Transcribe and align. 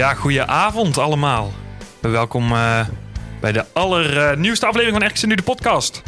Ja, 0.00 0.14
goeie 0.14 0.42
avond 0.42 0.98
allemaal. 0.98 1.52
Welkom 2.00 2.52
uh, 2.52 2.80
bij 3.40 3.52
de 3.52 3.64
allernieuwste 3.72 4.66
aflevering 4.66 5.02
van 5.02 5.08
RKC 5.08 5.22
Nu, 5.22 5.34
de 5.34 5.42
podcast. 5.42 6.02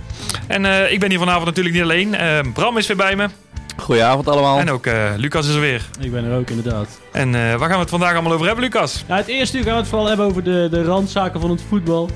En 0.47 0.64
uh, 0.64 0.92
ik 0.92 1.00
ben 1.00 1.11
hier 1.11 1.19
vanavond 1.19 1.44
natuurlijk 1.44 1.75
niet 1.75 1.84
alleen. 1.84 2.14
Uh, 2.14 2.39
Bram 2.55 2.78
is 2.78 2.86
weer 2.86 2.97
bij 2.97 3.17
me. 3.17 3.28
Goedenavond 3.77 4.28
allemaal. 4.28 4.58
En 4.58 4.70
ook 4.70 4.86
Lucas 5.17 5.48
is 5.48 5.55
er 5.55 5.61
weer. 5.61 5.89
Ik 6.00 6.12
ben 6.12 6.25
er 6.25 6.39
ook, 6.39 6.50
inderdaad. 6.50 7.00
En 7.12 7.33
waar 7.33 7.58
gaan 7.58 7.69
we 7.69 7.77
het 7.77 7.91
vandaag 7.91 8.12
allemaal 8.12 8.33
over 8.33 8.47
hebben, 8.47 8.64
Lucas? 8.64 9.05
Ja, 9.08 9.17
het 9.17 9.27
eerste 9.27 9.56
uur 9.56 9.62
gaan 9.62 9.72
we 9.72 9.78
het 9.78 9.89
vooral 9.89 10.08
hebben 10.08 10.27
over 10.27 10.45
de, 10.45 10.69
de 10.70 10.84
randzaken 10.84 11.41
van 11.41 11.50
het 11.50 11.62
voetbal. 11.69 12.11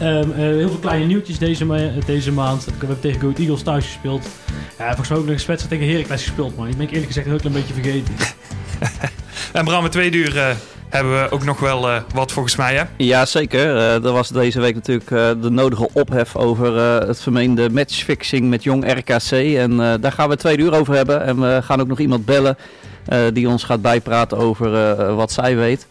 Um, 0.00 0.32
heel 0.32 0.68
veel 0.68 0.78
kleine 0.80 1.04
nieuwtjes 1.04 1.38
deze, 1.38 1.64
ma 1.64 1.90
deze 2.06 2.32
maand. 2.32 2.64
We 2.64 2.72
hebben 2.78 3.00
tegen 3.00 3.20
Go 3.20 3.32
Eagles 3.36 3.62
thuis 3.62 3.84
gespeeld. 3.84 4.26
Ja, 4.78 4.86
volgens 4.86 5.08
mij 5.08 5.18
ook 5.18 5.26
nog 5.26 5.40
een 5.40 5.46
wedstrijd 5.46 5.68
tegen 5.68 5.88
Heracles 5.94 6.22
gespeeld, 6.22 6.56
man. 6.56 6.66
Die 6.66 6.76
ben 6.76 6.86
ik 6.86 6.92
eerlijk 6.92 7.12
gezegd 7.12 7.32
ook 7.32 7.44
een 7.44 7.52
beetje 7.52 7.74
vergeten. 7.74 8.14
en 9.52 9.64
Bram, 9.64 9.82
met 9.82 9.92
twee 9.92 10.12
uur 10.12 10.36
uh, 10.36 10.50
hebben 10.94 11.22
we 11.22 11.30
ook 11.30 11.44
nog 11.44 11.60
wel 11.60 11.90
uh, 11.90 12.00
wat 12.14 12.32
volgens 12.32 12.56
mij, 12.56 12.74
hè? 12.74 12.82
Ja, 12.96 13.26
zeker. 13.26 13.66
Uh, 13.66 14.04
er 14.04 14.12
was 14.12 14.28
deze 14.28 14.60
week 14.60 14.74
natuurlijk 14.74 15.08
de 15.42 15.50
nodige 15.50 15.88
ophef 15.92 16.36
over 16.36 16.76
het 17.06 17.20
vermeende 17.20 17.70
matchfixing 17.70 18.48
met 18.48 18.62
jong 18.62 18.92
RKC. 18.92 19.30
En 19.56 19.76
daar 19.76 20.12
gaan 20.12 20.28
we 20.28 20.36
twee 20.36 20.58
uur 20.58 20.74
over 20.74 20.94
hebben. 20.94 21.24
En 21.24 21.40
we 21.40 21.60
gaan 21.62 21.80
ook 21.80 21.86
nog 21.86 21.98
iemand 21.98 22.24
bellen 22.24 22.56
die 23.32 23.48
ons 23.48 23.64
gaat 23.64 23.82
bijpraten 23.82 24.38
over 24.38 25.14
wat 25.14 25.32
zij 25.32 25.56
weet. 25.56 25.86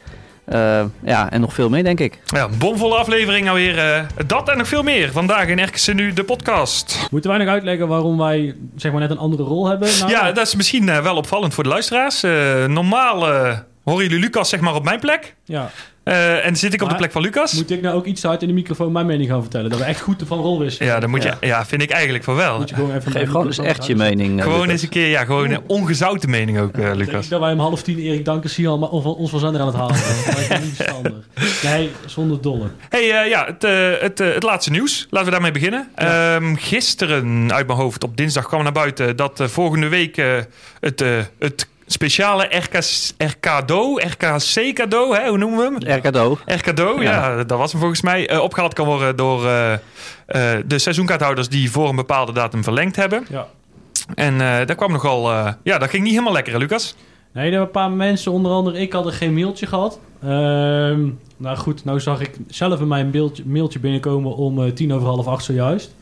Uh, 0.47 0.83
ja, 1.03 1.31
en 1.31 1.41
nog 1.41 1.53
veel 1.53 1.69
meer, 1.69 1.83
denk 1.83 1.99
ik. 1.99 2.19
Ja, 2.25 2.49
bomvolle 2.57 2.95
aflevering 2.95 3.49
alweer. 3.49 3.77
Uh, 3.77 4.27
dat 4.27 4.49
en 4.49 4.57
nog 4.57 4.67
veel 4.67 4.83
meer. 4.83 5.11
Vandaag 5.11 5.47
in 5.47 5.63
RKC 5.63 5.93
Nu, 5.93 6.13
de 6.13 6.23
podcast. 6.23 7.07
Moeten 7.11 7.29
wij 7.29 7.39
nog 7.39 7.47
uitleggen 7.47 7.87
waarom 7.87 8.17
wij 8.17 8.55
zeg 8.75 8.91
maar 8.91 9.01
net 9.01 9.09
een 9.09 9.17
andere 9.17 9.43
rol 9.43 9.67
hebben? 9.67 9.89
Nou, 9.99 10.11
ja, 10.11 10.31
dat 10.31 10.47
is 10.47 10.55
misschien 10.55 10.87
uh, 10.87 10.99
wel 10.99 11.15
opvallend 11.15 11.53
voor 11.53 11.63
de 11.63 11.69
luisteraars. 11.69 12.21
normaal 12.67 13.25
horen 13.83 14.03
jullie 14.03 14.19
Lucas 14.19 14.49
zeg 14.49 14.59
maar 14.59 14.75
op 14.75 14.83
mijn 14.83 14.99
plek. 14.99 15.35
Ja. 15.45 15.71
Uh, 16.03 16.45
en 16.45 16.55
zit 16.55 16.73
ik 16.73 16.81
op 16.81 16.89
de 16.89 16.95
plek 16.95 17.11
van 17.11 17.21
Lucas. 17.21 17.53
Moet 17.53 17.71
ik 17.71 17.81
nou 17.81 17.95
ook 17.95 18.05
iets 18.05 18.23
hard 18.23 18.41
in 18.41 18.47
de 18.47 18.53
microfoon 18.53 18.91
mijn 18.91 19.05
mening 19.05 19.29
gaan 19.29 19.41
vertellen? 19.41 19.69
Dat 19.69 19.79
we 19.79 19.85
echt 19.85 20.01
goed 20.01 20.23
van 20.25 20.39
rol 20.39 20.59
wisselen. 20.59 20.87
Ja, 20.87 20.99
dan 20.99 21.09
moet 21.09 21.23
je, 21.23 21.33
ja. 21.41 21.65
vind 21.65 21.81
ik 21.81 21.89
eigenlijk 21.91 22.23
van 22.23 22.35
wel. 22.35 22.57
Moet 22.57 22.69
je 22.69 22.75
gewoon 22.75 22.95
even 22.95 23.11
Geef 23.11 23.29
gewoon 23.29 23.45
eens 23.45 23.57
echt 23.57 23.85
je 23.85 23.95
mening. 23.95 24.37
Uh, 24.37 24.43
gewoon 24.43 24.69
eens 24.69 24.81
een 24.81 24.89
keer, 24.89 25.07
ja, 25.07 25.25
gewoon 25.25 25.51
een 25.51 25.61
ongezouten 25.67 26.29
mening 26.29 26.59
ook, 26.59 26.77
uh, 26.77 26.93
Lucas. 26.93 27.27
dat 27.27 27.39
wij 27.39 27.51
om 27.53 27.59
half 27.59 27.83
tien 27.83 27.99
Erik 27.99 28.25
Dankers 28.25 28.53
zien 28.53 28.67
al 28.67 28.77
ons 28.79 29.29
van 29.29 29.39
zender 29.39 29.61
aan 29.61 29.67
het 29.67 29.75
halen. 29.75 29.95
dat 30.25 30.37
is 30.39 30.59
niet 30.59 30.75
verstandig. 30.75 31.13
Nee, 31.63 31.91
zonder 32.05 32.41
dolle. 32.41 32.67
hey, 32.89 33.27
ja, 33.29 33.45
het, 33.45 33.61
het, 34.01 34.19
het, 34.19 34.43
laatste 34.43 34.71
nieuws. 34.71 35.07
Laten 35.09 35.27
we 35.27 35.33
daarmee 35.33 35.51
beginnen. 35.51 35.89
Ja. 35.95 36.35
Um, 36.35 36.55
gisteren, 36.57 37.53
uit 37.53 37.67
mijn 37.67 37.79
hoofd, 37.79 38.03
op 38.03 38.17
dinsdag 38.17 38.47
kwam 38.47 38.63
naar 38.63 38.71
buiten 38.71 39.15
dat 39.15 39.41
volgende 39.43 39.87
week 39.87 40.15
het, 40.79 41.03
het 41.39 41.67
speciale 41.85 42.43
RK, 42.43 42.79
RKDO, 43.17 43.95
RKC 43.95 44.73
cadeau, 44.73 45.15
hè? 45.15 45.27
hoe 45.29 45.37
noemen 45.37 45.57
we 45.57 45.87
hem? 45.87 45.97
RKDO. 45.97 46.37
RKDO, 46.45 47.01
ja. 47.01 47.11
ja, 47.11 47.43
dat 47.43 47.57
was 47.57 47.71
hem 47.71 47.79
volgens 47.79 48.01
mij. 48.01 48.31
Uh, 48.31 48.41
opgehaald 48.41 48.73
kan 48.73 48.85
worden 48.85 49.15
door 49.15 49.45
uh, 49.45 49.71
uh, 49.71 49.77
de 50.65 50.79
seizoenkaarthouders 50.79 51.49
die 51.49 51.71
voor 51.71 51.89
een 51.89 51.95
bepaalde 51.95 52.33
datum 52.33 52.63
verlengd 52.63 52.95
hebben. 52.95 53.25
Ja. 53.29 53.47
En 54.15 54.37
daar 54.37 54.75
kwam 54.75 54.91
nogal, 54.91 55.33
ja, 55.63 55.77
dat 55.77 55.89
ging 55.89 56.03
niet 56.03 56.11
helemaal 56.11 56.33
lekker, 56.33 56.53
hè, 56.53 56.59
Lucas? 56.59 56.95
Nee, 57.31 57.45
er 57.45 57.51
waren 57.51 57.65
een 57.65 57.71
paar 57.71 57.91
mensen, 57.91 58.31
onder 58.31 58.51
andere 58.51 58.79
ik, 58.79 58.93
hadden 58.93 59.13
geen 59.13 59.33
mailtje 59.33 59.65
gehad. 59.65 59.99
Ehm, 60.21 61.09
nou 61.37 61.57
goed, 61.57 61.85
nou 61.85 61.99
zag 61.99 62.21
ik 62.21 62.37
zelf 62.47 62.79
in 62.79 62.87
mijn 62.87 63.09
mailtje, 63.09 63.43
mailtje 63.45 63.79
binnenkomen 63.79 64.35
om 64.35 64.73
tien 64.73 64.93
over 64.93 65.07
half 65.07 65.27
acht 65.27 65.43
zojuist. 65.43 65.95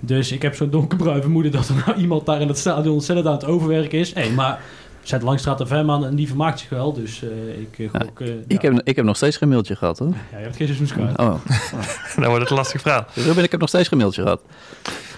Dus 0.00 0.32
ik 0.32 0.42
heb 0.42 0.54
zo'n 0.54 0.70
donkerbruin 0.70 1.20
vermoeden 1.20 1.52
dat 1.52 1.68
er 1.68 1.82
nou 1.86 1.98
iemand 1.98 2.26
daar 2.26 2.40
in 2.40 2.48
het 2.48 2.58
stadion 2.58 2.94
ontzettend 2.94 3.26
aan 3.28 3.34
het 3.34 3.44
overwerken 3.44 3.98
is. 3.98 4.14
Hey, 4.14 4.30
maar 4.30 4.60
zet 5.08 5.22
Langstraat 5.22 5.58
de 5.58 5.66
Vem 5.66 5.90
aan 5.90 6.06
en 6.06 6.14
die 6.14 6.26
vermaakt 6.26 6.58
zich 6.58 6.68
wel. 6.68 6.92
Dus 6.92 7.22
uh, 7.22 7.60
ik 7.60 7.78
uh, 7.78 7.88
ja, 7.92 8.00
uh, 8.18 8.34
ik, 8.46 8.62
heb, 8.62 8.80
ik 8.84 8.96
heb 8.96 9.04
nog 9.04 9.16
steeds 9.16 9.36
geen 9.36 9.48
mailtje 9.48 9.76
gehad 9.76 9.98
hoor. 9.98 10.08
Ja, 10.08 10.38
je 10.38 10.44
hebt 10.44 10.56
geen 10.56 10.66
seizoenskaart. 10.66 11.18
Oh. 11.18 11.34
Dan 12.16 12.24
wordt 12.24 12.40
het 12.40 12.50
een 12.50 12.56
lastig 12.56 12.80
verhaal. 12.80 13.06
Ruben, 13.26 13.44
ik 13.44 13.50
heb 13.50 13.60
nog 13.60 13.68
steeds 13.68 13.88
geen 13.88 13.98
mailtje 13.98 14.22
gehad. 14.22 14.40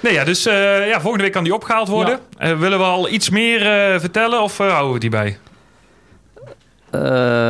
Nee, 0.00 0.12
ja, 0.12 0.24
dus 0.24 0.42
ja, 0.42 1.00
volgende 1.00 1.24
week 1.24 1.32
kan 1.32 1.44
die 1.44 1.54
opgehaald 1.54 1.88
worden. 1.88 2.18
willen 2.38 2.78
we 2.78 2.84
al 2.84 3.08
iets 3.08 3.30
meer 3.30 3.60
vertellen 4.00 4.42
of 4.42 4.58
houden 4.58 4.92
we 4.92 4.98
die 4.98 5.10
bij? 5.10 5.38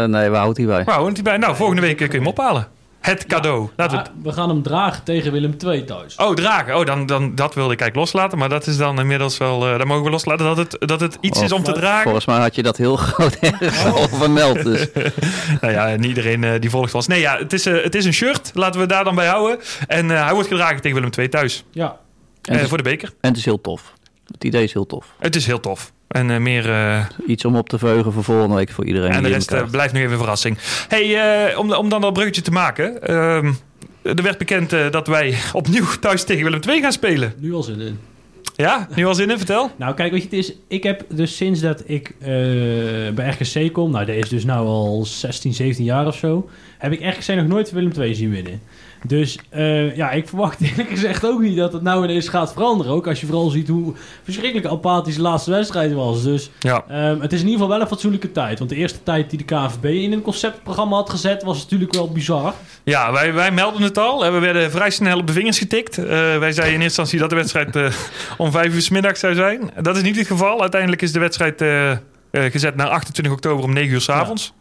nee, 0.06 0.31
we 0.31 0.37
houden 0.37 0.55
die 0.55 0.66
bij. 0.66 0.84
We 0.84 0.91
houden 0.91 1.15
die 1.15 1.22
bij. 1.22 1.37
Nou, 1.37 1.56
volgende 1.56 1.82
week 1.82 1.97
kun 1.97 2.06
je 2.10 2.16
hem 2.16 2.26
ophalen. 2.26 2.69
Het 3.08 3.26
cadeau. 3.26 3.69
Ja, 3.76 3.88
we, 3.88 4.02
we, 4.22 4.32
gaan 4.32 4.48
hem 4.48 4.62
dragen 4.62 5.04
tegen 5.04 5.32
Willem 5.32 5.56
II 5.64 5.84
thuis. 5.84 6.16
Oh, 6.16 6.34
dragen. 6.34 6.76
Oh, 6.76 6.86
dan, 6.86 7.06
dan, 7.06 7.34
dat 7.34 7.54
wilde 7.54 7.72
ik 7.72 7.80
eigenlijk 7.80 7.94
loslaten. 7.96 8.38
Maar 8.38 8.48
dat 8.48 8.66
is 8.66 8.76
dan 8.76 9.00
inmiddels 9.00 9.38
wel... 9.38 9.70
Uh, 9.70 9.78
dan 9.78 9.86
mogen 9.86 10.04
we 10.04 10.10
loslaten 10.10 10.46
dat 10.46 10.56
het, 10.56 10.76
dat 10.78 11.00
het 11.00 11.19
iets 11.20 11.42
is 11.42 11.52
om 11.52 11.62
te 11.62 11.72
dragen. 11.72 12.02
Volgens 12.02 12.26
mij 12.26 12.38
had 12.38 12.54
je 12.54 12.62
dat 12.62 12.76
heel 12.76 12.96
groot 13.06 13.38
oh. 13.41 13.94
al 13.94 14.08
vermeld. 14.08 14.64
Dus. 14.64 14.88
nou 15.60 15.72
ja, 15.72 15.88
en 15.88 16.04
iedereen 16.04 16.42
uh, 16.42 16.60
die 16.60 16.70
volgt 16.70 16.94
ons. 16.94 17.06
Nee, 17.06 17.20
ja, 17.20 17.38
het 17.38 17.52
is, 17.52 17.66
uh, 17.66 17.82
het 17.82 17.94
is 17.94 18.04
een 18.04 18.12
shirt. 18.12 18.50
Laten 18.54 18.80
we 18.80 18.86
daar 18.86 19.04
dan 19.04 19.14
bij 19.14 19.26
houden. 19.26 19.58
En 19.86 20.08
hij 20.08 20.32
wordt 20.32 20.48
gedragen 20.48 20.80
tegen 20.80 20.96
Willem 20.96 21.10
II 21.19 21.28
thuis. 21.28 21.64
Ja. 21.70 21.98
voor 22.42 22.76
de 22.76 22.82
beker. 22.82 23.08
En 23.20 23.28
het 23.28 23.38
is 23.38 23.44
heel 23.44 23.60
tof. 23.60 23.92
Het 24.32 24.44
idee 24.44 24.62
is 24.62 24.72
heel 24.72 24.86
tof. 24.86 25.14
Het 25.19 25.36
is 25.36 25.46
heel 25.46 25.60
tof. 25.60 25.92
En 26.08 26.30
uh, 26.30 26.38
meer... 26.38 26.69
Uh... 26.69 27.04
Iets 27.26 27.44
om 27.44 27.56
op 27.56 27.69
te 27.69 27.78
veugen 27.78 28.12
voor 28.12 28.24
volgende 28.24 28.54
week 28.54 28.70
voor 28.70 28.84
iedereen. 28.84 29.10
En 29.10 29.22
de 29.22 29.28
rest 29.28 29.52
uh, 29.52 29.64
blijft 29.70 29.92
nu 29.92 30.00
even 30.00 30.12
een 30.12 30.19
verrassing. 30.19 30.58
hey, 30.88 31.56
om, 31.56 31.72
om 31.72 31.88
dan 31.88 32.00
dat 32.00 32.12
bruggetje 32.12 32.42
te 32.42 32.50
maken. 32.50 33.02
Ehm, 33.02 33.52
er 34.02 34.22
werd 34.22 34.38
bekend 34.38 34.70
dat 34.70 35.06
wij 35.06 35.38
opnieuw 35.52 35.84
thuis 36.00 36.24
tegen 36.24 36.44
Willem 36.44 36.60
II 36.69 36.80
gaan 36.80 36.92
spelen. 36.92 37.32
Nu 37.38 37.54
al 37.54 37.62
zin 37.62 37.80
in. 37.80 37.98
Ja, 38.56 38.88
nu 38.94 39.06
al 39.06 39.14
zin 39.14 39.30
in, 39.30 39.36
vertel. 39.36 39.70
Nou, 39.76 39.94
kijk, 39.94 40.12
weet 40.12 40.22
je, 40.22 40.28
het 40.36 40.38
is, 40.38 40.52
ik 40.69 40.82
heb 40.82 41.04
dus 41.08 41.36
sinds 41.36 41.60
dat 41.60 41.82
ik 41.86 42.14
bij 43.14 43.36
RKC 43.38 43.72
kom, 43.72 43.90
nou, 43.90 44.04
dat 44.04 44.16
is 44.16 44.28
dus 44.28 44.44
nou 44.44 44.66
al 44.66 45.04
16, 45.06 45.54
17 45.54 45.84
jaar 45.84 46.06
of 46.06 46.16
zo, 46.16 46.48
heb 46.78 46.92
ik 46.92 47.00
RKC 47.00 47.36
nog 47.36 47.46
nooit 47.46 47.70
Willem 47.70 47.92
II 47.98 48.14
zien 48.14 48.30
winnen. 48.30 48.60
Dus 49.06 49.38
uh, 49.54 49.97
ja, 49.97 50.10
ik 50.10 50.28
verwacht 50.28 50.60
eerlijk 50.60 50.88
gezegd 50.88 51.26
ook 51.26 51.41
niet 51.41 51.56
dat 51.56 51.72
het 51.72 51.82
nou 51.82 52.04
ineens 52.04 52.28
gaat 52.28 52.53
veranderen. 52.53 52.92
Ook 52.92 53.06
als 53.06 53.20
je 53.20 53.26
vooral 53.26 53.48
ziet 53.48 53.69
hoe 53.69 53.94
verschrikkelijk 54.22 54.66
apathisch 54.66 55.14
de 55.14 55.22
laatste 55.22 55.50
wedstrijd 55.50 55.92
was. 55.92 56.22
Dus 56.22 56.50
ja. 56.59 56.84
um, 57.10 57.20
het 57.20 57.32
is 57.32 57.41
in 57.41 57.44
ieder 57.44 57.60
geval 57.60 57.69
wel 57.69 57.81
een 57.81 57.87
fatsoenlijke 57.87 58.32
tijd. 58.32 58.58
Want 58.58 58.70
de 58.70 58.76
eerste 58.76 59.03
tijd 59.03 59.31
die 59.31 59.38
de 59.38 59.44
KVB 59.44 59.84
in 59.84 60.12
een 60.12 60.22
conceptprogramma 60.22 60.97
had 60.97 61.10
gezet, 61.10 61.42
was 61.42 61.62
natuurlijk 61.62 61.94
wel 61.94 62.12
bizar. 62.12 62.54
Ja, 62.84 63.12
wij, 63.12 63.32
wij 63.32 63.50
melden 63.50 63.82
het 63.82 63.99
al. 63.99 64.32
We 64.32 64.38
werden 64.38 64.70
vrij 64.70 64.90
snel 64.90 65.19
op 65.19 65.26
de 65.26 65.32
vingers 65.32 65.58
getikt. 65.58 65.99
Uh, 65.99 66.06
wij 66.38 66.52
zeiden 66.52 66.75
in 66.75 66.82
eerste 66.82 66.84
instantie 66.84 67.19
dat 67.19 67.31
de 67.31 67.37
wedstrijd 67.37 67.76
uh, 67.76 67.87
om 68.37 68.50
vijf 68.50 68.75
uur 68.75 68.82
s 68.82 68.88
middags 68.88 69.20
zou 69.20 69.34
zijn. 69.34 69.70
Dat 69.81 69.96
is 69.96 70.02
niet 70.02 70.17
het 70.17 70.26
geval. 70.26 70.61
Uiteindelijk 70.61 71.02
is 71.02 71.12
de 71.12 71.19
wedstrijd 71.19 71.64
gezet 72.32 72.76
naar 72.76 72.88
28 72.88 73.32
oktober 73.32 73.64
om 73.64 73.73
9 73.73 73.93
uur 73.93 74.00
s 74.00 74.08
avonds. 74.08 74.44
Ja. 74.44 74.57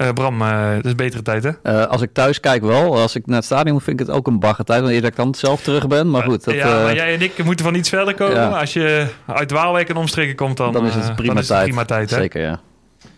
Uh, 0.00 0.08
Bram, 0.14 0.42
uh, 0.42 0.74
dat 0.74 0.84
is 0.84 0.94
betere 0.94 1.22
tijd, 1.22 1.44
hè? 1.44 1.50
Uh, 1.62 1.86
als 1.86 2.02
ik 2.02 2.10
thuis 2.12 2.40
kijk 2.40 2.62
wel. 2.62 2.98
Als 2.98 3.14
ik 3.14 3.26
naar 3.26 3.36
het 3.36 3.44
stadion 3.44 3.72
moet, 3.72 3.82
vind 3.82 4.00
ik 4.00 4.06
het 4.06 4.16
ook 4.16 4.26
een 4.26 4.38
bagger 4.38 4.64
tijd. 4.64 4.80
Wanneer 4.80 5.04
ik 5.04 5.16
dan 5.16 5.34
zelf 5.34 5.62
terug 5.62 5.86
ben. 5.86 6.10
Maar 6.10 6.22
goed. 6.22 6.44
Dat, 6.44 6.54
ja, 6.54 6.82
maar 6.82 6.94
jij 6.94 7.14
en 7.14 7.20
ik 7.20 7.44
moeten 7.44 7.64
van 7.64 7.74
iets 7.74 7.88
verder 7.88 8.14
komen. 8.14 8.36
Ja. 8.36 8.48
Als 8.48 8.72
je 8.72 9.06
uit 9.26 9.50
Waalwijk 9.50 9.88
en 9.88 9.96
omstreken 9.96 10.34
komt, 10.34 10.56
dan, 10.56 10.72
dan 10.72 10.86
is 10.86 10.94
het 10.94 11.16
prima, 11.16 11.32
is 11.32 11.38
het 11.38 11.48
tijd. 11.48 11.64
prima 11.64 11.84
tijd. 11.84 12.10
Hè? 12.10 12.16
Zeker, 12.16 12.40
ja. 12.40 12.60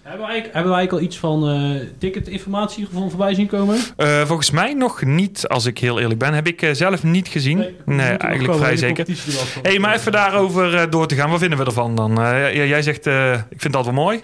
Hebben 0.03 0.27
wij, 0.27 0.49
hebben 0.53 0.73
wij 0.73 0.91
al 0.91 1.01
iets 1.01 1.19
van 1.19 1.79
ticketinformatie 1.99 2.89
voorbij 2.93 3.35
zien 3.35 3.47
komen? 3.47 3.77
volgens 4.25 4.51
mij 4.51 4.75
nog 4.75 5.03
niet, 5.03 5.49
als 5.49 5.67
ik 5.67 5.79
heel 5.79 6.01
eerlijk 6.01 6.19
ben. 6.19 6.35
Heb 6.35 6.47
ik 6.47 6.69
zelf 6.73 7.03
niet 7.03 7.29
gezien. 7.29 7.59
Nee, 7.59 7.75
nee 7.85 8.17
eigenlijk 8.17 8.59
vrij 8.59 8.77
zeker. 8.77 9.07
hey, 9.63 9.79
maar 9.79 9.95
even 9.95 10.13
daarover 10.13 10.91
door 10.91 11.07
te 11.07 11.15
gaan. 11.15 11.31
Wat 11.31 11.41
vinden 11.41 11.59
we 11.59 11.65
ervan 11.65 11.95
dan? 11.95 12.15
jij 12.53 12.83
zegt, 12.83 13.07
ik 13.49 13.61
vind 13.61 13.73
dat 13.73 13.85
wel 13.85 13.95
mooi. 13.95 14.23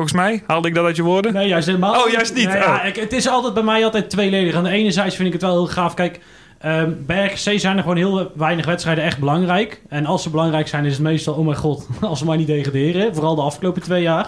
Volgens 0.00 0.20
mij 0.20 0.42
haalde 0.46 0.68
ik 0.68 0.74
dat 0.74 0.84
uit 0.84 0.96
je 0.96 1.02
woorden. 1.02 1.32
Nee, 1.32 1.48
juist 1.48 1.66
helemaal 1.66 2.04
Oh, 2.04 2.10
juist 2.10 2.34
niet. 2.34 2.48
Nee, 2.48 2.56
ja, 2.56 2.74
Oh. 2.74 2.94
het 2.94 3.12
is 3.12 3.28
altijd 3.28 3.54
bij 3.54 3.62
mij 3.62 3.84
altijd 3.84 4.10
tweeledig. 4.10 4.54
Aan 4.54 4.64
de 4.64 4.70
ene 4.70 4.90
zijde 4.90 5.10
vind 5.10 5.26
ik 5.26 5.32
het 5.32 5.42
wel 5.42 5.50
heel 5.52 5.66
gaaf. 5.66 5.94
Kijk, 5.94 6.18
ehm, 6.60 6.90
bij 7.06 7.26
RKC 7.26 7.58
zijn 7.60 7.76
er 7.76 7.82
gewoon 7.82 7.96
heel 7.96 8.30
weinig 8.36 8.66
wedstrijden 8.66 9.04
echt 9.04 9.18
belangrijk. 9.18 9.82
En 9.88 10.06
als 10.06 10.22
ze 10.22 10.30
belangrijk 10.30 10.68
zijn, 10.68 10.84
is 10.84 10.92
het 10.92 11.02
meestal... 11.02 11.34
Oh 11.34 11.44
mijn 11.44 11.56
god, 11.56 11.86
als 12.00 12.18
ze 12.18 12.24
maar 12.24 12.36
niet 12.36 12.46
degraderen. 12.46 13.14
Vooral 13.14 13.34
de 13.34 13.42
afgelopen 13.42 13.82
twee 13.82 14.02
jaar. 14.02 14.24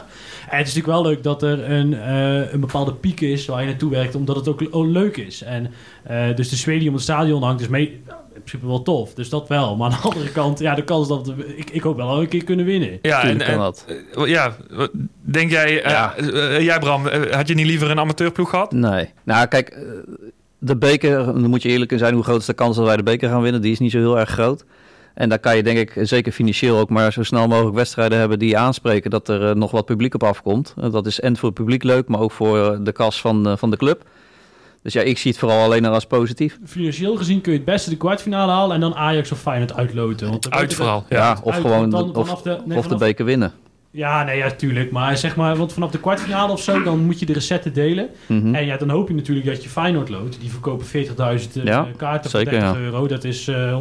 En 0.50 0.58
het 0.58 0.67
is 0.67 0.75
natuurlijk 0.75 1.02
wel 1.02 1.12
leuk 1.12 1.23
dat 1.23 1.43
er 1.43 1.70
een, 1.70 1.94
eh, 1.94 2.52
een 2.52 2.61
bepaalde 2.61 2.94
piek 2.94 3.20
is 3.20 3.46
waar 3.46 3.61
je 3.61 3.67
naartoe 3.67 3.90
werkt. 3.90 4.14
Omdat 4.14 4.37
het 4.37 4.49
ook 4.49 4.62
ook 4.70 4.87
leuk 4.87 5.17
is. 5.17 5.43
En 5.43 5.70
eh, 6.05 6.34
dus 6.37 6.49
de 6.49 6.56
sfeer 6.56 6.79
die 6.79 6.88
om 6.88 6.94
het 6.94 7.02
stadion 7.02 7.43
hangt 7.43 7.61
is 7.61 7.69
mee, 7.69 8.00
ja, 8.06 8.20
in 8.35 8.40
principe 8.43 8.67
wel 8.67 8.82
tof. 8.82 9.14
Dus 9.14 9.28
dat 9.28 9.49
wel. 9.49 9.76
Maar 9.76 9.90
aan 9.90 9.99
de 10.02 10.08
andere 10.08 10.31
kant, 10.32 10.58
ja, 10.58 10.75
de 10.75 10.85
kans 10.85 11.08
dat... 11.08 11.26
we- 11.26 11.56
Ik, 11.56 11.70
ik 11.70 11.82
hoop 11.82 11.96
wel 11.96 12.20
een 12.20 12.28
keer 12.28 12.44
kunnen 12.44 12.64
winnen. 12.64 12.99
Ja, 13.02 13.35
kan 13.37 13.58
dat. 13.58 13.87
eh, 14.17 14.26
ja, 14.26 14.56
denk 15.20 15.50
jij, 15.50 15.82
eh, 15.82 15.90
Ja. 15.90 16.14
jij 16.61 16.78
Bram, 16.78 17.06
had 17.31 17.49
je 17.49 17.55
niet 17.55 17.67
liever 17.67 17.90
een 17.90 17.99
amateurploeg 17.99 18.50
gehad? 18.50 18.73
Nee. 18.73 19.11
Nou, 19.25 19.46
kijk, 19.46 19.76
de 20.64 20.76
beker, 20.76 21.25
dan 21.25 21.47
moet 21.50 21.62
je 21.62 21.69
eerlijk 21.69 21.93
in 21.93 21.99
zijn, 21.99 22.14
hoe 22.14 22.23
groot 22.23 22.41
is 22.41 22.47
de 22.47 22.53
kans 22.53 22.76
dat 22.76 22.87
wij 22.87 22.97
de 22.97 23.03
beker 23.03 23.29
gaan 23.29 23.43
winnen? 23.43 23.61
Die 23.62 23.73
is 23.73 23.79
niet 23.79 23.91
zo 23.91 23.99
heel 23.99 24.19
erg 24.19 24.31
groot. 24.31 24.64
En 25.14 25.29
daar 25.29 25.38
kan 25.38 25.56
je 25.56 25.62
denk 25.62 25.79
ik, 25.79 25.93
zeker 26.06 26.32
financieel 26.32 26.79
ook, 26.79 26.91
maar 26.91 27.12
zo 27.12 27.23
snel 27.23 27.47
mogelijk 27.49 27.76
wedstrijden 27.76 28.19
hebben 28.19 28.38
die 28.38 28.59
aanspreken 28.59 29.11
dat 29.11 29.29
er 29.29 29.49
eh, 29.49 29.55
nog 29.55 29.70
wat 29.70 29.85
publiek 29.85 30.14
op 30.14 30.23
afkomt. 30.23 30.75
Eh, 30.81 30.91
dat 30.93 31.06
is 31.06 31.20
en 31.20 31.37
voor 31.37 31.49
het 31.49 31.59
publiek 31.59 31.82
leuk, 31.82 32.09
maar 32.09 32.20
ook 32.20 32.32
voor 32.32 32.59
eh, 32.73 32.79
de 32.82 32.93
kas 32.93 33.20
van, 33.20 33.59
van 33.59 33.70
de 33.70 33.76
club. 33.76 34.05
Dus 34.82 34.93
ja, 34.93 35.00
ik 35.00 35.19
zie 35.19 35.31
het 35.31 35.41
vooral 35.41 35.62
alleen 35.64 35.82
maar 35.82 35.91
als 35.91 36.06
positief. 36.06 36.59
Financieel 36.64 37.17
gezien 37.17 37.41
kun 37.41 37.53
je 37.53 37.59
het 37.59 37.67
beste 37.67 37.91
de 37.91 37.97
kwartfinale 37.97 38.53
halen 38.53 38.75
en 38.75 38.81
dan 38.81 38.94
Ajax 38.94 39.32
of 39.32 39.41
Feyenoord 39.41 39.75
uitloten. 39.75 40.29
Want 40.29 40.50
Uit 40.50 40.75
vooral. 40.75 41.05
Ja, 41.09 41.17
Ja. 41.19 41.38
of 41.43 41.53
Uit, 41.53 41.62
gewoon 41.62 41.79
want 41.91 41.93
dan 41.93 42.25
de, 42.25 42.31
of, 42.32 42.43
de- 42.43 42.50
nee, 42.50 42.76
of 42.79 42.82
de 42.82 42.88
vanaf- 42.88 42.99
beker 42.99 43.25
winnen. 43.25 43.53
Ja, 43.94 44.25
nee, 44.25 44.37
ja, 44.37 44.50
tuurlijk. 44.50 44.91
Maar 44.91 45.17
zeg 45.17 45.37
maar, 45.37 45.56
want 45.56 45.73
vanaf 45.73 45.91
de 45.91 46.00
kwartfinale 46.00 46.53
of 46.53 46.62
zo, 46.62 46.83
dan 46.83 46.99
moet 46.99 47.19
je 47.19 47.27
de 47.27 47.33
recetten 47.33 47.73
delen. 47.73 48.09
Mhm. 48.27 48.55
En 48.55 48.67
ja, 48.67 48.77
dan 48.77 48.89
hoop 48.91 49.09
je 49.09 49.15
natuurlijk 49.15 49.47
dat 49.47 49.62
je 49.62 49.69
Feyenoord 49.69 50.09
loodt. 50.09 50.41
Die 50.41 50.50
verkopen 50.50 50.87
40.000 50.87 50.93
eh, 51.56 51.65
Ja, 51.65 51.89
kaarten 51.97 52.31
voor 52.31 52.44
30 52.44 52.61
ja. 52.62 52.77
euro. 52.77 53.06
Dat 53.06 53.25
is 53.25 53.49
eh 53.49 53.79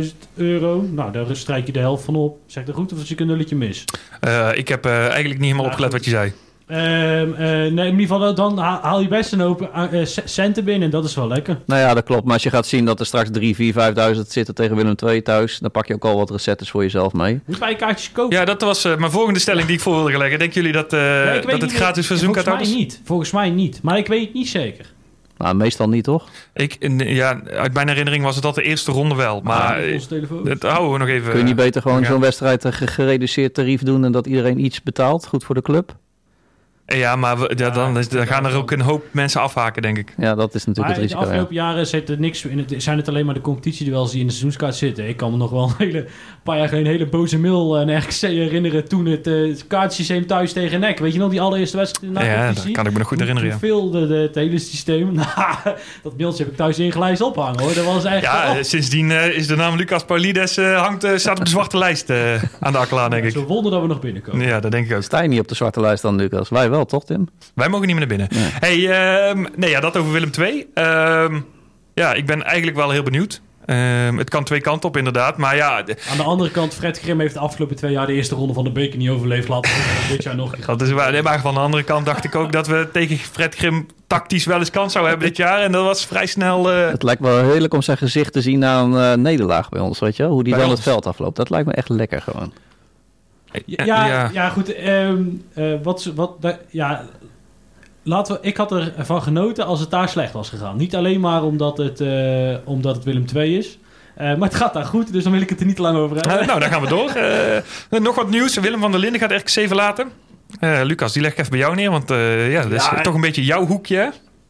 120.000 0.00 0.06
euro. 0.34 0.84
Nou, 0.90 1.12
daar 1.12 1.36
strijk 1.36 1.66
je 1.66 1.72
de 1.72 1.78
helft 1.78 2.04
van 2.04 2.14
op. 2.16 2.38
Zeg 2.46 2.64
dat 2.64 2.74
goed 2.74 2.92
of 2.92 3.02
is 3.02 3.10
ik 3.10 3.20
een 3.20 3.26
nulletje 3.26 3.56
mis? 3.56 3.84
Eh, 4.20 4.48
ik 4.54 4.68
heb 4.68 4.84
eh, 4.84 4.92
eigenlijk 4.98 5.28
niet 5.34 5.40
helemaal 5.42 5.64
Ja, 5.64 5.70
opgelet 5.70 5.90
goed. 5.90 5.98
wat 5.98 6.04
je 6.04 6.10
zei. 6.16 6.32
Ehm, 6.72 7.32
eh, 7.32 7.48
nee, 7.48 7.86
in 7.86 7.98
ieder 8.00 8.16
geval, 8.16 8.34
dan 8.34 8.58
ha- 8.58 8.80
haal 8.82 9.00
je 9.00 9.08
best 9.08 9.32
een 9.32 9.40
hoop 9.40 9.62
eh, 9.62 9.82
c- 10.02 10.22
centen 10.24 10.64
binnen. 10.64 10.82
En 10.82 10.90
dat 10.90 11.04
is 11.04 11.14
wel 11.14 11.28
lekker. 11.28 11.58
Nou 11.66 11.80
ja, 11.80 11.94
dat 11.94 12.04
klopt. 12.04 12.24
Maar 12.24 12.32
als 12.32 12.42
je 12.42 12.50
gaat 12.50 12.66
zien 12.66 12.84
dat 12.84 13.00
er 13.00 13.06
straks 13.06 13.28
3, 13.32 13.54
4, 13.54 13.72
5.000 13.72 14.20
zitten 14.32 14.54
tegen 14.54 14.76
Willem 14.76 14.94
II 15.06 15.22
thuis, 15.22 15.58
dan 15.58 15.70
pak 15.70 15.86
je 15.86 15.94
ook 15.94 16.04
al 16.04 16.16
wat 16.16 16.30
recepten 16.30 16.66
voor 16.66 16.82
jezelf 16.82 17.12
mee. 17.12 17.40
Moet 17.46 17.58
wij 17.58 17.76
kaartjes 17.76 18.12
kopen? 18.12 18.36
Ja, 18.36 18.44
dat 18.44 18.60
was 18.60 18.84
eh, 18.84 18.96
mijn 18.96 19.10
volgende 19.10 19.38
stelling 19.40 19.66
die 19.66 19.76
ik 19.76 19.80
voor 19.82 19.94
wilde 20.04 20.18
leggen. 20.18 20.38
Denken 20.38 20.56
jullie 20.62 20.72
dat, 20.76 20.92
eh, 20.92 21.24
dat 21.50 21.60
het 21.60 21.72
gratis 21.72 21.76
Volgens 21.76 22.06
seizoenkaart 22.06 22.46
mij 22.46 22.60
is? 22.60 22.74
niet. 22.74 23.00
Volgens 23.04 23.30
mij 23.30 23.50
niet. 23.50 23.82
Maar 23.82 23.98
ik 23.98 24.06
weet 24.06 24.24
het 24.24 24.34
niet 24.34 24.48
zeker. 24.48 24.92
Nou, 25.38 25.54
meestal 25.54 25.88
niet, 25.88 26.04
toch? 26.04 26.28
Ik, 26.54 26.76
ja, 26.96 27.40
uit 27.50 27.72
mijn 27.72 27.88
herinnering 27.88 28.24
was 28.24 28.34
het 28.34 28.44
dat 28.44 28.54
de 28.54 28.62
eerste 28.62 28.92
ronde 28.92 29.14
wel. 29.14 29.40
Maar 29.40 29.76
Ah, 29.76 29.94
eh, 29.94 30.00
telefoon. 30.00 30.44
dat 30.44 30.62
houden 30.62 30.92
we 30.92 30.98
nog 30.98 31.08
even. 31.08 31.30
Kun 31.30 31.38
je 31.38 31.44
niet 31.44 31.56
beter 31.56 31.82
gewoon 31.82 32.00
ja. 32.00 32.06
zo'n 32.06 32.20
wedstrijd 32.20 32.64
een 32.64 32.72
ge- 32.72 32.86
gereduceerd 32.86 33.54
tarief 33.54 33.82
doen 33.82 34.04
en 34.04 34.12
dat 34.12 34.26
iedereen 34.26 34.64
iets 34.64 34.82
betaalt? 34.82 35.26
Goed 35.26 35.44
voor 35.44 35.54
de 35.54 35.62
club? 35.62 35.96
Ja, 36.94 37.16
maar 37.16 37.38
we- 37.38 37.52
ja, 37.56 37.70
dan, 37.70 37.98
is- 37.98 38.08
dan 38.08 38.26
gaan 38.26 38.46
er 38.46 38.54
ook 38.54 38.70
een 38.70 38.80
hoop 38.80 39.04
mensen 39.10 39.40
afhaken, 39.40 39.82
denk 39.82 39.98
ik. 39.98 40.14
Ja, 40.18 40.34
dat 40.34 40.54
is 40.54 40.64
natuurlijk 40.64 40.76
Maar 40.76 40.86
het 40.86 40.96
de 40.96 41.00
risico. 41.02 41.20
ja. 41.20 41.26
afgelopen 41.26 41.54
jaren 41.54 41.86
zit 41.86 42.08
er 42.08 42.18
niks 42.18 42.44
in 42.44 42.58
het, 42.58 42.74
zijn 42.76 42.96
het 42.96 43.08
alleen 43.08 43.24
maar 43.24 43.34
de 43.34 43.40
competitieduels 43.40 44.10
die 44.10 44.20
in 44.20 44.26
de 44.26 44.32
seizoenskaart 44.32 44.74
zitten. 44.74 45.08
Ik 45.08 45.16
kan 45.16 45.30
me 45.30 45.36
nog 45.36 45.50
wel 45.50 45.62
een 45.64 45.74
hele 45.78 46.06
paar 46.42 46.56
jaar 46.58 46.68
geleden 46.68 46.86
een 46.92 46.98
hele 46.98 47.08
boze 47.10 47.38
mail 47.38 47.76
en 47.78 47.98
RKC 47.98 48.20
herinneren 48.44 48.88
toen 48.88 49.06
het, 49.06 49.26
eh, 49.26 49.34
het 49.48 49.66
kaartsysteem 49.66 50.26
thuis 50.26 50.52
tegen 50.52 50.80
NEC. 50.80 50.98
Weet 50.98 51.12
je 51.12 51.18
nog 51.18 51.30
die 51.30 51.40
allereerste 51.40 51.76
wedstrijd 51.76 52.12
in 52.12 52.18
de 52.18 52.24
ja, 52.24 52.34
competitie? 52.36 52.64
dat 52.66 52.72
kan 52.76 52.86
ik 52.86 52.92
me 52.92 52.98
nog 52.98 53.08
goed 53.08 53.18
herinneren. 53.20 53.58
Veelde 53.58 54.06
de- 54.06 54.14
het 54.14 54.34
hele 54.34 54.58
systeem. 54.58 55.12
Nou, 55.22 55.76
dat 56.02 56.16
mailtje 56.18 56.42
heb 56.42 56.52
ik 56.52 56.58
thuis 56.58 56.78
ingelijst 56.78 57.22
ophangen 57.22 57.60
hoor. 57.60 57.74
Dat 57.74 57.84
was 57.84 58.04
echt... 58.04 58.22
Ja, 58.22 58.50
oh, 58.50 58.56
eh, 58.56 58.62
sindsdien 58.62 59.10
eh, 59.10 59.36
is 59.36 59.46
de 59.46 59.56
naam 59.56 59.76
Lucas 59.76 60.04
Paulides 60.04 60.56
eh, 60.56 60.80
hangt, 60.82 61.06
staat 61.14 61.38
op 61.38 61.44
de 61.44 61.50
zwarte 61.50 61.78
lijst 61.78 62.10
eh, 62.10 62.42
aan 62.60 62.72
de 62.72 62.78
akkelaan, 62.78 63.10
denk 63.10 63.24
ik. 63.24 63.30
Zo'n 63.32 63.44
wonder 63.46 63.70
dat 63.72 63.80
we 63.80 63.86
nog 63.86 64.00
binnenkomen. 64.00 64.46
Ja, 64.46 64.60
dat 64.60 64.70
denk 64.70 64.90
ik 64.90 64.96
ook. 64.96 65.02
Sta 65.02 65.20
je 65.22 65.28
niet 65.28 65.40
op 65.40 65.48
de 65.48 65.54
zwarte 65.54 65.80
lijst 65.80 66.02
dan, 66.02 66.16
Lucas? 66.16 66.48
Wij 66.48 66.70
wel, 66.70 66.81
toch, 66.88 67.04
Tim? 67.04 67.28
Wij 67.54 67.68
mogen 67.68 67.86
niet 67.86 67.96
meer 67.96 68.06
naar 68.08 68.16
binnen. 68.16 68.28
Nee. 68.60 68.86
Hey, 68.88 69.28
ehm, 69.30 69.44
nee, 69.56 69.70
ja, 69.70 69.80
dat 69.80 69.96
over 69.96 70.12
Willem 70.12 70.30
II. 70.38 70.66
Ehm, 70.74 71.40
ja, 71.94 72.12
ik 72.14 72.26
ben 72.26 72.42
eigenlijk 72.42 72.76
wel 72.76 72.90
heel 72.90 73.02
benieuwd. 73.02 73.40
Ehm, 73.66 74.16
het 74.18 74.30
kan 74.30 74.44
twee 74.44 74.60
kanten 74.60 74.88
op, 74.88 74.96
inderdaad. 74.96 75.36
Maar 75.36 75.56
ja, 75.56 75.76
Aan 76.10 76.16
de 76.16 76.22
andere 76.22 76.50
kant, 76.50 76.74
Fred 76.74 76.98
Grim 77.00 77.20
heeft 77.20 77.34
de 77.34 77.40
afgelopen 77.40 77.76
twee 77.76 77.92
jaar 77.92 78.06
de 78.06 78.12
eerste 78.12 78.34
ronde 78.34 78.52
van 78.54 78.64
de 78.64 78.70
beker 78.72 78.98
niet 78.98 79.08
overleefd. 79.08 79.48
Laten 79.48 79.70
we 79.70 80.06
dit 80.08 80.22
jaar 80.22 80.36
nog 80.36 80.54
dat 80.66 80.82
is 80.82 80.90
waar. 80.90 81.12
Nee, 81.12 81.22
maar 81.22 81.40
van 81.40 81.54
de 81.54 81.60
andere 81.60 81.82
kant 81.82 82.06
dacht 82.06 82.24
ik 82.24 82.34
ook 82.34 82.52
dat 82.52 82.66
we 82.66 82.88
tegen 82.92 83.16
Fred 83.18 83.54
Grim 83.54 83.86
tactisch 84.06 84.44
wel 84.44 84.58
eens 84.58 84.70
kans 84.70 84.92
zouden 84.92 85.12
hebben 85.12 85.30
dit 85.30 85.38
jaar. 85.38 85.60
En 85.60 85.72
dat 85.72 85.84
was 85.84 86.06
vrij 86.06 86.26
snel. 86.26 86.70
eh, 86.72 86.88
Het 86.90 87.02
lijkt 87.02 87.20
me 87.20 87.28
wel 87.28 87.44
heerlijk 87.50 87.74
om 87.74 87.82
zijn 87.82 87.96
gezicht 87.96 88.32
te 88.32 88.40
zien 88.40 88.58
na 88.58 88.80
een 88.80 88.96
eh, 88.96 89.12
nederlaag 89.16 89.68
bij 89.68 89.80
ons, 89.80 89.98
weet 89.98 90.16
je 90.16 90.22
wel? 90.22 90.32
Hoe 90.32 90.42
die 90.44 90.52
Bij 90.52 90.62
dan 90.62 90.70
ons? 90.70 90.78
het 90.80 90.88
veld 90.88 91.06
afloopt. 91.06 91.36
Dat 91.36 91.50
lijkt 91.50 91.66
me 91.66 91.72
echt 91.72 91.88
lekker 91.88 92.22
gewoon. 92.22 92.52
Ja, 93.66 93.84
ja, 94.06 94.30
ja. 94.32 94.48
goed. 94.48 94.74
ehm, 94.74 95.22
eh, 95.54 95.72
wat, 95.82 96.12
wat, 96.14 96.36
ja, 96.70 97.04
laten 98.02 98.34
we, 98.34 98.38
ik 98.46 98.56
had 98.56 98.72
ervan 98.72 99.22
genoten 99.22 99.66
als 99.66 99.80
het 99.80 99.90
daar 99.90 100.08
slecht 100.08 100.32
was 100.32 100.48
gegaan. 100.48 100.76
Niet 100.76 100.96
alleen 100.96 101.20
maar 101.20 101.42
omdat 101.42 101.76
het, 101.78 102.00
eh, 102.00 102.54
omdat 102.64 102.94
het 102.96 103.04
Willem 103.04 103.24
II 103.36 103.58
is. 103.58 103.78
Eh, 104.14 104.26
maar 104.26 104.48
het 104.48 104.54
gaat 104.54 104.74
daar 104.74 104.84
goed, 104.84 105.12
dus 105.12 105.22
dan 105.22 105.32
wil 105.32 105.40
ik 105.40 105.48
het 105.48 105.60
er 105.60 105.66
niet 105.66 105.78
lang 105.78 105.96
over 105.96 106.16
hebben. 106.16 106.46
Nou, 106.46 106.60
dan 106.60 106.68
gaan 106.68 106.82
we 106.82 106.88
door. 107.90 108.00
Nog 108.02 108.14
wat 108.14 108.30
nieuws. 108.30 108.56
Willem 108.56 108.80
van 108.80 108.90
der 108.90 109.00
Linden 109.00 109.20
gaat 109.20 109.32
RKC 109.32 109.66
verlaten. 109.66 110.08
Lucas, 110.82 111.12
die 111.12 111.22
leg 111.22 111.32
ik 111.32 111.38
even 111.38 111.50
bij 111.50 111.60
jou 111.60 111.74
neer. 111.74 111.90
Want 111.90 112.08
ja, 112.08 112.62
dat 112.62 112.72
is 112.72 112.84
Ja, 112.90 113.00
toch 113.00 113.14
een 113.14 113.20
beetje 113.20 113.44
jouw 113.44 113.66
hoekje. 113.66 113.96
hè? 113.96 114.08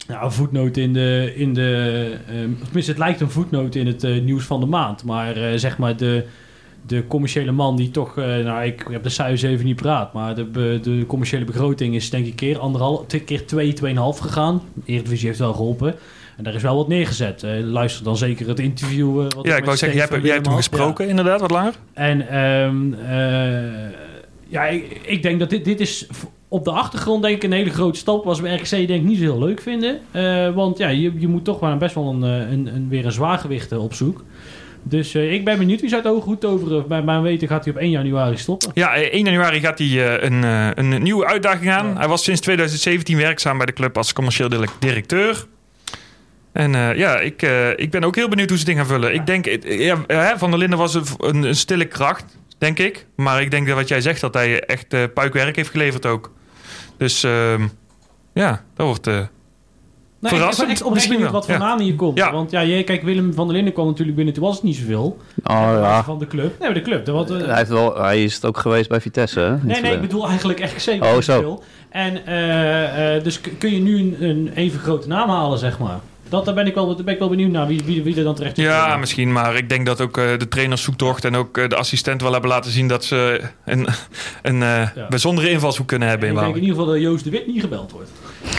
Nou, 0.09 0.25
een 0.25 0.33
voetnoot 0.33 0.77
in 0.77 0.93
de... 0.93 1.33
In 1.37 1.55
de 1.55 2.17
ehm, 2.29 2.51
tenminste, 2.65 2.91
het 2.91 2.99
lijkt 2.99 3.21
een 3.21 3.31
voetnoot 3.31 3.75
in 3.75 3.87
het 3.87 4.03
nieuws 4.25 4.45
van 4.45 4.61
de 4.61 4.67
maand. 4.67 5.05
Maar 5.05 5.59
zeg 5.59 5.79
maar 5.79 5.97
de, 5.97 6.25
de 6.87 7.07
commerciële 7.07 7.53
man 7.53 7.77
die 7.77 7.91
toch... 7.91 8.19
eh, 8.19 8.25
nou, 8.25 8.65
ik 8.65 8.87
heb 8.91 9.03
de 9.03 9.09
cijfers 9.09 9.43
even 9.43 9.65
niet 9.65 9.77
praat. 9.77 10.13
Maar 10.13 10.35
de, 10.35 10.79
de 10.83 11.05
commerciële 11.07 11.45
begroting 11.45 11.95
is 11.95 12.11
denk 12.11 12.27
ik 12.27 12.37
keer 12.37 12.59
anderhalf... 12.59 13.07
twee 13.07 13.21
keer 13.21 13.47
twee, 13.47 13.73
tweeënhalf 13.73 14.19
gegaan. 14.19 14.63
Eredivisie 14.85 15.27
heeft 15.27 15.39
wel 15.39 15.53
geholpen. 15.53 15.95
En 16.37 16.45
daar 16.45 16.55
is 16.55 16.63
wel 16.63 16.77
wat 16.77 16.89
neergezet. 16.89 17.43
Eh, 17.43 17.51
luister 17.61 18.05
dan 18.05 18.17
zeker 18.17 18.49
het 18.49 18.59
interview... 18.59 19.21
eh, 19.21 19.27
wat 19.37 19.47
Ja, 19.47 19.57
ik 19.57 19.65
wou 19.65 19.77
zeggen, 19.77 19.99
jij 19.99 20.09
hebt, 20.11 20.25
jij 20.25 20.33
hebt 20.35 20.47
hem. 20.47 20.55
Ja. 20.55 20.61
gesproken, 20.61 21.09
inderdaad, 21.09 21.41
wat 21.41 21.51
langer. 21.51 21.75
En 21.93 22.29
ehm, 22.29 22.93
eh, 22.95 23.91
ja, 24.49 24.65
ik, 24.65 25.01
ik 25.05 25.23
denk 25.23 25.39
dat 25.39 25.51
dit, 25.51 25.65
dit 25.65 25.81
is 25.81 26.07
op 26.49 26.65
de 26.65 26.71
achtergrond 26.71 27.23
denk 27.23 27.37
ik 27.37 27.43
een 27.43 27.53
hele 27.53 27.71
grote 27.71 27.99
stap. 27.99 28.25
Was 28.25 28.41
bij 28.41 28.55
RKC 28.55 28.71
denk 28.71 28.91
ik 28.91 29.03
niet 29.03 29.19
zo 29.19 29.23
heel 29.23 29.39
leuk 29.39 29.61
vinden. 29.61 30.01
Want 30.55 30.79
ja, 30.79 30.89
je, 30.89 31.13
je 31.19 31.29
moet 31.29 31.45
toch 31.45 31.61
wel 31.61 31.77
best 31.77 31.95
wel 31.95 32.09
een, 32.09 32.23
een, 32.23 32.75
een, 32.75 32.89
weer 32.89 33.05
een 33.05 33.13
zwaargewicht 33.13 33.73
op 33.73 33.95
zoek. 33.95 34.25
Dus 34.83 35.15
eh, 35.15 35.33
ik 35.33 35.45
ben 35.45 35.59
benieuwd 35.59 35.81
wie 35.81 35.89
zou 35.89 36.03
het 36.03 36.13
ook 36.13 36.23
goed 36.23 36.41
toveren. 36.41 36.89
Bij 36.89 37.03
mijn 37.03 37.23
weten 37.23 37.49
gaat 37.49 37.65
hij 37.65 37.75
op 37.75 37.81
1 37.81 37.91
januari 37.91 38.37
stoppen. 38.37 38.71
Ja, 38.75 38.95
eh, 38.95 39.13
1 39.13 39.25
januari 39.25 39.61
gaat 39.61 39.79
hij 39.79 39.87
eh, 39.89 40.31
een, 40.31 40.43
een 40.79 41.03
nieuwe 41.03 41.27
uitdaging 41.27 41.71
aan. 41.71 41.87
Ja. 41.87 41.97
Hij 41.97 42.09
was 42.09 42.25
sinds 42.25 42.41
2017 42.41 43.17
werkzaam 43.17 43.57
bij 43.57 43.67
de 43.67 43.73
club 43.73 43.97
als 43.97 44.13
commercieel 44.13 44.49
direct- 44.49 44.81
directeur. 44.81 45.47
En 46.53 46.73
ja, 46.97 47.19
ik, 47.19 47.43
ik 47.77 47.91
ben 47.91 48.05
ook 48.05 48.17
heel 48.17 48.29
benieuwd 48.29 48.49
hoe 48.49 48.59
ze 48.59 48.71
in 48.71 48.77
gaan 48.77 48.87
vullen. 48.87 49.15
Ik 49.15 49.27
denk, 49.27 49.47
ja, 50.07 50.39
Van 50.39 50.51
der 50.51 50.59
Linden 50.59 50.79
was 50.79 50.95
een, 50.95 51.05
een, 51.19 51.55
stille 51.57 51.85
kracht, 51.85 52.25
denk 52.59 52.79
ik. 52.79 53.07
Maar 53.17 53.43
ik 53.43 53.51
denk 53.51 53.67
dat 53.67 53.77
wat 53.77 53.89
jij 53.89 54.01
zegt, 54.01 54.21
dat 54.21 54.35
hij 54.35 54.61
echt 54.61 55.15
puikwerk 55.15 55.57
heeft 55.57 55.71
geleverd 55.71 56.07
ook. 56.07 56.33
Dus 56.97 57.25
ehm, 57.25 57.67
ja, 58.35 58.65
dat 58.75 58.87
wordt... 58.87 59.31
Nou, 60.23 60.35
Verrassend, 60.35 60.71
Ik 60.71 60.79
ben 60.79 60.85
echt 60.87 60.95
misschien 60.95 61.31
wat 61.31 61.45
voor 61.45 61.55
ja. 61.55 61.61
namen 61.61 61.85
hier 61.85 61.95
komt. 61.95 62.19
Ja. 62.19 62.33
Want 62.33 62.51
ja, 62.51 62.61
je, 62.61 62.83
kijk, 62.83 63.03
Willem 63.03 63.35
van 63.35 63.47
der 63.47 63.55
Linden 63.57 63.73
kwam 63.73 63.87
natuurlijk 63.87 64.17
binnen. 64.17 64.35
Toen 64.35 64.43
was 64.43 64.55
het 64.55 64.63
niet 64.63 64.77
zoveel. 64.77 65.19
Oh 65.45 65.71
ja. 65.81 66.05
Van 66.05 66.19
de 66.19 66.27
club. 66.27 66.59
Nee, 66.59 66.69
maar 66.69 66.75
de 66.75 66.83
club. 66.83 67.05
Dat 67.05 67.29
was, 67.29 67.41
eh, 67.41 67.47
Hij, 67.47 67.57
heeft 67.57 67.71
wel, 67.71 68.03
hij 68.03 68.25
is 68.25 68.35
het 68.35 68.45
ook 68.45 68.59
geweest 68.59 68.89
bij 68.89 69.01
Vitesse, 69.01 69.41
hè? 69.41 69.57
Nee, 69.63 69.81
nee, 69.81 69.93
ik 69.95 70.01
bedoel 70.01 70.29
eigenlijk 70.29 70.59
RKC. 70.59 71.03
Oh, 71.03 71.15
niet 71.15 71.25
zo. 71.25 71.41
veel. 71.41 71.63
En 71.89 72.27
eh, 72.27 73.17
eh, 73.17 73.23
dus 73.23 73.41
kun 73.59 73.75
je 73.75 73.81
nu 73.81 73.99
een, 73.99 74.17
een 74.21 74.51
even 74.55 74.81
grote 74.81 75.09
naam 75.09 75.29
halen, 75.29 75.59
zeg 75.59 75.79
maar. 75.79 76.01
Dat, 76.33 76.45
daar, 76.45 76.55
ben 76.55 76.67
ik 76.67 76.75
wel, 76.75 76.95
daar 76.95 77.05
ben 77.05 77.13
ik 77.15 77.19
wel 77.21 77.29
benieuwd 77.29 77.51
naar 77.51 77.67
wie, 77.67 77.83
wie, 77.85 78.03
wie 78.03 78.17
er 78.17 78.25
dan 78.25 78.35
terecht 78.35 78.59
is 78.59 78.65
Ja, 78.65 78.97
misschien. 78.97 79.33
Maar 79.33 79.57
ik 79.57 79.69
denk 79.69 79.87
dat 79.87 80.01
ook 80.01 80.19
eh, 80.19 80.39
de 80.39 80.49
trainerszoektocht 80.49 81.25
en 81.25 81.37
ook 81.37 81.69
de 81.69 81.77
assistent 81.77 82.23
wel 82.23 82.33
hebben 82.33 82.51
laten 82.51 82.71
zien 82.71 82.89
dat 82.89 83.05
ze 83.05 83.41
een, 83.65 83.87
een 84.43 84.63
eh, 84.63 84.89
Ja. 84.95 85.07
bijzondere 85.09 85.51
invalshoek 85.51 85.89
kunnen 85.89 86.09
hebben 86.09 86.29
En 86.29 86.35
in 86.35 86.41
ik 86.41 86.45
denk 86.45 86.57
in 86.57 86.63
ieder 86.63 86.77
geval 86.79 86.93
dat 86.93 87.03
Joost 87.03 87.25
de 87.25 87.31
Wit 87.31 87.47
niet 87.47 87.61
gebeld 87.61 87.93
wordt. 87.93 88.11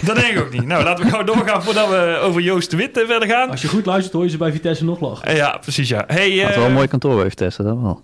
Dat 0.04 0.16
denk 0.16 0.28
ik 0.28 0.40
ook 0.40 0.52
niet. 0.52 0.66
Nou, 0.66 0.84
laten 0.84 1.06
we 1.06 1.12
gauw 1.12 1.24
doorgaan 1.24 1.64
voordat 1.64 1.90
we 1.90 2.20
over 2.22 2.42
Joost 2.42 2.72
de 2.72 2.78
Wit 2.78 2.90
verder 3.08 3.28
gaan. 3.30 3.50
Als 3.50 3.62
je 3.62 3.68
goed 3.68 3.86
luistert, 3.86 4.14
hoor 4.14 4.24
je 4.24 4.30
ze 4.30 4.38
bij 4.38 4.52
Vitesse 4.52 4.84
nog 4.84 5.00
lachen. 5.00 5.28
Eh, 5.28 5.36
ja, 5.36 5.58
precies 5.62 5.90
ja. 5.90 6.04
Hey, 6.08 6.30
Hij 6.32 6.42
had 6.44 6.52
eh, 6.52 6.58
wel 6.58 6.66
een 6.68 6.74
mooi 6.74 6.88
kantoor 6.88 7.16
bij 7.16 7.30
Vitesse, 7.30 7.64
dat 7.64 7.78
wel. 7.82 8.02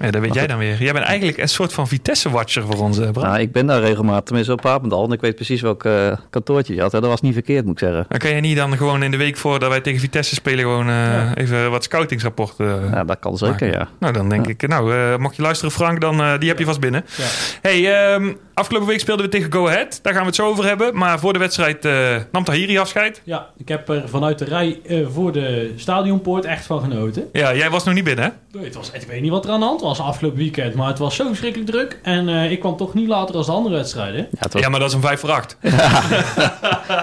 ja, 0.00 0.10
dat 0.10 0.20
weet 0.20 0.34
jij 0.34 0.46
dan 0.46 0.58
weer. 0.58 0.82
Jij 0.82 0.92
bent 0.92 1.04
eigenlijk 1.04 1.38
een 1.38 1.48
soort 1.48 1.72
van 1.72 1.88
Vitesse-watcher 1.88 2.62
voor 2.62 2.76
ons, 2.78 2.98
eh, 2.98 3.10
Bram. 3.10 3.24
Nou, 3.26 3.40
ik 3.40 3.52
ben 3.52 3.66
daar 3.66 3.80
regelmatig, 3.80 4.24
tenminste 4.24 4.52
op 4.52 4.60
Papendal. 4.60 5.04
En 5.04 5.12
ik 5.12 5.20
weet 5.20 5.34
precies 5.34 5.60
welk 5.60 5.84
eh, 5.84 6.12
kantoortje 6.30 6.74
je 6.74 6.80
had. 6.80 6.92
Hè. 6.92 7.00
Dat 7.00 7.10
was 7.10 7.20
niet 7.20 7.32
verkeerd, 7.32 7.64
moet 7.64 7.72
ik 7.72 7.78
zeggen. 7.88 8.06
Dan 8.08 8.18
kan 8.18 8.30
je 8.34 8.40
niet 8.40 8.56
dan 8.56 8.76
gewoon 8.76 9.02
in 9.02 9.10
de 9.10 9.16
week 9.16 9.36
voordat 9.36 9.68
wij 9.68 9.80
tegen 9.80 10.00
Vitesse 10.00 10.34
spelen 10.34 10.58
gewoon 10.64 10.88
eh, 10.88 10.94
Ja. 10.94 11.34
even 11.34 11.70
wat 11.70 11.84
scoutingsrapporten 11.84 12.90
Ja, 12.92 13.04
dat 13.04 13.18
kan 13.18 13.36
zeker, 13.36 13.50
maken. 13.52 13.70
ja. 13.70 13.88
Nou, 14.00 14.12
dan 14.12 14.28
denk 14.28 14.44
Ja. 14.46 14.50
ik, 14.52 14.68
nou, 14.68 14.94
eh, 14.94 15.16
mocht 15.16 15.36
je 15.36 15.42
luisteren 15.42 15.72
Frank, 15.72 16.00
dan 16.00 16.20
eh, 16.20 16.38
die 16.38 16.48
heb 16.48 16.58
je 16.58 16.64
vast 16.64 16.80
binnen. 16.80 17.04
Ja. 17.16 17.24
Hey, 17.62 17.94
ehm, 18.12 18.32
afgelopen 18.60 18.88
week 18.88 19.00
speelden 19.00 19.24
we 19.24 19.30
tegen 19.30 19.52
Go 19.52 19.66
Ahead. 19.68 19.98
Daar 20.02 20.12
gaan 20.12 20.22
we 20.22 20.26
het 20.28 20.36
zo 20.36 20.46
over 20.46 20.64
hebben. 20.64 20.96
Maar 20.96 21.18
voor 21.18 21.32
de 21.32 21.38
wedstrijd 21.38 21.84
eh 21.84 22.16
nam 22.32 22.44
Tahiri 22.44 22.78
afscheid. 22.78 23.20
Ja, 23.24 23.46
ik 23.56 23.68
heb 23.68 23.88
er 23.88 24.02
vanuit 24.08 24.38
de 24.38 24.44
rij 24.44 24.80
eh, 24.86 25.06
voor 25.12 25.32
de 25.32 25.72
stadionpoort 25.76 26.44
echt 26.44 26.66
van 26.66 26.80
genoten. 26.80 27.28
Ja, 27.32 27.54
jij 27.54 27.70
was 27.70 27.84
nog 27.84 27.94
niet 27.94 28.04
binnen, 28.04 28.24
hè? 28.24 28.30
Nee, 28.58 28.64
Het 28.64 28.74
was, 28.74 28.90
ik 28.92 29.02
weet 29.02 29.20
niet 29.20 29.30
wat 29.30 29.44
er 29.44 29.50
aan 29.50 29.60
de 29.60 29.66
hand 29.66 29.80
was 29.80 30.00
afgelopen 30.00 30.38
weekend, 30.38 30.74
maar 30.74 30.88
het 30.88 30.98
was 30.98 31.16
zo 31.16 31.26
verschrikkelijk 31.26 31.70
druk. 31.70 31.98
En 32.02 32.28
eh, 32.28 32.50
ik 32.50 32.60
kwam 32.60 32.76
toch 32.76 32.94
niet 32.94 33.08
later 33.08 33.34
als 33.36 33.46
de 33.46 33.52
andere 33.52 33.74
wedstrijden. 33.74 34.28
Ja, 34.40 34.48
was- 34.52 34.62
Ja, 34.62 34.68
maar 34.68 34.80
dat 34.80 34.88
is 34.88 34.94
een 34.94 35.00
5 35.00 35.20
voor 35.20 35.30
8. 35.30 35.56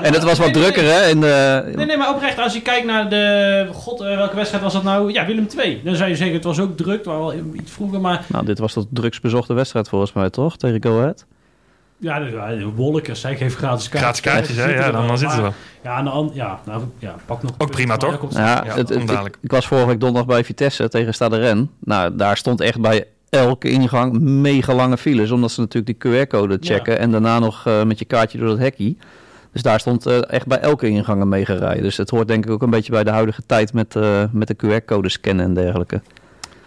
En 0.01 0.13
het 0.13 0.23
was 0.23 0.37
wat 0.39 0.53
drukker, 0.53 0.83
hè? 0.83 1.09
In 1.09 1.21
de, 1.21 1.63
Nee, 1.75 1.85
nee, 1.85 1.97
maar 1.97 2.09
oprecht, 2.13 2.39
als 2.39 2.53
je 2.53 2.61
kijkt 2.61 2.85
naar 2.85 3.09
de... 3.09 3.67
God, 3.73 3.99
welke 3.99 4.35
wedstrijd 4.35 4.63
was 4.63 4.73
dat 4.73 4.83
nou? 4.83 5.11
Ja, 5.11 5.25
Willem 5.25 5.47
II. 5.57 5.81
Dan 5.83 5.95
zou 5.95 6.09
je 6.09 6.15
zeggen, 6.15 6.35
het 6.35 6.43
was 6.43 6.59
ook 6.59 6.77
druk, 6.77 6.97
het 6.97 7.05
was 7.05 7.17
wel 7.17 7.33
iets 7.53 7.71
vroeger, 7.71 8.01
maar... 8.01 8.25
Nou, 8.27 8.45
dit 8.45 8.59
was 8.59 8.73
de 8.73 8.85
drugsbezochte 8.89 9.53
wedstrijd 9.53 9.89
volgens 9.89 10.13
mij, 10.13 10.29
toch? 10.29 10.57
Tegen 10.57 10.83
Go 10.83 10.99
Ahead. 10.99 11.25
Ja, 11.99 12.19
de, 12.19 12.71
Wolkers, 12.75 13.21
zij 13.21 13.35
geven 13.35 13.57
gratis 13.57 13.89
kaartjes. 13.89 14.21
Gratis 14.21 14.21
kaartjes, 14.21 14.57
hè? 14.57 14.85
Ja, 14.85 14.91
dan, 14.91 15.07
dan 15.07 15.17
zitten 15.17 15.35
ze 15.35 15.41
wel. 15.41 15.53
Ja, 15.83 16.03
hand, 16.03 16.35
ja, 16.35 16.59
nou, 16.65 16.83
ja, 16.99 17.15
pak 17.25 17.43
nog... 17.43 17.51
Ook 17.57 17.71
prima, 17.71 17.97
toch? 17.97 18.33
Ja, 18.33 18.63
Ja, 18.65 18.75
het, 18.75 18.89
ik, 18.89 19.37
ik 19.41 19.51
was 19.51 19.67
vorige 19.67 19.87
week 19.87 19.99
donderdag 19.99 20.35
bij 20.35 20.43
Vitesse 20.43 20.89
tegen 20.89 21.13
Stade 21.13 21.37
Rennes. 21.37 21.67
Nou, 21.79 22.15
daar 22.15 22.37
stond 22.37 22.61
echt 22.61 22.81
bij 22.81 23.05
elke 23.29 23.69
ingang 23.69 24.19
mega 24.19 24.73
lange 24.73 24.97
files. 24.97 25.31
Omdat 25.31 25.51
ze 25.51 25.59
natuurlijk 25.59 26.01
die 26.01 26.11
QR-code 26.11 26.57
checken. 26.61 26.99
En 26.99 27.11
daarna 27.11 27.39
nog 27.39 27.65
eh, 27.65 27.83
met 27.83 27.99
je 27.99 28.05
kaartje 28.05 28.37
door 28.37 28.47
dat 28.47 28.57
hekkie. 28.57 28.97
Dus 29.51 29.61
daar 29.61 29.79
stond 29.79 30.05
eh, 30.05 30.31
echt 30.31 30.47
bij 30.47 30.59
elke 30.59 30.87
ingang 30.87 31.21
een 31.21 31.29
mega 31.29 31.53
rij. 31.53 31.81
Dus 31.81 31.97
het 31.97 32.09
hoort 32.09 32.27
denk 32.27 32.45
ik 32.45 32.51
ook 32.51 32.61
een 32.61 32.69
beetje 32.69 32.91
bij 32.91 33.03
de 33.03 33.11
huidige 33.11 33.41
tijd 33.45 33.73
met, 33.73 33.95
eh, 33.95 34.23
met 34.31 34.47
de 34.47 34.55
QR-code 34.55 35.09
scannen 35.09 35.45
en 35.45 35.53
dergelijke. 35.53 36.01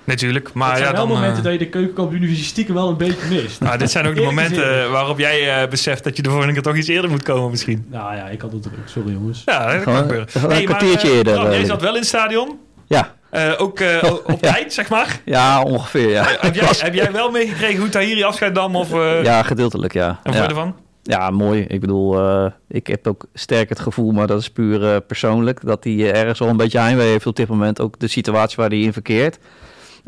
Natuurlijk. 0.04 0.52
Maar 0.52 0.68
het 0.68 0.76
zijn 0.78 0.90
ja, 0.90 0.96
wel 0.96 1.06
dan... 1.06 1.14
momenten 1.16 1.38
eh, 1.38 1.44
dat 1.44 1.52
je 1.52 1.58
de 1.58 1.68
keukenkampioen-divisie 1.68 2.44
stiekem 2.44 2.74
wel 2.74 2.88
een 2.88 2.96
beetje 2.96 3.28
mist. 3.28 3.60
nou, 3.60 3.78
dit 3.78 3.90
zijn 3.90 4.06
ook 4.06 4.14
de 4.14 4.22
momenten 4.22 4.82
eh, 4.84 4.90
waarop 4.90 5.18
jij 5.18 5.62
eh, 5.62 5.68
beseft 5.68 6.04
dat 6.04 6.16
je 6.16 6.22
de 6.22 6.28
volgende 6.30 6.52
keer 6.52 6.62
toch 6.62 6.76
iets 6.76 6.88
eerder 6.88 7.10
moet 7.10 7.22
komen 7.22 7.50
misschien. 7.50 7.86
Nou 7.90 8.16
ja, 8.16 8.28
ik 8.28 8.40
had 8.40 8.52
het 8.52 8.62
druk. 8.62 8.74
Sorry 8.84 9.12
jongens. 9.12 9.42
Ja, 9.44 9.72
dat 9.72 9.82
kan 9.82 9.96
gebeuren. 9.96 10.26
een 10.32 10.40
Hey, 10.40 10.48
maar, 10.50 10.62
kwartiertje 10.62 11.08
eh, 11.08 11.16
eerder, 11.16 11.32
Bram, 11.34 11.50
jij 11.50 11.64
zat 11.64 11.80
wel 11.80 11.92
in 11.92 11.98
het 11.98 12.06
stadion. 12.08 12.58
Ja, 12.86 13.14
Eh, 13.30 13.52
ook 13.58 13.80
eh, 13.80 14.02
op 14.24 14.38
Ja. 14.44 14.52
tijd, 14.52 14.72
zeg 14.72 14.88
maar. 14.88 15.20
ja 15.24 15.62
ongeveer 15.62 16.08
ja. 16.10 16.24
Heb 16.40 16.54
jij, 16.54 16.68
heb 16.78 16.94
jij 16.94 17.12
wel 17.12 17.30
meegekregen 17.30 17.80
hoe 17.80 17.88
Tahiri 17.88 18.22
afscheid 18.22 18.52
nam? 18.54 18.76
Of, 18.76 18.92
eh 18.92 19.22
Ja, 19.24 19.42
gedeeltelijk 19.42 19.92
ja. 19.92 20.20
En 20.22 20.32
ja. 20.32 20.48
ervan? 20.48 20.74
Ja, 21.02 21.30
mooi. 21.30 21.64
Ik 21.68 21.80
bedoel, 21.80 22.18
eh, 22.18 22.46
ik 22.68 22.86
heb 22.86 23.06
ook 23.06 23.24
sterk 23.34 23.68
het 23.68 23.80
gevoel, 23.80 24.10
maar 24.12 24.26
dat 24.26 24.40
is 24.40 24.50
puur 24.50 24.84
eh, 24.94 24.96
persoonlijk, 25.06 25.60
dat 25.64 25.84
hij 25.84 26.12
ergens 26.12 26.38
wel 26.38 26.48
een 26.48 26.56
beetje 26.56 26.78
heimwee 26.78 27.08
heeft 27.08 27.26
op 27.26 27.36
dit 27.36 27.48
moment. 27.48 27.80
Ook 27.80 27.98
de 27.98 28.08
situatie 28.08 28.56
waar 28.56 28.68
hij 28.68 28.78
in 28.80 28.92
verkeert. 28.92 29.38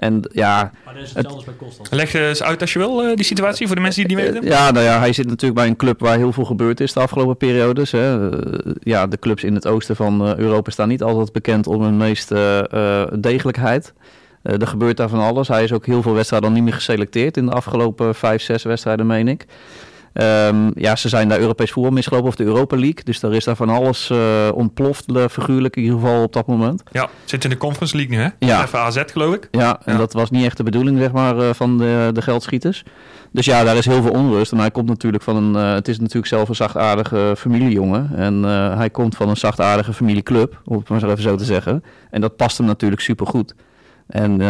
En 0.02 0.20
ja, 0.32 0.72
Maar 0.84 0.94
dat 0.94 1.02
is 1.02 1.12
hetzelfde 1.12 1.44
bij 1.44 1.54
Constant. 1.56 1.90
Leg 1.90 2.14
eens 2.14 2.42
uit 2.42 2.60
als 2.60 2.72
je 2.72 2.78
wil, 2.78 3.02
eh, 3.02 3.14
die 3.16 3.24
situatie, 3.24 3.66
voor 3.66 3.76
de 3.76 3.82
mensen 3.82 4.08
die 4.08 4.16
het 4.16 4.24
niet 4.24 4.34
weten. 4.34 4.50
ja, 4.56 4.70
nou 4.70 4.84
ja, 4.84 4.98
hij 4.98 5.12
zit 5.12 5.26
natuurlijk 5.26 5.60
bij 5.60 5.68
een 5.68 5.76
club 5.76 6.00
waar 6.00 6.16
heel 6.16 6.32
veel 6.32 6.44
gebeurd 6.44 6.80
is 6.80 6.92
de 6.92 7.00
afgelopen 7.00 7.36
periodes. 7.36 7.90
Hè. 7.90 8.30
Eh, 8.30 8.72
ja, 8.80 9.06
de 9.06 9.18
clubs 9.18 9.44
in 9.44 9.54
het 9.54 9.66
oosten 9.66 9.96
van 9.96 10.26
eh, 10.26 10.36
Europa 10.36 10.70
staan 10.70 10.88
niet 10.88 11.02
altijd 11.02 11.32
bekend 11.32 11.66
om 11.66 11.82
hun 11.82 11.96
meeste 11.96 12.68
eh, 12.70 13.18
degelijkheid. 13.20 13.92
Eh, 14.42 14.60
er 14.60 14.66
gebeurt 14.66 14.96
daar 14.96 15.08
van 15.08 15.20
alles. 15.20 15.48
Hij 15.48 15.64
is 15.64 15.72
ook 15.72 15.86
heel 15.86 16.02
veel 16.02 16.14
wedstrijden 16.14 16.48
al 16.48 16.54
niet 16.54 16.64
meer 16.64 16.72
geselecteerd 16.72 17.36
in 17.36 17.46
de 17.46 17.52
afgelopen 17.52 18.14
vijf, 18.14 18.42
zes 18.42 18.62
wedstrijden, 18.62 19.06
meen 19.06 19.28
ik. 19.28 19.46
Ehm, 20.12 20.70
ja, 20.74 20.96
ze 20.96 21.08
zijn 21.08 21.28
daar 21.28 21.38
Europees 21.38 21.70
voetbal 21.70 21.92
misgelopen 21.92 22.28
of 22.28 22.36
de 22.36 22.44
Europa 22.44 22.76
League. 22.76 23.04
Dus 23.04 23.20
daar 23.20 23.32
is 23.32 23.44
daar 23.44 23.56
van 23.56 23.68
alles 23.68 24.10
eh, 24.10 24.48
ontploft, 24.54 25.12
eh, 25.16 25.24
figuurlijk 25.30 25.76
in 25.76 25.82
ieder 25.82 25.98
geval 25.98 26.22
op 26.22 26.32
dat 26.32 26.46
moment. 26.46 26.82
Ja, 26.92 27.08
zit 27.24 27.44
in 27.44 27.50
de 27.50 27.56
Conference 27.56 27.96
League 27.96 28.16
nu, 28.16 28.22
hè? 28.22 28.28
Ja. 28.46 28.62
Even 28.64 28.78
AZ, 28.78 29.02
geloof 29.06 29.34
ik. 29.34 29.48
Ja, 29.50 29.80
en 29.84 29.92
Ja. 29.92 29.98
dat 29.98 30.12
was 30.12 30.30
niet 30.30 30.44
echt 30.44 30.56
de 30.56 30.62
bedoeling 30.62 30.98
zeg 30.98 31.12
maar, 31.12 31.38
eh, 31.38 31.54
van 31.54 31.78
de, 31.78 32.10
de 32.12 32.22
geldschieters. 32.22 32.82
Dus 33.32 33.44
ja, 33.44 33.64
daar 33.64 33.76
is 33.76 33.86
heel 33.86 34.02
veel 34.02 34.10
onrust. 34.12 34.52
En 34.52 34.58
hij 34.58 34.70
komt 34.70 34.88
natuurlijk 34.88 35.22
van 35.22 35.36
een... 35.36 35.54
het 35.74 35.88
is 35.88 35.98
natuurlijk 35.98 36.26
zelf 36.26 36.48
een 36.48 36.54
zachtaardige 36.54 37.34
familiejongen. 37.36 38.10
En 38.16 38.42
hij 38.78 38.90
komt 38.90 39.16
van 39.16 39.28
een 39.28 39.36
zachtaardige 39.36 39.92
familieclub, 39.92 40.60
om 40.64 40.76
het 40.78 40.88
maar 40.88 41.00
zo 41.00 41.06
even 41.10 41.22
zo 41.22 41.36
te 41.36 41.44
zeggen. 41.44 41.84
En 42.10 42.20
dat 42.20 42.36
past 42.36 42.58
hem 42.58 42.66
natuurlijk 42.66 43.00
supergoed. 43.02 43.54
En 44.06 44.40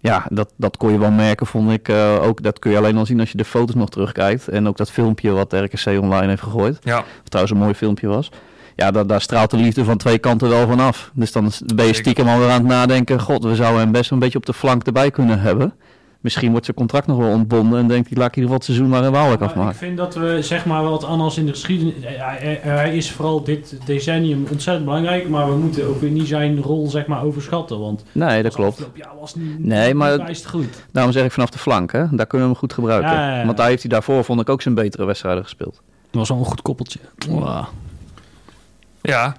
ja, 0.00 0.26
dat, 0.28 0.52
dat 0.56 0.76
kon 0.76 0.92
je 0.92 0.98
wel 0.98 1.10
merken, 1.10 1.46
vond 1.46 1.70
ik. 1.70 1.88
eh, 1.88 2.22
ook, 2.22 2.42
dat 2.42 2.58
kun 2.58 2.70
je 2.70 2.76
alleen 2.76 2.96
al 2.96 3.06
zien 3.06 3.20
als 3.20 3.30
je 3.30 3.36
de 3.36 3.44
foto's 3.44 3.74
nog 3.74 3.88
terugkijkt. 3.88 4.48
En 4.48 4.68
ook 4.68 4.76
dat 4.76 4.90
filmpje 4.90 5.30
wat 5.30 5.52
RKC 5.52 5.86
online 5.86 6.26
heeft 6.28 6.42
gegooid. 6.42 6.78
Ja, 6.82 6.96
Wat 6.96 7.04
trouwens 7.30 7.54
een 7.54 7.62
mooi 7.62 7.74
filmpje 7.74 8.06
was. 8.08 8.30
Ja, 8.76 8.90
daar, 8.90 9.06
daar 9.06 9.20
straalt 9.20 9.50
de 9.50 9.56
liefde 9.56 9.84
van 9.84 9.96
twee 9.96 10.18
kanten 10.18 10.48
wel 10.48 10.66
vanaf. 10.68 11.10
Dus 11.14 11.32
dan 11.32 11.52
ben 11.74 11.86
je 11.86 11.94
stiekem 11.94 12.28
alweer 12.28 12.48
aan 12.48 12.58
het 12.58 12.66
nadenken... 12.66 13.20
God, 13.20 13.44
we 13.44 13.54
zouden 13.54 13.80
hem 13.80 13.92
best 13.92 14.10
een 14.10 14.18
beetje 14.18 14.38
op 14.38 14.46
de 14.46 14.52
flank 14.54 14.82
erbij 14.84 15.10
kunnen 15.10 15.40
hebben. 15.40 15.72
Misschien 16.20 16.50
wordt 16.50 16.64
zijn 16.64 16.76
contract 16.76 17.06
nog 17.06 17.16
wel 17.18 17.28
ontbonden... 17.30 17.78
en 17.78 17.88
denkt 17.88 18.08
hij, 18.08 18.18
laat 18.18 18.28
ik 18.28 18.36
in 18.36 18.42
ieder 18.42 18.56
geval 18.56 18.56
het 18.56 18.64
seizoen 18.64 18.88
maar 18.88 19.04
in 19.04 19.10
Waalwijk 19.12 19.40
Maar 19.40 19.48
ik 19.50 19.56
afmaken. 19.56 19.78
vind 19.78 19.96
dat 19.96 20.14
we, 20.14 20.42
zeg 20.42 20.64
maar, 20.66 20.82
wat 20.82 21.04
anders 21.04 21.36
in 21.38 21.46
de 21.46 21.50
geschiedenis... 21.52 21.94
Hij, 22.02 22.96
is 22.96 23.10
vooral 23.10 23.44
dit 23.44 23.78
decennium 23.84 24.46
ontzettend 24.50 24.84
belangrijk, 24.84 25.28
maar 25.28 25.48
we 25.50 25.56
moeten 25.56 25.86
ook 25.88 26.00
weer 26.00 26.10
niet 26.10 26.28
zijn 26.28 26.60
rol, 26.62 26.86
zeg 26.88 27.06
maar, 27.06 27.22
overschatten. 27.22 27.78
Want 27.80 28.04
Nee, 28.12 28.42
dat 28.42 28.54
klopt. 28.54 28.88
jaar 28.94 29.12
was 29.20 29.34
niet, 29.34 29.58
Nee, 29.64 29.94
maar- 29.94 30.26
niet 30.28 30.46
goed. 30.46 30.84
Daarom 30.92 31.12
zeg 31.12 31.24
ik 31.24 31.32
vanaf 31.32 31.50
de 31.50 31.58
flank, 31.58 31.92
hè. 31.92 31.98
Daar 32.10 32.26
kunnen 32.26 32.46
we 32.46 32.52
hem 32.52 32.60
goed 32.62 32.72
gebruiken. 32.72 33.10
Ja, 33.10 33.30
ja, 33.30 33.38
ja. 33.38 33.44
Want 33.44 33.56
daar 33.56 33.68
heeft 33.68 33.82
hij 33.82 33.90
daarvoor, 33.90 34.24
vond 34.24 34.40
ik, 34.40 34.48
ook 34.48 34.62
zijn 34.62 34.74
betere 34.74 35.04
wedstrijden 35.04 35.42
gespeeld. 35.42 35.74
Dat 36.10 36.18
was 36.20 36.28
wel 36.28 36.38
een 36.38 36.44
goed 36.44 36.62
koppeltje. 36.62 36.98
Wow. 37.28 37.64
ja. 39.02 39.36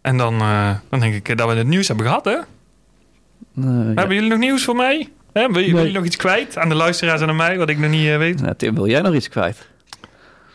En 0.00 0.16
dan, 0.16 0.34
eh, 0.40 0.70
dan 0.88 1.00
denk 1.00 1.14
ik 1.14 1.38
dat 1.38 1.48
we 1.48 1.54
het 1.54 1.66
nieuws 1.66 1.88
hebben 1.88 2.06
gehad, 2.06 2.24
hè? 2.24 2.30
Eh, 2.32 2.40
ja. 3.54 3.70
Hebben 3.94 4.14
jullie 4.14 4.30
nog 4.30 4.38
nieuws 4.38 4.64
voor 4.64 4.76
mij? 4.76 5.08
Hè, 5.36 5.48
wil, 5.52 5.62
je, 5.62 5.66
wil 5.72 5.76
Nee. 5.82 5.86
je 5.86 5.92
nog 5.92 6.04
iets 6.04 6.16
kwijt 6.16 6.58
aan 6.58 6.68
de 6.68 6.74
luisteraars 6.74 7.20
en 7.20 7.28
aan 7.28 7.36
mij, 7.36 7.58
wat 7.58 7.68
ik 7.68 7.78
nog 7.78 7.90
niet 7.90 8.08
eh, 8.08 8.16
weet? 8.18 8.40
Nou, 8.42 8.54
Tim, 8.56 8.74
wil 8.74 8.86
jij 8.88 9.00
nog 9.00 9.14
iets 9.14 9.28
kwijt? 9.28 9.68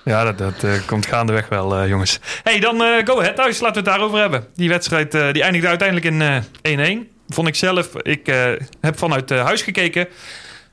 Ja, 0.03 0.23
dat, 0.23 0.37
dat 0.37 0.63
eh, 0.63 0.71
komt 0.85 1.05
gaandeweg 1.05 1.47
wel, 1.49 1.75
eh, 1.77 1.87
jongens. 1.89 2.19
hey, 2.43 2.59
dan 2.59 2.81
eh, 2.83 3.05
go 3.05 3.19
ahead 3.19 3.35
thuis. 3.35 3.59
Laten 3.59 3.83
we 3.83 3.89
het 3.89 3.97
daarover 3.97 4.19
hebben. 4.19 4.45
Die 4.55 4.69
wedstrijd 4.69 5.13
eh, 5.15 5.31
die 5.31 5.43
eindigde 5.43 5.67
uiteindelijk 5.67 6.07
in 6.07 6.21
eh 6.85 6.97
1-1. 7.03 7.07
Vond 7.27 7.47
ik 7.47 7.55
zelf, 7.55 7.89
ik 8.01 8.27
eh, 8.27 8.51
heb 8.81 8.97
vanuit 8.97 9.29
huis 9.29 9.61
gekeken. 9.61 10.07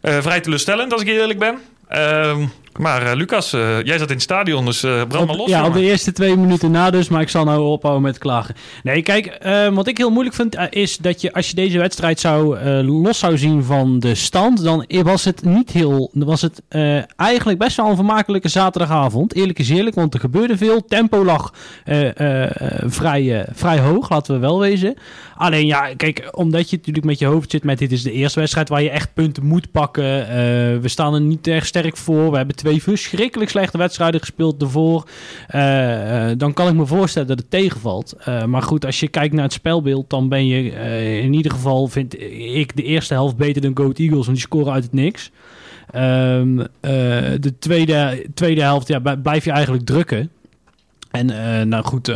Eh, 0.00 0.18
vrij 0.20 0.40
teleurstellend, 0.40 0.92
als 0.92 1.02
ik 1.02 1.08
eerlijk 1.08 1.38
ben. 1.38 1.58
Maar 2.76 3.02
eh, 3.02 3.16
Lucas, 3.16 3.52
eh, 3.52 3.82
jij 3.82 3.98
zat 3.98 4.08
in 4.08 4.14
het 4.14 4.22
stadion, 4.22 4.64
dus 4.64 4.82
eh 4.82 5.02
brand 5.08 5.26
maar 5.26 5.36
los. 5.36 5.48
ja, 5.48 5.58
op 5.58 5.66
jongen. 5.66 5.80
de 5.80 5.86
eerste 5.86 6.12
twee 6.12 6.36
minuten 6.36 6.70
na 6.70 6.90
dus, 6.90 7.08
maar 7.08 7.20
ik 7.20 7.28
zal 7.28 7.44
nou 7.44 7.60
ophouden 7.60 8.02
met 8.02 8.18
klagen. 8.18 8.54
Nee, 8.82 9.02
kijk, 9.02 9.38
wat 9.72 9.86
ik 9.86 9.98
heel 9.98 10.10
moeilijk 10.10 10.36
vind 10.36 10.56
is 10.70 10.96
dat 10.96 11.20
je 11.20 11.32
als 11.32 11.48
je 11.48 11.54
deze 11.54 11.78
wedstrijd 11.78 12.20
zou 12.20 12.58
los 12.82 13.18
zou 13.18 13.38
zien 13.38 13.64
van 13.64 13.98
de 13.98 14.14
stand, 14.14 14.62
dan 14.62 14.86
was 14.88 15.24
het 15.24 15.44
niet 15.44 15.70
heel, 15.70 16.10
dan 16.12 16.26
was 16.26 16.42
het 16.42 16.62
eigenlijk 17.16 17.58
best 17.58 17.76
wel 17.76 17.88
een 17.88 17.96
vermakelijke 17.96 18.48
zaterdagavond. 18.48 19.34
Eerlijk 19.34 19.58
is 19.58 19.68
eerlijk, 19.68 19.96
want 19.96 20.14
er 20.14 20.20
gebeurde 20.20 20.56
veel. 20.56 20.84
Tempo 20.84 21.24
lag 21.24 21.52
vrij, 22.86 23.46
vrij 23.52 23.78
hoog, 23.78 24.10
laten 24.10 24.34
we 24.34 24.40
wel 24.40 24.60
wezen. 24.60 24.94
Alleen 25.36 25.66
ja, 25.66 25.94
kijk, 25.96 26.28
omdat 26.30 26.70
je 26.70 26.76
natuurlijk 26.76 27.06
met 27.06 27.18
je 27.18 27.26
hoofd 27.26 27.50
zit 27.50 27.64
met 27.64 27.78
dit 27.78 27.92
is 27.92 28.02
de 28.02 28.12
eerste 28.12 28.40
wedstrijd 28.40 28.68
waar 28.68 28.82
je 28.82 28.90
echt 28.90 29.14
punten 29.14 29.46
moet 29.46 29.70
pakken. 29.70 30.04
We 30.80 30.88
staan 30.88 31.14
er 31.14 31.20
niet 31.20 31.46
erg 31.46 31.66
sterk 31.66 31.96
voor. 31.96 32.30
We 32.30 32.36
hebben 32.36 32.56
twee 32.58 32.82
verschrikkelijk 32.82 33.50
slechte 33.50 33.78
wedstrijden 33.78 34.20
gespeeld 34.20 34.62
ervoor. 34.62 35.08
Eh, 35.46 36.30
eh, 36.30 36.38
dan 36.38 36.52
kan 36.52 36.68
ik 36.68 36.74
me 36.74 36.86
voorstellen 36.86 37.28
dat 37.28 37.38
het 37.38 37.50
tegenvalt. 37.50 38.12
Eh, 38.18 38.44
maar 38.44 38.62
goed, 38.62 38.84
als 38.84 39.00
je 39.00 39.08
kijkt 39.08 39.34
naar 39.34 39.44
het 39.44 39.52
spelbeeld, 39.52 40.10
dan 40.10 40.28
ben 40.28 40.46
je 40.46 40.70
in 41.22 41.32
ieder 41.32 41.52
geval, 41.52 41.86
vind 41.88 42.20
ik, 42.20 42.76
de 42.76 42.82
eerste 42.82 43.14
helft 43.14 43.36
beter 43.36 43.62
dan 43.62 43.76
Goat 43.76 43.98
Eagles, 43.98 44.24
want 44.26 44.38
die 44.38 44.46
scoren 44.46 44.72
uit 44.72 44.82
het 44.82 44.92
niks. 44.92 45.30
Ehm, 45.90 46.60
eh, 46.60 46.66
de 47.40 47.52
tweede, 47.58 48.26
tweede 48.34 48.60
helft 48.60 48.88
ja, 48.88 49.16
blijf 49.16 49.44
je 49.44 49.50
eigenlijk 49.50 49.84
drukken. 49.84 50.30
En 51.10 51.30
eh, 51.30 51.64
nou 51.66 51.84
goed, 51.84 52.14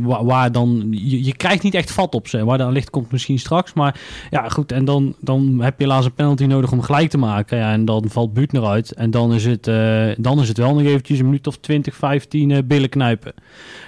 wa- 0.00 0.24
waar 0.24 0.52
dan, 0.52 0.86
je, 0.90 1.36
krijgt 1.36 1.62
niet 1.62 1.74
echt 1.74 1.90
vat 1.92 2.14
op 2.14 2.28
ze. 2.28 2.44
Waar 2.44 2.58
dan 2.58 2.72
ligt 2.72 2.90
komt 2.90 3.12
misschien 3.12 3.38
straks. 3.38 3.72
Maar 3.72 4.00
ja, 4.30 4.48
goed. 4.48 4.72
En 4.72 4.84
dan, 4.84 5.14
dan 5.20 5.60
heb 5.60 5.78
je 5.78 5.84
helaas 5.84 6.04
een 6.04 6.14
penalty 6.14 6.44
nodig 6.44 6.72
om 6.72 6.82
gelijk 6.82 7.10
te 7.10 7.18
maken. 7.18 7.58
Ja, 7.58 7.72
en 7.72 7.84
dan 7.84 8.04
valt 8.08 8.32
Buutner 8.34 8.64
uit. 8.66 8.92
En 8.92 9.10
dan 9.10 9.34
is 9.34 9.44
het, 9.44 9.66
eh, 9.66 10.06
dan 10.18 10.40
is 10.40 10.48
het 10.48 10.56
wel 10.58 10.74
nog 10.74 10.82
eventjes 10.82 11.18
een 11.18 11.24
minuut 11.24 11.46
of 11.46 11.56
20, 11.58 11.96
15 11.96 12.50
eh, 12.50 12.58
billen 12.64 12.88
knijpen. 12.88 13.32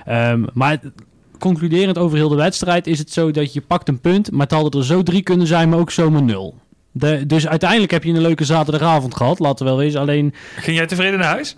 Ehm, 0.04 0.44
maar 0.52 0.78
concluderend 1.38 1.98
over 1.98 2.16
heel 2.16 2.28
de 2.28 2.36
wedstrijd 2.36 2.86
is 2.86 2.98
het 2.98 3.10
zo 3.10 3.30
dat 3.30 3.52
je 3.52 3.60
pakt 3.60 3.88
een 3.88 4.00
punt. 4.00 4.30
Maar 4.30 4.40
het 4.46 4.50
hadden 4.50 4.80
er 4.80 4.86
zo 4.86 5.02
drie 5.02 5.22
kunnen 5.22 5.46
zijn, 5.46 5.68
maar 5.68 5.78
ook 5.78 5.90
zomaar 5.90 6.22
nul. 6.22 6.54
Dus 7.26 7.48
uiteindelijk 7.48 7.90
heb 7.92 8.04
je 8.04 8.12
een 8.12 8.20
leuke 8.20 8.44
zaterdagavond 8.44 9.14
gehad. 9.16 9.38
Laten 9.38 9.64
we 9.64 9.70
wel 9.72 9.80
wezen. 9.80 10.00
Alleen 10.00 10.34
Ging 10.56 10.76
jij 10.76 10.86
tevreden 10.86 11.18
naar 11.18 11.28
huis? 11.28 11.56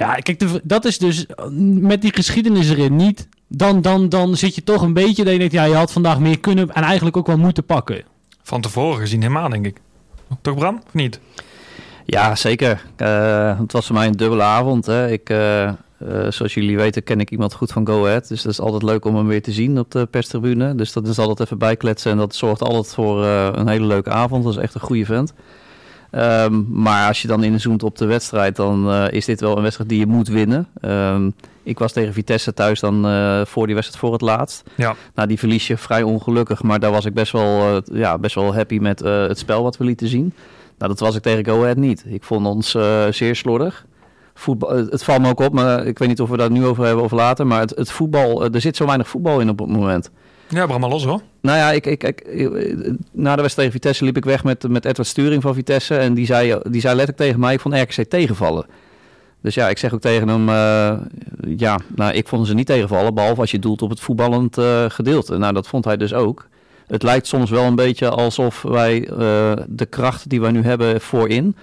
Ja, 0.00 0.14
kijk, 0.14 0.38
de- 0.38 0.60
dat 0.64 0.84
is 0.84 0.98
dus 0.98 1.26
eh, 1.26 1.44
met 1.80 2.02
die 2.02 2.12
geschiedenis 2.14 2.70
erin 2.70 2.96
niet. 2.96 3.28
Dan, 3.48 3.82
dan, 3.82 4.08
dan 4.08 4.36
zit 4.36 4.54
je 4.54 4.64
toch 4.64 4.82
een 4.82 4.92
beetje 4.92 5.24
dat 5.24 5.32
je 5.32 5.38
denkt, 5.38 5.52
ja, 5.54 5.64
je 5.64 5.74
had 5.74 5.92
vandaag 5.92 6.18
meer 6.20 6.38
kunnen 6.40 6.70
en 6.70 6.82
eigenlijk 6.82 7.16
ook 7.16 7.26
wel 7.26 7.38
moeten 7.38 7.64
pakken. 7.64 8.02
Van 8.42 8.60
tevoren 8.60 9.00
gezien 9.00 9.20
helemaal, 9.20 9.48
denk 9.48 9.66
ik. 9.66 9.80
Toch 10.40 10.54
Bram, 10.54 10.80
of 10.86 10.94
niet? 10.94 11.20
Ja, 12.06 12.34
zeker. 12.34 12.82
Eh, 12.96 13.58
het 13.58 13.72
was 13.72 13.86
voor 13.86 13.94
mij 13.96 14.06
een 14.06 14.16
dubbele 14.16 14.42
avond. 14.42 14.86
Hè. 14.86 15.10
Ik, 15.10 15.30
eh, 15.30 15.72
zoals 16.28 16.54
jullie 16.54 16.76
weten 16.76 17.02
ken 17.02 17.20
ik 17.20 17.30
iemand 17.30 17.54
goed 17.54 17.72
van 17.72 17.86
Go 17.86 18.06
Ahead. 18.06 18.28
Dus 18.28 18.42
dat 18.42 18.52
is 18.52 18.60
altijd 18.60 18.82
leuk 18.82 19.04
om 19.04 19.16
hem 19.16 19.26
weer 19.26 19.42
te 19.42 19.52
zien 19.52 19.78
op 19.78 19.90
de 19.90 20.06
perstribune. 20.06 20.74
Dus 20.74 20.92
dat 20.92 21.08
is 21.08 21.18
altijd 21.18 21.40
even 21.40 21.58
bijkletsen. 21.58 22.10
En 22.10 22.16
dat 22.18 22.34
zorgt 22.34 22.62
altijd 22.62 22.94
voor 22.94 23.24
eh, 23.24 23.48
een 23.52 23.68
hele 23.68 23.86
leuke 23.86 24.10
avond. 24.10 24.44
Dat 24.44 24.52
is 24.56 24.62
echt 24.62 24.74
een 24.74 24.80
goede 24.80 25.04
vent. 25.04 25.32
Ehm, 26.10 26.62
maar 26.68 27.08
als 27.08 27.22
je 27.22 27.28
dan 27.28 27.44
inzoomt 27.44 27.82
op 27.82 27.98
de 27.98 28.06
wedstrijd, 28.06 28.56
dan 28.56 28.90
eh, 28.90 29.04
is 29.10 29.24
dit 29.24 29.40
wel 29.40 29.56
een 29.56 29.62
wedstrijd 29.62 29.90
die 29.90 29.98
je 29.98 30.06
moet 30.06 30.28
winnen. 30.28 30.68
Ehm, 30.80 31.30
ik 31.62 31.78
was 31.78 31.92
tegen 31.92 32.12
Vitesse 32.12 32.54
thuis 32.54 32.80
dan 32.80 33.06
eh, 33.06 33.40
voor 33.44 33.66
die 33.66 33.74
wedstrijd 33.74 34.04
voor 34.04 34.12
het 34.12 34.20
laatst. 34.20 34.62
Ja. 34.74 34.94
Nou, 35.14 35.28
die 35.28 35.38
verlies 35.38 35.66
je 35.66 35.76
vrij 35.76 36.02
ongelukkig, 36.02 36.62
maar 36.62 36.80
daar 36.80 36.90
was 36.90 37.04
ik 37.04 37.14
best 37.14 37.32
wel, 37.32 37.60
eh, 37.60 37.96
ja, 37.98 38.18
best 38.18 38.34
wel 38.34 38.54
happy 38.54 38.78
met 38.78 38.98
het 39.00 39.38
spel 39.38 39.62
wat 39.62 39.76
we 39.76 39.84
lieten 39.84 40.08
zien. 40.08 40.34
Nou, 40.78 40.92
dat 40.92 41.00
was 41.00 41.16
ik 41.16 41.22
tegen 41.22 41.44
Go 41.44 41.62
Ahead 41.62 41.76
niet. 41.76 42.04
Ik 42.06 42.24
vond 42.24 42.46
ons 42.46 42.76
zeer 43.10 43.36
slordig. 43.36 43.86
Voetbal, 44.34 44.76
het 44.76 45.04
valt 45.04 45.20
me 45.20 45.28
ook 45.28 45.40
op, 45.40 45.52
maar 45.52 45.86
ik 45.86 45.98
weet 45.98 46.08
niet 46.08 46.20
of 46.20 46.28
we 46.28 46.36
daar 46.36 46.50
nu 46.50 46.66
over 46.66 46.84
hebben 46.84 47.04
of 47.04 47.10
later. 47.10 47.46
Maar 47.46 47.60
het, 47.60 47.76
het 47.76 47.90
voetbal, 47.90 48.44
er 48.44 48.60
zit 48.60 48.76
zo 48.76 48.86
weinig 48.86 49.08
voetbal 49.08 49.40
in 49.40 49.48
op 49.48 49.58
het 49.58 49.68
moment. 49.68 50.10
Ja, 50.50 50.66
bram 50.66 50.80
maar 50.80 50.90
los 50.90 51.04
hoor. 51.04 51.20
Nou 51.40 51.58
ja, 51.58 51.70
ik, 51.70 51.86
ik, 51.86 52.02
ik, 52.02 52.20
na 53.12 53.36
de 53.36 53.42
wedstrijd 53.42 53.54
tegen 53.54 53.72
Vitesse 53.72 54.04
liep 54.04 54.16
ik 54.16 54.24
weg 54.24 54.44
met, 54.44 54.68
met 54.68 54.84
Edward 54.84 55.08
Sturing 55.08 55.42
van 55.42 55.54
Vitesse. 55.54 55.96
En 55.96 56.14
die 56.14 56.26
zei, 56.26 56.58
die 56.62 56.80
zei 56.80 56.94
letterlijk 56.94 57.16
tegen 57.16 57.40
mij, 57.40 57.54
ik 57.54 57.60
vond 57.60 57.74
RKC 57.74 58.04
tegenvallen. 58.08 58.66
Dus 59.40 59.54
ja, 59.54 59.68
ik 59.68 59.78
zeg 59.78 59.94
ook 59.94 60.00
tegen 60.00 60.28
hem, 60.28 60.48
eh, 60.48 60.92
ja, 61.56 61.78
nou, 61.96 62.12
ik 62.12 62.28
vond 62.28 62.46
ze 62.46 62.54
niet 62.54 62.66
tegenvallen. 62.66 63.14
Behalve 63.14 63.40
als 63.40 63.50
je 63.50 63.58
doelt 63.58 63.82
op 63.82 63.90
het 63.90 64.00
voetballend 64.00 64.58
eh, 64.58 64.84
gedeelte. 64.88 65.38
Nou, 65.38 65.52
dat 65.52 65.68
vond 65.68 65.84
hij 65.84 65.96
dus 65.96 66.14
ook. 66.14 66.48
Het 66.86 67.02
lijkt 67.02 67.26
soms 67.26 67.50
wel 67.50 67.64
een 67.64 67.74
beetje 67.74 68.08
alsof 68.08 68.62
wij 68.62 69.08
eh, 69.08 69.52
de 69.68 69.86
kracht 69.88 70.28
die 70.28 70.40
wij 70.40 70.50
nu 70.50 70.62
hebben 70.62 71.00
voorin... 71.00 71.56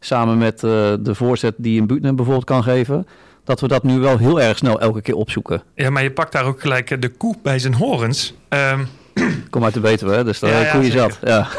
samen 0.00 0.38
met 0.38 0.60
de 0.60 1.14
voorzet 1.14 1.54
die 1.56 1.80
een 1.80 1.86
Buutner 1.86 2.14
bijvoorbeeld 2.14 2.46
kan 2.46 2.62
geven... 2.62 3.06
dat 3.44 3.60
we 3.60 3.68
dat 3.68 3.82
nu 3.82 3.98
wel 3.98 4.18
heel 4.18 4.40
erg 4.40 4.56
snel 4.58 4.80
elke 4.80 5.02
keer 5.02 5.14
opzoeken. 5.14 5.62
Ja, 5.74 5.90
maar 5.90 6.02
je 6.02 6.10
pakt 6.12 6.32
daar 6.32 6.44
ook 6.44 6.60
gelijk 6.60 6.90
eh, 6.90 7.00
de 7.00 7.08
koe 7.08 7.34
bij 7.42 7.58
zijn 7.58 7.74
horens. 7.74 8.34
Ehm, 8.48 8.84
Kom 9.50 9.64
uit 9.64 9.74
de 9.74 9.80
Betuwe, 9.80 10.14
hè? 10.14 10.24
dus 10.24 10.38
daar 10.38 10.50
Ja, 10.50 10.60
ja, 10.60 10.82
zeker. 10.82 10.98
zat. 10.98 11.18
Ja. 11.22 11.48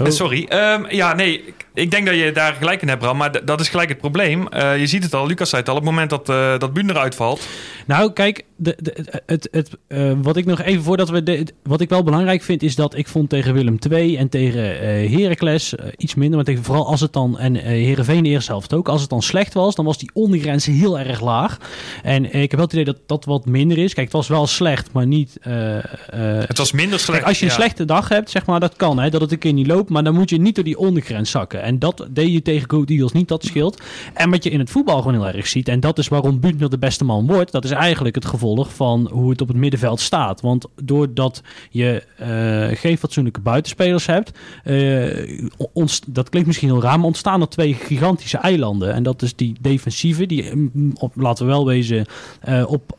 Oh. 0.00 0.06
Eh, 0.06 0.12
Sorry. 0.12 0.44
Ehm, 0.48 0.84
ja, 0.88 1.14
nee. 1.14 1.54
Ik- 1.74 1.90
denk 1.90 2.06
dat 2.06 2.14
je 2.14 2.32
daar 2.32 2.54
gelijk 2.54 2.82
in 2.82 2.88
hebt, 2.88 3.00
Bram. 3.00 3.16
Maar 3.16 3.44
dat 3.44 3.60
is 3.60 3.68
gelijk 3.68 3.88
het 3.88 3.98
probleem. 3.98 4.48
Eh, 4.48 4.78
je 4.78 4.86
ziet 4.86 5.02
het 5.02 5.14
al, 5.14 5.26
Lucas 5.26 5.48
zei 5.48 5.60
het 5.60 5.70
al. 5.70 5.76
Op 5.76 5.82
het 5.82 5.90
moment 5.90 6.10
dat, 6.10 6.28
eh 6.28 6.58
dat 6.58 6.72
Bunder 6.72 6.96
uitvalt. 6.96 7.48
Nou, 7.86 8.12
kijk, 8.12 8.44
de, 8.56 8.76
de, 8.80 9.22
het, 9.26 9.48
het, 9.50 9.70
eh, 9.88 10.12
wat 10.22 10.36
ik 10.36 10.44
nog 10.44 10.62
even 10.62 10.82
voordat 10.82 11.08
we. 11.10 11.22
De, 11.22 11.46
wat 11.62 11.80
ik 11.80 11.88
wel 11.88 12.02
belangrijk 12.02 12.42
vind, 12.42 12.62
is 12.62 12.74
dat 12.74 12.96
ik 12.96 13.08
vond 13.08 13.28
tegen 13.30 13.54
Willem 13.54 13.78
II 13.90 14.16
en 14.16 14.28
tegen 14.28 14.62
Heracles 15.12 15.74
iets 15.96 16.14
minder. 16.14 16.36
Maar 16.36 16.44
tegen, 16.44 16.64
vooral 16.64 16.86
als 16.86 17.00
het 17.00 17.12
dan. 17.12 17.38
En 17.38 17.54
Herenveen 17.54 18.22
de 18.22 18.28
eerste 18.28 18.50
helft 18.50 18.74
ook. 18.74 18.88
Als 18.88 19.00
het 19.00 19.10
dan 19.10 19.22
slecht 19.22 19.54
was, 19.54 19.74
dan 19.74 19.84
was 19.84 19.98
die 19.98 20.10
ondergrens 20.12 20.66
heel 20.66 20.98
erg 20.98 21.20
laag. 21.20 21.58
En 22.02 22.24
ik 22.24 22.32
heb 22.32 22.52
wel 22.52 22.60
het 22.60 22.72
idee 22.72 22.84
dat 22.84 22.98
dat 23.06 23.24
wat 23.24 23.46
minder 23.46 23.78
is. 23.78 23.94
Kijk, 23.94 24.06
het 24.06 24.16
was 24.16 24.28
wel 24.28 24.46
slecht, 24.46 24.92
maar 24.92 25.06
niet. 25.06 25.38
Het 26.10 26.58
was 26.58 26.72
minder 26.72 26.98
slecht. 26.98 27.18
Kijk, 27.18 27.28
als 27.28 27.38
je 27.38 27.44
een 27.44 27.50
ja. 27.50 27.56
slechte 27.56 27.84
dag 27.84 28.08
hebt, 28.08 28.30
zeg 28.30 28.46
maar, 28.46 28.60
dat 28.60 28.76
kan, 28.76 28.98
hè, 28.98 29.10
dat 29.10 29.20
het 29.20 29.32
een 29.32 29.38
keer 29.38 29.52
niet 29.52 29.66
loopt, 29.66 29.90
maar 29.90 30.04
dan 30.04 30.14
moet 30.14 30.30
je 30.30 30.40
niet 30.40 30.54
door 30.54 30.64
die 30.64 30.78
ondergrens 30.78 31.30
zakken. 31.30 31.62
En 31.64 31.78
dat 31.78 32.06
deed 32.10 32.32
je 32.32 32.42
tegen 32.42 32.70
Go 32.70 32.84
Eagles 32.84 33.12
niet, 33.12 33.28
dat 33.28 33.44
scheelt. 33.44 33.82
En 34.14 34.30
wat 34.30 34.44
je 34.44 34.50
in 34.50 34.58
het 34.58 34.70
voetbal 34.70 34.96
gewoon 35.02 35.14
heel 35.14 35.34
erg 35.34 35.46
ziet, 35.46 35.68
en 35.68 35.80
dat 35.80 35.98
is 35.98 36.08
waarom 36.08 36.40
Buutner 36.40 36.70
de 36.70 36.78
beste 36.78 37.04
man 37.04 37.26
wordt, 37.26 37.52
dat 37.52 37.64
is 37.64 37.70
eigenlijk 37.70 38.14
het 38.14 38.24
gevolg 38.24 38.74
van 38.74 39.08
hoe 39.12 39.30
het 39.30 39.40
op 39.40 39.48
het 39.48 39.56
middenveld 39.56 40.00
staat. 40.00 40.40
Want 40.40 40.66
doordat 40.82 41.42
je 41.70 42.02
eh, 42.16 42.78
geen 42.78 42.98
fatsoenlijke 42.98 43.40
buitenspelers 43.40 44.06
hebt, 44.06 44.38
eh, 44.64 45.40
ontst- 45.72 46.14
dat 46.14 46.28
klinkt 46.28 46.48
misschien 46.48 46.68
heel 46.68 46.82
raar, 46.82 46.96
maar 46.96 47.06
ontstaan 47.06 47.40
er 47.40 47.48
twee 47.48 47.74
gigantische 47.74 48.38
eilanden. 48.38 48.94
En 48.94 49.02
dat 49.02 49.22
is 49.22 49.34
die 49.34 49.56
defensieve, 49.60 50.26
die, 50.26 50.54
mm, 50.54 50.92
op, 50.98 51.12
laten 51.16 51.46
we 51.46 51.52
wel 51.52 51.66
wezen, 51.66 52.06
eh, 52.40 52.64
op 52.66 52.96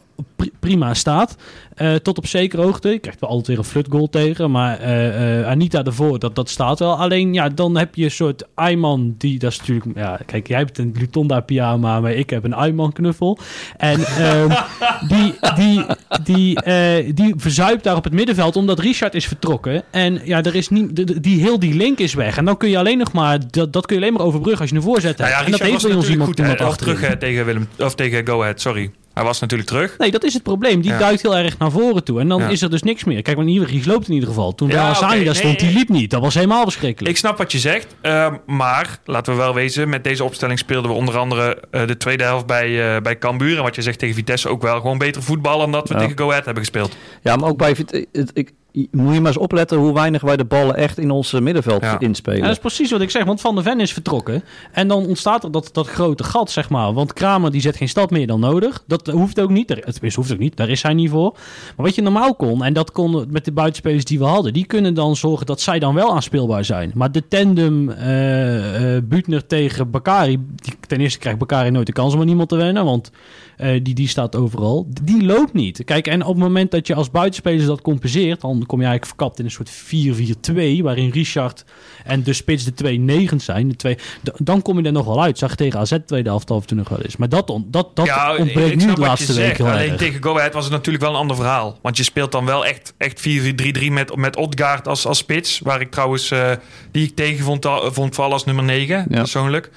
prima 0.60 0.94
staat. 0.94 1.36
Eh, 1.76 1.94
tot 1.94 2.18
op 2.18 2.28
zekere 2.28 2.62
hoogte. 2.62 2.90
Je 2.90 3.00
krijgt 3.00 3.20
wel 3.20 3.30
altijd 3.30 3.48
weer 3.48 3.58
een 3.58 3.64
flutgoal 3.64 4.10
tegen. 4.10 4.52
Maar 4.52 4.80
eh, 4.80 5.40
eh, 5.40 5.48
Anita 5.48 5.84
ervoor, 5.84 6.20
dat, 6.20 6.36
dat 6.36 6.50
staat 6.50 6.80
wel. 6.80 6.98
Alleen 6.98 7.34
ja, 7.34 7.50
dan 7.50 7.78
heb 7.78 7.96
je 7.96 8.04
een 8.04 8.12
soort 8.12 8.44
Ayman. 8.54 9.16
Die, 9.18 9.40
dat 9.40 9.52
is 9.52 9.58
natuurlijk... 9.58 9.86
Ja, 9.96 10.20
kijk, 10.26 10.48
jij 10.48 10.58
hebt 10.58 10.78
een 10.78 10.96
Lutonda 11.00 11.40
pyjama, 11.40 12.00
maar 12.00 12.12
ik 12.12 12.30
heb 12.30 12.44
een 12.44 12.54
Ayman 12.54 12.92
knuffel. 12.92 13.38
En 13.78 14.00
ehm, 14.00 14.50
die, 15.14 15.34
die, 15.56 15.86
die, 16.24 17.14
die 17.14 17.34
verzuipt 17.38 17.84
daar 17.84 17.96
op 17.96 18.04
het 18.04 18.14
middenveld 18.14 18.56
omdat 18.56 18.80
Richard 18.80 19.16
is 19.16 19.28
vertrokken. 19.28 19.84
En 19.92 20.22
ja, 20.24 20.44
er 20.44 20.56
is 20.56 20.70
niet, 20.70 21.24
die, 21.24 21.42
heel 21.42 21.60
die 21.60 21.74
link 21.74 22.00
is 22.00 22.14
weg. 22.14 22.38
En 22.38 22.46
dan 22.46 22.58
kun 22.58 22.70
je 22.70 22.78
alleen 22.78 22.98
nog 22.98 23.14
maar... 23.14 23.40
Dat, 23.50 23.74
dat 23.74 23.86
kun 23.86 23.96
je 23.96 24.02
alleen 24.02 24.14
maar 24.14 24.26
overbruggen 24.26 24.62
als 24.62 24.70
je 24.70 24.76
een 24.76 24.82
voorzet 24.82 25.18
Nou 25.18 25.30
ja, 25.30 25.46
en 25.46 25.52
dat 25.52 25.60
heeft 25.60 25.84
bij 25.84 25.94
ons 25.94 26.10
iemand, 26.10 26.30
goed. 26.30 26.40
iemand 26.40 26.78
terug 26.78 27.18
tegen, 27.18 27.46
Willem, 27.46 27.68
of 27.80 27.96
tegen 27.96 28.28
Go 28.28 28.42
Ahead, 28.42 28.62
sorry. 28.62 28.92
Hij 29.16 29.24
was 29.24 29.40
natuurlijk 29.40 29.70
terug. 29.70 29.98
Nee, 29.98 30.12
dat 30.12 30.24
is 30.24 30.34
het 30.34 30.44
probleem. 30.44 30.82
Die 30.82 30.92
Ja. 30.92 30.98
duikt 30.98 31.22
heel 31.22 31.38
erg 31.38 31.58
naar 31.58 31.72
voren 31.72 32.04
toe. 32.04 32.20
En 32.20 32.28
dan 32.28 32.40
Ja. 32.42 32.48
is 32.50 32.62
er 32.62 32.70
dus 32.70 32.82
niks 32.84 33.04
meer. 33.04 33.22
Kijk, 33.22 33.38
maar 33.38 33.46
Ries 33.46 33.86
loopt 33.86 34.08
in 34.08 34.14
ieder 34.14 34.30
geval. 34.30 34.56
Toen 34.56 34.70
Ja, 34.70 34.90
Asani 34.90 35.06
oké. 35.16 35.16
daar 35.24 35.34
Nee, 35.34 35.34
stond, 35.44 35.60
die 35.60 35.68
nee. 35.68 35.78
liep 35.78 35.90
niet. 35.90 36.10
Dat 36.10 36.22
was 36.22 36.34
helemaal 36.34 36.64
verschrikkelijk. 36.64 37.12
Ik 37.14 37.20
snap 37.20 37.38
wat 37.38 37.52
je 37.52 37.60
zegt. 37.60 37.96
eh, 38.02 38.34
maar 38.46 39.00
laten 39.06 39.34
we 39.34 39.40
wel 39.40 39.54
wezen, 39.54 39.90
met 39.90 40.04
deze 40.04 40.24
opstelling 40.24 40.60
speelden 40.60 40.92
we 40.92 40.98
onder 40.98 41.18
andere 41.18 41.64
eh, 41.72 41.88
de 41.88 41.98
tweede 41.98 42.24
helft 42.24 42.46
bij, 42.46 42.96
eh 42.96 43.02
bij 43.02 43.18
Cambuur. 43.18 43.58
En 43.58 43.64
wat 43.64 43.76
je 43.76 43.82
zegt 43.82 44.00
tegen 44.00 44.16
Vitesse 44.16 44.50
ook 44.50 44.62
wel 44.62 44.76
gewoon 44.82 44.98
beter 44.98 45.24
voetballen 45.24 45.60
dan 45.60 45.72
dat 45.72 45.88
we 45.88 45.94
Ja. 45.94 46.00
tegen 46.00 46.18
Go 46.18 46.28
Ahead 46.30 46.46
hebben 46.46 46.64
gespeeld. 46.64 46.96
Ja, 47.22 47.36
maar 47.36 47.50
ook 47.50 47.58
bij 47.58 47.76
Vit- 47.76 48.06
het, 48.12 48.32
ik, 48.34 48.52
moet 48.92 49.14
je 49.14 49.20
maar 49.20 49.32
eens 49.32 49.38
opletten 49.38 49.78
hoe 49.78 49.94
weinig 49.94 50.22
wij 50.22 50.38
de 50.38 50.46
ballen 50.46 50.76
echt 50.76 50.98
in 50.98 51.12
ons 51.12 51.34
eh, 51.34 51.42
middenveld 51.42 51.82
Ja. 51.82 52.00
inspelen. 52.00 52.38
Ja, 52.38 52.44
dat 52.44 52.52
is 52.52 52.60
precies 52.60 52.92
wat 52.92 53.02
ik 53.02 53.10
zeg, 53.10 53.24
want 53.24 53.42
Van 53.42 53.56
der 53.56 53.64
Ven 53.64 53.80
is 53.80 53.94
vertrokken. 53.94 54.44
En 54.72 54.88
dan 54.88 55.06
ontstaat 55.06 55.44
er 55.44 55.52
dat, 55.52 55.70
dat 55.72 55.88
grote 55.88 56.24
gat, 56.24 56.52
zeg 56.52 56.70
maar. 56.70 56.94
Want 56.94 57.14
Kramer 57.14 57.52
die 57.52 57.62
zet 57.62 57.76
geen 57.76 57.90
stap 57.90 58.12
meer 58.12 58.28
dan 58.28 58.40
nodig. 58.40 58.84
Dat 58.88 59.08
hoeft 59.08 59.40
ook 59.40 59.50
niet. 59.50 59.70
Het 59.70 60.14
hoeft 60.16 60.32
ook 60.34 60.40
niet, 60.40 60.58
daar 60.58 60.70
is 60.70 60.82
hij 60.82 60.94
niet 60.94 61.10
voor. 61.10 61.32
Maar 61.76 61.86
wat 61.86 61.96
je 61.96 62.02
normaal 62.02 62.36
kon, 62.36 62.64
en 62.64 62.74
dat 62.74 62.92
kon 62.92 63.26
met 63.30 63.46
de 63.46 63.52
buitenspelers 63.52 64.06
die 64.06 64.20
we 64.20 64.26
hadden... 64.26 64.54
die 64.54 64.66
kunnen 64.66 64.94
dan 64.94 65.16
zorgen 65.16 65.46
dat 65.46 65.62
zij 65.62 65.80
dan 65.80 65.94
wel 65.94 66.14
aanspeelbaar 66.14 66.66
zijn. 66.66 66.92
Maar 66.94 67.12
de 67.12 67.28
tandem 67.28 67.90
eh 67.90 68.96
eh 68.96 69.04
Buutner 69.04 69.46
tegen 69.48 69.90
Bakari... 69.92 70.40
Die, 70.56 70.74
ten 70.88 71.00
eerste 71.00 71.20
krijgt 71.20 71.40
Bakari 71.40 71.70
nooit 71.70 71.86
de 71.88 71.94
kans 71.94 72.14
om 72.14 72.20
aan 72.20 72.26
niemand 72.26 72.50
te 72.50 72.56
wennen... 72.56 72.86
want 72.86 73.12
eh, 73.58 73.84
die, 73.84 73.94
die 73.94 74.08
staat 74.08 74.36
overal. 74.36 74.88
Die 75.04 75.24
loopt 75.24 75.54
niet. 75.54 75.84
Kijk, 75.84 76.08
en 76.08 76.22
op 76.22 76.28
het 76.28 76.44
moment 76.44 76.72
dat 76.72 76.88
je 76.88 76.96
als 76.96 77.12
buitenspeler 77.12 77.66
dat 77.66 77.82
compenseert... 77.82 78.42
dan 78.42 78.65
kom 78.66 78.80
je 78.82 78.86
eigenlijk 78.86 79.16
verkapt 79.18 79.40
in 79.40 79.46
een 79.46 79.52
soort 79.52 80.80
4-4-2... 80.80 80.84
waarin 80.84 81.10
Richard 81.10 81.64
en 82.04 82.24
de 82.24 82.34
spits 82.34 82.64
de 82.64 82.74
twee 82.74 83.00
negens 83.00 83.46
zijn. 83.46 83.68
De 83.68 83.76
twee, 83.76 83.98
dan 84.38 84.62
kom 84.62 84.80
je 84.80 84.86
er 84.86 84.92
nog 84.92 85.06
wel 85.06 85.24
uit. 85.24 85.38
Zag 85.38 85.50
je 85.50 85.56
tegen 85.56 85.80
AZ 85.80 85.98
tweede 86.06 86.30
helft 86.30 86.52
af 86.52 86.62
en 86.62 86.68
toe 86.68 86.78
nog 86.78 86.90
wel 86.90 87.02
eens. 87.02 87.18
Maar 87.18 87.30
dat, 87.30 87.50
on, 87.50 87.66
dat, 87.68 87.96
dat 87.96 88.06
ja, 88.06 88.36
ontbreekt 88.36 88.86
nu 88.86 88.94
de 88.94 89.02
laatste 89.02 89.42
heel 89.42 89.66
Alleen 89.68 89.90
erg. 89.90 89.98
tegen 89.98 90.24
Go 90.24 90.38
Ahead 90.38 90.54
was 90.54 90.64
het 90.64 90.74
natuurlijk 90.74 91.04
wel 91.04 91.14
een 91.14 91.20
ander 91.20 91.36
verhaal. 91.36 91.80
Want 91.82 91.98
je 91.98 92.04
speelt 92.04 92.32
dan 92.32 92.46
wel 92.46 92.66
echt, 92.66 92.94
echt 92.98 93.28
4-3-3 93.30 93.92
met, 93.92 94.16
met 94.16 94.36
Odgaard 94.36 94.88
als, 94.88 95.06
als 95.06 95.18
spits. 95.18 95.60
Waar 95.60 95.82
ik 95.82 95.92
trouwens, 95.92 96.32
eh, 96.32 96.52
die 96.92 97.04
ik 97.08 97.16
tegen 97.16 97.46
vond, 97.46 97.66
al- 97.66 97.94
vond 97.94 98.16
vallen 98.16 98.34
als 98.34 98.46
nummer 98.46 98.64
9, 98.64 99.06
Ja. 99.10 99.20
persoonlijk. 99.20 99.70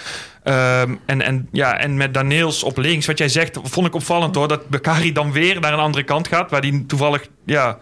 Ehm, 0.42 0.94
en, 1.07 1.22
en, 1.22 1.48
ja, 1.53 1.79
en 1.79 1.96
met 1.96 2.14
Daneels 2.14 2.62
op 2.62 2.77
links, 2.79 3.07
wat 3.07 3.18
jij 3.18 3.29
zegt, 3.29 3.59
vond 3.62 3.87
ik 3.87 3.94
opvallend 3.94 4.35
hoor. 4.35 4.48
Dat 4.48 4.68
Bakari 4.68 5.12
dan 5.12 5.33
weer 5.33 5.61
naar 5.61 5.72
een 5.72 5.79
andere 5.79 6.05
kant 6.05 6.29
gaat. 6.29 6.51
Waar 6.51 6.61
die 6.61 6.87
toevallig, 6.87 7.27
ja, 7.46 7.79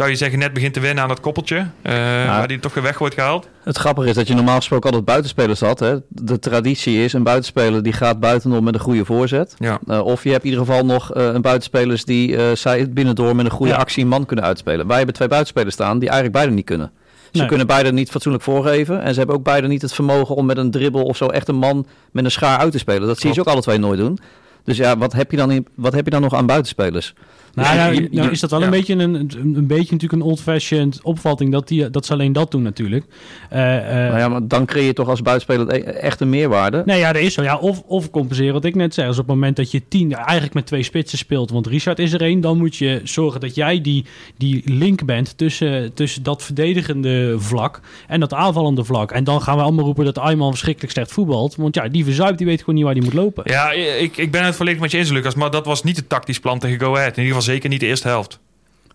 zou 0.00 0.12
je 0.12 0.18
zeggen, 0.18 0.38
net 0.38 0.52
begint 0.52 0.74
te 0.74 0.80
wennen 0.80 1.02
aan 1.02 1.08
dat 1.08 1.20
koppeltje. 1.20 1.56
eh, 1.82 1.92
Waar 2.26 2.48
die 2.48 2.58
toch 2.58 2.74
weer 2.74 2.82
weg 2.82 2.98
wordt 2.98 3.14
gehaald. 3.14 3.48
Het 3.64 3.76
grappige 3.76 4.08
is 4.08 4.14
dat 4.14 4.28
je 4.28 4.34
normaal 4.34 4.56
gesproken 4.56 4.86
altijd 4.86 5.04
buitenspelers 5.04 5.60
had. 5.60 5.78
Hè? 5.80 5.96
De 6.08 6.38
traditie 6.38 7.04
is 7.04 7.12
een 7.12 7.22
buitenspeler 7.22 7.82
die 7.82 7.92
gaat 7.92 8.20
buitenom 8.20 8.64
met 8.64 8.74
een 8.74 8.80
goede 8.80 9.04
voorzet. 9.04 9.54
Ja. 9.58 9.78
Eh, 9.86 10.00
of 10.04 10.24
je 10.24 10.30
hebt 10.30 10.44
in 10.44 10.50
ieder 10.50 10.64
geval 10.66 10.84
nog 10.84 11.12
eh, 11.14 11.24
een 11.24 11.42
buitenspelers 11.42 12.04
die 12.04 12.36
eh, 12.36 12.56
zij 12.56 12.80
het 12.80 12.94
binnendoor 12.94 13.36
met 13.36 13.44
een 13.44 13.50
goede 13.50 13.72
Ja. 13.72 13.78
actie 13.78 14.02
een 14.02 14.08
man 14.08 14.26
kunnen 14.26 14.44
uitspelen. 14.44 14.86
Wij 14.86 14.96
hebben 14.96 15.14
twee 15.14 15.28
buitenspelers 15.28 15.74
staan 15.74 15.98
die 15.98 16.08
eigenlijk 16.08 16.38
beide 16.38 16.54
niet 16.54 16.64
kunnen. 16.66 16.90
Ze 17.32 17.38
Nee. 17.38 17.46
kunnen 17.48 17.66
beide 17.66 17.92
niet 17.92 18.10
fatsoenlijk 18.10 18.44
voorgeven. 18.44 19.02
En 19.02 19.12
ze 19.12 19.18
hebben 19.18 19.36
ook 19.36 19.44
beide 19.44 19.66
niet 19.66 19.82
het 19.82 19.92
vermogen 19.92 20.34
om 20.36 20.46
met 20.46 20.56
een 20.56 20.70
dribbel 20.70 21.02
of 21.02 21.16
zo 21.16 21.26
echt 21.26 21.48
een 21.48 21.56
man 21.56 21.86
met 22.12 22.24
een 22.24 22.30
schaar 22.30 22.58
uit 22.58 22.72
te 22.72 22.78
spelen. 22.78 23.06
Dat 23.08 23.18
zie 23.18 23.28
je 23.28 23.34
ze 23.34 23.40
ook 23.40 23.46
alle 23.46 23.60
twee 23.62 23.78
nooit 23.78 23.98
doen. 23.98 24.18
Dus 24.64 24.76
ja, 24.76 24.96
wat 24.98 25.12
heb 25.12 25.30
je 25.30 25.36
dan, 25.36 25.50
in, 25.50 25.66
wat 25.74 25.92
heb 25.92 26.04
je 26.04 26.10
dan 26.10 26.20
nog 26.20 26.34
aan 26.34 26.46
buitenspelers? 26.46 27.14
Nou, 27.54 27.76
Ja, 27.76 27.90
nou, 27.90 28.08
nou 28.10 28.30
is 28.30 28.40
dat 28.40 28.50
wel 28.50 28.58
ja. 28.58 28.64
een, 28.64 28.70
beetje 28.70 28.92
een, 28.94 29.14
een, 29.14 29.30
een 29.38 29.66
beetje 29.66 29.92
natuurlijk 29.92 30.22
een 30.22 30.28
old-fashioned 30.28 31.00
opvatting 31.02 31.52
dat, 31.52 31.68
die, 31.68 31.90
dat 31.90 32.06
ze 32.06 32.12
alleen 32.12 32.32
dat 32.32 32.50
doen 32.50 32.62
natuurlijk. 32.62 33.04
Eh, 33.50 33.76
eh, 33.76 34.08
nou 34.08 34.18
ja, 34.18 34.28
maar 34.28 34.48
dan 34.48 34.66
creëer 34.66 34.86
je 34.86 34.92
toch 34.92 35.08
als 35.08 35.22
buitenspeler 35.22 35.74
e- 35.74 35.90
echt 35.90 36.20
een 36.20 36.28
meerwaarde. 36.28 36.82
Nee, 36.86 36.98
ja, 36.98 37.12
dat 37.12 37.22
is 37.22 37.34
zo. 37.34 37.42
Ja, 37.42 37.56
of, 37.56 37.82
of 37.86 38.10
compenseren 38.10 38.52
wat 38.52 38.64
ik 38.64 38.74
net 38.74 38.94
zei. 38.94 39.06
Dus 39.08 39.18
op 39.18 39.26
het 39.26 39.34
moment 39.34 39.56
dat 39.56 39.70
je 39.70 39.82
tien, 39.88 40.14
eigenlijk 40.14 40.54
met 40.54 40.66
twee 40.66 40.82
spitsen 40.82 41.18
speelt, 41.18 41.50
want 41.50 41.66
Richard 41.66 41.98
is 41.98 42.12
er 42.12 42.22
één, 42.22 42.40
dan 42.40 42.58
moet 42.58 42.76
je 42.76 43.00
zorgen 43.04 43.40
dat 43.40 43.54
jij 43.54 43.80
die, 43.80 44.04
die 44.36 44.62
link 44.64 45.04
bent 45.04 45.38
tussen, 45.38 45.94
tussen 45.94 46.22
dat 46.22 46.42
verdedigende 46.42 47.34
vlak 47.38 47.80
en 48.06 48.20
dat 48.20 48.34
aanvallende 48.34 48.84
vlak. 48.84 49.10
En 49.10 49.24
dan 49.24 49.42
gaan 49.42 49.56
we 49.56 49.62
allemaal 49.62 49.84
roepen 49.84 50.04
dat 50.04 50.18
Ayman 50.18 50.50
verschrikkelijk 50.50 50.92
slecht 50.92 51.12
voetbalt. 51.12 51.56
Want 51.56 51.74
ja, 51.74 51.88
die 51.88 52.04
verzuipt, 52.04 52.38
die 52.38 52.46
weet 52.46 52.58
gewoon 52.60 52.74
niet 52.74 52.84
waar 52.84 52.94
die 52.94 53.02
moet 53.02 53.12
lopen. 53.12 53.42
Ja, 53.46 53.72
ik, 53.72 54.16
ik 54.16 54.30
ben 54.30 54.44
het 54.44 54.56
volledig 54.56 54.80
met 54.80 54.90
je 54.90 54.98
eens, 54.98 55.10
Lucas. 55.10 55.34
Maar 55.34 55.50
dat 55.50 55.66
was 55.66 55.82
niet 55.82 55.96
het 55.96 56.08
tactisch 56.08 56.40
plan 56.40 56.58
tegen 56.58 56.80
Go 56.80 56.96
Ahead. 56.96 57.16
In 57.16 57.22
ieder 57.22 57.26
geval 57.26 57.39
zeker 57.40 57.68
niet 57.68 57.80
de 57.80 57.86
eerste 57.86 58.08
helft. 58.08 58.38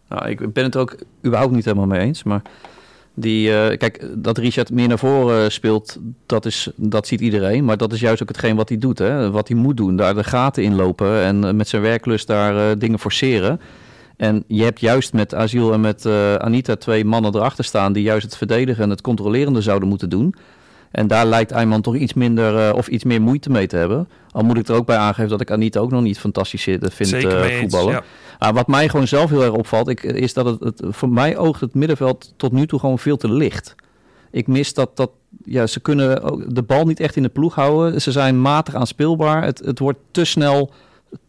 Nou, 0.10 0.30
ik 0.30 0.54
ben 0.54 0.64
het 0.64 0.76
ook 0.76 0.96
überhaupt 1.26 1.54
niet 1.54 1.66
helemaal 1.66 1.86
mee 1.88 2.00
eens. 2.00 2.24
Maar 2.24 2.42
die, 3.14 3.58
eh, 3.58 3.78
kijk, 3.78 4.06
dat 4.14 4.38
Richard 4.38 4.72
meer 4.72 4.88
naar 4.88 5.00
voren 5.00 5.52
speelt, 5.52 5.98
dat, 6.26 6.46
is, 6.46 6.70
dat 6.76 7.08
ziet 7.08 7.22
iedereen. 7.22 7.66
Maar 7.66 7.78
dat 7.78 7.94
is 7.94 8.00
juist 8.00 8.22
ook 8.22 8.28
hetgeen 8.28 8.56
wat 8.56 8.70
hij 8.70 8.78
doet. 8.78 8.98
Hè? 9.00 9.32
Wat 9.32 9.48
hij 9.48 9.58
moet 9.58 9.78
doen. 9.78 9.96
Daar 9.96 10.16
de 10.16 10.24
gaten 10.24 10.64
in 10.64 10.76
lopen 10.76 11.22
en 11.22 11.44
eh, 11.44 11.54
met 11.54 11.68
zijn 11.68 11.82
werklust 11.82 12.28
daar 12.28 12.58
eh, 12.72 12.76
dingen 12.80 13.00
forceren. 13.00 13.62
En 14.18 14.44
je 14.48 14.64
hebt 14.64 14.80
juist 14.80 15.14
met 15.14 15.34
Asiel 15.34 15.74
en 15.74 15.82
met 15.82 16.06
eh, 16.06 16.36
Anita 16.36 16.76
twee 16.76 17.06
mannen 17.06 17.36
erachter 17.36 17.64
staan... 17.64 17.94
die 17.94 18.04
juist 18.04 18.26
het 18.26 18.38
verdedigen 18.38 18.84
en 18.84 18.90
het 18.90 19.02
controlerende 19.02 19.62
zouden 19.62 19.90
moeten 19.90 20.10
doen. 20.10 20.36
En 20.92 21.08
daar 21.08 21.26
lijkt 21.26 21.52
Ayman 21.54 21.82
toch 21.82 21.96
iets 21.96 22.14
minder 22.14 22.68
eh, 22.70 22.76
of 22.76 22.88
iets 22.88 23.04
meer 23.04 23.22
moeite 23.22 23.50
mee 23.50 23.68
te 23.68 23.76
hebben. 23.78 24.08
Al 24.32 24.44
moet 24.44 24.58
ik 24.58 24.68
er 24.68 24.76
ook 24.76 24.86
bij 24.86 24.98
aangeven 24.98 25.30
dat 25.30 25.42
ik 25.42 25.52
Anita 25.52 25.80
ook 25.80 25.92
nog 25.92 26.02
niet 26.02 26.20
fantastisch 26.20 26.62
zit- 26.62 26.94
vind 26.94 27.10
Zeker 27.10 27.38
eh, 27.42 27.52
eens, 27.52 27.60
voetballen. 27.60 27.94
ja. 27.94 28.04
Ah, 28.38 28.54
wat 28.54 28.68
mij 28.68 28.90
gewoon 28.90 29.08
zelf 29.08 29.30
heel 29.30 29.44
erg 29.44 29.54
opvalt, 29.54 29.88
ik, 29.88 30.04
is 30.04 30.34
dat 30.34 30.46
het, 30.46 30.60
het 30.60 30.82
voor 30.90 31.10
mij 31.10 31.38
oogt 31.38 31.62
het 31.62 31.74
middenveld 31.74 32.34
tot 32.38 32.52
nu 32.52 32.68
toe 32.68 32.80
gewoon 32.80 33.00
veel 33.00 33.18
te 33.18 33.32
licht. 33.32 33.76
Ik 34.32 34.48
mis 34.48 34.74
dat, 34.74 34.98
dat 34.98 35.10
ja, 35.44 35.68
ze 35.68 35.80
kunnen 35.80 36.22
ook 36.22 36.56
de 36.56 36.64
bal 36.64 36.86
niet 36.86 37.00
echt 37.00 37.16
in 37.16 37.24
de 37.24 37.30
ploeg 37.30 37.56
houden. 37.56 38.02
Ze 38.02 38.12
zijn 38.12 38.42
matig 38.42 38.76
aanspeelbaar. 38.76 39.44
Het, 39.44 39.60
het 39.60 39.80
wordt 39.80 40.00
te 40.12 40.26
snel, 40.26 40.72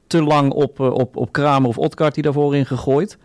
te 0.07 0.23
lang 0.23 0.53
op, 0.53 0.81
eh, 0.81 0.92
op, 0.92 1.16
op 1.16 1.33
Kramer 1.33 1.69
of 1.69 1.79
Otkart 1.79 2.14
die 2.14 2.23
daarvoor 2.23 2.57
in 2.57 2.66
gegooid. 2.66 3.19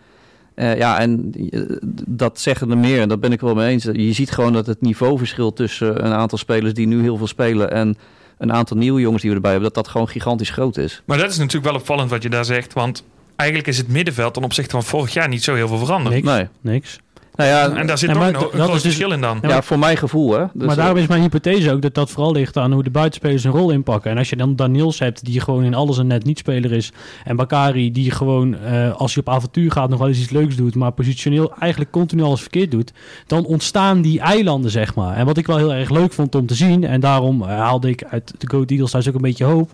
Eh, 0.55 0.77
ja, 0.77 0.99
en 0.99 1.33
eh, 1.49 1.61
dat 2.07 2.39
zeggen 2.39 2.71
er 2.71 2.77
meer, 2.77 3.01
en 3.01 3.07
daar 3.07 3.19
ben 3.19 3.31
ik 3.31 3.41
wel 3.41 3.55
mee 3.55 3.71
eens. 3.71 3.83
Je 3.83 4.13
ziet 4.13 4.31
gewoon 4.31 4.53
dat 4.53 4.65
het 4.65 4.81
niveauverschil 4.81 5.53
tussen 5.53 6.05
een 6.05 6.13
aantal 6.13 6.37
spelers 6.37 6.73
die 6.73 6.87
nu 6.87 7.01
heel 7.01 7.17
veel 7.17 7.27
spelen 7.27 7.71
en 7.71 7.97
een 8.37 8.53
aantal 8.53 8.77
nieuwe 8.77 9.01
jongens 9.01 9.21
die 9.21 9.29
we 9.29 9.35
erbij 9.35 9.51
hebben, 9.51 9.73
dat 9.73 9.83
dat 9.83 9.91
gewoon 9.91 10.09
gigantisch 10.09 10.49
groot 10.49 10.77
is. 10.77 11.01
Maar 11.05 11.17
dat 11.17 11.29
is 11.29 11.37
natuurlijk 11.37 11.65
wel 11.65 11.75
opvallend 11.75 12.09
wat 12.09 12.23
je 12.23 12.29
daar 12.29 12.45
zegt. 12.45 12.73
Want 12.73 13.03
eigenlijk 13.35 13.69
is 13.69 13.77
het 13.77 13.87
middenveld 13.87 14.33
ten 14.33 14.43
opzichte 14.43 14.71
van 14.71 14.83
vorig 14.83 15.13
jaar 15.13 15.27
niet 15.27 15.43
zo 15.43 15.55
heel 15.55 15.67
veel 15.67 15.77
veranderd. 15.77 16.15
Niks. 16.15 16.27
Nee. 16.27 16.47
Niks. 16.61 16.99
Nou 17.35 17.49
ja, 17.49 17.75
En 17.75 17.87
daar 17.87 17.97
zit 17.97 18.09
Ja, 18.09 18.15
toch 18.15 18.23
maar 18.23 18.41
een, 18.41 18.49
groot 18.49 18.71
dus- 18.71 18.81
verschil 18.81 19.11
in 19.11 19.21
dan. 19.21 19.39
Ja, 19.41 19.61
voor 19.61 19.79
mijn 19.79 19.97
gevoel, 19.97 20.31
hè. 20.31 20.45
Dus, 20.53 20.67
maar 20.67 20.75
daarom 20.75 20.97
is 20.97 21.07
mijn 21.07 21.21
hypothese 21.21 21.71
ook 21.71 21.81
dat 21.81 21.93
dat 21.93 22.09
vooral 22.09 22.31
ligt 22.31 22.57
aan 22.57 22.71
hoe 22.71 22.83
de 22.83 22.89
buitenspelers 22.89 23.43
een 23.43 23.51
rol 23.51 23.71
inpakken. 23.71 24.11
En 24.11 24.17
als 24.17 24.29
je 24.29 24.35
dan 24.35 24.55
Daniels 24.55 24.99
hebt, 24.99 25.25
die 25.25 25.39
gewoon 25.39 25.63
in 25.63 25.73
alles 25.73 25.97
een 25.97 26.07
net 26.07 26.25
niet-speler 26.25 26.71
is. 26.71 26.91
En 27.23 27.35
Bakari, 27.35 27.91
die 27.91 28.11
gewoon 28.11 28.57
eh, 28.57 28.95
als 28.95 29.13
hij 29.13 29.23
op 29.25 29.33
avontuur 29.33 29.71
gaat 29.71 29.89
nog 29.89 29.99
wel 29.99 30.07
eens 30.07 30.19
iets 30.19 30.29
leuks 30.29 30.55
doet. 30.55 30.75
Maar 30.75 30.91
positioneel 30.91 31.53
eigenlijk 31.59 31.91
continu 31.91 32.23
alles 32.23 32.41
verkeerd 32.41 32.71
doet. 32.71 32.93
Dan 33.27 33.45
ontstaan 33.45 34.01
die 34.01 34.19
eilanden, 34.19 34.71
zeg 34.71 34.95
maar. 34.95 35.15
En 35.15 35.25
wat 35.25 35.37
ik 35.37 35.47
wel 35.47 35.57
heel 35.57 35.73
erg 35.73 35.89
leuk 35.89 36.13
vond 36.13 36.35
om 36.35 36.45
te 36.45 36.55
zien. 36.55 36.83
En 36.83 36.99
daarom 36.99 37.41
eh, 37.41 37.47
haalde 37.47 37.89
ik 37.89 38.03
uit 38.03 38.33
de 38.37 38.49
Go 38.49 38.63
Eagles 38.65 38.91
thuis 38.91 39.07
ook 39.07 39.15
een 39.15 39.21
beetje 39.21 39.45
hoop. 39.45 39.71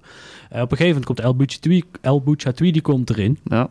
Eh, 0.50 0.62
op 0.62 0.72
een 0.72 0.78
gegeven 0.78 0.88
moment 0.88 1.06
komt 1.06 1.20
El 1.20 1.36
Bouchatui, 1.36 2.68
El 2.68 2.74
die 2.74 2.82
komt 2.82 3.10
erin. 3.10 3.40
ja. 3.44 3.70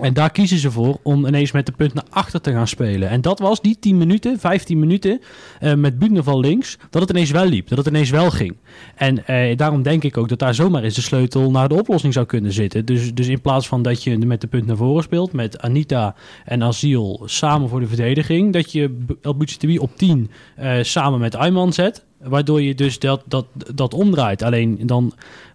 En 0.00 0.14
daar 0.14 0.30
kiezen 0.30 0.58
ze 0.58 0.70
voor 0.70 0.98
om 1.02 1.26
ineens 1.26 1.52
met 1.52 1.66
de 1.66 1.72
punt 1.72 1.94
naar 1.94 2.04
achter 2.10 2.40
te 2.40 2.52
gaan 2.52 2.68
spelen. 2.68 3.08
En 3.08 3.20
dat 3.20 3.38
was 3.38 3.60
die 3.60 3.78
10 3.78 3.98
minuten, 3.98 4.38
15 4.38 4.78
minuten 4.78 5.20
eh, 5.60 5.74
met 5.74 5.94
van 6.16 6.40
links, 6.40 6.78
dat 6.90 7.02
het 7.02 7.10
ineens 7.10 7.30
wel 7.30 7.46
liep, 7.46 7.68
dat 7.68 7.78
het 7.78 7.86
ineens 7.86 8.10
wel 8.10 8.30
ging. 8.30 8.56
En 8.94 9.26
eh, 9.26 9.56
daarom 9.56 9.82
denk 9.82 10.04
ik 10.04 10.16
ook 10.16 10.28
dat 10.28 10.38
daar 10.38 10.54
zomaar 10.54 10.82
eens 10.82 10.94
de 10.94 11.00
sleutel 11.00 11.50
naar 11.50 11.68
de 11.68 11.74
oplossing 11.74 12.12
zou 12.12 12.26
kunnen 12.26 12.52
zitten. 12.52 12.84
Dus, 12.84 13.14
dus 13.14 13.28
in 13.28 13.40
plaats 13.40 13.68
van 13.68 13.82
dat 13.82 14.02
je 14.02 14.18
met 14.18 14.40
de 14.40 14.46
punt 14.46 14.66
naar 14.66 14.76
voren 14.76 15.02
speelt, 15.02 15.32
met 15.32 15.60
Anita 15.60 16.14
en 16.44 16.62
Asiel 16.62 17.22
samen 17.24 17.68
voor 17.68 17.80
de 17.80 17.86
verdediging, 17.86 18.52
dat 18.52 18.72
je 18.72 19.04
El 19.22 19.36
op 19.78 19.96
10 19.96 20.30
eh, 20.56 20.82
samen 20.82 21.20
met 21.20 21.34
Ayman 21.34 21.72
zet. 21.72 22.04
Waardoor 22.18 22.62
je 22.62 22.74
dus 22.74 22.98
dat, 22.98 23.22
dat, 23.26 23.46
dat 23.74 23.94
omdraait. 23.94 24.42
Alleen 24.42 24.78
dan 24.86 25.12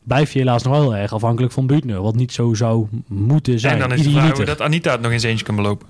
blijf 0.09 0.33
je 0.33 0.39
helaas 0.39 0.63
nog 0.63 0.77
wel 0.77 0.95
erg 0.95 1.13
afhankelijk 1.13 1.53
van 1.53 1.67
Buutner. 1.67 2.01
Wat 2.01 2.15
niet 2.15 2.31
zo 2.31 2.53
zou 2.53 2.87
moeten 3.07 3.59
zijn. 3.59 3.73
en 3.73 3.79
dan 3.79 3.91
is 3.91 3.97
de 3.97 4.03
vraag 4.03 4.13
Idealiter. 4.13 4.45
hoe 4.45 4.55
dat 4.55 4.61
Anita 4.61 4.91
het 4.91 5.01
nog 5.01 5.11
eens 5.11 5.23
eentje 5.23 5.45
kan 5.45 5.55
belopen. 5.55 5.87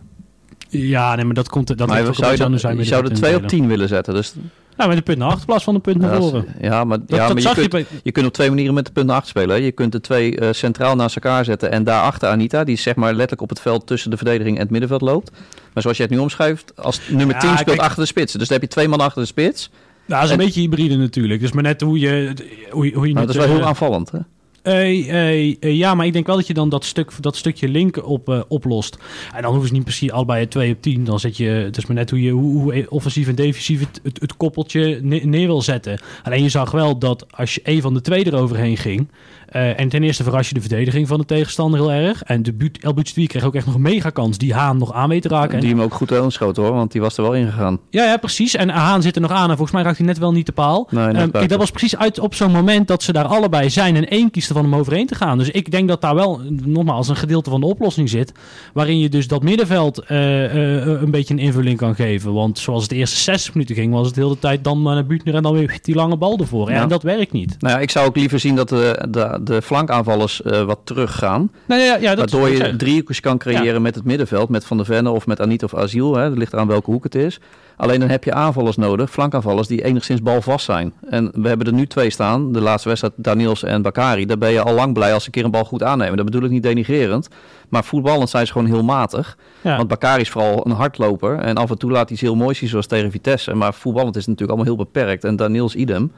Ja, 0.69 1.15
nee, 1.15 1.25
maar 1.25 1.33
dat 1.33 1.49
komt. 1.49 1.77
Dat 1.77 1.87
maar 1.87 2.07
ook 2.07 2.15
zou, 2.15 2.31
je, 2.31 2.37
dan, 2.37 2.59
zijn 2.59 2.77
je 2.77 2.83
zou 2.83 3.03
de 3.03 3.09
er 3.09 3.15
twee 3.15 3.33
op 3.33 3.39
punten. 3.39 3.57
tien 3.57 3.67
willen 3.67 3.87
zetten. 3.87 4.13
Dus, 4.13 4.33
Nou, 4.77 4.89
met 4.89 4.97
de 4.97 5.03
punt 5.03 5.17
naar 5.17 5.27
achter 5.27 5.41
in 5.41 5.47
plaats 5.47 5.63
van 5.63 5.73
de 5.73 5.79
punt 5.79 5.97
naar 5.99 6.15
voren. 6.15 6.45
ja, 6.61 6.83
maar, 6.83 6.97
Dat, 6.99 7.09
ja, 7.09 7.17
dat 7.25 7.33
maar 7.33 7.41
zag 7.41 7.55
je, 7.55 7.61
je 7.61 7.67
kunt, 7.67 7.87
bij... 7.89 7.99
je 8.03 8.11
kunt 8.11 8.25
op 8.25 8.33
twee 8.33 8.49
manieren 8.49 8.73
met 8.73 8.85
de 8.85 8.91
punt 8.91 9.05
naar 9.07 9.15
achter 9.15 9.29
spelen. 9.29 9.61
Je 9.61 9.71
kunt 9.71 9.91
de 9.91 10.01
twee 10.01 10.39
eh, 10.39 10.47
centraal 10.53 10.95
naast 10.95 11.15
elkaar 11.15 11.45
zetten 11.45 11.71
en 11.71 11.83
daarachter 11.83 12.29
Anita, 12.29 12.63
die 12.63 12.75
zeg 12.77 12.95
maar 12.95 13.09
letterlijk 13.11 13.41
op 13.41 13.49
het 13.49 13.59
veld 13.59 13.87
tussen 13.87 14.09
de 14.11 14.17
verdediging 14.17 14.55
en 14.55 14.61
het 14.61 14.71
middenveld 14.71 15.01
loopt. 15.01 15.31
Maar 15.73 15.81
zoals 15.83 15.97
je 15.97 16.03
het 16.03 16.11
nu 16.11 16.17
omschrijft, 16.17 16.73
als 16.75 17.01
nummer 17.09 17.35
Ja, 17.35 17.41
10 17.41 17.49
speelt 17.57 17.65
kijk- 17.77 17.79
achter 17.79 17.99
de 18.01 18.07
spits. 18.07 18.33
Dus 18.33 18.47
dan 18.47 18.57
heb 18.59 18.61
je 18.61 18.73
twee 18.75 18.87
man 18.87 18.99
achter 18.99 19.21
de 19.21 19.27
spits. 19.27 19.69
Nou, 20.09 20.21
dat 20.21 20.23
is 20.23 20.35
een 20.35 20.39
en- 20.39 20.45
beetje 20.45 20.61
hybride 20.61 20.95
natuurlijk. 20.97 21.41
Dus 21.41 21.51
maar 21.51 21.63
net 21.63 21.81
hoe 21.81 21.99
je... 21.99 22.33
Hoe, 22.69 22.85
je- 22.85 22.93
hoe 22.95 23.07
je 23.07 23.13
het, 23.17 23.21
dat 23.27 23.29
is 23.29 23.35
wel 23.41 23.47
heel 23.51 23.59
eh, 23.59 23.67
aanvallend. 23.67 24.11
Hè? 24.11 24.19
Eh, 24.61 25.53
eh, 25.63 25.75
ja, 25.77 25.95
maar 25.95 26.05
ik 26.05 26.13
denk 26.13 26.25
wel 26.27 26.35
dat 26.35 26.47
je 26.47 26.53
dan 26.53 26.69
dat, 26.69 26.85
stuk, 26.85 27.11
dat 27.19 27.35
stukje 27.35 27.67
link 27.69 28.05
op, 28.07 28.45
oplost. 28.47 28.97
En 29.35 29.41
dan 29.41 29.49
hoeven 29.51 29.67
ze 29.67 29.73
niet 29.73 29.83
precies 29.83 30.11
allebei 30.11 30.47
2 30.47 30.73
op 30.73 30.81
10. 30.81 31.03
Dan 31.03 31.19
zet 31.19 31.37
je, 31.37 31.45
het 31.47 31.77
is 31.77 31.85
maar 31.85 31.95
net 31.95 32.09
hoe 32.09 32.21
je 32.21 32.31
hoe, 32.31 32.61
hoe 32.61 32.85
offensief 32.89 33.27
en 33.27 33.35
defensief 33.35 33.79
het, 33.79 33.99
het, 34.03 34.21
het 34.21 34.37
koppeltje 34.37 34.99
ne- 35.01 35.19
neer 35.23 35.47
wil 35.47 35.61
zetten. 35.61 35.99
Alleen 36.23 36.43
je 36.43 36.49
zag 36.49 36.71
wel 36.71 36.97
dat 36.99 37.25
als 37.29 37.55
je 37.55 37.61
een 37.63 37.81
van 37.81 37.93
de 37.93 38.01
twee 38.01 38.25
eroverheen 38.25 38.77
ging. 38.77 39.07
Eh, 39.51 39.79
en 39.79 39.89
ten 39.89 40.03
eerste 40.03 40.23
verras 40.23 40.47
je 40.47 40.53
de 40.53 40.59
verdediging 40.59 41.07
van 41.07 41.19
de 41.19 41.25
tegenstander 41.25 41.79
heel 41.79 41.91
erg. 41.91 42.23
En 42.23 42.43
de 42.43 42.53
Buut- 42.53 42.83
El 42.83 42.93
kreeg 42.93 43.43
ook 43.43 43.55
echt 43.55 43.65
nog 43.65 43.75
een 43.75 43.81
mega 43.81 44.09
kans 44.09 44.37
die 44.37 44.53
Haan 44.53 44.77
nog 44.77 44.93
aan 44.93 45.09
weet 45.09 45.21
te 45.21 45.27
raken. 45.27 45.53
En 45.53 45.59
Die 45.59 45.69
hem 45.69 45.81
ook 45.81 45.93
goed 45.93 46.11
inschoten 46.11 46.63
hoor, 46.63 46.73
want 46.73 46.91
die 46.91 47.01
was 47.01 47.17
er 47.17 47.23
wel 47.23 47.33
ingegaan. 47.33 47.79
ja, 47.89 48.03
ja, 48.03 48.17
precies. 48.17 48.55
En 48.55 48.69
Haan 48.69 49.01
zit 49.01 49.15
er 49.15 49.21
nog 49.21 49.31
aan. 49.31 49.41
En 49.49 49.55
volgens 49.55 49.71
mij 49.71 49.83
raakt 49.83 49.97
hij 49.97 50.05
net 50.05 50.17
wel 50.17 50.31
niet 50.31 50.45
de 50.45 50.51
paal. 50.51 50.87
Nee, 50.91 51.05
net 51.05 51.15
Ehm, 51.15 51.31
kijk, 51.31 51.49
dat 51.49 51.57
was 51.59 51.69
precies 51.71 51.97
uit 51.97 52.19
op 52.19 52.35
zo'n 52.35 52.51
moment 52.51 52.87
dat 52.87 53.03
ze 53.03 53.11
daar 53.13 53.25
allebei 53.25 53.69
zijn. 53.69 53.95
En 53.95 54.07
één 54.07 54.31
kiest 54.31 54.49
ervan 54.49 54.65
om 54.65 54.75
overheen 54.75 55.07
te 55.07 55.15
gaan. 55.15 55.37
Dus 55.37 55.49
ik 55.49 55.71
denk 55.71 55.87
dat 55.87 56.01
daar 56.01 56.15
wel, 56.15 56.41
nogmaals, 56.65 57.07
een 57.07 57.15
gedeelte 57.15 57.49
van 57.49 57.59
de 57.59 57.65
oplossing 57.65 58.09
zit. 58.09 58.31
Waarin 58.73 58.99
je 58.99 59.09
dus 59.09 59.27
dat 59.27 59.43
middenveld 59.43 59.99
eh, 59.99 60.45
eh, 60.45 61.01
een 61.01 61.11
beetje 61.11 61.33
een 61.33 61.39
invulling 61.39 61.77
kan 61.77 61.95
geven. 61.95 62.33
Want 62.33 62.59
zoals 62.59 62.81
het 62.81 62.89
de 62.89 62.95
eerste 62.95 63.17
60 63.17 63.53
minuten 63.53 63.75
ging, 63.75 63.93
was 63.93 64.05
het 64.05 64.15
de 64.15 64.21
hele 64.21 64.39
tijd 64.39 64.63
dan 64.63 64.81
naar 64.81 65.05
Buutner 65.05 65.35
en 65.35 65.43
dan 65.43 65.53
weer 65.53 65.79
die 65.81 65.95
lange 65.95 66.17
bal 66.17 66.37
ervoor. 66.37 66.71
Ja. 66.71 66.81
En 66.81 66.87
dat 66.89 67.03
werkt 67.03 67.31
niet. 67.31 67.55
Nou 67.59 67.73
ja, 67.73 67.79
ik 67.79 67.89
zou 67.91 68.07
ook 68.07 68.15
liever 68.15 68.39
zien 68.39 68.55
dat 68.55 68.69
de, 68.69 69.07
de, 69.09 69.38
de 69.41 69.61
flankaanvallers 69.61 70.41
eh, 70.41 70.63
wat 70.63 70.79
teruggaan. 70.83 71.51
Nee, 71.65 71.85
ja, 71.85 71.95
ja, 71.95 72.15
dat 72.15 72.31
waardoor 72.31 72.49
je 72.49 72.75
driehoekjes 72.75 73.19
kan 73.19 73.37
creëren 73.37 73.81
met 73.81 73.95
het 73.95 74.03
middenveld. 74.03 74.49
Met 74.49 74.65
Van 74.65 74.77
der 74.77 74.85
Venne 74.85 75.09
of 75.09 75.27
met 75.27 75.41
Anita 75.41 75.65
of 75.65 75.75
Asiel. 75.75 76.15
Hè. 76.15 76.29
Dat 76.29 76.37
ligt 76.37 76.53
eraan 76.53 76.67
welke 76.67 76.91
hoek 76.91 77.03
het 77.03 77.15
is. 77.15 77.39
Alleen 77.79 77.99
dan 77.99 78.09
heb 78.09 78.23
je 78.23 78.33
aanvallers 78.33 78.75
nodig, 78.77 79.11
flankaanvallers, 79.11 79.67
die 79.67 79.83
enigszins 79.83 80.21
balvast 80.21 80.65
zijn. 80.65 80.93
En 81.09 81.31
we 81.33 81.47
hebben 81.47 81.67
er 81.67 81.73
nu 81.73 81.87
twee 81.87 82.09
staan. 82.09 82.51
De 82.51 82.61
laatste 82.61 82.87
wedstrijd, 82.87 83.13
Daniels 83.17 83.63
en 83.63 83.81
Bakari. 83.81 84.25
Daar 84.25 84.37
ben 84.37 84.51
je 84.51 84.61
al 84.61 84.73
lang 84.73 84.93
blij 84.93 85.13
als 85.13 85.21
ze 85.21 85.27
een 85.27 85.33
keer 85.33 85.43
een 85.43 85.51
bal 85.51 85.65
goed 85.65 85.83
aannemen. 85.83 86.15
Dat 86.15 86.25
bedoel 86.25 86.43
ik 86.43 86.49
niet 86.49 86.63
denigrerend. 86.63 87.27
Maar 87.69 87.83
voetballend 87.83 88.29
zijn 88.29 88.45
ze 88.45 88.51
gewoon 88.51 88.67
heel 88.67 88.83
matig. 88.83 89.37
Ja. 89.61 89.75
Want 89.75 89.87
Bakari 89.87 90.21
is 90.21 90.29
vooral 90.29 90.65
een 90.65 90.71
hardloper. 90.71 91.39
En 91.39 91.55
af 91.55 91.69
en 91.69 91.77
toe 91.77 91.91
laat 91.91 92.03
hij 92.03 92.11
iets 92.11 92.21
heel 92.21 92.35
moois 92.35 92.57
zien, 92.57 92.69
zoals 92.69 92.87
tegen 92.87 93.11
Vitesse. 93.11 93.53
Maar 93.53 93.73
voetballend 93.73 94.15
is 94.15 94.25
het 94.25 94.29
natuurlijk 94.29 94.57
allemaal 94.57 94.75
heel 94.75 94.85
beperkt. 94.85 95.23
En 95.23 95.35
Daniels 95.35 95.75
idem. 95.75 96.11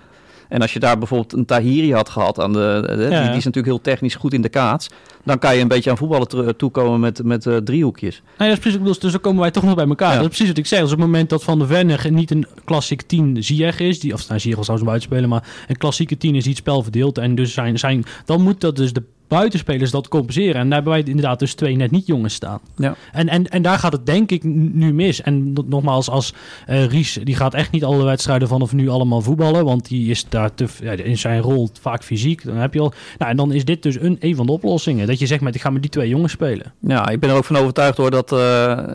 En 0.51 0.61
als 0.61 0.73
je 0.73 0.79
daar 0.79 0.97
bijvoorbeeld 0.97 1.33
een 1.33 1.45
Tahiri 1.45 1.93
had 1.93 2.09
gehad, 2.09 2.39
aan 2.39 2.53
de, 2.53 2.83
de- 2.87 2.95
die, 2.95 3.09
Ja. 3.09 3.19
die 3.27 3.37
is 3.37 3.43
natuurlijk 3.45 3.65
heel 3.65 3.81
technisch 3.81 4.15
goed 4.15 4.33
in 4.33 4.41
de 4.41 4.49
kaats. 4.49 4.89
Dan 5.25 5.39
kan 5.39 5.55
je 5.55 5.61
een 5.61 5.67
beetje 5.67 5.89
aan 5.89 5.97
voetballen 5.97 6.55
toekomen 6.57 6.99
met, 6.99 7.23
met 7.23 7.45
eh, 7.45 7.57
driehoekjes. 7.57 8.21
Nee, 8.37 8.47
dat 8.49 8.57
is 8.57 8.63
precies, 8.63 8.81
dus, 8.83 8.99
dus 8.99 9.11
dan 9.11 9.21
komen 9.21 9.41
wij 9.41 9.51
toch 9.51 9.63
nog 9.63 9.75
bij 9.75 9.87
elkaar. 9.87 10.09
Ja. 10.09 10.13
Dat 10.15 10.21
is 10.23 10.27
precies 10.27 10.47
wat 10.47 10.57
ik 10.57 10.65
zeg. 10.65 10.79
Dus 10.79 10.91
op 10.91 10.97
het 10.97 11.05
moment 11.05 11.29
dat 11.29 11.43
Van 11.43 11.57
der 11.59 11.67
Venne 11.67 11.97
niet 12.09 12.31
een 12.31 12.45
klassieke 12.65 13.05
10 13.05 13.43
Ziyech 13.43 13.79
is, 13.79 13.99
die, 13.99 14.13
of 14.13 14.27
nou, 14.27 14.39
Ziyech 14.39 14.65
zou 14.65 14.77
ze 14.77 14.83
buiten 14.83 15.09
spelen, 15.09 15.29
maar 15.29 15.47
een 15.67 15.77
klassieke 15.77 16.17
10 16.17 16.35
is 16.35 16.41
die 16.43 16.51
het 16.51 16.61
spel 16.61 16.83
verdeelt. 16.83 17.17
En 17.17 17.35
dus 17.35 17.53
zijn, 17.53 17.79
zijn, 17.79 18.03
dan 18.25 18.41
moet 18.41 18.61
dat 18.61 18.75
dus 18.75 18.93
de 18.93 19.03
buitenspelers 19.31 19.91
dat 19.91 20.07
compenseren. 20.07 20.55
En 20.55 20.63
daar 20.65 20.73
hebben 20.73 20.93
wij 20.93 21.03
inderdaad 21.03 21.39
dus 21.39 21.53
twee 21.53 21.75
net 21.75 21.91
niet 21.91 22.07
jongens 22.07 22.33
staan. 22.33 22.59
Ja. 22.75 22.95
En, 23.11 23.29
en, 23.29 23.47
en 23.47 23.61
daar 23.61 23.79
gaat 23.79 23.91
het 23.91 24.05
denk 24.05 24.31
ik 24.31 24.43
nu 24.43 24.93
mis. 24.93 25.21
En 25.21 25.53
nog- 25.53 25.67
nogmaals, 25.67 26.09
als 26.09 26.33
eh, 26.65 26.85
Ries, 26.85 27.19
die 27.23 27.35
gaat 27.35 27.53
echt 27.53 27.71
niet 27.71 27.83
alle 27.83 28.03
wedstrijden 28.03 28.47
vanaf 28.47 28.73
nu 28.73 28.89
allemaal 28.89 29.21
voetballen. 29.21 29.65
Want 29.65 29.87
die 29.87 30.09
is 30.09 30.25
daar 30.29 30.53
te, 30.53 30.65
ja, 30.81 30.91
in 30.91 31.17
zijn 31.17 31.41
rol 31.41 31.69
vaak 31.81 32.03
fysiek. 32.03 32.45
Dan 32.45 32.55
heb 32.55 32.73
je 32.73 32.79
al. 32.79 32.93
Nou, 33.17 33.31
en 33.31 33.37
dan 33.37 33.51
is 33.51 33.65
dit 33.65 33.83
dus 33.83 33.99
een, 33.99 34.17
een 34.19 34.35
van 34.35 34.45
de 34.45 34.51
oplossingen. 34.51 35.07
Dat 35.07 35.19
je 35.19 35.25
zegt 35.27 35.41
met 35.41 35.55
ik 35.55 35.61
ga 35.61 35.69
met 35.69 35.81
die 35.81 35.91
twee 35.91 36.09
jongens 36.09 36.31
spelen. 36.31 36.73
Ja, 36.79 37.09
ik 37.09 37.19
ben 37.19 37.29
er 37.29 37.35
ook 37.35 37.45
van 37.45 37.55
overtuigd 37.55 37.97
hoor 37.97 38.11
dat, 38.11 38.29
de 38.29 38.93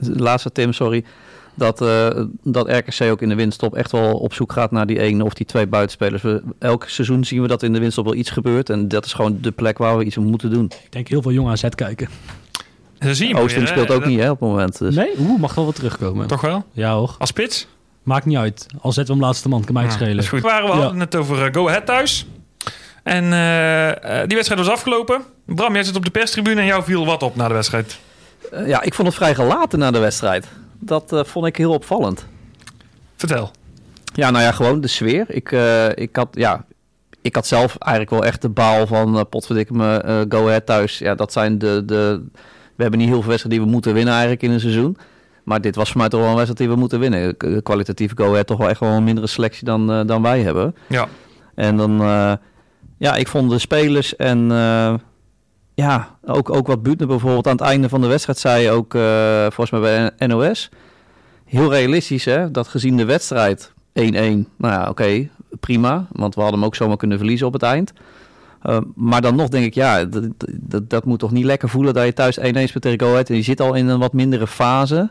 laatste 0.00 0.52
Tim, 0.52 0.72
sorry, 0.72 1.04
dat, 1.54 1.80
eh, 1.80 2.08
dat 2.42 2.68
RKC 2.68 3.10
ook 3.10 3.22
in 3.22 3.28
de 3.28 3.34
winststop 3.34 3.74
echt 3.74 3.92
wel 3.92 4.12
op 4.14 4.34
zoek 4.34 4.52
gaat 4.52 4.70
naar 4.70 4.86
die 4.86 4.98
ene 5.00 5.24
of 5.24 5.34
die 5.34 5.46
twee 5.46 5.66
buitenspelers. 5.66 6.22
We, 6.22 6.42
elk 6.58 6.84
seizoen 6.88 7.24
zien 7.24 7.42
we 7.42 7.48
dat 7.48 7.62
in 7.62 7.72
de 7.72 7.78
winststop 7.78 8.04
wel 8.04 8.14
iets 8.14 8.30
gebeurt 8.30 8.70
en 8.70 8.88
dat 8.88 9.04
is 9.04 9.12
gewoon 9.12 9.38
de 9.40 9.50
plek 9.50 9.78
waar 9.78 9.98
we 9.98 10.04
iets 10.04 10.16
om 10.16 10.24
moeten 10.24 10.50
doen. 10.50 10.64
Ik 10.64 10.92
denk 10.92 11.08
heel 11.08 11.22
veel 11.22 11.32
jongen 11.32 11.52
AZ 11.52 11.64
kijken. 11.74 12.08
Dat 12.98 13.16
zie 13.16 13.26
je 13.28 13.32
maar 13.34 13.42
Oosting 13.42 13.64
weer, 13.64 13.72
hè. 13.74 13.80
speelt 13.80 13.96
ook 13.96 14.02
Dat- 14.02 14.10
niet 14.10 14.20
hè, 14.20 14.30
op 14.30 14.40
het 14.40 14.48
moment. 14.48 14.78
Dus. 14.78 14.94
Nee? 14.94 15.10
Oeh, 15.18 15.40
mag 15.40 15.54
wel 15.54 15.64
wat 15.64 15.74
terugkomen. 15.74 16.26
Toch 16.26 16.40
wel? 16.40 16.64
Ja 16.72 16.94
hoor. 16.94 17.14
Als 17.18 17.28
spits? 17.28 17.66
Maakt 18.02 18.24
niet 18.24 18.36
uit. 18.36 18.66
Al 18.80 18.92
zetten 18.92 19.14
we 19.14 19.20
hem 19.20 19.28
laatste 19.28 19.48
man, 19.48 19.64
kan 19.64 19.74
mij 19.74 19.82
het 19.82 19.92
schelen. 19.92 20.14
dat 20.14 20.22
is 20.24 20.28
goed. 20.30 20.40
Waren 20.40 20.68
we 20.70 20.76
Ja. 20.76 20.80
hadden 20.82 21.00
het 21.00 21.16
over 21.16 21.46
eh, 21.46 21.52
Go 21.54 21.68
Ahead 21.68 21.86
thuis. 21.86 22.26
En 23.02 23.24
eh, 23.24 24.18
die 24.26 24.36
wedstrijd 24.36 24.60
was 24.64 24.68
afgelopen. 24.68 25.22
Bram, 25.46 25.74
jij 25.74 25.82
zit 25.84 25.96
op 25.96 26.04
de 26.04 26.10
perstribune 26.10 26.60
en 26.60 26.66
jou 26.66 26.82
viel 26.84 27.06
wat 27.06 27.22
op 27.22 27.36
na 27.36 27.48
de 27.48 27.54
wedstrijd. 27.54 27.98
Ja, 28.66 28.82
ik 28.82 28.94
vond 28.94 29.08
het 29.08 29.16
vrij 29.16 29.34
gelaten 29.34 29.78
na 29.78 29.90
de 29.90 29.98
wedstrijd. 29.98 30.46
Dat 30.80 31.12
eh, 31.12 31.24
vond 31.24 31.46
ik 31.46 31.56
heel 31.56 31.72
opvallend. 31.72 32.26
Vertel. 33.16 33.50
Ja, 34.14 34.30
nou 34.30 34.44
ja, 34.44 34.52
gewoon 34.52 34.80
de 34.80 34.88
sfeer. 34.88 35.24
Ik, 35.28 35.52
eh, 35.52 35.88
ik, 35.94 36.16
had, 36.16 36.28
ja, 36.30 36.64
ik 37.22 37.34
had 37.34 37.46
zelf 37.46 37.76
eigenlijk 37.78 38.10
wel 38.10 38.24
echt 38.24 38.42
de 38.42 38.48
baal 38.48 38.86
van 38.86 39.16
uh, 39.16 39.22
potverdikke 39.30 39.72
me, 39.72 39.96
eh, 39.96 40.20
Go 40.28 40.46
Ahead 40.46 40.66
thuis. 40.66 40.98
Ja, 40.98 41.14
dat 41.14 41.32
zijn 41.32 41.58
de, 41.58 41.82
de... 41.84 42.24
We 42.76 42.82
hebben 42.82 42.98
niet 42.98 43.08
heel 43.08 43.20
veel 43.20 43.30
wedstrijden 43.30 43.60
die 43.60 43.68
we 43.68 43.74
moeten 43.74 43.94
winnen 43.94 44.12
eigenlijk 44.12 44.42
in 44.42 44.50
een 44.50 44.60
seizoen. 44.60 44.96
Maar 45.44 45.60
dit 45.60 45.76
was 45.76 45.90
voor 45.90 46.00
mij 46.00 46.08
toch 46.08 46.20
wel 46.20 46.28
een 46.28 46.36
wedstrijd 46.36 46.60
die 46.60 46.68
we 46.68 46.80
moeten 46.80 47.00
winnen. 47.00 47.36
Kwalitatief 47.62 48.12
Go 48.14 48.30
Ahead 48.30 48.46
toch 48.46 48.58
wel 48.58 48.68
echt 48.68 48.80
wel 48.80 48.90
een 48.90 49.04
mindere 49.04 49.26
selectie 49.26 49.64
dan, 49.64 49.92
eh, 49.92 50.00
dan 50.06 50.22
wij 50.22 50.40
hebben. 50.40 50.74
Ja. 50.86 51.08
En 51.54 51.76
dan, 51.76 52.00
eh, 52.00 52.32
ja, 52.98 53.14
ik 53.16 53.28
vond 53.28 53.50
de 53.50 53.58
spelers 53.58 54.16
en, 54.16 54.52
eh, 54.52 54.94
ja, 55.74 56.18
ook, 56.24 56.50
ook 56.50 56.66
wat 56.66 56.82
Buutner 56.82 57.08
bijvoorbeeld 57.08 57.46
aan 57.46 57.56
het 57.56 57.60
einde 57.60 57.88
van 57.88 58.00
de 58.00 58.06
wedstrijd 58.06 58.38
zei, 58.38 58.70
ook 58.70 58.94
eh, 58.94 59.40
volgens 59.40 59.70
mij 59.70 59.80
bij 59.80 60.28
NOS. 60.28 60.68
Heel 61.44 61.70
realistisch, 61.70 62.24
hè? 62.24 62.50
Dat 62.50 62.68
gezien 62.68 62.96
de 62.96 63.04
wedstrijd 63.04 63.72
1-1, 63.72 63.72
nou 63.92 64.46
ja, 64.58 64.88
oké, 64.88 65.28
prima. 65.60 66.06
Want 66.12 66.34
we 66.34 66.40
hadden 66.40 66.58
hem 66.58 66.68
ook 66.68 66.74
zomaar 66.74 66.96
kunnen 66.96 67.18
verliezen 67.18 67.46
op 67.46 67.52
het 67.52 67.62
eind. 67.62 67.92
Uh, 68.62 68.78
maar 68.94 69.20
dan 69.20 69.36
nog 69.36 69.48
denk 69.48 69.64
ik, 69.64 69.74
ja, 69.74 70.04
dat, 70.04 70.24
dat, 70.60 70.90
dat, 70.90 71.04
moet 71.04 71.18
toch 71.18 71.30
niet 71.30 71.44
lekker 71.44 71.68
voelen 71.68 71.94
dat 71.94 72.04
je 72.04 72.12
thuis 72.12 72.38
1-1 72.38 72.42
speelt 72.42 72.80
tegen 72.80 73.00
Go 73.00 73.10
Ahead. 73.10 73.28
En 73.28 73.36
je 73.36 73.42
zit 73.42 73.60
al 73.60 73.74
in 73.74 73.88
een 73.88 73.98
wat 73.98 74.12
mindere 74.12 74.46
fase. 74.46 75.10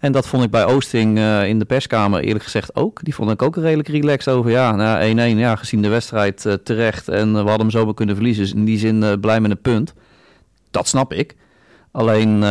En 0.00 0.12
dat 0.12 0.26
vond 0.26 0.44
ik 0.44 0.50
bij 0.50 0.64
Oosting 0.64 1.18
uh, 1.18 1.48
in 1.48 1.58
de 1.58 1.64
perskamer 1.64 2.20
eerlijk 2.20 2.44
gezegd 2.44 2.76
ook. 2.76 3.04
Die 3.04 3.14
vond 3.14 3.30
ik 3.30 3.42
ook 3.42 3.56
redelijk 3.56 3.88
relaxed 3.88 4.34
over. 4.34 4.50
Ja, 4.50 4.72
1-1, 4.72 5.14
nou, 5.14 5.38
ja, 5.38 5.56
gezien 5.56 5.82
de 5.82 5.88
wedstrijd 5.88 6.44
uh, 6.44 6.52
terecht. 6.52 7.08
En 7.08 7.32
we 7.32 7.38
hadden 7.38 7.58
hem 7.60 7.70
zomaar 7.70 7.94
kunnen 7.94 8.14
verliezen. 8.14 8.42
Dus 8.42 8.52
in 8.52 8.64
die 8.64 8.78
zin 8.78 9.20
blij 9.20 9.40
met 9.40 9.50
een 9.50 9.60
punt. 9.60 9.94
Dat 10.70 10.88
snap 10.88 11.12
ik. 11.12 11.36
Alleen, 11.92 12.42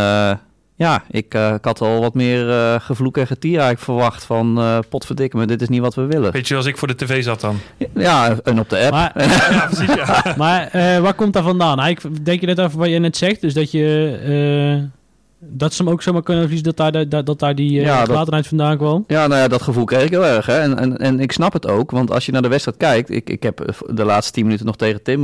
ja, 0.79 1.03
ik, 1.09 1.33
uh, 1.33 1.53
ik 1.53 1.65
had 1.65 1.81
al 1.81 1.99
wat 1.99 2.13
meer 2.13 2.47
uh, 2.47 2.75
gevloek 2.79 3.17
en 3.17 3.27
getier 3.27 3.51
eigenlijk 3.51 3.81
verwacht 3.81 4.23
van 4.23 4.59
uh, 4.59 4.77
potverdikke, 4.89 5.37
maar 5.37 5.47
dit 5.47 5.61
is 5.61 5.69
niet 5.69 5.81
wat 5.81 5.95
we 5.95 6.05
willen. 6.05 6.31
Weet 6.31 6.47
je, 6.47 6.55
als 6.55 6.65
ik 6.65 6.77
voor 6.77 6.87
de 6.87 6.95
tv 6.95 7.23
zat 7.23 7.41
dan? 7.41 7.59
Ja, 7.93 8.35
en 8.43 8.59
op 8.59 8.69
de 8.69 8.79
app. 8.79 8.91
Maar, 8.91 9.11
ja, 9.51 9.65
precies, 9.65 9.95
ja. 9.95 10.23
maar 10.37 10.69
waar 11.01 11.13
komt 11.13 11.33
dat 11.33 11.43
vandaan? 11.43 11.87
Ik 11.87 12.25
denk 12.25 12.39
je 12.39 12.45
net 12.45 12.59
over 12.59 12.77
wat 12.79 12.89
je 12.89 12.99
net 12.99 13.17
zegt, 13.17 13.41
dus 13.41 13.53
dat 13.53 13.71
je... 13.71 14.89
dat 15.39 15.73
ze 15.73 15.83
hem 15.83 15.91
ook 15.91 16.01
zomaar 16.01 16.23
kunnen 16.23 16.43
verliezen 16.43 16.73
dat 16.73 16.93
daar, 16.93 17.09
dat, 17.09 17.25
dat 17.25 17.39
daar 17.39 17.55
die 17.55 17.71
ja, 17.71 18.05
gelatenheid 18.05 18.47
vandaan 18.47 18.77
kwam? 18.77 19.03
Ja, 19.07 19.27
nou 19.27 19.41
ja, 19.41 19.47
dat 19.47 19.61
gevoel 19.61 19.85
kreeg 19.85 20.03
ik 20.03 20.09
heel 20.09 20.25
erg. 20.25 20.45
Hè? 20.45 20.59
En, 20.59 20.77
en, 20.77 20.97
en 20.97 21.19
ik 21.19 21.31
snap 21.31 21.53
het 21.53 21.67
ook, 21.67 21.91
want 21.91 22.11
als 22.11 22.25
je 22.25 22.31
naar 22.31 22.41
de 22.41 22.47
wedstrijd 22.47 22.77
kijkt... 22.77 23.09
Ik, 23.09 23.29
ik 23.29 23.43
heb 23.43 23.83
de 23.89 24.03
laatste 24.03 24.33
tien 24.33 24.43
minuten 24.43 24.65
nog 24.65 24.75
tegen 24.75 25.03
Tim 25.03 25.23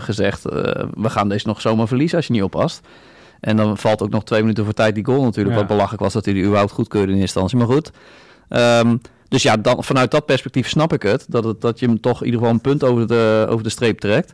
gezegd... 0.00 0.42
we 0.42 1.10
gaan 1.10 1.28
deze 1.28 1.46
nog 1.46 1.60
zomaar 1.60 1.88
verliezen 1.88 2.16
als 2.16 2.26
je 2.26 2.32
niet 2.32 2.42
oppast. 2.42 2.80
En 3.40 3.56
dan 3.56 3.78
valt 3.78 4.02
ook 4.02 4.10
nog 4.10 4.24
twee 4.24 4.40
minuten 4.40 4.64
voor 4.64 4.72
tijd 4.72 4.94
die 4.94 5.04
goal 5.04 5.22
natuurlijk. 5.22 5.54
Ja. 5.54 5.60
Wat 5.60 5.70
belachelijk 5.70 6.02
was 6.02 6.12
dat 6.12 6.24
hij 6.24 6.34
die 6.34 6.42
überhaupt 6.42 6.72
goedkeurde 6.72 7.12
in 7.12 7.18
instantie. 7.18 7.58
Maar 7.58 7.66
goed. 7.66 7.90
Um, 8.48 9.00
dus 9.28 9.42
ja, 9.42 9.56
dan, 9.56 9.84
vanuit 9.84 10.10
dat 10.10 10.26
perspectief 10.26 10.68
snap 10.68 10.92
ik 10.92 11.02
het. 11.02 11.24
Dat, 11.28 11.44
het, 11.44 11.60
dat 11.60 11.78
je 11.78 11.86
hem 11.86 12.00
toch 12.00 12.20
in 12.20 12.24
ieder 12.24 12.40
geval 12.40 12.54
een 12.54 12.60
punt 12.60 12.84
over 12.84 13.06
de, 13.06 13.46
over 13.48 13.64
de 13.64 13.70
streep 13.70 13.98
trekt. 13.98 14.32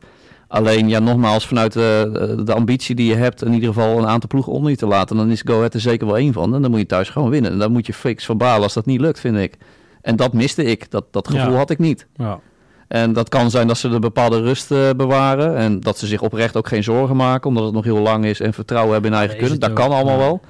Alleen 0.50 0.88
ja, 0.88 0.98
nogmaals, 0.98 1.46
vanuit 1.46 1.72
de, 1.72 2.42
de 2.44 2.54
ambitie 2.54 2.94
die 2.94 3.06
je 3.08 3.14
hebt... 3.14 3.42
in 3.44 3.52
ieder 3.52 3.68
geval 3.68 3.98
een 3.98 4.06
aantal 4.06 4.28
ploegen 4.28 4.52
onder 4.52 4.70
je 4.70 4.76
te 4.76 4.86
laten... 4.86 5.16
dan 5.16 5.30
is 5.30 5.42
Go 5.44 5.56
Ahead 5.56 5.74
er 5.74 5.80
zeker 5.80 6.06
wel 6.06 6.16
één 6.16 6.32
van. 6.32 6.54
En 6.54 6.62
dan 6.62 6.70
moet 6.70 6.80
je 6.80 6.86
thuis 6.86 7.08
gewoon 7.08 7.30
winnen. 7.30 7.50
En 7.52 7.58
dan 7.58 7.72
moet 7.72 7.86
je 7.86 7.92
fix 7.94 8.24
verbalen 8.24 8.62
als 8.62 8.72
dat 8.74 8.86
niet 8.86 9.00
lukt, 9.00 9.20
vind 9.20 9.36
ik. 9.36 9.54
En 10.02 10.16
dat 10.16 10.32
miste 10.32 10.64
ik. 10.64 10.90
Dat, 10.90 11.04
dat 11.10 11.28
gevoel 11.28 11.50
Ja. 11.52 11.56
had 11.56 11.70
ik 11.70 11.78
niet. 11.78 12.06
Ja. 12.16 12.40
En 12.88 13.12
dat 13.12 13.28
kan 13.28 13.50
zijn 13.50 13.66
dat 13.66 13.78
ze 13.78 13.88
de 13.88 13.98
bepaalde 13.98 14.40
rust 14.40 14.70
eh, 14.70 14.90
bewaren. 14.96 15.56
En 15.56 15.80
dat 15.80 15.98
ze 15.98 16.06
zich 16.06 16.20
oprecht 16.22 16.56
ook 16.56 16.68
geen 16.68 16.82
zorgen 16.82 17.16
maken. 17.16 17.48
Omdat 17.48 17.64
het 17.64 17.72
nog 17.74 17.84
heel 17.84 17.98
lang 18.00 18.24
is. 18.24 18.40
En 18.40 18.52
vertrouwen 18.52 18.92
hebben 18.92 19.10
in 19.12 19.16
eigen 19.18 19.36
kunnen. 19.38 19.60
Dat 19.60 19.72
kan 19.72 19.90
allemaal 19.90 20.18
Ja. 20.18 20.18
wel. 20.18 20.40
Ja, 20.42 20.48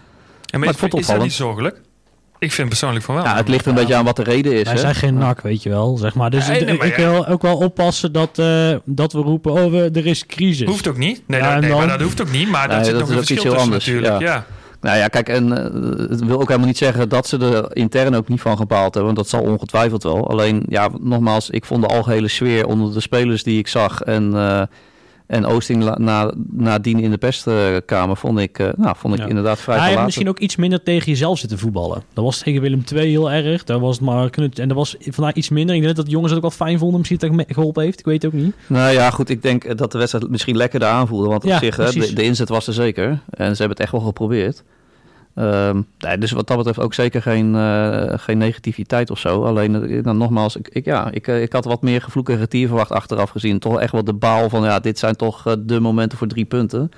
Maar 0.51 0.61
maar 0.61 0.69
ik 0.69 0.79
vond 0.79 0.93
het 0.93 1.01
is, 1.01 1.07
is 1.09 1.15
dat 1.15 1.23
niet 1.23 1.33
zorgelijk? 1.33 1.81
Ik 2.41 2.53
vind 2.53 2.69
persoonlijk 2.69 3.05
van 3.05 3.15
wel. 3.15 3.25
Ja, 3.25 3.37
het 3.37 3.49
ligt 3.49 3.67
een 3.67 3.75
beetje 3.75 3.95
aan 3.95 4.05
wat 4.05 4.17
de 4.17 4.23
reden 4.23 4.53
is. 4.53 4.63
Wij 4.63 4.73
hè? 4.73 4.79
zijn 4.79 4.95
geen 4.95 5.15
nak, 5.15 5.41
weet 5.41 5.63
je 5.63 5.69
wel, 5.69 5.97
zeg 5.97 6.15
maar. 6.15 6.31
Dus 6.31 6.47
Nee, 6.49 6.59
ik- 6.61 6.67
nee, 6.67 6.77
maar 6.77 6.87
ik 6.87 6.97
ja. 6.97 7.11
wil 7.11 7.27
ook 7.27 7.43
wel 7.43 7.57
oppassen 7.57 8.13
dat, 8.13 8.39
eh, 8.39 8.71
dat 8.85 9.13
we 9.13 9.19
roepen, 9.21 9.53
oh, 9.53 9.71
we, 9.71 9.91
er 9.93 10.07
is 10.07 10.27
crisis. 10.27 10.67
Hoeft 10.69 10.89
ook 10.89 10.97
niet. 10.97 11.23
Nee, 11.27 11.41
Ja, 11.41 11.45
dat, 11.47 11.55
en 11.55 11.61
nee 11.61 11.71
dan- 11.71 11.79
maar 11.79 11.89
dat 11.89 12.01
hoeft 12.01 12.21
ook 12.21 12.31
niet. 12.31 12.49
Maar 12.51 12.69
Nee, 12.69 12.77
dat 12.77 12.87
zit 12.87 12.95
dat 12.99 13.09
nog 13.09 13.11
is 13.11 13.15
een 13.17 13.21
ook 13.23 13.29
iets 13.31 13.33
verschil 13.33 13.53
heel 13.53 13.67
tussen 13.67 13.73
anders, 13.73 13.87
natuurlijk. 13.87 14.21
ja. 14.23 14.35
Ja. 14.35 14.45
Nou 14.81 14.97
ja, 14.99 15.09
kijk, 15.09 15.29
en 15.29 15.57
eh, 15.59 16.09
het 16.11 16.25
wil 16.25 16.41
ook 16.41 16.47
helemaal 16.49 16.67
niet 16.69 16.79
zeggen 16.79 17.09
dat 17.09 17.27
ze 17.27 17.39
er 17.39 17.77
intern 17.77 18.15
ook 18.15 18.29
niet 18.29 18.41
van 18.41 18.57
gepaald 18.57 18.95
hebben. 18.95 19.05
Want 19.15 19.17
dat 19.17 19.29
zal 19.29 19.41
ongetwijfeld 19.53 20.03
wel. 20.03 20.29
Alleen, 20.31 20.63
ja, 20.69 20.89
nogmaals, 21.01 21.51
ik 21.51 21.65
vond 21.65 21.83
de 21.83 21.89
algehele 21.95 22.29
sfeer 22.29 22.67
onder 22.67 22.93
de 22.93 23.01
spelers 23.01 23.43
die 23.43 23.59
ik 23.59 23.69
zag. 23.69 24.01
En, 24.03 24.35
eh, 24.35 24.63
en 25.31 25.47
Oosting 25.47 25.97
na, 25.97 26.33
nadien 26.51 27.01
in 27.01 27.11
de 27.11 27.19
perskamer 27.19 28.17
vond 28.17 28.39
ik, 28.39 28.59
eh, 28.59 28.69
nou, 28.77 28.97
vond 28.97 29.15
ik 29.15 29.21
Ja. 29.21 29.27
inderdaad 29.27 29.61
vrij 29.61 29.79
Hij 29.79 29.91
heeft 29.91 30.05
misschien 30.05 30.29
ook 30.29 30.39
iets 30.39 30.57
minder 30.57 30.83
tegen 30.83 31.07
jezelf 31.07 31.39
zitten 31.39 31.59
voetballen. 31.59 32.03
Dat 32.13 32.25
was 32.25 32.39
tegen 32.39 32.61
Willem 32.61 32.83
II 32.95 33.11
heel 33.11 33.31
erg. 33.31 33.65
Daar 33.65 33.81
was 33.81 33.97
het 33.97 34.05
maar. 34.05 34.31
En 34.31 34.69
dat 34.69 34.77
was 34.77 34.97
vandaag 34.99 35.35
iets 35.35 35.49
minder. 35.49 35.75
Ik 35.77 35.83
denk 35.83 35.97
dat 35.97 36.05
de 36.05 36.11
jongens 36.11 36.33
het 36.33 36.45
ook 36.45 36.49
wel 36.57 36.67
fijn 36.67 36.79
vonden. 36.79 36.99
Misschien 36.99 37.19
dat 37.19 37.31
het 37.31 37.55
geholpen 37.55 37.83
heeft. 37.83 37.99
Ik 37.99 38.05
weet 38.05 38.23
het 38.23 38.35
ook 38.35 38.41
niet. 38.41 38.55
Nou 38.67 38.93
ja, 38.93 39.11
goed, 39.11 39.29
ik 39.29 39.43
denk 39.43 39.79
dat 39.79 39.93
de 39.93 39.99
wedstrijd 39.99 40.31
misschien 40.31 40.57
lekkerder 40.57 40.89
aanvoelde. 40.89 41.29
Want 41.29 41.43
Ja, 41.45 41.55
op 41.57 41.63
zich, 41.63 42.15
de 42.15 42.23
inzet 42.23 42.49
was 42.49 42.67
er 42.67 42.73
zeker. 42.73 43.09
En 43.31 43.51
ze 43.57 43.63
hebben 43.63 43.69
het 43.69 43.81
echt 43.81 43.93
wel 43.93 44.01
geprobeerd. 44.01 44.63
Ehm, 45.35 45.81
nee, 45.99 46.19
dus 46.19 46.31
wat 46.31 46.47
dat 46.47 46.57
betreft 46.57 46.79
ook 46.81 46.95
zeker 46.95 47.23
geen, 47.23 47.55
eh, 47.55 48.19
geen 48.19 48.39
negativiteit 48.39 49.11
of 49.11 49.19
zo. 49.19 49.45
Alleen, 49.45 49.89
eh, 49.91 50.03
dan 50.03 50.17
nogmaals, 50.17 50.57
ik, 50.57 50.69
ik, 50.69 50.85
ja, 50.85 51.11
ik, 51.11 51.27
eh, 51.29 51.43
ik 51.43 51.53
had 51.53 51.65
wat 51.65 51.83
meer 51.83 52.03
gevloek 52.03 52.29
en 52.29 52.39
getier 52.39 52.67
verwacht 52.67 52.91
achteraf 52.91 53.31
gezien. 53.31 53.59
Toch 53.59 53.81
echt 53.81 53.93
wel 53.93 54.05
de 54.05 54.13
baal 54.13 54.49
van, 54.49 54.63
ja, 54.63 54.81
dit 54.81 54.99
zijn 54.99 55.17
toch 55.17 55.57
de 55.59 55.81
momenten 55.81 56.19
voor 56.19 56.27
drie 56.27 56.45
punten. 56.45 56.91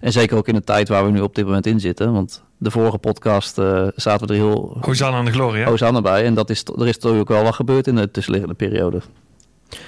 En 0.00 0.12
zeker 0.12 0.36
ook 0.36 0.48
in 0.48 0.54
de 0.54 0.64
tijd 0.64 0.88
waar 0.88 1.04
we 1.04 1.10
nu 1.10 1.20
op 1.20 1.34
dit 1.34 1.44
moment 1.44 1.66
in 1.66 1.80
zitten. 1.80 2.12
Want 2.12 2.42
de 2.58 2.70
vorige 2.70 2.98
podcast 2.98 3.58
eh, 3.58 3.86
zaten 3.96 4.26
we 4.26 4.32
er 4.32 4.38
heel 4.40 4.76
Hosanna 4.80 5.16
aan 5.18 5.24
de 5.24 5.30
glorie. 5.32 5.64
Hosanna 5.64 6.00
bij. 6.00 6.24
En 6.24 6.34
dat 6.34 6.50
is, 6.50 6.64
er 6.78 6.88
is 6.88 6.98
toch 6.98 7.18
ook 7.18 7.28
wel 7.28 7.42
wat 7.42 7.54
gebeurd 7.54 7.86
in 7.86 7.96
de 7.96 8.10
tussenliggende 8.10 8.54
periode. 8.54 9.00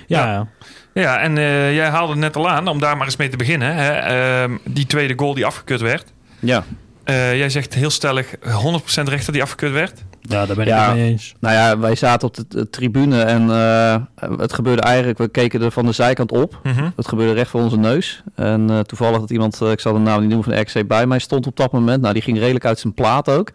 Ja, 0.07 0.49
Ja. 0.95 1.21
en 1.21 1.39
eh, 1.39 1.75
jij 1.75 1.89
haalde 1.89 2.13
het 2.13 2.21
net 2.21 2.37
al 2.37 2.49
aan, 2.49 2.69
om 2.69 2.79
daar 2.81 2.97
maar 2.97 3.07
eens 3.07 3.17
mee 3.17 3.29
te 3.29 3.37
beginnen. 3.37 3.75
Hè? 3.75 3.91
Ehm, 3.93 4.57
die 4.65 4.87
tweede 4.87 5.15
goal 5.17 5.35
die 5.35 5.47
afgekeurd 5.47 5.81
werd. 5.81 6.13
Ja. 6.41 6.65
Eh, 7.05 7.37
jij 7.37 7.49
zegt 7.51 7.75
heel 7.75 7.91
stellig 7.91 8.35
100% 8.41 9.09
recht 9.09 9.25
dat 9.25 9.35
die 9.35 9.43
afgekeurd 9.43 9.73
werd. 9.73 10.05
ja 10.21 10.47
daar 10.47 10.57
ben 10.57 10.67
Ja. 10.67 10.83
ik 10.83 10.87
het 10.89 10.97
mee 10.97 11.11
eens. 11.11 11.35
Nou 11.41 11.55
ja, 11.55 11.79
wij 11.79 11.95
zaten 11.95 12.29
op 12.29 12.35
de, 12.35 12.45
de 12.49 12.71
tribune 12.71 13.23
en 13.23 13.51
eh, 13.51 13.97
het 14.39 14.53
gebeurde 14.53 14.83
eigenlijk, 14.83 15.19
we 15.19 15.29
keken 15.29 15.63
er 15.63 15.71
van 15.71 15.87
de 15.87 15.93
zijkant 15.93 16.33
op. 16.33 16.61
Mhm. 16.63 16.89
Het 16.97 17.09
gebeurde 17.09 17.33
recht 17.33 17.51
voor 17.51 17.61
onze 17.63 17.77
neus. 17.77 18.23
En 18.35 18.71
eh, 18.71 18.79
toevallig 18.81 19.21
dat 19.21 19.31
iemand, 19.31 19.61
ik 19.61 19.81
zal 19.81 19.93
de 19.93 19.99
naam 19.99 20.21
niet 20.21 20.29
noemen, 20.29 20.45
van 20.45 20.55
de 20.55 20.61
RKC 20.81 20.89
bij 20.89 21.07
mij 21.07 21.19
stond 21.19 21.47
op 21.47 21.57
dat 21.57 21.73
moment. 21.73 22.01
Nou, 22.03 22.13
die 22.15 22.23
ging 22.23 22.39
redelijk 22.39 22.65
uit 22.65 22.79
zijn 22.79 22.95
plaat 22.95 23.29
ook. 23.29 23.51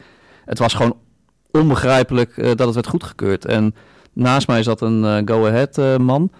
Het 0.45 0.59
was 0.59 0.73
gewoon 0.73 0.95
onbegrijpelijk 1.51 2.38
eh, 2.38 2.45
dat 2.45 2.65
het 2.65 2.73
werd 2.75 2.88
goedgekeurd. 2.88 3.45
En 3.45 3.75
naast 4.13 4.47
mij 4.47 4.63
zat 4.63 4.81
een 4.81 5.05
eh, 5.05 5.21
go-ahead 5.35 5.77
eh, 5.77 5.97
man. 5.97 6.31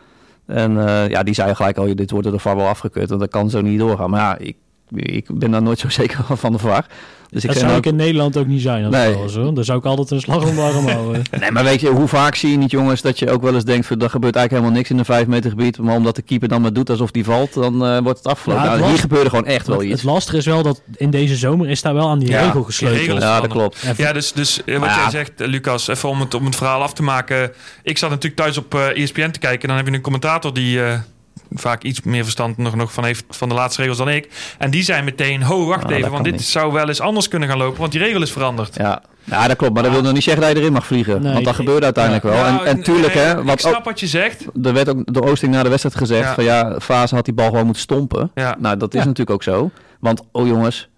En 0.46 0.88
eh, 0.88 1.10
ja, 1.10 1.24
die 1.24 1.34
zei 1.34 1.56
gelijk 1.56 1.78
al, 1.78 1.96
dit 1.96 2.12
wordt 2.12 2.26
er 2.26 2.32
de 2.34 2.40
VAR 2.40 2.56
wel 2.56 2.68
afgekeurd. 2.68 3.10
Want 3.10 3.22
dat 3.22 3.30
kan 3.30 3.50
zo 3.50 3.62
niet 3.62 3.80
doorgaan. 3.80 4.10
Maar 4.10 4.20
ja, 4.20 4.38
ik, 4.38 4.58
ik 4.96 5.26
ben 5.40 5.52
daar 5.52 5.62
nooit 5.62 5.80
zo 5.80 5.90
zeker 6.02 6.26
van 6.38 6.52
de 6.52 6.58
VAR. 6.58 6.86
Dus 7.32 7.44
ik 7.44 7.48
dat 7.48 7.58
zei 7.58 7.70
zou 7.70 7.82
nou, 7.82 7.96
ik 7.96 8.00
in 8.00 8.06
Nederland 8.06 8.38
ook 8.38 8.48
niet 8.48 8.62
zijn. 8.62 8.90
Nee. 8.90 9.16
was, 9.16 9.36
hoor. 9.36 9.54
Daar 9.54 9.64
zou 9.64 9.78
ik 9.78 9.86
altijd 9.86 10.12
een 10.12 10.20
slag 10.20 10.46
om 10.46 10.56
de 10.56 10.62
arm 10.62 10.88
houden. 10.88 11.22
Nee, 11.40 11.52
maar 11.52 11.64
weet 11.64 11.82
je, 11.82 11.90
hoe 11.90 12.08
vaak 12.08 12.36
zie 12.36 12.52
je 12.52 12.58
niet, 12.58 12.72
jongens, 12.72 13.02
dat 13.02 13.20
je 13.20 13.30
ook 13.32 13.42
wel 13.42 13.54
eens 13.54 13.64
denkt... 13.64 13.88
van, 13.88 14.02
er 14.02 14.10
gebeurt 14.10 14.36
eigenlijk 14.36 14.52
helemaal 14.52 14.72
niks 14.72 14.90
in 14.90 14.98
een 14.98 15.06
5 15.06 15.28
meter 15.28 15.50
gebied... 15.50 15.78
maar 15.78 15.96
omdat 15.96 16.16
de 16.16 16.22
keeper 16.22 16.48
dan 16.48 16.62
maar 16.62 16.74
doet 16.74 16.90
alsof 16.90 17.12
die 17.12 17.24
valt, 17.24 17.54
dan 17.54 17.86
eh, 17.86 17.98
wordt 17.98 18.18
het 18.18 18.28
afgelopen. 18.28 18.64
Ja, 18.64 18.70
het 18.72 18.80
nou, 18.80 18.92
hier 18.92 19.00
gebeurde 19.00 19.30
gewoon 19.30 19.46
echt 19.46 19.68
wel 19.68 19.76
Het, 19.76 19.86
het 19.86 19.96
iets. 19.96 20.04
lastige 20.04 20.38
is 20.38 20.46
wel 20.46 20.64
dat 20.64 20.82
in 20.96 21.10
deze 21.10 21.36
zomer 21.36 21.70
is 21.70 21.82
daar 21.82 21.94
wel 21.94 22.10
aan 22.10 22.20
die 22.20 22.30
Ja, 22.30 22.46
regel 22.46 22.64
gesleuteld. 22.64 23.22
Ja, 23.22 23.42
dat 23.42 23.50
klopt. 23.50 23.82
En 23.84 23.94
Ja, 23.98 24.14
dus, 24.14 24.32
dus 24.32 24.64
eh, 24.64 24.80
wat 24.80 24.90
ja. 24.90 25.02
jij 25.02 25.10
zegt, 25.10 25.42
eh, 25.42 25.48
Lucas, 25.48 25.88
even 25.88 26.10
om 26.10 26.20
het, 26.20 26.34
om 26.34 26.46
het 26.46 26.56
verhaal 26.56 26.82
af 26.82 26.94
te 26.94 27.04
maken. 27.04 27.52
Ik 27.84 27.98
zat 27.98 28.10
natuurlijk 28.10 28.42
thuis 28.42 28.58
op 28.58 28.76
eh 28.76 29.04
ESPN 29.04 29.32
te 29.32 29.40
kijken. 29.40 29.68
Dan 29.68 29.78
heb 29.78 29.88
je 29.88 29.94
een 29.94 30.02
commentator 30.02 30.54
die 30.54 30.84
eh, 30.84 31.00
vaak 31.54 31.84
iets 31.84 32.02
meer 32.02 32.24
verstand 32.24 32.58
nog, 32.58 32.76
nog 32.76 32.94
van 32.94 33.04
heeft 33.06 33.26
van 33.30 33.50
de 33.50 33.56
laatste 33.56 33.82
regels 33.82 33.98
dan 33.98 34.10
ik. 34.10 34.30
En 34.58 34.70
die 34.72 34.84
zei 34.84 35.02
meteen, 35.02 35.44
ho, 35.44 35.66
wacht 35.66 35.84
Nou, 35.84 35.96
even, 35.96 36.12
want 36.12 36.24
dit 36.24 36.34
niet. 36.34 36.44
zou 36.44 36.74
wel 36.74 36.88
eens 36.88 37.02
anders 37.02 37.28
kunnen 37.28 37.50
gaan 37.50 37.58
lopen. 37.58 37.80
Want 37.80 37.92
die 37.92 38.02
regel 38.02 38.22
is 38.22 38.32
veranderd. 38.32 38.76
Ja. 38.76 39.02
ja, 39.24 39.48
dat 39.48 39.58
klopt. 39.58 39.74
Maar 39.74 39.84
dat 39.84 39.92
wil 39.92 40.02
nog 40.02 40.14
niet 40.14 40.24
zeggen 40.24 40.44
dat 40.44 40.52
je 40.52 40.58
erin 40.60 40.74
mag 40.74 40.86
vliegen. 40.86 41.22
Nee, 41.22 41.34
want 41.34 41.46
dat 41.46 41.56
gebeurde 41.56 41.84
uiteindelijk 41.86 42.24
wel. 42.24 42.34
Nou, 42.34 42.60
en, 42.60 42.66
en 42.66 42.76
nee, 42.76 42.84
tuurlijk, 42.84 43.14
hè, 43.14 43.38
Ik 43.40 43.46
wat 43.46 43.60
snap 43.60 43.76
ook, 43.76 43.84
wat 43.84 44.00
je 44.00 44.08
zegt. 44.08 44.46
er 44.64 44.74
werd 44.74 44.90
ook 44.90 45.14
door 45.14 45.24
Oosting 45.30 45.52
na 45.54 45.64
de 45.64 45.70
wedstrijd 45.70 45.96
gezegd... 45.98 46.28
Ja. 46.28 46.34
van 46.34 46.44
ja, 46.44 46.80
Fase 46.80 47.16
had 47.16 47.26
die 47.26 47.34
bal 47.34 47.50
gewoon 47.50 47.64
moeten 47.66 47.82
stompen. 47.84 48.32
Ja, 48.36 48.56
Nou, 48.60 48.78
dat 48.78 48.94
is 48.94 49.00
Ja. 49.00 49.06
natuurlijk 49.06 49.30
ook 49.32 49.44
zo. 49.44 49.72
Want, 50.00 50.22
oh 50.32 50.48
jongens, 50.48 50.90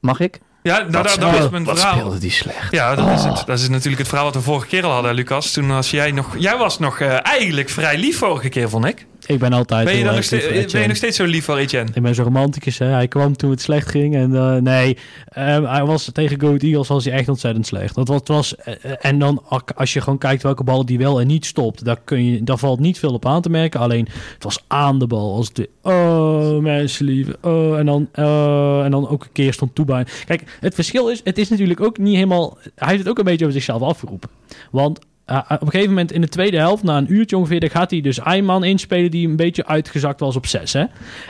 mag 0.00 0.20
ik? 0.20 0.38
ja 0.62 0.78
nou, 0.78 0.90
dat, 0.90 1.06
is 1.06 1.48
mijn 1.50 1.64
wat 1.64 1.78
verhaal. 1.78 1.96
speelde 1.98 2.18
die 2.18 2.30
slecht. 2.30 2.70
Ja, 2.72 2.94
dat, 2.94 3.08
is 3.18 3.24
het. 3.24 3.42
dat 3.46 3.58
is 3.58 3.68
natuurlijk 3.68 3.98
het 3.98 4.08
verhaal 4.08 4.26
wat 4.26 4.34
we 4.34 4.40
vorige 4.40 4.66
keer 4.66 4.84
al 4.84 4.92
hadden, 4.92 5.14
Lucas. 5.14 5.52
Toen 5.52 5.68
was 5.68 5.90
jij 5.90 6.10
nog... 6.10 6.34
Jij 6.38 6.56
was 6.56 6.78
nog 6.78 6.98
eh, 7.00 7.26
eigenlijk 7.26 7.68
vrij 7.68 7.98
lief 7.98 8.18
vorige 8.18 8.48
keer, 8.48 8.68
vond 8.68 8.84
ik. 8.84 9.06
Ik 9.26 9.38
ben 9.38 9.52
altijd 9.52 9.84
Ben 9.84 9.96
je, 9.96 10.04
dan 10.04 10.14
nog 10.14 10.24
steeds, 10.24 10.44
voor 10.44 10.52
ben 10.72 10.80
je 10.80 10.86
nog 10.86 10.96
steeds 10.96 11.16
zo 11.16 11.24
lief 11.24 11.44
voor 11.44 11.56
Etienne? 11.56 11.90
Ik 11.94 12.02
ben 12.02 12.14
zo 12.14 12.22
romanticus, 12.22 12.78
hè. 12.78 12.86
Hij 12.86 13.08
kwam 13.08 13.36
toen 13.36 13.50
het 13.50 13.60
slecht 13.60 13.88
ging. 13.88 14.14
En 14.14 14.34
eh, 14.34 14.56
nee, 14.56 14.96
Ehm, 15.36 15.64
hij 15.64 15.84
was 15.84 16.10
tegen 16.12 16.40
Go 16.40 16.46
Ahead 16.46 16.62
Eagles 16.62 16.88
was 16.88 17.04
hij 17.04 17.14
echt 17.14 17.28
ontzettend 17.28 17.66
slecht. 17.66 17.94
Dat 17.94 18.08
was, 18.08 18.20
was, 18.24 18.56
eh, 18.56 18.74
eh, 18.82 18.92
en 19.00 19.18
dan 19.18 19.42
als 19.74 19.92
je 19.92 20.00
gewoon 20.00 20.18
kijkt 20.18 20.42
welke 20.42 20.64
ballen 20.64 20.86
die 20.86 20.98
wel 20.98 21.20
en 21.20 21.26
niet 21.26 21.46
stopt, 21.46 21.84
daar, 21.84 22.00
kun 22.04 22.24
je, 22.24 22.42
daar 22.42 22.58
valt 22.58 22.80
niet 22.80 22.98
veel 22.98 23.12
op 23.12 23.26
aan 23.26 23.42
te 23.42 23.48
merken. 23.48 23.80
Alleen 23.80 24.08
het 24.34 24.44
was 24.44 24.64
aan 24.66 24.98
de 24.98 25.06
bal. 25.06 25.34
Als 25.34 25.52
de, 25.52 25.68
oh 25.82 26.58
mensen 26.58 27.04
lief, 27.04 27.28
oh, 27.42 27.78
en 27.78 27.86
dan, 27.86 28.08
oh, 28.14 28.84
en 28.84 28.90
dan 28.90 29.08
ook 29.08 29.24
een 29.24 29.32
keer 29.32 29.52
stond 29.52 29.74
toe 29.74 29.84
bij. 29.84 30.06
Kijk, 30.26 30.56
het 30.60 30.74
verschil 30.74 31.08
is, 31.08 31.20
het 31.24 31.38
is 31.38 31.48
natuurlijk 31.48 31.80
ook 31.80 31.98
niet 31.98 32.14
helemaal, 32.14 32.58
hij 32.74 32.88
heeft 32.88 33.00
het 33.00 33.08
ook 33.08 33.18
een 33.18 33.24
beetje 33.24 33.44
over 33.44 33.60
zichzelf 33.60 33.82
afgeroepen. 33.82 34.30
Want 34.70 34.98
uh, 35.30 35.38
op 35.48 35.60
een 35.60 35.70
gegeven 35.70 35.88
moment 35.88 36.12
in 36.12 36.20
de 36.20 36.28
tweede 36.28 36.56
helft, 36.56 36.82
na 36.82 36.96
een 36.96 37.12
uurtje 37.12 37.36
ongeveer, 37.36 37.60
dan 37.60 37.70
gaat 37.70 37.90
hij 37.90 38.00
dus 38.00 38.20
Ayman 38.20 38.64
inspelen 38.64 39.10
die 39.10 39.28
een 39.28 39.36
beetje 39.36 39.66
uitgezakt 39.66 40.20
was 40.20 40.36
op 40.36 40.46
6. 40.46 40.72
Hè? 40.72 40.84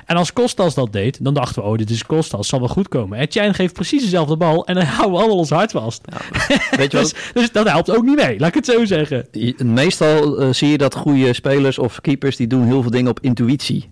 En 0.07 0.17
als 0.17 0.33
Kostas 0.33 0.75
dat 0.75 0.93
deed, 0.93 1.25
dan 1.25 1.35
dachten 1.35 1.63
we, 1.63 1.69
oh, 1.69 1.77
dit 1.77 1.91
is 1.91 2.07
Kostas, 2.07 2.49
zal 2.49 2.59
wel 2.59 2.69
goed 2.69 2.89
komen. 2.89 3.19
Etienne 3.19 3.55
geeft 3.55 3.75
precies 3.75 4.03
dezelfde 4.03 4.37
bal 4.37 4.67
en 4.67 4.75
dan 4.75 4.85
houden 4.85 5.13
we 5.13 5.19
allemaal 5.19 5.39
ons 5.39 5.51
hart 5.51 5.71
vast. 5.71 6.01
Weet 6.77 6.93
je 6.93 6.99
wat? 7.03 7.11
Dus, 7.11 7.33
dus 7.33 7.53
dat 7.53 7.69
helpt 7.69 7.97
ook 7.97 8.05
niet 8.05 8.17
mee, 8.17 8.39
laat 8.39 8.49
ik 8.49 8.55
het 8.55 8.67
zo 8.67 8.85
zeggen. 8.85 9.27
Meestal 9.65 10.41
eh, 10.41 10.53
zie 10.53 10.69
je 10.69 10.79
dat 10.79 10.95
goede 10.95 11.33
spelers 11.33 11.79
of 11.79 12.01
keepers... 12.01 12.37
die 12.37 12.47
doen 12.47 12.67
heel 12.67 12.83
veel 12.83 12.91
dingen 12.91 13.11
op 13.11 13.21
intuïtie. 13.21 13.91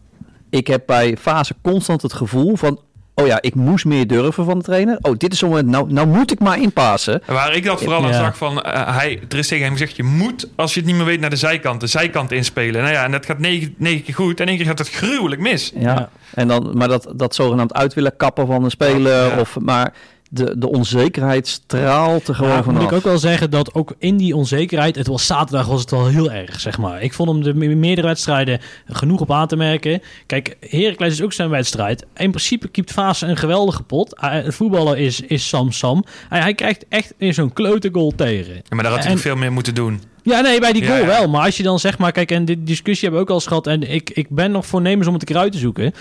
ik 0.50 0.66
heb 0.66 0.82
bij 0.86 1.16
fase 1.16 1.54
constant 1.62 2.02
het 2.02 2.12
gevoel 2.12 2.56
van... 2.56 2.80
Oh 3.16 3.26
ja, 3.26 3.38
ik 3.40 3.54
moest 3.54 3.84
meer 3.84 4.06
durven 4.06 4.44
van 4.44 4.58
de 4.58 4.64
trainer. 4.64 4.98
Oh, 5.00 5.14
dit 5.16 5.32
is 5.32 5.38
zo'n 5.38 5.48
moment, 5.48 5.68
nou, 5.68 5.92
nou 5.92 6.06
moet 6.06 6.32
ik 6.32 6.38
maar 6.38 6.60
inpassen. 6.60 7.22
Waar 7.26 7.54
ik 7.54 7.64
dat 7.64 7.82
vooral 7.82 8.02
aan 8.04 8.08
Ja. 8.10 8.18
zag 8.18 8.36
van, 8.36 8.62
eh, 8.62 8.96
hij, 8.96 9.20
er 9.28 9.38
is 9.38 9.48
tegen 9.48 9.64
hem 9.64 9.72
gezegd, 9.72 9.96
je 9.96 10.02
moet, 10.02 10.48
als 10.56 10.74
je 10.74 10.80
het 10.80 10.88
niet 10.88 10.96
meer 10.96 11.04
weet, 11.06 11.20
naar 11.20 11.30
de 11.30 11.36
zijkant, 11.36 11.80
de 11.80 11.86
zijkant 11.86 12.32
inspelen. 12.32 12.82
Nou 12.82 12.94
ja, 12.94 13.04
en 13.04 13.10
dat 13.10 13.26
gaat 13.26 13.38
negen, 13.38 13.74
negen 13.78 14.02
keer 14.02 14.14
goed 14.14 14.40
en 14.40 14.46
één 14.48 14.56
keer 14.56 14.66
gaat 14.66 14.78
het 14.78 14.90
gruwelijk 14.90 15.40
mis. 15.40 15.72
Ja. 15.74 15.80
Ja. 15.94 16.08
En 16.34 16.48
dan, 16.48 16.70
maar 16.76 16.88
dat, 16.88 17.12
dat 17.16 17.34
zogenaamd 17.34 17.74
uit 17.74 17.94
willen 17.94 18.16
kappen 18.16 18.46
van 18.46 18.64
een 18.64 18.70
speler. 18.70 19.26
Ja. 19.26 19.38
Of, 19.40 19.58
maar 19.60 19.92
de, 20.34 20.58
de 20.58 20.68
onzekerheid 20.68 21.48
straalt 21.48 22.28
er 22.28 22.34
gewoon 22.34 22.50
Ja, 22.52 22.62
vanaf. 22.62 22.80
moet 22.82 22.90
ik 22.90 22.96
ook 22.96 23.04
wel 23.04 23.18
zeggen 23.18 23.50
dat 23.50 23.74
ook 23.74 23.94
in 23.98 24.16
die 24.16 24.36
onzekerheid, 24.36 24.96
het 24.96 25.06
was 25.06 25.26
zaterdag 25.26 25.66
was 25.66 25.80
het 25.80 25.90
wel 25.90 26.06
heel 26.06 26.30
erg, 26.32 26.60
zeg 26.60 26.78
maar. 26.78 27.02
Ik 27.02 27.12
vond 27.14 27.28
hem 27.28 27.42
de 27.42 27.54
me- 27.54 27.74
meerdere 27.74 28.06
wedstrijden 28.06 28.60
genoeg 28.88 29.20
op 29.20 29.32
aan 29.32 29.46
te 29.48 29.56
merken. 29.56 30.02
Kijk, 30.26 30.56
Heracles 30.68 31.12
is 31.12 31.22
ook 31.22 31.32
zijn 31.32 31.48
wedstrijd. 31.50 32.04
In 32.16 32.30
principe 32.30 32.68
keept 32.68 32.92
Fase 32.92 33.26
een 33.26 33.36
geweldige 33.36 33.82
pot. 33.82 34.12
Hij- 34.20 34.42
Het 34.42 34.54
voetballer 34.54 34.98
is, 34.98 35.20
is 35.20 35.48
Sam 35.48 35.72
Sam. 35.72 36.04
Hij, 36.28 36.40
hij 36.40 36.54
krijgt 36.54 36.84
echt 36.88 37.14
in 37.18 37.34
zo'n 37.34 37.52
klote 37.52 37.88
goal 37.92 38.12
tegen. 38.16 38.54
Ja, 38.54 38.60
maar 38.68 38.82
daar 38.84 38.92
had 38.92 39.02
hij 39.02 39.12
En- 39.12 39.18
veel 39.18 39.36
meer 39.36 39.52
moeten 39.52 39.74
doen. 39.74 40.02
Ja, 40.22 40.40
nee, 40.40 40.60
bij 40.60 40.72
die 40.72 40.86
goal 40.86 40.98
ja. 40.98 41.06
wel. 41.06 41.28
Maar 41.28 41.44
als 41.44 41.56
je 41.56 41.62
dan 41.62 41.78
zeg 41.78 41.98
maar, 41.98 42.12
kijk, 42.12 42.30
en 42.30 42.44
die 42.44 42.62
discussie 42.62 43.08
hebben 43.08 43.18
we 43.18 43.24
ook 43.24 43.28
al 43.28 43.34
eens 43.34 43.46
gehad. 43.46 43.66
En 43.66 43.90
ik, 43.94 44.10
ik 44.10 44.28
ben 44.30 44.50
nog 44.50 44.66
voornemens 44.66 45.06
om 45.06 45.12
het 45.12 45.22
een 45.22 45.28
keer 45.28 45.42
uit 45.42 45.52
te 45.52 45.58
zoeken. 45.58 45.92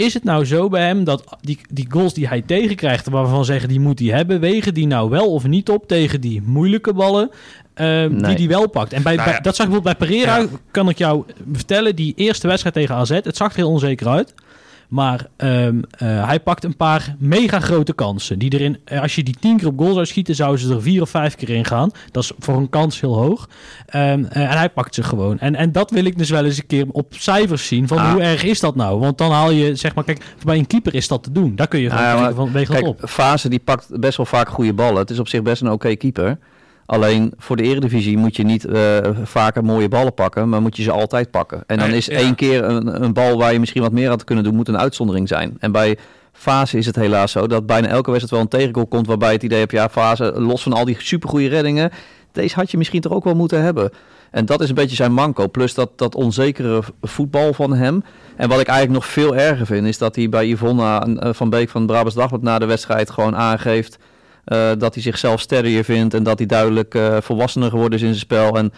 Is 0.00 0.14
het 0.14 0.24
nou 0.24 0.44
zo 0.44 0.68
bij 0.68 0.86
hem 0.86 1.04
dat 1.04 1.24
die, 1.40 1.58
die 1.70 1.86
goals 1.88 2.14
die 2.14 2.28
hij 2.28 2.42
tegenkrijgt, 2.42 3.08
waarvan 3.08 3.38
we 3.38 3.44
zeggen 3.44 3.68
die 3.68 3.80
moet 3.80 3.98
hij 3.98 4.08
hebben, 4.08 4.40
wegen 4.40 4.74
die 4.74 4.86
nou 4.86 5.10
wel 5.10 5.32
of 5.32 5.46
niet 5.46 5.68
op 5.70 5.88
tegen 5.88 6.20
die 6.20 6.42
moeilijke 6.44 6.92
ballen 6.92 7.30
eh, 7.74 8.06
die 8.08 8.20
hij 8.36 8.48
wel 8.48 8.68
pakt? 8.68 8.92
En 8.92 9.02
bij, 9.02 9.14
Nou 9.16 9.30
bij- 9.30 9.40
dat 9.40 9.56
zag 9.56 9.66
ik 9.66 9.72
bijvoorbeeld 9.72 9.98
bij 9.98 10.08
Pereira, 10.08 10.36
Ja. 10.38 10.46
kan 10.70 10.88
ik 10.88 10.98
jou 10.98 11.24
vertellen, 11.52 11.96
die 11.96 12.12
eerste 12.16 12.46
wedstrijd 12.46 12.74
tegen 12.74 12.94
AZ, 12.94 13.10
het 13.10 13.36
zag 13.36 13.50
er 13.50 13.56
heel 13.56 13.70
onzeker 13.70 14.08
uit. 14.08 14.34
Maar 14.90 15.26
ehm, 15.36 15.80
eh, 15.90 16.26
hij 16.26 16.40
pakt 16.40 16.64
een 16.64 16.76
paar 16.76 17.14
mega 17.18 17.60
grote 17.60 17.92
kansen. 17.92 18.38
Die 18.38 18.52
erin, 18.52 18.78
eh, 18.84 19.00
als 19.02 19.14
je 19.14 19.22
die 19.22 19.36
tien 19.40 19.56
keer 19.56 19.66
op 19.66 19.78
goal 19.78 19.92
zou 19.92 20.06
schieten, 20.06 20.34
zouden 20.34 20.60
ze 20.60 20.74
er 20.74 20.82
vier 20.82 21.02
of 21.02 21.10
vijf 21.10 21.34
keer 21.34 21.50
in 21.50 21.64
gaan. 21.64 21.90
Dat 22.10 22.22
is 22.22 22.32
voor 22.38 22.56
een 22.56 22.68
kans 22.68 23.00
heel 23.00 23.16
hoog. 23.16 23.48
Ehm, 23.86 24.24
eh, 24.24 24.42
en 24.42 24.58
hij 24.58 24.70
pakt 24.70 24.94
ze 24.94 25.02
gewoon. 25.02 25.38
En, 25.38 25.54
en 25.54 25.72
dat 25.72 25.90
wil 25.90 26.04
ik 26.04 26.18
dus 26.18 26.30
wel 26.30 26.44
eens 26.44 26.58
een 26.58 26.66
keer 26.66 26.86
op 26.92 27.14
cijfers 27.14 27.66
zien. 27.66 27.88
Van 27.88 27.98
Ah. 27.98 28.12
hoe 28.12 28.22
erg 28.22 28.42
is 28.42 28.60
dat 28.60 28.74
nou? 28.74 28.98
Want 29.00 29.18
dan 29.18 29.30
haal 29.30 29.50
je, 29.50 29.74
zeg 29.74 29.94
maar, 29.94 30.04
kijk, 30.04 30.24
bij 30.44 30.58
een 30.58 30.66
keeper 30.66 30.94
is 30.94 31.08
dat 31.08 31.22
te 31.22 31.32
doen. 31.32 31.56
Daar 31.56 31.68
kun 31.68 31.80
je 31.80 31.90
gewoon 31.90 32.04
Ja, 32.04 32.10
maar 32.10 32.18
kijken 32.18 32.36
van, 32.36 32.52
weeg 32.52 32.66
dat 32.68 32.76
Kijk, 32.76 32.88
op. 32.88 33.08
Fase 33.08 33.48
die 33.48 33.58
pakt 33.58 34.00
best 34.00 34.16
wel 34.16 34.26
vaak 34.26 34.48
goede 34.48 34.72
ballen. 34.72 34.98
Het 34.98 35.10
is 35.10 35.18
op 35.18 35.28
zich 35.28 35.42
best 35.42 35.62
een 35.62 35.70
oké 35.70 35.94
keeper. 35.94 36.38
Alleen 36.90 37.32
voor 37.36 37.56
de 37.56 37.62
eredivisie 37.62 38.16
moet 38.16 38.36
je 38.36 38.42
niet 38.42 38.64
eh, 38.64 38.96
vaker 39.22 39.64
mooie 39.64 39.88
ballen 39.88 40.14
pakken, 40.14 40.48
maar 40.48 40.62
moet 40.62 40.76
je 40.76 40.82
ze 40.82 40.90
altijd 40.90 41.30
pakken. 41.30 41.62
En 41.66 41.78
dan 41.78 41.88
Nee, 41.88 41.96
is 41.96 42.06
ja. 42.06 42.16
één 42.16 42.34
keer 42.34 42.64
een, 42.64 43.02
een 43.02 43.12
bal 43.12 43.38
waar 43.38 43.52
je 43.52 43.60
misschien 43.60 43.82
wat 43.82 43.92
meer 43.92 44.08
had 44.08 44.24
kunnen 44.24 44.44
doen, 44.44 44.54
moet 44.54 44.68
een 44.68 44.78
uitzondering 44.78 45.28
zijn. 45.28 45.56
En 45.58 45.72
bij 45.72 45.98
Fase 46.32 46.78
is 46.78 46.86
het 46.86 46.96
helaas 46.96 47.32
zo 47.32 47.46
dat 47.46 47.66
bijna 47.66 47.88
elke 47.88 48.10
wedstrijd 48.10 48.30
wel 48.30 48.40
een 48.40 48.58
tegengoal 48.58 48.86
komt 48.86 49.06
waarbij 49.06 49.32
het 49.32 49.42
idee 49.42 49.58
hebt, 49.58 49.72
ja, 49.72 49.88
Fase, 49.88 50.40
los 50.40 50.62
van 50.62 50.72
al 50.72 50.84
die 50.84 50.96
supergoeie 50.98 51.48
reddingen, 51.48 51.90
deze 52.32 52.54
had 52.54 52.70
je 52.70 52.76
misschien 52.76 53.00
toch 53.00 53.12
ook 53.12 53.24
wel 53.24 53.34
moeten 53.34 53.62
hebben. 53.62 53.90
En 54.30 54.46
dat 54.46 54.60
is 54.60 54.68
een 54.68 54.74
beetje 54.74 54.96
zijn 54.96 55.12
manco. 55.12 55.48
Plus 55.48 55.74
dat, 55.74 55.90
dat 55.96 56.14
onzekere 56.14 56.82
voetbal 57.02 57.52
van 57.52 57.74
hem. 57.74 58.04
En 58.36 58.48
wat 58.48 58.60
ik 58.60 58.66
eigenlijk 58.66 59.00
nog 59.02 59.12
veel 59.12 59.36
erger 59.36 59.66
vind, 59.66 59.86
is 59.86 59.98
dat 59.98 60.16
hij 60.16 60.28
bij 60.28 60.48
Yvonne 60.48 61.16
eh, 61.18 61.32
van 61.32 61.50
Beek 61.50 61.68
van 61.68 61.86
Brabants 61.86 62.14
Dagblad 62.14 62.42
na 62.42 62.58
de 62.58 62.66
wedstrijd 62.66 63.10
gewoon 63.10 63.36
aangeeft 63.36 63.98
eh, 64.50 64.70
dat 64.78 64.94
hij 64.94 65.02
zichzelf 65.02 65.40
sterrier 65.40 65.84
vindt 65.84 66.14
en 66.14 66.22
dat 66.22 66.38
hij 66.38 66.46
duidelijk 66.46 66.94
eh, 66.94 67.16
volwassener 67.20 67.70
geworden 67.70 67.98
is 67.98 68.04
in 68.04 68.08
zijn 68.08 68.20
spel. 68.20 68.56
En 68.56 68.72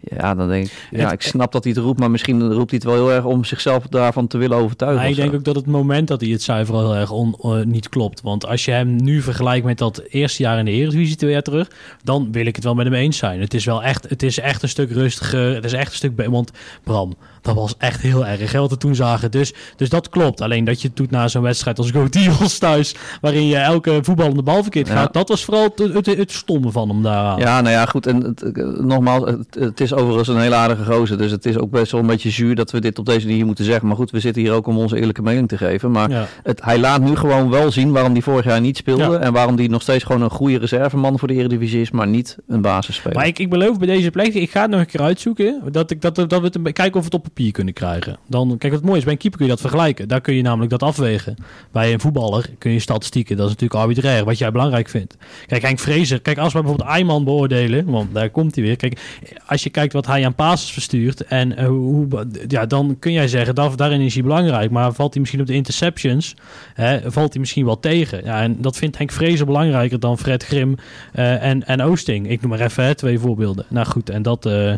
ja, 0.00 0.34
dan 0.34 0.48
denk 0.48 0.64
ik, 0.64 0.72
ja, 0.90 1.12
ik 1.12 1.22
snap 1.22 1.52
dat 1.52 1.64
hij 1.64 1.72
het 1.72 1.82
roept, 1.82 1.98
maar 1.98 2.10
misschien 2.10 2.52
roept 2.52 2.70
hij 2.70 2.80
het 2.82 2.84
wel 2.84 2.94
heel 2.94 3.12
erg 3.12 3.24
om 3.24 3.44
zichzelf 3.44 3.86
daarvan 3.86 4.26
te 4.26 4.38
willen 4.38 4.56
overtuigen. 4.56 5.00
Maar 5.00 5.10
ik 5.10 5.16
denk 5.16 5.34
ook 5.34 5.44
dat 5.44 5.54
het 5.54 5.66
moment 5.66 6.08
dat 6.08 6.20
hij 6.20 6.30
het 6.30 6.42
zuiver 6.42 6.74
heel 6.74 6.96
erg 6.96 7.10
on, 7.10 7.36
eh, 7.42 7.60
niet 7.64 7.88
klopt. 7.88 8.20
Want 8.20 8.46
als 8.46 8.64
je 8.64 8.70
hem 8.70 8.96
nu 9.02 9.22
vergelijkt 9.22 9.66
met 9.66 9.78
dat 9.78 10.02
eerste 10.08 10.42
jaar 10.42 10.58
in 10.58 10.64
de 10.64 10.70
Eredivisie 10.70 11.16
twee 11.16 11.32
jaar 11.32 11.42
terug, 11.42 11.70
dan 12.02 12.32
wil 12.32 12.46
ik 12.46 12.54
het 12.54 12.64
wel 12.64 12.74
met 12.74 12.86
hem 12.86 12.94
eens 12.94 13.16
zijn. 13.16 13.40
Het 13.40 13.54
is 13.54 13.64
wel 13.64 13.82
echt, 13.82 14.08
het 14.08 14.22
is 14.22 14.38
echt 14.38 14.62
een 14.62 14.68
stuk 14.68 14.90
rustiger. 14.90 15.54
Het 15.54 15.64
is 15.64 15.72
echt 15.72 15.90
een 15.90 15.96
stuk 15.96 16.26
Want 16.26 16.50
Bram, 16.84 17.14
dat 17.44 17.54
was 17.54 17.74
echt 17.78 18.00
heel 18.00 18.26
erg. 18.26 18.52
Wat 18.52 18.70
we 18.70 18.76
toen 18.76 18.94
zagen. 18.94 19.30
Dus, 19.30 19.54
dus 19.76 19.88
dat 19.88 20.08
klopt. 20.08 20.40
Alleen 20.40 20.64
dat 20.64 20.80
je 20.82 20.88
het 20.88 20.96
doet 20.96 21.10
na 21.10 21.28
zo'n 21.28 21.42
wedstrijd 21.42 21.78
als 21.78 21.90
Go 21.90 22.06
Eagles 22.10 22.58
thuis, 22.58 22.94
waarin 23.20 23.46
je 23.46 23.56
elke 23.56 23.98
voetballende 24.02 24.42
bal 24.42 24.62
verkeerd 24.62 24.86
Ja. 24.88 24.94
gaat. 24.94 25.12
Dat 25.12 25.28
was 25.28 25.44
vooral 25.44 25.62
het, 25.76 25.94
het, 25.94 26.06
het 26.06 26.32
stomme 26.32 26.70
van 26.70 26.88
hem 26.88 27.02
daaraan. 27.02 27.38
Ja, 27.38 27.60
nou 27.60 27.74
ja, 27.74 27.86
goed. 27.86 28.06
En 28.06 28.22
het, 28.22 28.42
eh, 28.42 28.64
nogmaals, 28.66 29.30
het, 29.58 29.80
is 29.80 29.92
overigens 29.92 30.28
een 30.28 30.38
hele 30.40 30.54
aardige 30.54 30.84
gozer. 30.92 31.18
Dus 31.18 31.30
het 31.30 31.46
is 31.46 31.58
ook 31.58 31.70
best 31.70 31.92
wel 31.92 32.00
een 32.00 32.06
beetje 32.06 32.30
zuur 32.30 32.54
dat 32.54 32.70
we 32.70 32.80
dit 32.80 32.98
op 32.98 33.06
deze 33.06 33.26
manier 33.26 33.46
moeten 33.46 33.64
zeggen. 33.64 33.86
Maar 33.86 33.96
goed, 33.96 34.10
we 34.10 34.20
zitten 34.20 34.42
hier 34.42 34.52
ook 34.52 34.66
om 34.66 34.78
onze 34.78 34.96
eerlijke 34.98 35.22
mening 35.22 35.48
te 35.48 35.56
geven. 35.58 35.90
Maar 35.90 36.10
Ja. 36.10 36.26
het, 36.42 36.60
hij 36.64 36.78
laat 36.78 37.00
nu 37.00 37.16
gewoon 37.16 37.50
wel 37.50 37.70
zien 37.72 37.92
waarom 37.92 38.12
hij 38.12 38.22
vorig 38.22 38.44
jaar 38.44 38.60
niet 38.60 38.76
speelde. 38.76 39.02
Ja. 39.02 39.18
En 39.18 39.32
waarom 39.32 39.56
hij 39.56 39.66
nog 39.66 39.82
steeds 39.82 40.04
gewoon 40.04 40.22
een 40.22 40.30
goede 40.30 40.58
reserveman 40.58 41.18
voor 41.18 41.28
de 41.28 41.34
Eredivisie 41.34 41.80
is, 41.80 41.90
maar 41.90 42.06
niet 42.06 42.36
een 42.48 42.60
basisspeler. 42.60 43.16
Maar 43.16 43.26
ik, 43.26 43.38
ik 43.38 43.50
beloof 43.50 43.78
bij 43.78 43.86
deze 43.86 44.10
plek, 44.10 44.34
ik 44.34 44.50
ga 44.50 44.60
het 44.60 44.70
nog 44.70 44.80
een 44.80 44.86
keer 44.86 45.00
uitzoeken, 45.02 45.62
dat, 45.72 45.90
ik, 45.90 46.00
dat, 46.02 46.14
dat 46.14 46.40
we 46.40 46.40
het, 46.52 46.72
kijken 46.72 46.98
of 46.98 47.04
het 47.04 47.14
op 47.14 47.26
kunnen 47.34 47.74
krijgen. 47.74 48.16
Dan, 48.26 48.58
kijk, 48.58 48.72
wat 48.72 48.82
mooi 48.82 48.98
is, 48.98 49.04
bij 49.04 49.12
een 49.12 49.18
keeper 49.18 49.38
kun 49.38 49.48
je 49.48 49.54
dat 49.54 49.62
vergelijken. 49.62 50.08
Daar 50.08 50.20
kun 50.20 50.34
je 50.34 50.42
namelijk 50.42 50.70
dat 50.70 50.82
afwegen. 50.82 51.36
Bij 51.72 51.92
een 51.92 52.00
voetballer 52.00 52.50
kun 52.58 52.72
je 52.72 52.78
statistieken, 52.78 53.36
dat 53.36 53.46
is 53.46 53.52
natuurlijk 53.52 53.80
arbitrair, 53.80 54.24
wat 54.24 54.38
jij 54.38 54.50
belangrijk 54.50 54.88
vindt. 54.88 55.16
Kijk, 55.46 55.62
Henk 55.62 55.78
Vrezer, 55.78 56.20
kijk, 56.20 56.38
als 56.38 56.52
we 56.52 56.58
bijvoorbeeld 56.58 56.88
Ayman 56.88 57.24
beoordelen, 57.24 57.84
want 57.84 58.14
daar 58.14 58.30
komt 58.30 58.54
hij 58.54 58.64
weer. 58.64 58.76
Kijk, 58.76 59.00
als 59.46 59.62
je 59.62 59.70
kijkt 59.70 59.92
wat 59.92 60.06
hij 60.06 60.24
aan 60.24 60.34
passes 60.34 60.70
verstuurt 60.70 61.24
en 61.24 61.56
eh, 61.56 61.66
hoe, 61.66 62.26
ja, 62.48 62.66
dan 62.66 62.96
kun 62.98 63.12
jij 63.12 63.28
zeggen, 63.28 63.54
dat, 63.54 63.78
daarin 63.78 64.00
is 64.00 64.14
hij 64.14 64.22
belangrijk. 64.22 64.70
Maar 64.70 64.92
valt 64.92 65.12
hij 65.12 65.20
misschien 65.20 65.40
op 65.40 65.46
de 65.46 65.54
interceptions, 65.54 66.34
hè, 66.74 67.12
valt 67.12 67.32
hij 67.32 67.40
misschien 67.40 67.64
wel 67.64 67.80
tegen. 67.80 68.24
Ja, 68.24 68.42
en 68.42 68.56
dat 68.60 68.76
vindt 68.76 68.98
Henk 68.98 69.10
Vrezer 69.12 69.46
belangrijker 69.46 70.00
dan 70.00 70.18
Fred 70.18 70.44
Grim 70.44 70.76
eh, 71.12 71.42
en, 71.42 71.66
en 71.66 71.82
Oosting. 71.82 72.30
Ik 72.30 72.40
noem 72.40 72.50
maar 72.50 72.60
even 72.60 72.96
twee 72.96 73.18
voorbeelden. 73.18 73.64
Nou 73.68 73.86
goed, 73.86 74.10
en 74.10 74.22
dat, 74.22 74.46
eh, 74.46 74.74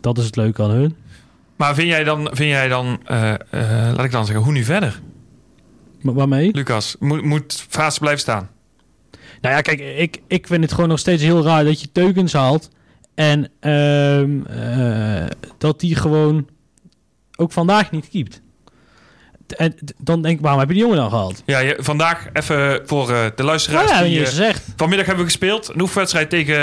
dat 0.00 0.18
is 0.18 0.24
het 0.24 0.36
leuke 0.36 0.62
aan 0.62 0.70
hun. 0.70 0.96
Maar 1.56 1.74
vind 1.74 1.88
jij 1.88 2.04
dan, 2.04 2.30
vind 2.32 2.50
jij 2.50 2.68
dan 2.68 3.00
eh, 3.04 3.32
eh, 3.32 3.40
laat 3.96 4.04
ik 4.04 4.10
dan 4.10 4.24
zeggen, 4.26 4.44
hoe 4.44 4.52
nu 4.52 4.64
verder, 4.64 5.00
Maar 6.00 6.14
waarmee? 6.14 6.52
Lucas? 6.52 6.96
Moet, 6.98 7.22
moet 7.22 7.66
blijven 7.98 8.20
staan? 8.20 8.48
Nou 9.40 9.54
ja, 9.54 9.60
kijk, 9.60 9.80
ik, 9.80 10.20
ik 10.26 10.46
vind 10.46 10.62
het 10.62 10.72
gewoon 10.72 10.88
nog 10.88 10.98
steeds 10.98 11.22
heel 11.22 11.42
raar 11.42 11.64
dat 11.64 11.80
je 11.80 11.92
Teukens 11.92 12.32
haalt. 12.32 12.70
En 13.14 13.50
ehm, 13.60 14.46
eh, 14.46 15.26
dat 15.58 15.80
die 15.80 15.94
gewoon 15.94 16.48
ook 17.36 17.52
vandaag 17.52 17.90
niet 17.90 18.08
keept. 18.08 18.40
En 19.46 19.74
dan 19.98 20.22
denk 20.22 20.36
ik, 20.36 20.40
waarom 20.40 20.60
heb 20.60 20.68
je 20.68 20.74
die 20.74 20.82
jongen 20.82 20.98
dan 20.98 21.10
gehaald? 21.10 21.42
Ja, 21.46 21.58
je, 21.58 21.76
vandaag 21.78 22.26
even 22.32 22.82
voor 22.86 23.06
de 23.06 23.42
luisteraars. 23.42 23.90
Nou 23.90 24.04
ja, 24.04 24.08
die, 24.08 24.18
je 24.18 24.26
zegt. 24.26 24.64
vanmiddag 24.76 25.06
hebben 25.06 25.24
we 25.24 25.30
gespeeld. 25.30 25.68
Een 25.68 25.80
oefenwedstrijd 25.80 26.30
tegen 26.30 26.56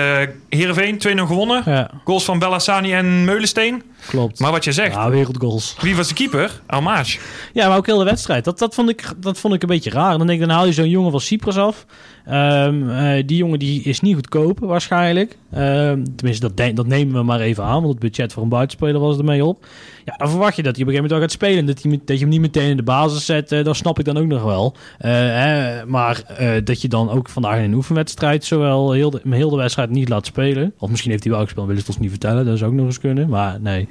Heerenveen. 0.50 1.18
2-0 1.20 1.22
gewonnen. 1.22 1.62
Ja, 1.66 1.92
Goals 2.04 2.26
van 2.26 2.40
Bellassani 2.40 2.94
en 2.94 3.26
Meulensteen. 3.26 3.84
Klopt. 4.08 4.40
Maar 4.40 4.52
wat 4.52 4.64
je 4.64 4.72
zegt, 4.72 4.94
Ja, 4.94 5.10
wereldgoals. 5.10 5.76
wie 5.82 5.96
was 5.96 6.08
de 6.08 6.14
keeper? 6.14 6.62
Almaas. 6.68 7.20
Ja, 7.54 7.68
maar 7.68 7.78
ook 7.78 7.86
heel 7.86 7.98
de 7.98 8.04
wedstrijd. 8.04 8.44
Dat, 8.44 8.60
dat, 8.60 8.74
vond 8.76 8.90
ik, 8.90 9.04
dat 9.18 9.40
vond 9.40 9.54
ik 9.54 9.62
een 9.62 9.68
beetje 9.68 9.90
raar. 9.90 10.18
Dan 10.18 10.28
denk 10.28 10.42
ik, 10.42 10.48
dan 10.48 10.56
haal 10.56 10.66
je 10.66 10.74
zo'n 10.74 10.90
jongen 10.90 11.12
van 11.12 11.20
Cyprus 11.22 11.58
af. 11.58 11.86
Ehm, 12.26 12.90
eh, 12.90 13.24
die 13.26 13.38
jongen 13.38 13.60
die 13.60 13.82
is 13.84 14.00
niet 14.00 14.16
goedkoop 14.16 14.60
waarschijnlijk. 14.60 15.38
Ehm, 15.52 16.04
tenminste, 16.16 16.48
dat, 16.48 16.58
de- 16.58 16.74
dat 16.74 16.88
nemen 16.88 17.14
we 17.16 17.24
maar 17.24 17.40
even 17.40 17.64
aan. 17.64 17.82
Want 17.82 17.88
het 17.88 18.00
budget 18.00 18.34
voor 18.34 18.44
een 18.44 18.50
buitenspeler 18.50 19.00
was 19.02 19.18
ermee 19.18 19.46
op. 19.46 19.66
Ja, 20.06 20.16
dan 20.18 20.30
verwacht 20.30 20.56
je 20.56 20.64
dat 20.64 20.76
hij 20.76 20.84
op 20.86 20.90
een 20.90 20.96
gegeven 20.96 21.02
moment 21.04 21.12
wel 21.12 21.20
gaat 21.22 21.32
spelen. 21.32 21.66
Dat, 21.66 21.82
hij, 21.84 21.92
dat 22.06 22.16
je 22.16 22.22
hem 22.22 22.30
niet 22.34 22.42
meteen 22.42 22.70
in 22.70 22.78
de 22.78 22.84
basis 22.84 23.26
zet, 23.26 23.52
eh, 23.52 23.64
dat 23.64 23.76
snap 23.76 24.00
ik 24.00 24.06
dan 24.06 24.18
ook 24.18 24.26
nog 24.26 24.44
wel. 24.44 24.76
Eh, 24.98 25.12
hè, 25.12 25.86
maar 25.86 26.22
dat 26.64 26.82
je 26.82 26.88
dan 26.88 27.10
ook 27.10 27.30
vandaag 27.30 27.58
in 27.58 27.64
een 27.64 27.74
oefenwedstrijd 27.74 28.46
zowel 28.46 28.92
heel 28.92 29.10
de, 29.10 29.22
heel 29.30 29.50
de 29.50 29.56
wedstrijd 29.58 29.90
niet 29.90 30.10
laat 30.10 30.26
spelen. 30.26 30.74
Of 30.80 30.90
misschien 30.90 31.12
heeft 31.12 31.24
hij 31.24 31.34
wel 31.34 31.42
gespeeld, 31.44 31.68
willen 31.68 31.82
ze 31.82 31.88
het 31.88 31.96
ons 31.96 32.06
niet 32.10 32.18
vertellen. 32.20 32.46
Dat 32.46 32.58
zou 32.58 32.72
ook 32.72 32.78
nog 32.78 32.86
eens 32.86 33.00
kunnen. 33.00 33.30
Maar 33.30 33.62
nee. 33.62 33.88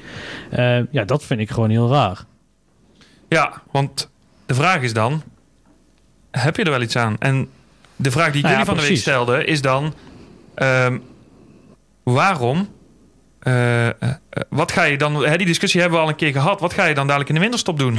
Eh, 0.51 0.79
ja, 0.91 1.05
dat 1.05 1.25
vind 1.25 1.41
ik 1.41 1.51
gewoon 1.51 1.71
heel 1.71 1.91
raar. 1.91 2.25
Ja, 3.29 3.63
want 3.71 4.11
de 4.47 4.55
vraag 4.55 4.83
is 4.83 4.93
dan, 4.93 5.23
heb 6.31 6.57
je 6.57 6.65
er 6.65 6.71
wel 6.71 6.83
iets 6.83 6.97
aan? 6.97 7.17
En 7.19 7.49
de 7.97 8.11
vraag 8.11 8.33
die 8.33 8.37
ik 8.37 8.43
Nou 8.43 8.55
ja, 8.55 8.61
jullie 8.61 8.65
van 8.65 8.75
de 8.75 8.81
week 8.81 8.91
precies. 8.91 9.03
stelde 9.03 9.45
is 9.45 9.61
dan, 9.63 9.95
ehm, 10.55 10.99
waarom, 12.03 12.69
eh, 13.39 13.89
eh, 13.89 13.93
wat 14.49 14.73
ga 14.73 14.83
je 14.83 14.99
dan, 14.99 15.25
hè, 15.25 15.37
die 15.37 15.47
discussie 15.47 15.81
hebben 15.81 15.99
we 15.99 16.05
al 16.05 16.11
een 16.11 16.17
keer 16.17 16.33
gehad, 16.33 16.61
wat 16.61 16.73
ga 16.73 16.85
je 16.85 16.95
dan 16.95 17.07
dadelijk 17.07 17.29
in 17.29 17.35
de 17.35 17.41
winterstop 17.41 17.79
doen? 17.79 17.99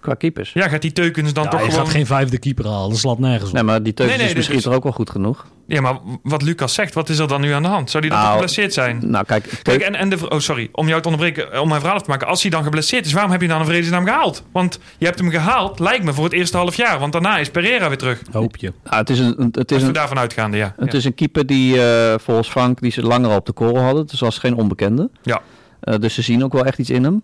Qua 0.00 0.14
keepers. 0.14 0.52
Ja, 0.52 0.68
gaat 0.68 0.82
die 0.82 0.92
Teukens 0.92 1.32
dan 1.32 1.44
Ja, 1.44 1.50
toch 1.50 1.60
je 1.64 1.66
gewoon... 1.70 1.84
gaat 1.84 1.94
geen 1.94 2.06
vijfde 2.06 2.38
keeper 2.38 2.66
halen. 2.66 2.88
Dat 2.90 2.98
slaat 2.98 3.18
nergens 3.18 3.48
op. 3.48 3.54
Nee, 3.54 3.62
maar 3.62 3.82
die 3.82 3.94
Teukens 3.94 4.08
Nee, 4.08 4.18
nee, 4.18 4.26
is 4.28 4.34
misschien 4.36 4.56
dus- 4.56 4.64
toch 4.64 4.74
ook 4.74 4.82
wel 4.82 4.92
goed 4.92 5.10
genoeg? 5.10 5.46
Ja, 5.66 5.80
maar 5.80 5.98
wat 6.22 6.42
Lucas 6.42 6.74
zegt, 6.74 6.94
wat 6.94 7.08
is 7.08 7.18
er 7.18 7.28
dan 7.28 7.40
nu 7.40 7.50
aan 7.52 7.62
de 7.62 7.68
hand? 7.68 7.90
Zou 7.90 8.02
die 8.02 8.10
dan 8.12 8.20
Nou, 8.20 8.32
toch 8.32 8.40
geblesseerd 8.40 8.72
zijn? 8.74 9.10
Nou, 9.10 9.24
kijk, 9.24 9.60
Kijk, 9.62 9.80
en, 9.80 9.94
en 9.94 10.08
de, 10.08 10.28
oh 10.28 10.38
sorry, 10.38 10.68
om 10.72 10.88
jou 10.88 11.02
te 11.02 11.08
onderbreken, 11.08 11.52
eh, 11.52 11.60
om 11.60 11.68
mijn 11.68 11.80
verhaal 11.80 11.98
af 11.98 12.04
te 12.04 12.10
maken. 12.10 12.26
Als 12.26 12.42
hij 12.42 12.50
dan 12.50 12.62
geblesseerd 12.62 13.06
is, 13.06 13.12
waarom 13.12 13.30
heb 13.32 13.40
je 13.40 13.48
dan 13.48 13.60
een 13.60 13.66
vredesnaam 13.66 14.04
gehaald? 14.04 14.42
Want 14.52 14.78
je 14.98 15.04
hebt 15.06 15.18
hem 15.18 15.30
gehaald, 15.30 15.78
lijkt 15.78 16.04
me, 16.04 16.12
voor 16.12 16.24
het 16.24 16.32
eerste 16.32 16.56
half 16.56 16.74
jaar. 16.76 16.98
Want 16.98 17.12
daarna 17.12 17.38
is 17.38 17.50
Pereira 17.50 17.88
weer 17.88 17.98
terug. 17.98 18.20
Hoop 18.32 18.56
je. 18.56 18.72
nou, 18.84 18.96
het 18.96 19.10
is 19.10 19.18
een, 19.18 19.34
een- 19.40 19.48
het 19.52 19.70
is 19.70 19.72
Als 19.72 19.80
we 19.82 19.88
een, 19.88 19.92
daarvan 19.94 20.18
uitgaande, 20.18 20.56
ja. 20.56 20.74
Het 20.76 20.92
Ja. 20.92 20.98
is 20.98 21.04
een 21.04 21.14
keeper 21.14 21.46
die 21.46 21.82
eh, 21.82 22.14
volgens 22.18 22.48
Frank 22.48 22.80
die 22.80 22.90
ze 22.90 23.02
langer 23.02 23.30
al 23.30 23.36
op 23.36 23.46
de 23.46 23.52
korrel 23.52 23.78
hadden. 23.82 24.06
Dus 24.06 24.20
was 24.20 24.38
geen 24.38 24.54
onbekende. 24.54 25.10
Ja. 25.22 25.40
Eh, 25.80 25.94
dus 25.98 26.14
ze 26.14 26.22
zien 26.22 26.44
ook 26.44 26.52
wel 26.52 26.64
echt 26.64 26.78
iets 26.78 26.90
in 26.90 27.04
hem. 27.04 27.22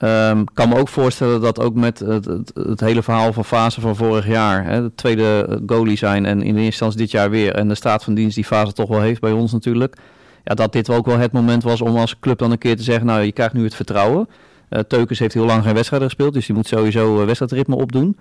Ehm, 0.00 0.40
Ik 0.40 0.50
kan 0.54 0.68
me 0.68 0.78
ook 0.78 0.88
voorstellen 0.88 1.40
dat 1.40 1.60
ook 1.60 1.74
met 1.74 1.98
het, 1.98 2.24
het, 2.24 2.52
het 2.54 2.80
hele 2.80 3.02
verhaal 3.02 3.32
van 3.32 3.44
fase 3.44 3.80
van 3.80 3.96
vorig 3.96 4.26
jaar, 4.26 4.64
hè, 4.64 4.82
de 4.82 4.94
tweede 4.94 5.46
eh, 5.48 5.56
goalie 5.66 5.96
zijn 5.96 6.26
en 6.26 6.38
in 6.42 6.46
eerste 6.46 6.64
instantie 6.64 6.98
dit 6.98 7.10
jaar 7.10 7.30
weer 7.30 7.54
en 7.54 7.68
de 7.68 7.74
staat 7.74 8.04
van 8.04 8.14
dienst 8.14 8.34
die 8.34 8.44
fase 8.44 8.72
toch 8.72 8.88
wel 8.88 9.00
heeft 9.00 9.20
bij 9.20 9.32
ons 9.32 9.52
natuurlijk, 9.52 9.96
ja, 10.44 10.54
dat 10.54 10.72
dit 10.72 10.90
ook 10.90 11.06
wel 11.06 11.18
het 11.18 11.32
moment 11.32 11.62
was 11.62 11.80
om 11.80 11.96
als 11.96 12.18
club 12.20 12.38
dan 12.38 12.50
een 12.50 12.58
keer 12.58 12.76
te 12.76 12.82
zeggen, 12.82 13.06
nou 13.06 13.20
je 13.20 13.32
krijgt 13.32 13.54
nu 13.54 13.64
het 13.64 13.74
vertrouwen. 13.74 14.28
Eh 14.68 14.80
Teukens 14.80 15.18
heeft 15.18 15.34
heel 15.34 15.44
lang 15.44 15.62
geen 15.62 15.74
wedstrijden 15.74 16.08
gespeeld, 16.08 16.32
dus 16.32 16.46
die 16.46 16.54
moet 16.56 16.66
sowieso 16.66 17.20
eh, 17.20 17.26
wedstrijdritme 17.26 17.76
opdoen. 17.76 18.16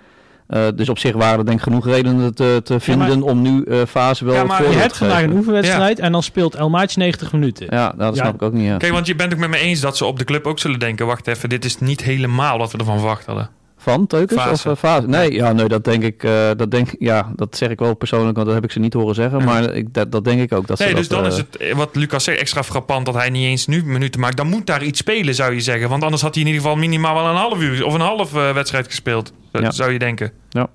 Eh, 0.50 0.68
dus 0.76 0.90
op 0.90 1.00
zich 1.00 1.14
waren 1.14 1.40
er 1.40 1.46
denk 1.46 1.58
ik 1.58 1.64
genoeg 1.64 1.86
redenen 1.86 2.36
te, 2.36 2.62
te 2.64 2.80
vinden 2.80 3.22
om 3.22 3.42
nu 3.42 3.64
eh, 3.64 3.82
fase 3.88 4.26
wel 4.26 4.34
Ja, 4.34 4.44
maar 4.44 4.72
Je 4.72 4.78
hebt 4.78 4.98
vandaag 4.98 5.24
een 5.24 5.32
oefenwedstrijd 5.32 6.00
en 6.00 6.12
dan 6.12 6.24
speelt 6.24 6.56
El 6.56 6.70
Maatje 6.70 7.00
90 7.00 7.32
minuten. 7.32 7.66
Ja, 7.70 7.84
nou, 7.86 7.98
dat 7.98 8.16
Ja. 8.16 8.22
snap 8.22 8.34
ik 8.34 8.42
ook 8.42 8.54
niet. 8.54 8.66
Ja. 8.66 8.78
Kijk, 8.78 8.92
want 8.94 9.08
je 9.08 9.16
bent 9.16 9.34
ook 9.34 9.40
met 9.40 9.50
me 9.50 9.58
eens 9.58 9.80
dat 9.80 9.98
ze 9.98 10.06
op 10.06 10.18
de 10.18 10.24
club 10.26 10.46
ook 10.48 10.60
zullen 10.60 10.80
denken... 10.80 11.06
wacht 11.06 11.28
even, 11.28 11.50
dit 11.50 11.66
is 11.66 11.80
niet 11.80 12.02
helemaal 12.04 12.58
wat 12.58 12.72
we 12.72 12.78
ervan 12.78 12.98
verwacht 12.98 13.26
hadden. 13.26 13.50
Van 13.92 14.08
Teukens 14.08 14.42
Fase. 14.42 14.70
of 14.70 14.84
eh, 14.84 14.90
fase? 14.90 15.08
Nee, 15.08 15.34
ja, 15.34 15.52
nee, 15.52 15.68
dat 15.68 15.84
denk 15.84 16.04
ik. 16.04 16.24
eh, 16.24 16.50
dat 16.58 16.72
denk, 16.72 16.96
ja, 17.00 17.32
dat 17.36 17.58
zeg 17.58 17.70
ik 17.70 17.80
wel 17.80 17.94
persoonlijk, 17.94 18.36
want 18.36 18.46
dat 18.48 18.56
heb 18.56 18.64
ik 18.66 18.72
ze 18.72 18.80
niet 18.80 18.94
horen 18.94 19.16
zeggen. 19.16 19.40
Ja. 19.40 19.46
Maar 19.46 19.74
ik, 19.74 19.94
dat, 19.94 20.12
dat 20.12 20.24
denk 20.24 20.42
ik 20.42 20.54
ook. 20.54 20.68
Dat 20.68 20.78
ze 20.78 20.84
Nee, 20.84 20.92
dat, 20.94 21.02
dus 21.02 21.12
dan 21.12 21.26
eh, 21.26 21.32
is 21.32 21.38
het, 21.38 21.78
wat 21.78 21.96
Lucas 21.96 22.24
zegt, 22.24 22.40
extra 22.40 22.64
frappant... 22.64 23.06
dat 23.06 23.16
hij 23.16 23.30
niet 23.30 23.46
eens 23.46 23.68
nu 23.68 23.86
minuten 23.86 24.20
maakt. 24.20 24.38
Dan 24.38 24.48
moet 24.48 24.66
daar 24.66 24.84
iets 24.84 25.00
spelen, 25.00 25.36
zou 25.36 25.54
je 25.54 25.60
zeggen. 25.62 25.90
Want 25.90 26.04
anders 26.04 26.22
had 26.22 26.34
hij 26.34 26.44
in 26.44 26.50
ieder 26.50 26.64
geval 26.64 26.78
minimaal 26.78 27.14
wel 27.14 27.26
een 27.30 27.36
half 27.36 27.62
uur... 27.62 27.86
of 27.86 27.94
een 27.94 28.00
half 28.02 28.36
eh, 28.36 28.52
wedstrijd 28.54 28.86
gespeeld, 28.86 29.34
Ja. 29.52 29.72
zou 29.72 29.92
je 29.92 30.00
denken. 30.00 30.32
Ja. 30.50 30.68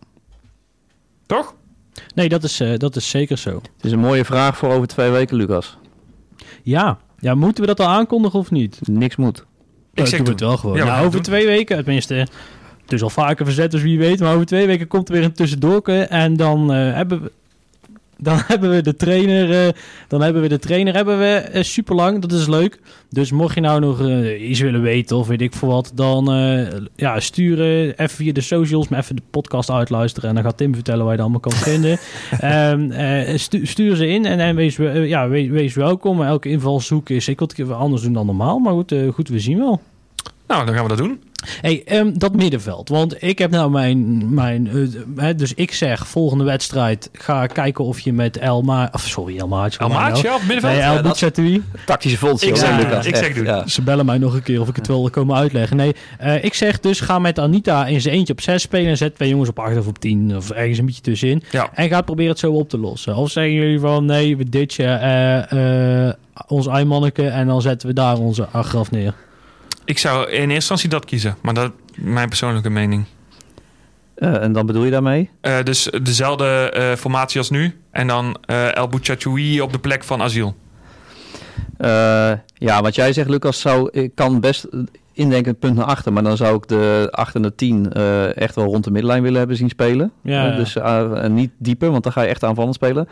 Toch? 1.26 1.54
Nee, 2.14 2.28
dat 2.28 2.42
is, 2.44 2.60
eh, 2.60 2.76
dat 2.76 2.96
is 2.96 3.08
zeker 3.10 3.38
zo. 3.38 3.50
Het 3.54 3.84
is 3.84 3.92
een 3.92 3.98
mooie 3.98 4.24
vraag 4.24 4.56
voor 4.56 4.72
over 4.72 4.86
twee 4.86 5.10
weken, 5.10 5.36
Lucas. 5.36 5.78
Ja. 6.62 6.98
ja, 7.18 7.34
moeten 7.34 7.60
we 7.60 7.66
dat 7.74 7.80
al 7.86 7.92
aankondigen 7.92 8.38
of 8.38 8.50
niet? 8.50 8.78
Niks 8.82 9.16
moet. 9.16 9.38
Ik 9.94 10.00
Ik 10.00 10.06
zeg 10.06 10.26
het 10.26 10.40
wel 10.40 10.56
gewoon. 10.56 10.76
Ja, 10.76 10.98
over 11.00 11.10
doen. 11.12 11.22
twee 11.22 11.46
weken, 11.46 11.76
tenminste, 11.76 12.26
het 12.84 12.92
is 12.92 13.02
al 13.02 13.10
vaker 13.10 13.44
verzet, 13.44 13.70
dus 13.70 13.82
wie 13.82 13.98
weet. 13.98 14.20
Maar 14.20 14.34
over 14.34 14.46
twee 14.46 14.66
weken 14.66 14.86
komt 14.86 15.08
er 15.08 15.14
weer 15.14 15.24
een 15.24 15.32
tussendoorke. 15.32 15.98
En 16.02 16.36
dan 16.36 16.72
eh, 16.72 16.92
hebben 16.94 17.22
we... 17.22 17.32
Dan 18.18 18.38
hebben 18.46 18.70
we 18.70 18.80
de 18.82 18.96
trainer, 18.96 19.66
eh, 19.66 19.72
dan 20.08 20.22
hebben 20.22 20.42
we 20.42 20.48
de 20.48 20.58
trainer 20.58 20.94
hebben 20.94 21.18
we 21.18 21.24
eh, 21.34 21.62
super 21.62 21.94
lang. 21.94 22.20
Dat 22.20 22.32
is 22.32 22.46
leuk. 22.46 22.80
Dus 23.10 23.30
mocht 23.30 23.54
je 23.54 23.60
nou 23.60 23.80
nog 23.80 24.08
iets 24.40 24.60
willen 24.60 24.82
weten 24.82 25.16
of 25.16 25.26
weet 25.26 25.40
ik 25.40 25.52
voor 25.54 25.68
wat, 25.68 25.92
dan 25.94 26.24
ja, 26.96 27.20
sturen 27.20 27.90
even 27.98 28.08
via 28.16 28.32
de 28.32 28.40
socials, 28.40 28.88
maar 28.88 28.98
even 29.00 29.16
de 29.16 29.22
podcast 29.30 29.70
uitluisteren 29.70 30.28
en 30.28 30.34
dan 30.34 30.44
gaat 30.44 30.56
Tim 30.56 30.74
vertellen 30.74 31.00
waar 31.04 31.10
je 31.10 31.20
dat 31.20 31.26
allemaal 31.30 31.50
kan 31.50 31.52
vinden. 31.52 31.98
Ehm, 32.40 32.90
eh, 32.90 33.36
stu- 33.36 33.66
stuur 33.66 33.96
ze 33.96 34.08
in 34.08 34.24
en, 34.26 34.40
en 34.40 34.56
wees, 34.56 34.76
we- 34.76 34.90
ja, 34.90 35.28
wees, 35.28 35.48
wees 35.48 35.74
welkom. 35.74 36.22
Elke 36.22 36.48
invalshoek 36.48 37.08
is 37.10 37.28
ik 37.28 37.38
wat 37.38 37.70
anders 37.70 38.02
doen 38.02 38.12
dan 38.12 38.26
normaal, 38.26 38.58
maar 38.58 38.72
goed, 38.72 38.94
goed 39.12 39.28
we 39.28 39.38
zien 39.38 39.58
wel. 39.58 39.80
Nou, 40.46 40.64
dan 40.66 40.74
gaan 40.74 40.82
we 40.82 40.88
dat 40.88 40.98
doen. 40.98 41.20
Hey, 41.60 41.82
ehm, 41.84 42.12
dat 42.14 42.34
middenveld. 42.34 42.88
Want 42.88 43.22
ik 43.22 43.38
heb 43.38 43.50
nou 43.50 43.70
mijn. 43.70 44.34
mijn 44.34 44.68
hè, 45.16 45.34
dus 45.34 45.54
ik 45.54 45.72
zeg 45.72 46.06
volgende 46.06 46.44
wedstrijd. 46.44 47.10
Ga 47.12 47.46
kijken 47.46 47.84
of 47.84 48.00
je 48.00 48.12
met 48.12 48.36
Elma. 48.38 48.88
Of 48.92 49.00
sorry, 49.06 49.38
Elmaatje. 49.38 49.78
El 49.78 49.88
Maatje 49.88 50.28
op 50.28 50.38
het 50.38 50.48
middenveld? 50.48 50.72
Nee, 50.72 50.82
Ja, 50.82 50.96
El. 50.96 51.02
Tactische 51.86 52.18
vondst, 52.18 52.44
Ik 52.44 52.56
zeg- 52.56 52.76
Lucas. 52.76 53.06
ik 53.06 53.16
zeg 53.16 53.26
echt, 53.26 53.36
doen. 53.36 53.44
Ja. 53.44 53.66
Ze 53.66 53.82
bellen 53.82 54.06
mij 54.06 54.18
nog 54.18 54.34
een 54.34 54.42
keer 54.42 54.60
of 54.60 54.68
ik 54.68 54.76
het 54.76 54.86
wil 54.86 55.10
komen 55.10 55.36
uitleggen. 55.36 55.76
Nee, 55.76 55.94
eh, 56.18 56.44
ik 56.44 56.54
zeg 56.54 56.80
dus 56.80 57.00
ga 57.00 57.18
met 57.18 57.38
Anita 57.38 57.86
in 57.86 58.00
zijn 58.00 58.14
eentje 58.14 58.32
op 58.32 58.40
6 58.40 58.62
spelen. 58.62 58.90
En 58.90 58.96
zet 58.96 59.14
twee 59.14 59.28
jongens 59.28 59.48
op 59.48 59.58
8 59.58 59.76
of 59.78 59.86
op 59.86 59.98
10. 59.98 60.36
Of 60.36 60.50
ergens 60.50 60.78
een 60.78 60.86
beetje 60.86 61.00
tussenin. 61.02 61.42
Ja. 61.50 61.70
En 61.74 61.88
ga 61.88 62.00
proberen 62.00 62.30
het 62.30 62.40
zo 62.40 62.52
op 62.52 62.68
te 62.68 62.78
lossen. 62.78 63.16
Of 63.16 63.30
zeggen 63.30 63.54
jullie 63.54 63.80
van 63.80 64.04
nee, 64.04 64.36
we 64.36 64.48
ditchen 64.48 65.00
eh, 65.00 66.06
eh, 66.08 66.14
ons 66.46 66.66
eimanneke. 66.66 67.26
En 67.26 67.46
dan 67.46 67.62
zetten 67.62 67.88
we 67.88 67.94
daar 67.94 68.18
onze 68.18 68.46
agraf 68.46 68.90
neer. 68.90 69.14
Ik 69.84 69.98
zou 69.98 70.26
in 70.26 70.38
eerste 70.38 70.54
instantie 70.54 70.88
dat 70.88 71.04
kiezen. 71.04 71.36
Maar 71.42 71.54
dat 71.54 71.72
is 71.90 71.96
mijn 72.02 72.28
persoonlijke 72.28 72.70
mening. 72.70 73.04
Eh, 74.14 74.42
en 74.42 74.52
dan 74.52 74.66
bedoel 74.66 74.84
je 74.84 74.90
daarmee? 74.90 75.30
Eh, 75.40 75.62
dus 75.62 75.90
dezelfde 76.02 76.70
eh, 76.70 76.92
formatie 76.96 77.38
als 77.38 77.50
nu. 77.50 77.78
En 77.90 78.06
dan 78.06 78.36
eh 78.44 78.76
El 78.76 78.88
Bouchachoui 78.88 79.60
op 79.60 79.72
de 79.72 79.78
plek 79.78 80.04
van 80.04 80.22
Asiel. 80.22 80.56
Eh, 81.76 82.32
ja, 82.54 82.82
wat 82.82 82.94
jij 82.94 83.12
zegt, 83.12 83.28
Lucas, 83.28 83.60
zou, 83.60 83.88
ik 83.92 84.14
kan 84.14 84.40
best 84.40 84.66
indenken 85.12 85.50
het 85.50 85.60
punt 85.60 85.76
naar 85.76 85.84
achter. 85.84 86.12
Maar 86.12 86.22
dan 86.22 86.36
zou 86.36 86.56
ik 86.56 86.68
de 86.68 87.08
8 87.10 87.34
en 87.34 87.42
de 87.42 87.54
10 87.54 87.92
eh, 87.92 88.36
echt 88.36 88.54
wel 88.54 88.64
rond 88.64 88.84
de 88.84 88.90
middenlijn 88.90 89.22
willen 89.22 89.38
hebben 89.38 89.56
zien 89.56 89.68
spelen. 89.68 90.12
Ja, 90.22 90.46
ja. 90.46 90.56
dus 90.56 90.76
niet 91.28 91.50
dieper, 91.58 91.90
want 91.90 92.02
dan 92.02 92.12
ga 92.12 92.22
je 92.22 92.28
echt 92.28 92.44
aanvallend 92.44 92.74
spelen. 92.74 93.08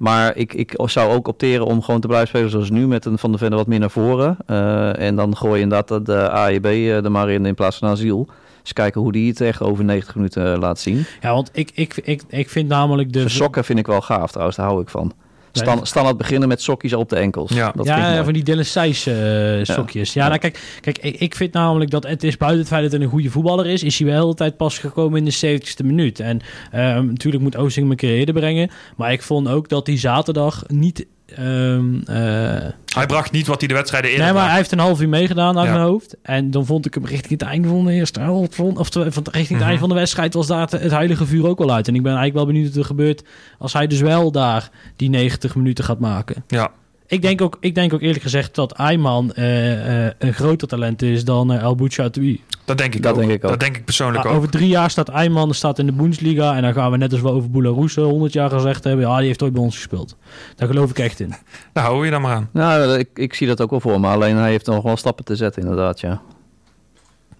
Maar 0.00 0.36
ik, 0.36 0.54
ik 0.54 0.74
zou 0.84 1.12
ook 1.12 1.28
opteren 1.28 1.66
om 1.66 1.82
gewoon 1.82 2.00
te 2.00 2.06
blijven 2.06 2.28
spelen 2.28 2.50
zoals 2.50 2.70
nu. 2.70 2.86
Met 2.86 3.04
een 3.04 3.18
Van 3.18 3.32
de 3.32 3.38
Vende 3.38 3.56
wat 3.56 3.66
meer 3.66 3.78
naar 3.78 3.90
voren. 3.90 4.36
Eh, 4.46 4.98
en 4.98 5.16
dan 5.16 5.36
gooi 5.36 5.56
je 5.56 5.62
inderdaad 5.62 6.06
de 6.06 6.30
AEB 6.30 6.64
eh, 6.64 7.04
er 7.04 7.10
maar 7.10 7.30
in 7.30 7.46
in 7.46 7.54
plaats 7.54 7.78
van 7.78 7.88
Asiel. 7.88 8.28
Dus 8.62 8.72
kijken 8.72 9.00
hoe 9.00 9.12
die 9.12 9.28
het 9.28 9.40
echt 9.40 9.62
over 9.62 9.84
90 9.84 10.14
minuten 10.14 10.52
eh, 10.52 10.60
laat 10.60 10.78
zien. 10.78 11.04
Ja, 11.20 11.32
want 11.32 11.50
ik, 11.52 11.70
ik, 11.74 11.96
ik, 11.96 12.22
ik 12.28 12.48
vind 12.48 12.68
namelijk 12.68 13.12
de... 13.12 13.22
De 13.22 13.28
sokken 13.28 13.64
vind 13.64 13.78
ik 13.78 13.86
wel 13.86 14.00
gaaf 14.00 14.30
trouwens, 14.30 14.56
daar 14.56 14.66
hou 14.66 14.80
ik 14.80 14.88
van. 14.88 15.12
Stan, 15.52 15.86
standaard 15.86 16.16
beginnen 16.16 16.48
met 16.48 16.62
sokjes 16.62 16.92
op 16.92 17.08
de 17.08 17.16
enkels. 17.16 17.52
Ja. 17.52 17.72
dat 17.74 17.86
ja, 17.86 18.10
mooi. 18.10 18.24
van 18.24 18.32
die 18.32 18.42
Dylan 18.42 18.64
Seys 18.64 19.06
eh, 19.06 19.14
sokjes. 19.62 20.12
Ja, 20.12 20.22
Ja. 20.22 20.28
Nou, 20.28 20.40
kijk, 20.40 20.78
kijk 20.80 20.98
ik, 20.98 21.20
ik 21.20 21.34
vind 21.34 21.52
namelijk 21.52 21.90
dat 21.90 22.06
het 22.06 22.24
is 22.24 22.36
buiten 22.36 22.60
het 22.60 22.68
feit 22.68 22.82
dat 22.82 22.92
hij 22.92 23.00
een 23.00 23.08
goede 23.08 23.30
voetballer 23.30 23.66
is, 23.66 23.82
is 23.82 23.98
hij 23.98 24.06
wel 24.06 24.16
de 24.16 24.22
hele 24.22 24.34
tijd 24.34 24.56
pas 24.56 24.78
gekomen 24.78 25.18
in 25.18 25.24
de 25.24 25.60
70ste 25.60 25.86
minuut. 25.86 26.20
En 26.20 26.40
ehm, 26.70 27.06
natuurlijk 27.06 27.42
moet 27.42 27.56
Oosting 27.56 27.96
keer 27.96 28.16
eerder 28.18 28.34
brengen. 28.34 28.70
Maar 28.96 29.12
ik 29.12 29.22
vond 29.22 29.48
ook 29.48 29.68
dat 29.68 29.86
hij 29.86 29.98
zaterdag 29.98 30.64
niet... 30.66 31.06
ehm, 31.36 32.00
eh, 32.04 32.68
Hij 32.94 33.06
bracht 33.06 33.32
niet 33.32 33.46
wat 33.46 33.58
hij 33.58 33.68
de 33.68 33.74
wedstrijden 33.74 34.10
eerder 34.10 34.26
nee, 34.26 34.34
maar 34.34 34.46
hij 34.48 34.56
heeft 34.56 34.72
een 34.72 34.78
half 34.78 35.00
uur 35.00 35.08
meegedaan 35.08 35.58
uit 35.58 35.66
Ja. 35.66 35.72
mijn 35.72 35.84
hoofd. 35.86 36.16
En 36.22 36.50
dan 36.50 36.66
vond 36.66 36.86
ik 36.86 36.94
hem 36.94 37.04
richting 37.04 37.40
het 37.40 37.48
einde 37.48 37.68
van 37.68 37.84
de 37.84 37.92
eerste 37.92 38.20
helft. 38.20 38.58
Of 38.60 38.90
te- 38.90 39.12
van, 39.12 39.22
richting 39.24 39.48
het 39.48 39.50
Mhm. 39.58 39.62
einde 39.62 39.78
van 39.78 39.88
de 39.88 39.94
wedstrijd 39.94 40.34
was 40.34 40.46
daar 40.46 40.60
het, 40.60 40.70
het 40.72 40.90
heilige 40.90 41.26
vuur 41.26 41.46
ook 41.46 41.58
wel 41.58 41.72
uit. 41.72 41.88
En 41.88 41.94
ik 41.94 42.02
ben 42.02 42.16
eigenlijk 42.16 42.44
wel 42.44 42.54
benieuwd 42.54 42.68
wat 42.68 42.76
er 42.82 42.84
gebeurt 42.84 43.22
als 43.58 43.72
hij 43.72 43.86
dus 43.86 44.00
wel 44.00 44.32
daar 44.32 44.70
die 44.96 45.10
90 45.10 45.54
minuten 45.54 45.84
gaat 45.84 46.00
maken. 46.00 46.44
Ja. 46.46 46.70
Ik 47.10 47.22
denk 47.22 47.40
ook, 47.40 47.56
ik 47.60 47.74
denk 47.74 47.92
ook 47.94 48.00
eerlijk 48.00 48.22
gezegd 48.22 48.54
dat 48.54 48.74
Ayman 48.74 49.32
eh, 49.32 50.06
eh, 50.06 50.12
een 50.18 50.34
groter 50.34 50.68
talent 50.68 51.02
is 51.02 51.24
dan 51.24 51.52
eh 51.52 51.62
El 51.62 51.74
Bouchatoui. 51.74 52.40
Dat 52.64 52.78
denk 52.78 52.94
ik 52.94 53.02
Dat 53.02 53.12
ook. 53.12 53.18
denk 53.18 53.30
ik 53.30 53.44
ook. 53.44 53.50
Dat 53.50 53.60
denk 53.60 53.76
ik 53.76 53.84
persoonlijk 53.84 54.24
ook. 54.26 54.32
over 54.32 54.50
drie 54.50 54.68
jaar 54.68 54.90
staat 54.90 55.10
Ayman 55.10 55.54
staat 55.54 55.78
in 55.78 55.86
de 55.86 55.92
Bundesliga. 55.92 56.56
En 56.56 56.62
dan 56.62 56.72
gaan 56.72 56.90
we 56.90 56.96
net 56.96 57.12
als 57.12 57.20
we 57.20 57.28
over 57.30 57.50
Boularouse 57.50 58.00
100 58.00 58.32
jaar 58.32 58.50
gezegd 58.50 58.84
hebben. 58.84 59.06
Ja, 59.06 59.16
die 59.18 59.26
heeft 59.26 59.42
ooit 59.42 59.52
bij 59.52 59.62
ons 59.62 59.76
gespeeld. 59.76 60.16
Daar 60.56 60.68
geloof 60.68 60.90
ik 60.90 60.98
echt 60.98 61.20
in. 61.20 61.34
Daar 61.72 61.84
hou 61.90 62.04
je 62.04 62.10
dan 62.10 62.22
maar 62.22 62.34
aan. 62.34 62.48
Nou, 62.52 62.98
ik, 62.98 63.08
ik 63.14 63.34
zie 63.34 63.46
dat 63.46 63.60
ook 63.60 63.70
wel 63.70 63.80
voor 63.80 64.00
me. 64.00 64.06
Alleen 64.08 64.36
hij 64.36 64.50
heeft 64.50 64.66
nog 64.66 64.82
wel 64.82 64.96
stappen 64.96 65.24
te 65.24 65.36
zetten, 65.36 65.62
inderdaad, 65.62 66.00
ja. 66.00 66.20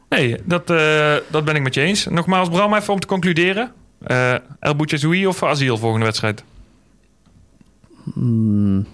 Nee, 0.08 0.36
dat, 0.44 0.70
eh, 0.70 1.14
dat 1.30 1.44
ben 1.44 1.56
ik 1.56 1.62
met 1.62 1.74
je 1.74 1.80
eens. 1.80 2.06
Nogmaals, 2.06 2.48
Bram, 2.48 2.74
even 2.74 2.92
om 2.92 3.00
te 3.00 3.06
concluderen. 3.06 3.72
Eh 4.02 4.34
El 4.60 4.76
Bouchazoui 4.76 5.26
of 5.26 5.42
Asiel 5.42 5.76
volgende 5.78 6.04
wedstrijd? 6.04 6.44
Hmm, 8.14 8.86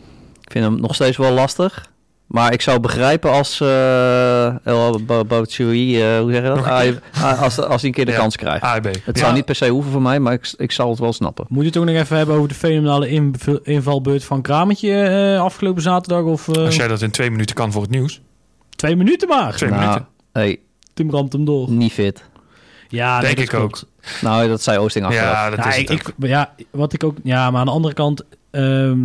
ik 0.47 0.53
vind 0.53 0.64
hem 0.64 0.80
nog 0.80 0.94
steeds 0.94 1.16
wel 1.16 1.32
lastig. 1.32 1.86
Maar 2.26 2.53
ik 2.53 2.61
zou 2.61 2.80
begrijpen 2.80 3.30
als 3.30 3.61
uh, 3.61 4.66
El 4.66 5.01
Bo- 5.05 5.24
Boutchoui, 5.24 6.03
eh, 6.03 6.18
hoe 6.20 6.32
zeg 6.32 6.42
je 6.42 6.49
dat? 6.49 6.64
Ah, 6.64 6.86
ah, 7.22 7.42
als, 7.42 7.59
als 7.61 7.80
hij 7.80 7.90
een 7.90 7.94
keer 7.97 8.05
de 8.05 8.11
Ja. 8.11 8.16
kans 8.18 8.36
krijgt. 8.36 8.62
AIB. 8.64 8.84
Het 8.84 9.01
Ja. 9.05 9.12
zou 9.22 9.32
niet 9.34 9.44
per 9.44 9.55
se 9.55 9.68
hoeven 9.68 9.92
voor 9.92 10.03
mij, 10.03 10.20
maar 10.20 10.32
ik, 10.32 10.53
ik 10.57 10.72
zal 10.72 10.90
het 10.90 10.99
wel 10.99 11.12
snappen. 11.12 11.44
Moet 11.49 11.61
je 11.62 11.68
het 11.68 11.76
ook 11.76 11.84
nog 11.84 11.94
even 11.94 12.16
hebben 12.16 12.34
over 12.36 12.49
de 12.49 12.55
fenomenale 12.55 13.09
inv- 13.09 13.47
invalbeurt 13.62 14.24
van 14.24 14.42
Kramertje 14.42 15.03
eh, 15.03 15.40
afgelopen 15.40 15.82
zaterdag? 15.82 16.22
Of 16.24 16.49
Als 16.49 16.76
jij 16.76 16.88
dat 16.88 17.03
in 17.03 17.11
twee 17.11 17.30
minuten 17.30 17.55
kan 17.55 17.72
voor 17.72 17.82
het 17.82 17.90
nieuws. 17.90 18.20
twee 18.76 18.97
minuten 18.97 19.28
maar? 19.28 19.57
Twee 19.57 19.70
nou, 19.70 19.82
minuten. 19.82 20.07
hey, 20.32 20.59
Tim 20.94 21.11
ramt 21.11 21.32
hem 21.32 21.44
door. 21.44 21.70
niet 21.70 21.92
fit. 21.92 22.24
Ja, 22.88 23.20
Denk 23.20 23.34
dat 23.36 23.44
ik 23.44 23.51
klopt. 23.51 23.86
Nou, 24.22 24.48
dat 24.48 24.62
zei 24.62 24.78
Oosting 24.78 25.04
achteraf. 25.04 25.32
Ja, 25.32 25.50
dat 25.50 25.66
is 25.66 25.76
ik, 25.78 25.88
het 25.88 26.00
ook. 26.00 26.14
ik- 26.18 26.28
ja, 26.28 26.54
wat 26.70 26.92
ik 26.92 27.04
ook, 27.04 27.16
ja, 27.22 27.50
maar 27.50 27.61
aan 27.61 27.66
de 27.66 27.72
andere 27.72 27.94
kant, 27.94 28.22
ehm, 28.50 28.98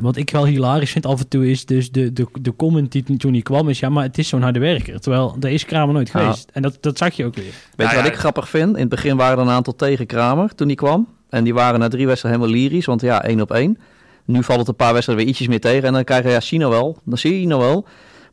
wat 0.00 0.16
ik 0.16 0.30
wel 0.30 0.44
hilarisch 0.46 0.90
vind 0.90 1.06
af 1.06 1.20
en 1.20 1.28
toe 1.28 1.50
is 1.50 1.66
dus 1.66 1.90
de, 1.90 2.12
de, 2.12 2.26
de 2.40 2.56
comment 2.56 2.92
die 2.92 3.16
toen 3.16 3.32
hij 3.32 3.42
kwam 3.42 3.68
is, 3.68 3.78
ja, 3.80 3.88
maar 3.88 4.02
het 4.04 4.18
is 4.18 4.28
zo'n 4.28 4.42
harde 4.42 4.58
werker. 4.58 5.00
Terwijl 5.00 5.36
daar 5.38 5.50
is 5.50 5.64
Kramer 5.64 5.94
nooit 5.94 6.10
Ja. 6.12 6.20
geweest. 6.20 6.50
En 6.52 6.62
dat, 6.62 6.78
dat 6.80 6.98
zag 6.98 7.14
je 7.14 7.24
ook 7.24 7.34
weer. 7.34 7.44
Weet 7.44 7.54
Nou 7.76 7.90
je 7.90 7.96
wat 7.96 8.04
ja, 8.06 8.12
ik 8.12 8.18
grappig 8.18 8.48
vind? 8.48 8.74
In 8.74 8.80
het 8.80 8.88
begin 8.88 9.16
waren 9.16 9.38
er 9.38 9.44
een 9.44 9.50
aantal 9.50 9.76
tegen 9.76 10.06
Kramer 10.06 10.54
toen 10.54 10.66
hij 10.66 10.76
kwam. 10.76 11.08
En 11.30 11.44
die 11.44 11.54
waren 11.54 11.80
na 11.80 11.88
drie 11.88 12.06
wedstrijden 12.06 12.40
helemaal 12.40 12.60
lyrisch, 12.62 12.86
want 12.86 13.00
ja, 13.00 13.22
één 13.22 13.40
op 13.40 13.52
één. 13.52 13.78
Nu 14.24 14.42
valt 14.42 14.58
het 14.58 14.68
een 14.68 14.76
paar 14.76 14.92
wedstrijden 14.92 15.24
weer 15.24 15.32
ietsjes 15.34 15.48
meer 15.50 15.60
tegen. 15.60 15.82
En 15.86 15.92
dan 15.92 16.04
krijg 16.04 16.24
je, 16.24 16.30
ja, 16.30 16.40
Sino 16.40 16.70
wel. 16.70 16.98
Dan 17.04 17.18
zie 17.18 17.32
je 17.34 17.38
Sino 17.40 17.58
wel. 17.58 17.84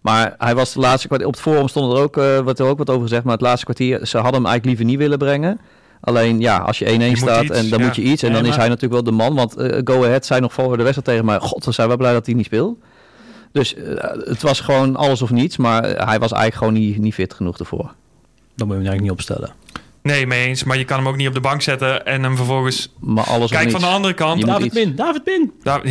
Maar 0.02 0.36
hij 0.38 0.56
was 0.56 0.74
de 0.74 0.80
laatste 0.80 1.08
kwartier... 1.08 1.28
Op 1.28 1.34
het 1.34 1.42
forum 1.42 1.68
stond 1.68 1.94
er 1.94 2.00
ook, 2.04 2.18
eh 2.18 2.40
wat 2.40 2.60
er 2.60 2.66
ook 2.66 2.78
wat 2.78 2.90
over 2.90 3.02
gezegd. 3.02 3.24
Maar 3.24 3.34
het 3.34 3.42
laatste 3.42 3.64
kwartier, 3.66 4.06
ze 4.06 4.18
hadden 4.18 4.42
hem 4.42 4.46
eigenlijk 4.50 4.66
liever 4.66 4.86
niet 4.86 4.98
willen 4.98 5.18
brengen. 5.18 5.60
Alleen, 6.06 6.40
ja, 6.40 6.58
als 6.58 6.80
je 6.80 6.86
1-1 6.86 6.90
moet 6.98 7.18
staat, 7.18 7.44
iets, 7.44 7.58
en 7.58 7.70
dan 7.70 7.80
ja. 7.80 7.86
moet 7.86 7.96
je 7.96 8.02
iets. 8.02 8.24
En 8.24 8.32
Nee, 8.32 8.42
dan 8.42 8.50
is 8.50 8.56
hij 8.56 8.68
natuurlijk 8.68 8.94
wel 8.94 9.04
de 9.04 9.12
man. 9.12 9.36
Want 9.36 9.56
eh, 9.56 9.82
Go 9.84 10.04
Ahead 10.04 10.26
zei 10.26 10.40
nog 10.40 10.54
voor 10.54 10.78
de 10.78 10.84
wedstrijd 10.84 11.06
tegen 11.06 11.26
mij... 11.26 11.40
God, 11.40 11.66
we 11.66 11.72
zijn 11.72 11.88
wel 11.88 11.98
blij 11.98 12.14
dat 12.14 12.26
hij 12.26 12.36
niet 12.36 12.46
speelt. 12.46 12.78
Dus 13.52 13.76
eh, 13.76 14.04
het 14.26 14.42
was 14.42 14.60
gewoon 14.60 14.96
alles 14.96 15.22
of 15.22 15.30
niets. 15.30 15.58
Maar 15.58 15.84
eh, 15.84 16.08
hij 16.08 16.20
was 16.20 16.32
eigenlijk 16.32 16.56
gewoon 16.56 16.74
niet, 16.74 16.98
niet 16.98 17.14
fit 17.14 17.34
genoeg 17.34 17.58
ervoor. 17.58 17.94
Dan 18.56 18.68
moet 18.68 18.76
je 18.78 18.84
hem 18.84 18.92
eigenlijk 18.92 19.02
niet 19.02 19.12
opstellen. 19.12 19.54
Nee, 20.02 20.28
mee 20.28 20.48
eens. 20.48 20.64
Maar 20.64 20.78
je 20.78 20.86
kan 20.86 20.98
hem 20.98 21.08
ook 21.08 21.16
niet 21.16 21.28
op 21.28 21.34
de 21.34 21.40
bank 21.40 21.62
zetten 21.62 22.06
en 22.06 22.24
hem 22.24 22.36
vervolgens... 22.36 22.94
Maar 23.00 23.24
alles 23.24 23.52
Kijk 23.52 23.72
van 23.72 23.80
de 23.80 23.88
andere 23.88 24.14
kant. 24.14 24.46
David 24.46 24.66
iets. 24.66 24.76
Min, 24.76 24.96
David 24.96 25.26
Min. 25.26 25.54
Ja. 25.64 25.82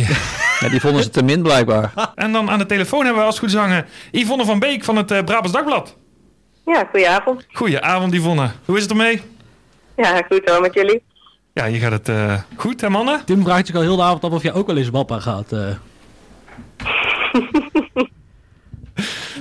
Ja, 0.59 0.69
die 0.69 0.79
vonden 0.79 1.03
ze 1.03 1.09
te 1.09 1.23
min 1.23 1.41
blijkbaar. 1.41 1.93
En 2.15 2.31
dan 2.31 2.49
aan 2.49 2.59
de 2.59 2.65
telefoon 2.65 3.03
hebben 3.03 3.19
we 3.19 3.25
als 3.25 3.39
het 3.39 3.43
goed 3.43 3.53
is 3.53 3.61
hangen 3.61 3.85
Yvonne 4.11 4.45
van 4.45 4.59
Beek 4.59 4.83
van 4.83 4.95
het 4.95 5.07
Brabants 5.07 5.51
Dagblad. 5.51 5.95
Ja, 6.65 6.87
goedenavond. 6.91 7.45
Goedenavond 7.51 8.13
Yvonne. 8.13 8.49
Hoe 8.65 8.75
is 8.75 8.81
het 8.81 8.91
ermee? 8.91 9.21
Ja, 9.95 10.21
goed 10.29 10.41
hoor, 10.49 10.61
met 10.61 10.73
jullie. 10.73 11.03
Ja, 11.53 11.65
je 11.65 11.79
gaat 11.79 11.91
het 11.91 12.09
eh, 12.09 12.41
goed 12.55 12.81
hè 12.81 12.89
mannen? 12.89 13.21
Tim 13.25 13.43
vraagt 13.43 13.65
zich 13.65 13.75
al 13.75 13.81
heel 13.81 13.95
de 13.95 14.01
avond 14.03 14.23
af 14.23 14.31
of 14.31 14.43
jij 14.43 14.53
ook 14.53 14.67
wel 14.67 14.77
eens 14.77 14.89
wappa 14.89 15.19
gaat. 15.19 15.51
eh. 15.51 15.59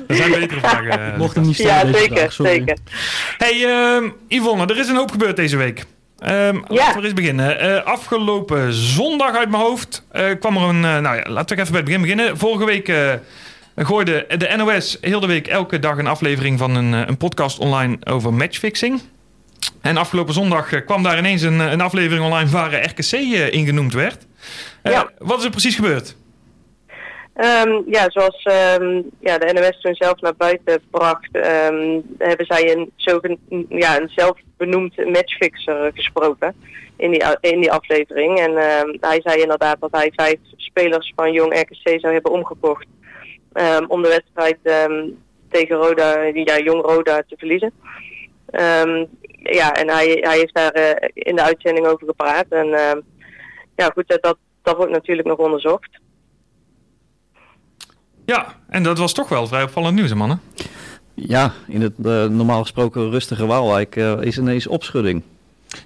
Er 0.08 0.16
zijn 0.16 0.30
betere 0.30 0.60
vragen. 0.68 1.12
eh, 1.12 1.18
mocht 1.18 1.34
hem 1.34 1.44
niet 1.44 1.54
stellen 1.54 1.74
Ja, 1.74 1.84
deze 1.84 1.98
zeker, 1.98 2.16
vraag, 2.16 2.32
sorry. 2.32 2.52
zeker. 2.52 2.76
Hey 3.38 3.64
ehm, 3.64 4.08
Yvonne, 4.28 4.66
er 4.66 4.78
is 4.78 4.88
een 4.88 4.96
hoop 4.96 5.10
gebeurd 5.10 5.36
deze 5.36 5.56
week. 5.56 5.84
Ehm, 6.18 6.60
Laten 6.68 7.00
we 7.00 7.04
eens 7.04 7.12
beginnen. 7.14 7.58
Eh, 7.60 7.84
afgelopen 7.84 8.72
zondag 8.72 9.36
uit 9.36 9.50
mijn 9.50 9.62
hoofd 9.62 10.06
eh, 10.10 10.24
kwam 10.40 10.56
er 10.56 10.62
een... 10.62 10.80
nou 10.80 11.02
ja, 11.16 11.22
laten 11.30 11.56
we 11.56 11.62
even 11.62 11.72
bij 11.72 11.80
het 11.80 11.84
begin 11.84 12.00
beginnen. 12.00 12.38
Vorige 12.38 12.64
week 12.64 12.88
eh 12.88 13.12
gooide 13.76 14.24
de 14.38 14.54
NOS 14.56 14.98
heel 15.00 15.20
de 15.20 15.26
week 15.26 15.46
elke 15.46 15.78
dag 15.78 15.98
een 15.98 16.06
aflevering 16.06 16.58
van 16.58 16.74
een, 16.74 16.92
een 16.92 17.16
podcast 17.16 17.58
online 17.58 17.96
over 18.04 18.34
matchfixing. 18.34 19.00
En 19.84 19.96
afgelopen 19.96 20.34
zondag 20.34 20.72
eh, 20.72 20.84
kwam 20.84 21.02
daar 21.02 21.18
ineens 21.18 21.42
een, 21.42 21.60
eh, 21.60 21.70
een 21.70 21.80
aflevering 21.80 22.24
online 22.24 22.50
waar 22.50 22.72
eh, 22.72 22.84
RKC 22.84 23.12
eh, 23.12 23.52
in 23.52 23.66
genoemd 23.66 23.92
werd. 23.92 24.26
Ja. 24.82 25.10
Wat 25.18 25.38
is 25.38 25.44
er 25.44 25.50
precies 25.50 25.74
gebeurd? 25.74 26.16
Ehm, 27.34 27.80
ja, 27.86 28.10
zoals 28.10 28.42
ehm, 28.42 29.02
ja, 29.20 29.38
de 29.38 29.52
NOS 29.52 29.80
toen 29.80 29.94
zelf 29.94 30.20
naar 30.20 30.36
buiten 30.36 30.80
bracht, 30.90 31.28
ehm, 31.32 32.00
hebben 32.18 32.46
zij 32.46 32.72
een, 32.72 32.90
zogen, 32.96 33.38
ja, 33.68 34.00
een 34.00 34.10
zelfbenoemd 34.16 34.96
matchfixer 34.96 35.90
gesproken 35.94 36.54
in 36.96 37.10
die, 37.10 37.24
in 37.40 37.60
die 37.60 37.72
aflevering. 37.72 38.38
En 38.38 38.52
hij 39.00 39.20
zei 39.24 39.40
inderdaad 39.40 39.80
dat 39.80 39.92
hij 39.92 40.12
vijf 40.16 40.38
spelers 40.56 41.12
van 41.16 41.32
Jong 41.32 41.60
RKC 41.60 42.00
zou 42.00 42.12
hebben 42.12 42.32
omgekocht 42.32 42.86
om 43.88 44.02
de 44.02 44.08
wedstrijd 44.08 44.58
tegen 45.50 45.76
Roda, 45.76 46.22
ja, 46.22 46.58
Jong 46.58 46.82
Roda 46.82 47.22
te 47.28 47.36
verliezen. 47.36 47.72
Ja, 49.52 49.72
en 49.72 49.88
hij, 49.88 50.18
hij 50.20 50.36
heeft 50.38 50.54
daar 50.54 50.70
eh, 50.72 51.08
in 51.14 51.36
de 51.36 51.42
uitzending 51.42 51.86
over 51.86 52.06
gepraat. 52.06 52.46
En 52.48 52.66
ehm, 52.74 53.00
ja, 53.76 53.90
goed, 53.94 54.08
dat- 54.08 54.22
dat, 54.22 54.36
dat 54.62 54.76
wordt 54.76 54.92
natuurlijk 54.92 55.28
nog 55.28 55.38
onderzocht. 55.38 55.88
Ja, 58.26 58.54
en 58.68 58.82
dat 58.82 58.98
was 58.98 59.12
toch 59.12 59.28
wel 59.28 59.46
vrij 59.46 59.62
opvallend 59.62 59.94
nieuws, 59.94 60.10
hè, 60.10 60.16
mannen. 60.16 60.40
Ja, 61.14 61.52
in 61.68 61.80
het 61.82 61.92
eh, 62.04 62.24
normaal 62.26 62.60
gesproken 62.62 63.10
rustige 63.10 63.46
Waalwijk 63.46 63.96
eh, 63.96 64.20
is 64.20 64.38
ineens 64.38 64.66
opschudding. 64.66 65.22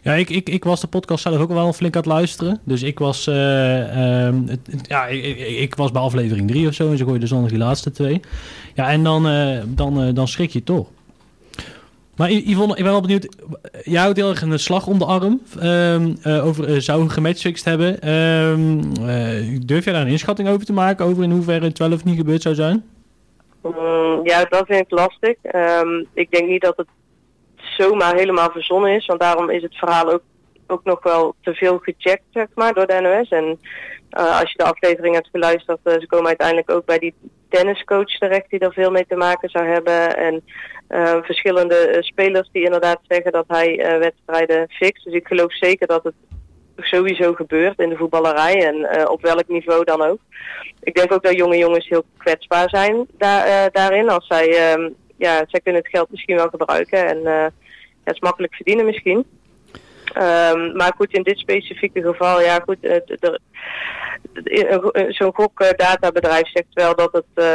Ja, 0.02 0.12
ik, 0.12 0.30
ik, 0.30 0.48
ik 0.48 0.64
was 0.64 0.80
de 0.80 0.86
podcast 0.86 1.22
zelf 1.22 1.38
ook 1.38 1.48
wel 1.52 1.72
flink 1.72 1.94
aan 1.96 2.02
het 2.02 2.10
luisteren. 2.10 2.60
Dus 2.64 2.82
ik 2.82 2.98
was, 2.98 3.26
eh, 3.26 4.24
ehm, 4.26 4.46
het, 4.46 4.60
het- 4.70 4.88
ja, 4.88 5.06
ik, 5.06 5.38
ik, 5.38 5.74
was 5.74 5.90
bij 5.90 6.02
aflevering 6.02 6.48
3 6.50 6.68
of 6.68 6.74
zo. 6.74 6.90
En 6.90 6.96
ze 6.98 7.04
gooiden 7.04 7.28
zondag 7.28 7.50
die 7.50 7.58
laatste 7.58 7.90
twee. 7.90 8.20
Ja, 8.74 8.88
en 8.90 9.02
dan, 9.04 9.28
eh, 9.28 9.58
dan, 9.66 10.14
dan 10.14 10.28
schrik 10.28 10.50
je 10.50 10.62
toch. 10.64 10.88
Maar 12.18 12.30
Yvonne, 12.30 12.76
ik 12.76 12.82
ben 12.82 12.92
wel 12.92 13.00
benieuwd. 13.00 13.36
Jij 13.82 14.00
houdt 14.00 14.16
heel 14.16 14.30
erg 14.30 14.42
een 14.42 14.58
slag 14.58 14.86
om 14.86 14.98
de 14.98 15.04
arm 15.04 15.40
ehm, 15.60 16.14
eh, 16.22 16.46
over 16.46 16.68
eh, 16.68 16.76
zou 16.76 17.08
gematchfixed 17.08 17.64
hebben. 17.64 18.00
Ehm, 18.00 18.80
eh, 19.08 19.60
durf 19.66 19.84
jij 19.84 19.92
daar 19.92 20.02
een 20.02 20.08
inschatting 20.08 20.48
over 20.48 20.66
te 20.66 20.72
maken? 20.72 21.04
Over 21.04 21.22
in 21.22 21.30
hoeverre 21.30 21.64
het 21.64 21.78
wel 21.78 21.92
of 21.92 22.04
niet 22.04 22.16
gebeurd 22.16 22.42
zou 22.42 22.54
zijn? 22.54 22.84
Mm, 23.62 24.20
ja, 24.22 24.44
dat 24.44 24.66
vind 24.66 24.80
ik 24.80 24.90
lastig. 24.90 25.34
Ehm, 25.42 26.04
ik 26.14 26.30
denk 26.30 26.48
niet 26.48 26.62
dat 26.62 26.76
het 26.76 26.88
zomaar 27.56 28.14
helemaal 28.14 28.50
verzonnen 28.50 28.94
is, 28.94 29.06
want 29.06 29.20
daarom 29.20 29.50
is 29.50 29.62
het 29.62 29.76
verhaal 29.76 30.12
ook, 30.12 30.22
ook 30.66 30.84
nog 30.84 31.02
wel 31.02 31.34
te 31.42 31.54
veel 31.54 31.78
gecheckt, 31.78 32.24
zeg 32.30 32.46
maar, 32.54 32.74
door 32.74 32.86
de 32.86 33.00
NOS. 33.00 33.28
En 33.28 33.58
als 34.10 34.52
je 34.52 34.58
de 34.58 34.64
aflevering 34.64 35.14
hebt 35.14 35.28
geluisterd, 35.32 35.78
ze 35.84 36.06
komen 36.06 36.26
uiteindelijk 36.26 36.70
ook 36.70 36.84
bij 36.84 36.98
die 36.98 37.14
tenniscoach 37.48 38.18
terecht 38.18 38.50
die 38.50 38.58
er 38.58 38.72
veel 38.72 38.90
mee 38.90 39.06
te 39.08 39.16
maken 39.16 39.48
zou 39.48 39.66
hebben. 39.66 40.16
En 40.16 40.42
eh, 40.88 41.22
verschillende 41.22 41.74
eh, 41.74 42.02
spelers 42.02 42.48
die 42.52 42.64
inderdaad 42.64 42.98
zeggen 43.08 43.32
dat 43.32 43.44
hij 43.48 43.80
eh, 43.80 43.98
wedstrijden 43.98 44.68
fixt. 44.68 45.04
Dus 45.04 45.14
ik 45.14 45.26
geloof 45.26 45.56
zeker 45.56 45.86
dat 45.86 46.04
het 46.04 46.14
sowieso 46.76 47.32
gebeurt 47.32 47.78
in 47.78 47.88
de 47.88 47.96
voetballerij 47.96 48.66
en 48.66 49.08
op 49.08 49.22
welk 49.22 49.48
niveau 49.48 49.84
dan 49.84 50.02
ook. 50.02 50.18
Ik 50.80 50.94
denk 50.94 51.12
ook 51.12 51.22
dat 51.22 51.36
jonge 51.36 51.56
jongens 51.56 51.88
heel 51.88 52.04
kwetsbaar 52.16 52.68
zijn 52.68 53.06
daar, 53.18 53.70
daarin. 53.72 54.08
Als 54.08 54.26
zij, 54.26 54.48
ehm, 54.48 54.90
ja, 55.16 55.44
zij 55.46 55.60
kunnen 55.60 55.82
het 55.82 55.90
geld 55.90 56.10
misschien 56.10 56.36
wel 56.36 56.48
gebruiken 56.48 57.06
en 57.06 57.26
het 58.04 58.14
is 58.14 58.20
makkelijk 58.20 58.54
verdienen 58.54 58.84
misschien. 58.84 59.26
Ehm, 60.12 60.76
maar 60.76 60.92
goed, 60.96 61.12
in 61.12 61.22
dit 61.22 61.38
specifieke 61.38 62.02
geval, 62.02 62.40
ja 62.40 62.60
goed, 62.64 62.78
zo'n 65.08 65.34
gokdatabedrijf 65.34 66.48
zegt 66.48 66.74
wel 66.74 66.94
dat 66.94 67.12
het 67.12 67.46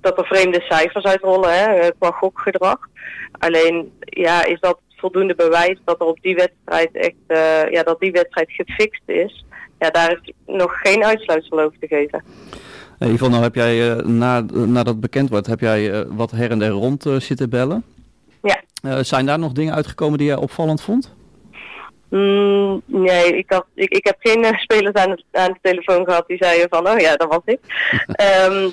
dat 0.00 0.18
er 0.18 0.26
vreemde 0.26 0.60
cijfers 0.68 1.04
uitrollen 1.04 1.58
hè, 1.58 1.64
eh, 1.64 1.90
qua 1.98 2.10
gokgedrag. 2.10 2.78
Alleen, 3.38 3.92
ja, 4.00 4.44
is 4.44 4.60
dat 4.60 4.78
voldoende 4.96 5.34
bewijs 5.34 5.78
dat 5.84 6.00
er 6.00 6.06
op 6.06 6.18
die 6.20 6.34
wedstrijd 6.34 6.90
echt, 6.92 7.14
eh, 7.26 7.70
ja, 7.70 7.82
dat 7.82 8.00
die 8.00 8.12
wedstrijd 8.12 8.50
gefixt 8.50 9.02
is? 9.06 9.44
Ja, 9.78 9.90
daar 9.90 10.20
is 10.22 10.32
nog 10.46 10.80
geen 10.80 11.04
uitsluitsel 11.04 11.60
over 11.60 11.78
te 11.78 11.86
geven. 11.86 12.24
Hey, 12.98 13.08
Yvonne, 13.08 13.28
nou 13.28 13.42
heb 13.42 13.54
jij, 13.54 13.90
eh, 13.90 14.04
na, 14.04 14.40
nadat 14.40 14.86
het 14.86 15.00
bekend 15.00 15.30
wordt, 15.30 15.46
heb 15.46 15.60
jij 15.60 15.92
eh, 15.92 16.00
wat 16.08 16.30
her 16.30 16.50
en 16.50 16.58
der 16.58 16.70
rond 16.70 17.06
eh, 17.06 17.16
zitten 17.16 17.50
bellen. 17.50 17.84
Ja. 18.42 18.60
Eh, 18.82 18.98
zijn 19.02 19.26
daar 19.26 19.38
nog 19.38 19.52
dingen 19.52 19.74
uitgekomen 19.74 20.18
die 20.18 20.26
jij 20.26 20.36
opvallend 20.36 20.82
vond? 20.82 21.14
Mm, 22.08 22.82
nee, 22.86 23.36
ik, 23.36 23.50
had, 23.50 23.66
ik, 23.74 23.90
ik 23.90 24.04
heb 24.04 24.16
geen 24.18 24.44
eh, 24.44 24.58
spelers 24.58 24.94
aan 24.94 25.10
de, 25.10 25.24
aan 25.32 25.52
de 25.52 25.58
telefoon 25.62 26.04
gehad 26.04 26.26
die 26.26 26.36
zeiden 26.36 26.68
van, 26.68 26.88
oh 26.88 26.98
ja, 26.98 27.16
dat 27.16 27.28
was 27.28 27.42
ik. 27.44 27.60
Ehm, 28.06 28.68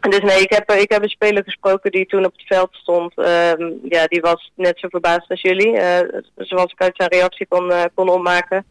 dus 0.00 0.20
nee, 0.20 0.40
ik 0.40 0.52
heb, 0.52 0.70
ik 0.72 0.90
heb 0.90 1.02
een 1.02 1.08
speler 1.08 1.44
gesproken 1.44 1.90
die 1.90 2.06
toen 2.06 2.24
op 2.24 2.32
het 2.32 2.46
veld 2.46 2.68
stond. 2.72 3.14
Ehm, 3.14 3.72
ja, 3.82 4.06
die 4.06 4.20
was 4.20 4.52
net 4.54 4.78
zo 4.78 4.88
verbaasd 4.88 5.30
als 5.30 5.40
jullie, 5.40 5.76
eh, 5.76 6.20
zoals 6.36 6.72
ik 6.72 6.80
uit 6.80 6.96
zijn 6.96 7.10
reactie 7.10 7.46
kon, 7.46 7.72
eh, 7.72 7.84
kon 7.94 8.08
opmaken. 8.08 8.64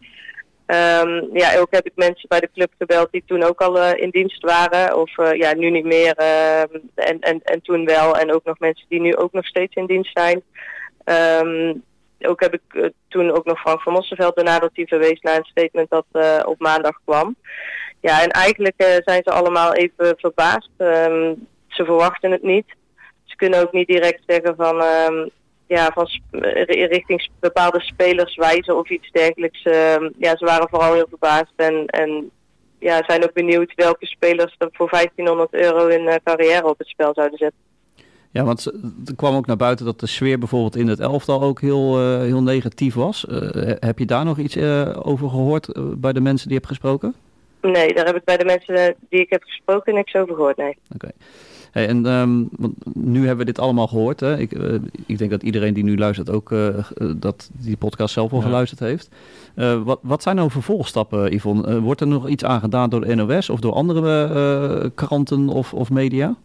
Ehm, 0.66 1.24
ja, 1.34 1.58
ook 1.58 1.72
heb 1.72 1.86
ik 1.86 1.92
mensen 1.96 2.30
bij 2.30 2.40
de 2.40 2.50
club 2.54 2.72
gebeld 2.78 3.12
die 3.12 3.24
toen 3.26 3.44
ook 3.44 3.62
al 3.62 3.80
eh, 3.80 4.02
in 4.02 4.10
dienst 4.10 4.44
waren. 4.44 4.98
Of 4.98 5.18
eh, 5.18 5.34
ja, 5.34 5.54
nu 5.54 5.70
niet 5.70 5.86
meer. 5.86 6.14
ehm, 6.16 6.68
en, 6.96 7.20
en, 7.20 7.42
en 7.44 7.62
toen 7.62 7.86
wel. 7.86 8.18
En 8.18 8.34
ook 8.34 8.44
nog 8.44 8.60
mensen 8.60 8.86
die 8.90 9.02
nu 9.02 9.16
ook 9.16 9.32
nog 9.32 9.46
steeds 9.46 9.76
in 9.76 9.86
dienst 9.86 10.12
zijn. 10.14 10.44
Ook 12.22 12.42
heb 12.42 12.54
ik 12.54 12.62
eh, 12.68 12.86
toen 13.08 13.32
ook 13.32 13.46
nog 13.46 13.60
Frank 13.60 13.82
van 13.82 13.94
Mosselveld 13.94 14.36
benaderd 14.36 14.76
die 14.76 14.88
verwees 14.88 15.22
naar 15.22 15.38
een 15.38 15.46
statement 15.46 15.90
dat 15.90 16.06
eh, 16.12 16.40
op 16.46 16.60
maandag 16.60 17.00
kwam. 17.06 17.36
Ja, 18.02 18.24
en 18.24 18.30
eigenlijk 18.30 18.78
eh, 18.78 18.88
zijn 19.06 19.22
ze 19.24 19.32
allemaal 19.32 19.74
even 19.74 20.16
verbaasd. 20.18 20.70
Ehm, 20.78 21.34
ze 21.68 21.86
verwachten 21.86 22.32
het 22.32 22.44
niet. 22.44 22.66
Ze 23.24 23.36
kunnen 23.36 23.62
ook 23.62 23.72
niet 23.72 23.88
direct 23.88 24.22
zeggen 24.28 24.56
van, 24.56 24.82
ehm, 24.82 25.28
ja, 25.68 25.92
van 25.94 26.08
eh, 26.32 26.88
richting 26.88 27.30
bepaalde 27.40 27.82
spelers 27.82 28.36
wijzen 28.36 28.78
of 28.78 28.90
iets 28.90 29.12
dergelijks. 29.12 29.62
Ehm, 29.64 30.10
ja, 30.18 30.38
ze 30.38 30.46
waren 30.46 30.70
vooral 30.70 30.94
heel 30.94 31.08
verbaasd 31.10 31.54
en, 31.56 31.86
en 31.86 32.32
ja, 32.80 33.04
zijn 33.08 33.24
ook 33.24 33.34
benieuwd 33.34 33.74
welke 33.76 34.06
spelers 34.06 34.56
er 34.58 34.70
voor 34.72 34.90
1500 34.90 35.54
euro 35.54 35.88
in 35.88 36.08
eh, 36.08 36.16
carrière 36.24 36.68
op 36.68 36.78
het 36.78 36.88
spel 36.88 37.14
zouden 37.14 37.38
zetten. 37.38 37.60
Ja, 38.32 38.44
want 38.44 38.66
er 39.06 39.16
kwam 39.16 39.36
ook 39.36 39.46
naar 39.46 39.58
buiten 39.58 39.86
dat 39.86 40.00
de 40.00 40.08
sfeer 40.08 40.40
bijvoorbeeld 40.40 40.76
in 40.76 40.88
het 40.88 41.00
elftal 41.00 41.42
ook 41.42 41.62
heel, 41.62 42.20
heel 42.20 42.44
negatief 42.44 42.94
was. 42.94 43.26
Heb 43.80 44.00
je 44.00 44.06
daar 44.06 44.26
nog 44.26 44.38
iets 44.38 44.58
over 45.04 45.30
gehoord 45.30 45.68
eh, 45.68 45.84
bij 45.98 46.14
de 46.14 46.22
mensen 46.22 46.48
die 46.48 46.58
je 46.58 46.66
hebt 46.66 46.80
gesproken? 46.80 47.16
Nee, 47.62 47.94
daar 47.94 48.06
heb 48.06 48.16
ik 48.16 48.24
bij 48.24 48.38
de 48.38 48.46
mensen 48.46 48.76
eh, 48.76 48.94
die 49.10 49.20
ik 49.20 49.30
heb 49.30 49.44
gesproken 49.44 49.94
niks 49.94 50.16
over 50.16 50.36
gehoord, 50.36 50.58
nee. 50.58 50.78
Hey, 51.72 51.88
en 51.88 52.06
ehm, 52.06 52.44
want 52.52 52.74
nu 52.96 53.20
hebben 53.20 53.38
we 53.38 53.52
dit 53.52 53.60
allemaal 53.60 53.88
gehoord. 53.88 54.20
Hè? 54.20 54.38
Ik, 54.38 54.52
eh, 54.52 54.74
ik 55.06 55.18
denk 55.18 55.32
dat 55.32 55.44
iedereen 55.44 55.74
die 55.74 55.84
nu 55.84 55.98
luistert 55.98 56.30
ook 56.30 56.52
eh, 56.52 56.68
dat 57.16 57.50
die 57.54 57.78
podcast 57.78 58.14
zelf 58.14 58.32
al 58.32 58.38
Ja. 58.38 58.44
geluisterd 58.46 58.80
heeft. 58.80 59.10
Eh, 59.56 59.82
wat, 59.84 60.00
wat 60.02 60.24
zijn 60.24 60.36
nou 60.36 60.52
vervolgstappen, 60.52 61.34
Yvonne? 61.34 61.80
Wordt 61.80 62.02
er 62.02 62.08
nog 62.08 62.28
iets 62.28 62.44
aan 62.46 62.60
gedaan 62.60 62.90
door 62.90 63.02
de 63.06 63.16
NOS 63.16 63.50
of 63.50 63.60
door 63.60 63.74
andere 63.74 64.24
eh, 64.84 64.90
kranten 64.96 65.48
of, 65.48 65.74
of 65.74 65.90
media? 65.90 66.36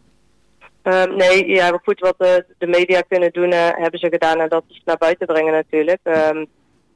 Ehm, 0.82 1.16
nee, 1.16 1.48
ja, 1.48 1.80
goed, 1.82 2.00
wat 2.00 2.14
de, 2.18 2.44
de 2.58 2.66
media 2.66 3.00
kunnen 3.00 3.32
doen, 3.32 3.50
hebben 3.52 4.00
ze 4.00 4.08
gedaan 4.08 4.40
en 4.40 4.48
dat 4.48 4.64
is 4.68 4.82
naar 4.84 4.98
buiten 4.98 5.26
brengen 5.26 5.52
natuurlijk. 5.52 6.00
Ehm, 6.02 6.44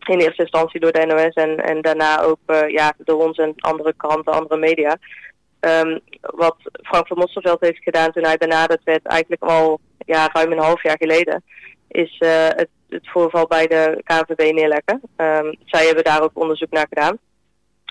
in 0.08 0.20
eerste 0.20 0.42
instantie 0.42 0.80
door 0.80 0.92
de 0.92 1.06
NOS 1.06 1.34
en, 1.34 1.56
en 1.56 1.82
daarna 1.82 2.22
ook 2.22 2.38
eh, 2.46 2.68
ja, 2.68 2.92
door 2.98 3.24
ons 3.24 3.38
en 3.38 3.54
andere 3.56 3.94
kranten, 3.96 4.32
andere 4.32 4.56
media. 4.56 4.96
Ehm, 5.60 5.98
wat 6.20 6.56
Frank 6.82 7.06
van 7.06 7.18
Mosselveld 7.18 7.60
heeft 7.60 7.82
gedaan 7.82 8.12
toen 8.12 8.24
hij 8.24 8.36
benaderd 8.36 8.84
werd, 8.84 9.06
eigenlijk 9.06 9.42
al 9.42 9.80
ja, 9.98 10.28
ruim 10.32 10.52
een 10.52 10.58
half 10.58 10.82
jaar 10.82 10.96
geleden, 10.96 11.42
is 11.88 12.18
eh, 12.18 12.46
het, 12.48 12.68
het 12.88 13.08
voorval 13.10 13.46
bij 13.46 13.66
de 13.66 14.02
KNVB 14.04 14.52
neerleggen. 14.52 15.00
Ehm, 15.16 15.52
zij 15.64 15.86
hebben 15.86 16.04
daar 16.04 16.22
ook 16.22 16.30
onderzoek 16.34 16.70
naar 16.70 16.86
gedaan. 16.88 17.18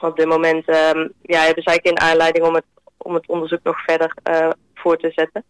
Op 0.01 0.17
dit 0.17 0.27
moment 0.27 0.67
ehm, 0.67 1.07
ja, 1.21 1.41
hebben 1.41 1.63
zij 1.63 1.79
geen 1.83 1.99
aanleiding 1.99 2.45
om 2.45 2.55
het, 2.55 2.65
om 2.97 3.13
het 3.13 3.27
onderzoek 3.27 3.63
nog 3.63 3.83
verder 3.83 4.13
eh, 4.23 4.49
voor 4.73 4.97
te 4.97 5.11
zetten. 5.15 5.43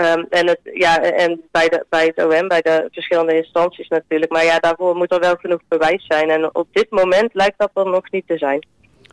Ehm, 0.00 0.24
en, 0.30 0.46
het, 0.46 0.60
ja, 0.74 1.02
en 1.02 1.40
bij, 1.50 1.68
de, 1.68 1.84
bij 1.88 2.12
het 2.14 2.24
OM, 2.24 2.48
bij 2.48 2.60
de 2.60 2.88
verschillende 2.92 3.36
instanties 3.36 3.88
natuurlijk. 3.88 4.32
Maar 4.32 4.44
ja, 4.44 4.58
daarvoor 4.58 4.96
moet 4.96 5.12
er 5.12 5.20
wel 5.20 5.36
genoeg 5.36 5.60
bewijs 5.68 6.06
zijn. 6.06 6.30
En 6.30 6.54
op 6.54 6.66
dit 6.72 6.90
moment 6.90 7.34
lijkt 7.34 7.58
dat 7.58 7.70
er 7.74 7.90
nog 7.90 8.10
niet 8.10 8.26
te 8.26 8.38
zijn. 8.38 8.66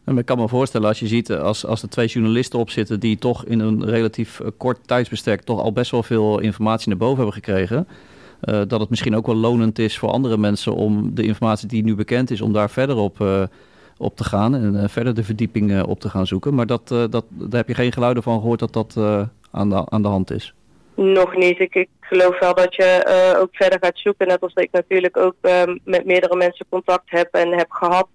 En 0.06 0.18
ik 0.18 0.26
kan 0.26 0.38
me 0.38 0.48
voorstellen 0.48 0.88
als 0.88 1.00
je 1.00 1.08
ziet, 1.08 1.32
als, 1.32 1.66
als 1.66 1.82
er 1.82 1.90
twee 1.90 2.08
journalisten 2.08 2.60
op 2.60 2.70
zitten 2.70 3.00
die 3.00 3.18
toch 3.18 3.46
in 3.46 3.60
een 3.60 3.86
relatief 3.86 4.42
kort 4.58 4.88
tijdsbestek 4.88 5.42
toch 5.42 5.62
al 5.62 5.72
best 5.72 5.92
wel 5.92 6.04
veel 6.04 6.40
informatie 6.40 6.90
naar 6.90 6.98
boven 6.98 7.16
hebben 7.16 7.34
gekregen. 7.34 7.88
dat 8.68 8.80
het 8.80 8.90
misschien 8.90 9.16
ook 9.16 9.26
wel 9.26 9.36
lonend 9.36 9.80
is 9.80 9.98
voor 9.98 10.10
andere 10.10 10.38
mensen 10.38 10.74
om 10.74 11.16
de 11.16 11.24
informatie 11.24 11.68
die 11.68 11.84
nu 11.84 11.96
bekend 11.96 12.32
is, 12.32 12.42
om 12.42 12.54
daar 12.54 12.70
verder 12.70 12.96
op, 12.96 13.50
op 13.98 14.16
te 14.16 14.24
gaan 14.24 14.56
en 14.56 14.90
verder 14.90 15.14
de 15.14 15.24
verdieping 15.24 15.84
op 15.84 16.00
te 16.00 16.10
gaan 16.10 16.28
zoeken. 16.28 16.54
Maar 16.54 16.68
dat, 16.68 16.88
dat, 16.88 17.26
daar 17.30 17.50
heb 17.50 17.68
je 17.68 17.74
geen 17.74 17.92
geluiden 17.92 18.24
van 18.24 18.40
gehoord 18.40 18.60
dat 18.60 18.74
dat 18.74 18.98
aan, 19.52 19.92
aan 19.92 20.02
de 20.02 20.08
hand 20.08 20.32
is. 20.32 20.54
Nog 20.98 21.36
niet. 21.36 21.60
Ik, 21.60 21.76
ik 21.76 21.90
geloof 22.00 22.40
wel 22.40 22.54
dat 22.54 22.76
je 22.76 23.06
uh, 23.34 23.42
ook 23.42 23.50
verder 23.52 23.80
gaat 23.82 23.98
zoeken. 23.98 24.28
Net 24.28 24.42
als 24.42 24.54
ik 24.54 24.72
natuurlijk 24.72 25.18
ook 25.18 25.36
um, 25.42 25.80
met 25.84 26.06
meerdere 26.06 26.36
mensen 26.36 26.66
contact 26.70 27.10
heb 27.10 27.34
en 27.34 27.58
heb 27.58 27.72
gehad. 27.72 28.08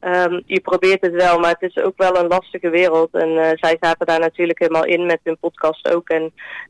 Um, 0.00 0.42
je 0.46 0.60
probeert 0.60 1.00
het 1.00 1.12
wel, 1.12 1.38
maar 1.38 1.56
het 1.58 1.70
is 1.70 1.82
ook 1.82 1.96
wel 1.96 2.16
een 2.16 2.26
lastige 2.26 2.70
wereld. 2.70 3.14
En 3.14 3.28
uh, 3.28 3.50
zij 3.54 3.76
zaten 3.80 4.06
daar 4.06 4.20
natuurlijk 4.20 4.58
helemaal 4.58 4.84
in 4.84 5.06
met 5.06 5.20
hun 5.22 5.38
podcast 5.40 5.94
ook. 5.94 6.08
En, 6.08 6.22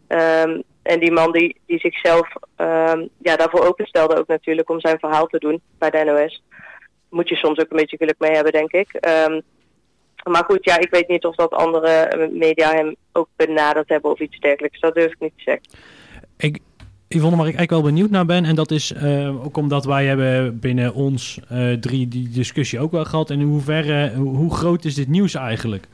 um, 0.09 0.63
en 0.83 1.01
die 1.01 1.13
man 1.13 1.33
die, 1.33 1.61
die 1.67 1.79
zichzelf 1.79 2.29
ja, 3.19 3.37
daarvoor 3.37 3.67
openstelde 3.67 4.17
ook 4.17 4.27
natuurlijk 4.27 4.71
om 4.71 4.81
zijn 4.81 4.99
verhaal 4.99 5.27
te 5.27 5.39
doen 5.39 5.63
bij 5.79 5.91
de 5.91 6.05
NOS. 6.05 6.43
Moet 7.09 7.29
je 7.29 7.37
soms 7.37 7.59
ook 7.59 7.71
een 7.71 7.77
beetje 7.77 7.97
geluk 7.97 8.19
mee 8.19 8.33
hebben, 8.33 8.53
denk 8.53 8.73
ik. 8.73 8.89
Maar 10.23 10.45
goed, 10.45 10.65
ja, 10.65 10.79
ik 10.79 10.91
weet 10.91 11.09
niet 11.09 11.25
of 11.25 11.35
dat 11.35 11.51
andere 11.51 12.29
media 12.33 12.71
hem 12.71 12.97
ook 13.13 13.29
benaderd 13.37 13.89
hebben 13.89 14.11
of 14.11 14.21
iets 14.21 14.39
dergelijks. 14.39 14.81
Dat 14.81 14.95
durf 14.95 15.13
ik 15.13 15.21
niet 15.21 15.33
te 15.37 15.43
zeggen. 15.43 15.65
Ik, 16.37 16.59
Yvonne, 17.09 17.37
waar 17.37 17.49
ik 17.49 17.57
eigenlijk 17.57 17.71
wel 17.71 17.93
benieuwd 17.93 18.11
naar 18.11 18.27
ben, 18.27 18.45
en 18.45 18.55
dat 18.55 18.71
is 18.71 18.93
uh, 18.93 19.45
ook 19.45 19.57
omdat 19.57 19.85
wij 19.85 20.07
hebben 20.07 20.59
binnen 20.61 20.95
ons 20.95 21.41
uh, 21.53 21.73
drie 21.73 22.09
die 22.09 22.29
discussie 22.29 22.81
ook 22.81 22.93
wel 22.93 23.05
gehad. 23.05 23.31
En 23.31 23.41
in 23.41 23.47
hoeverre, 23.47 24.15
hoe, 24.15 24.55
groot 24.55 24.85
is 24.85 24.95
dit 24.95 25.09
nieuws 25.09 25.35
eigenlijk? 25.35 25.87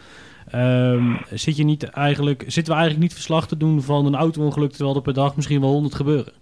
Um, 0.54 1.18
zit 1.30 1.56
je 1.56 1.64
niet 1.64 1.84
eigenlijk, 1.84 2.42
zitten 2.46 2.72
we 2.72 2.78
eigenlijk 2.78 3.00
niet 3.00 3.12
verslag 3.12 3.46
te 3.46 3.56
doen 3.56 3.82
van 3.82 4.06
een 4.06 4.14
auto-ongeluk 4.14 4.70
terwijl 4.70 4.96
er 4.96 5.02
per 5.02 5.14
dag 5.14 5.36
misschien 5.36 5.60
wel 5.60 5.70
honderd 5.70 5.94
gebeuren? 5.94 6.32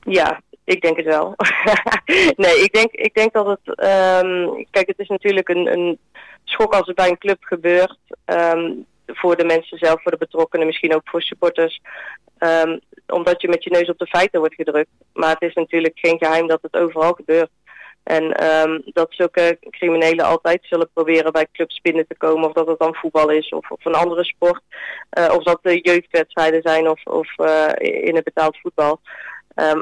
Ja, 0.00 0.40
ik 0.64 0.80
denk 0.80 0.96
het 0.96 1.06
wel. 1.06 1.34
nee, 2.44 2.62
ik 2.62 2.72
denk, 2.72 2.92
ik 2.92 3.14
denk 3.14 3.32
dat 3.32 3.46
het. 3.46 3.68
Um, 4.24 4.66
kijk, 4.70 4.86
het 4.86 4.98
is 4.98 5.08
natuurlijk 5.08 5.48
een, 5.48 5.66
een 5.72 5.98
schok 6.48 6.74
als 6.74 6.86
het 6.86 6.96
bij 6.96 7.08
een 7.08 7.18
club 7.18 7.44
gebeurt. 7.44 7.98
Um, 8.24 8.86
voor 9.06 9.36
de 9.36 9.44
mensen 9.44 9.78
zelf, 9.78 10.02
voor 10.02 10.12
de 10.12 10.18
betrokkenen, 10.18 10.66
misschien 10.66 10.94
ook 10.94 11.08
voor 11.08 11.22
supporters. 11.22 11.80
Um, 12.38 12.80
omdat 13.06 13.42
je 13.42 13.48
met 13.48 13.64
je 13.64 13.70
neus 13.70 13.88
op 13.88 13.98
de 13.98 14.06
feiten 14.06 14.40
wordt 14.40 14.54
gedrukt. 14.54 14.90
Maar 15.12 15.30
het 15.30 15.42
is 15.42 15.54
natuurlijk 15.54 15.98
geen 15.98 16.18
geheim 16.18 16.46
dat 16.46 16.62
het 16.62 16.76
overal 16.76 17.12
gebeurt. 17.12 17.50
En 18.02 18.44
um, 18.44 18.82
dat 18.84 19.06
zulke 19.10 19.58
criminelen 19.70 20.24
altijd 20.24 20.58
zullen 20.62 20.90
proberen 20.92 21.32
bij 21.32 21.46
clubs 21.52 21.80
binnen 21.80 22.06
te 22.06 22.16
komen. 22.16 22.48
Of 22.48 22.52
dat 22.52 22.66
het 22.66 22.78
dan 22.78 22.94
voetbal 22.94 23.30
is 23.30 23.48
of, 23.48 23.70
of 23.70 23.84
een 23.84 23.94
andere 23.94 24.24
sport. 24.24 24.62
Uh, 25.18 25.34
of 25.34 25.42
dat 25.42 25.58
de 25.62 25.80
jeugdwedstrijden 25.80 26.62
zijn 26.62 26.88
of, 26.88 27.04
of 27.04 27.38
uh, 27.38 27.68
in 27.78 28.14
het 28.14 28.24
betaald 28.24 28.58
voetbal. 28.60 29.00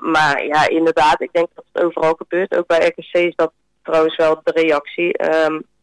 Maar 0.01 0.45
ja, 0.47 0.69
inderdaad, 0.69 1.21
ik 1.21 1.33
denk 1.33 1.49
dat 1.55 1.65
het 1.73 1.83
overal 1.83 2.15
gebeurt. 2.15 2.57
Ook 2.57 2.67
bij 2.67 2.87
RKC 2.87 3.13
is 3.13 3.35
dat 3.35 3.53
trouwens 3.83 4.17
wel 4.17 4.41
de 4.45 4.53
reactie. 4.53 5.17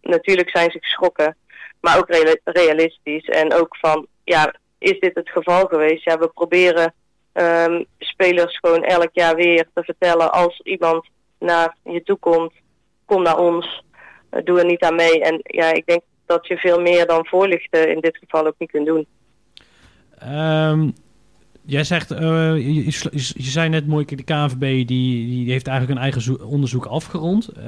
Natuurlijk 0.01 0.49
zijn 0.49 0.71
ze 0.71 0.79
geschrokken, 0.79 1.37
maar 1.79 1.97
ook 1.97 2.09
realistisch. 2.43 3.25
En 3.25 3.53
ook 3.53 3.77
van, 3.77 4.07
ja, 4.23 4.55
is 4.77 4.99
dit 4.99 5.15
het 5.15 5.29
geval 5.29 5.65
geweest? 5.65 6.03
Ja, 6.03 6.17
we 6.17 6.27
proberen 6.27 6.93
um, 7.33 7.85
spelers 7.99 8.57
gewoon 8.57 8.83
elk 8.83 9.09
jaar 9.13 9.35
weer 9.35 9.67
te 9.73 9.83
vertellen... 9.83 10.31
als 10.31 10.59
iemand 10.63 11.07
naar 11.39 11.75
je 11.83 12.03
toe 12.03 12.17
komt, 12.17 12.53
kom 13.05 13.21
naar 13.21 13.37
ons, 13.37 13.83
uh, 14.31 14.41
doe 14.43 14.59
er 14.59 14.65
niet 14.65 14.83
aan 14.83 14.95
mee. 14.95 15.23
En 15.23 15.39
ja, 15.43 15.73
ik 15.73 15.85
denk 15.85 16.01
dat 16.25 16.47
je 16.47 16.57
veel 16.57 16.81
meer 16.81 17.07
dan 17.07 17.25
voorlichten 17.25 17.89
in 17.89 17.99
dit 17.99 18.17
geval 18.17 18.47
ook 18.47 18.55
niet 18.57 18.71
kunt 18.71 18.85
doen. 18.85 19.07
Um, 20.23 20.93
Jij 21.71 21.83
zegt, 21.83 22.11
uh, 22.11 22.19
je, 22.85 23.31
zei 23.37 23.69
net 23.69 23.87
mooi, 23.87 24.05
de 24.05 24.23
KNVB 24.23 24.59
die, 24.59 25.27
die 25.27 25.51
heeft 25.51 25.67
eigenlijk 25.67 25.99
een 25.99 26.03
eigen 26.03 26.45
onderzoek 26.47 26.85
afgerond. 26.85 27.49
Uh, 27.57 27.63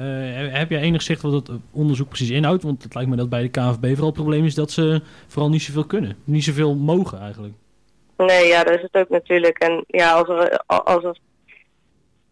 heb 0.52 0.70
jij 0.70 0.80
enig 0.80 1.02
zicht 1.02 1.22
wat 1.22 1.32
het 1.32 1.50
onderzoek 1.72 2.08
precies 2.08 2.30
inhoudt? 2.30 2.62
Want 2.62 2.82
het 2.82 2.94
lijkt 2.94 3.10
me 3.10 3.16
dat 3.16 3.28
bij 3.28 3.42
de 3.42 3.48
KNVB 3.48 3.86
vooral 3.86 4.06
het 4.06 4.14
probleem 4.14 4.44
is 4.44 4.54
dat 4.54 4.70
ze 4.70 5.02
vooral 5.26 5.50
niet 5.50 5.62
zoveel 5.62 5.84
kunnen. 5.84 6.16
Niet 6.24 6.44
zoveel 6.44 6.74
mogen 6.74 7.20
eigenlijk. 7.20 7.54
Nee, 8.16 8.46
ja, 8.46 8.64
dat 8.64 8.74
is 8.74 8.82
het 8.82 8.94
ook 8.94 9.08
natuurlijk. 9.08 9.58
En 9.58 9.84
ja, 9.86 10.12
als 10.12 10.28
er, 10.28 10.62
als 10.66 11.04
er 11.04 11.16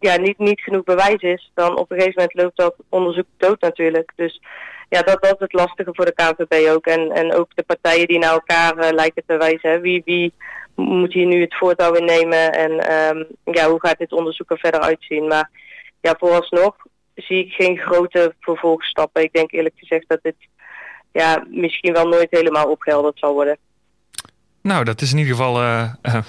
ja, 0.01 0.17
niet, 0.17 0.39
niet 0.39 0.61
genoeg 0.61 0.85
bewijs 0.85 1.23
is, 1.23 1.51
dan 1.55 1.79
op 1.79 1.91
een 1.91 1.97
gegeven 1.97 2.23
moment 2.23 2.43
loopt 2.43 2.57
dat 2.57 2.75
onderzoek 2.89 3.27
dood 3.37 3.61
natuurlijk. 3.61 4.13
Dus 4.17 4.41
ja, 4.93 5.03
dat, 5.03 5.23
dat 5.23 5.33
is 5.33 5.39
het 5.39 5.53
lastige 5.53 5.91
voor 5.93 6.05
de 6.05 6.15
KNVB 6.15 6.71
ook. 6.71 6.87
En, 6.87 7.11
en 7.11 7.35
ook 7.35 7.49
de 7.55 7.63
partijen 7.63 8.07
die 8.07 8.19
naar 8.19 8.33
elkaar 8.33 8.79
uh, 8.79 8.91
lijken 8.91 9.23
te 9.27 9.37
wijzen. 9.37 9.81
Wie, 9.81 10.03
wie 10.05 10.33
moet 10.75 11.13
hier 11.13 11.27
nu 11.27 11.41
het 11.41 11.57
voortouw 11.57 11.93
innemen 11.93 12.53
en 12.53 12.71
um, 12.71 13.27
ja, 13.45 13.69
hoe 13.69 13.81
gaat 13.81 13.99
dit 13.99 14.13
onderzoek 14.13 14.51
er 14.51 14.59
verder 14.59 14.81
uitzien. 14.81 15.27
Maar 15.27 15.51
ja, 16.01 16.15
vooralsnog 16.19 16.77
zie 17.15 17.45
ik 17.45 17.53
geen 17.53 17.79
grote 17.79 18.35
vervolgstappen. 18.41 19.23
Ik 19.23 19.33
denk 19.33 19.53
eerlijk 19.53 19.75
gezegd 19.79 20.05
dat 20.09 20.19
dit 20.23 20.37
ja, 21.13 21.45
misschien 21.49 21.93
wel 21.93 22.09
nooit 22.09 22.31
helemaal 22.31 22.71
opgehelderd 22.71 23.19
zal 23.19 23.33
worden. 23.33 23.59
Nou, 24.63 24.85
dat 24.85 25.01
is 25.01 25.13
in 25.13 25.19
ieder 25.19 25.35
geval, 25.35 25.63
uh, 25.63 25.93
uh, 26.03 26.23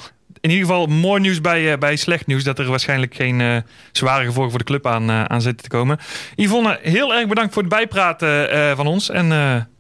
in 0.44 0.50
ieder 0.50 0.66
geval 0.66 0.86
mooi 0.86 1.22
nieuws 1.22 1.42
bij, 1.42 1.72
uh, 1.72 1.78
bij 1.78 1.96
slecht 1.96 2.28
nieuws. 2.28 2.44
Dat 2.44 2.60
er 2.60 2.70
waarschijnlijk 2.70 3.16
geen 3.16 3.64
zware 3.92 4.26
gevolgen 4.26 4.50
voor 4.50 4.60
de 4.60 4.66
club 4.66 4.88
aan, 4.88 5.12
aan 5.12 5.42
zitten 5.42 5.64
te 5.64 5.70
komen. 5.78 6.00
Yvonne, 6.36 6.80
heel 6.82 7.14
erg 7.14 7.28
bedankt 7.28 7.54
voor 7.54 7.62
het 7.62 7.72
bijpraten 7.72 8.76
van 8.76 8.88
ons. 8.88 9.10
En 9.10 9.28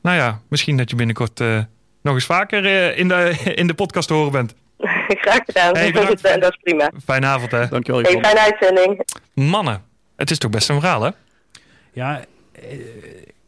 nou 0.01 0.17
ja, 0.17 0.39
misschien 0.47 0.77
dat 0.77 0.89
je 0.89 0.95
binnenkort 0.95 1.41
nog 2.03 2.13
eens 2.13 2.25
vaker 2.25 2.65
uh, 2.65 2.97
in, 2.97 3.07
de, 3.07 3.35
in 3.61 3.67
de 3.67 3.73
podcast 3.73 4.07
te 4.07 4.13
horen 4.13 4.31
bent. 4.31 4.55
Graag 5.23 5.41
gedaan. 5.45 5.75
Hey, 5.75 5.87
en 5.87 5.93
dat 6.39 6.51
is 6.51 6.57
prima. 6.61 6.91
Fijne 7.05 7.25
avond, 7.25 7.51
hè. 7.51 7.67
Dankjewel. 7.67 8.01
Hey, 8.01 8.19
fijne 8.21 8.39
uitzending. 8.39 9.05
Mannen, 9.33 9.83
het 10.15 10.31
is 10.31 10.37
toch 10.37 10.51
best 10.51 10.69
een 10.69 10.79
verhaal, 10.79 11.01
hè? 11.01 11.09
Ja, 11.93 12.25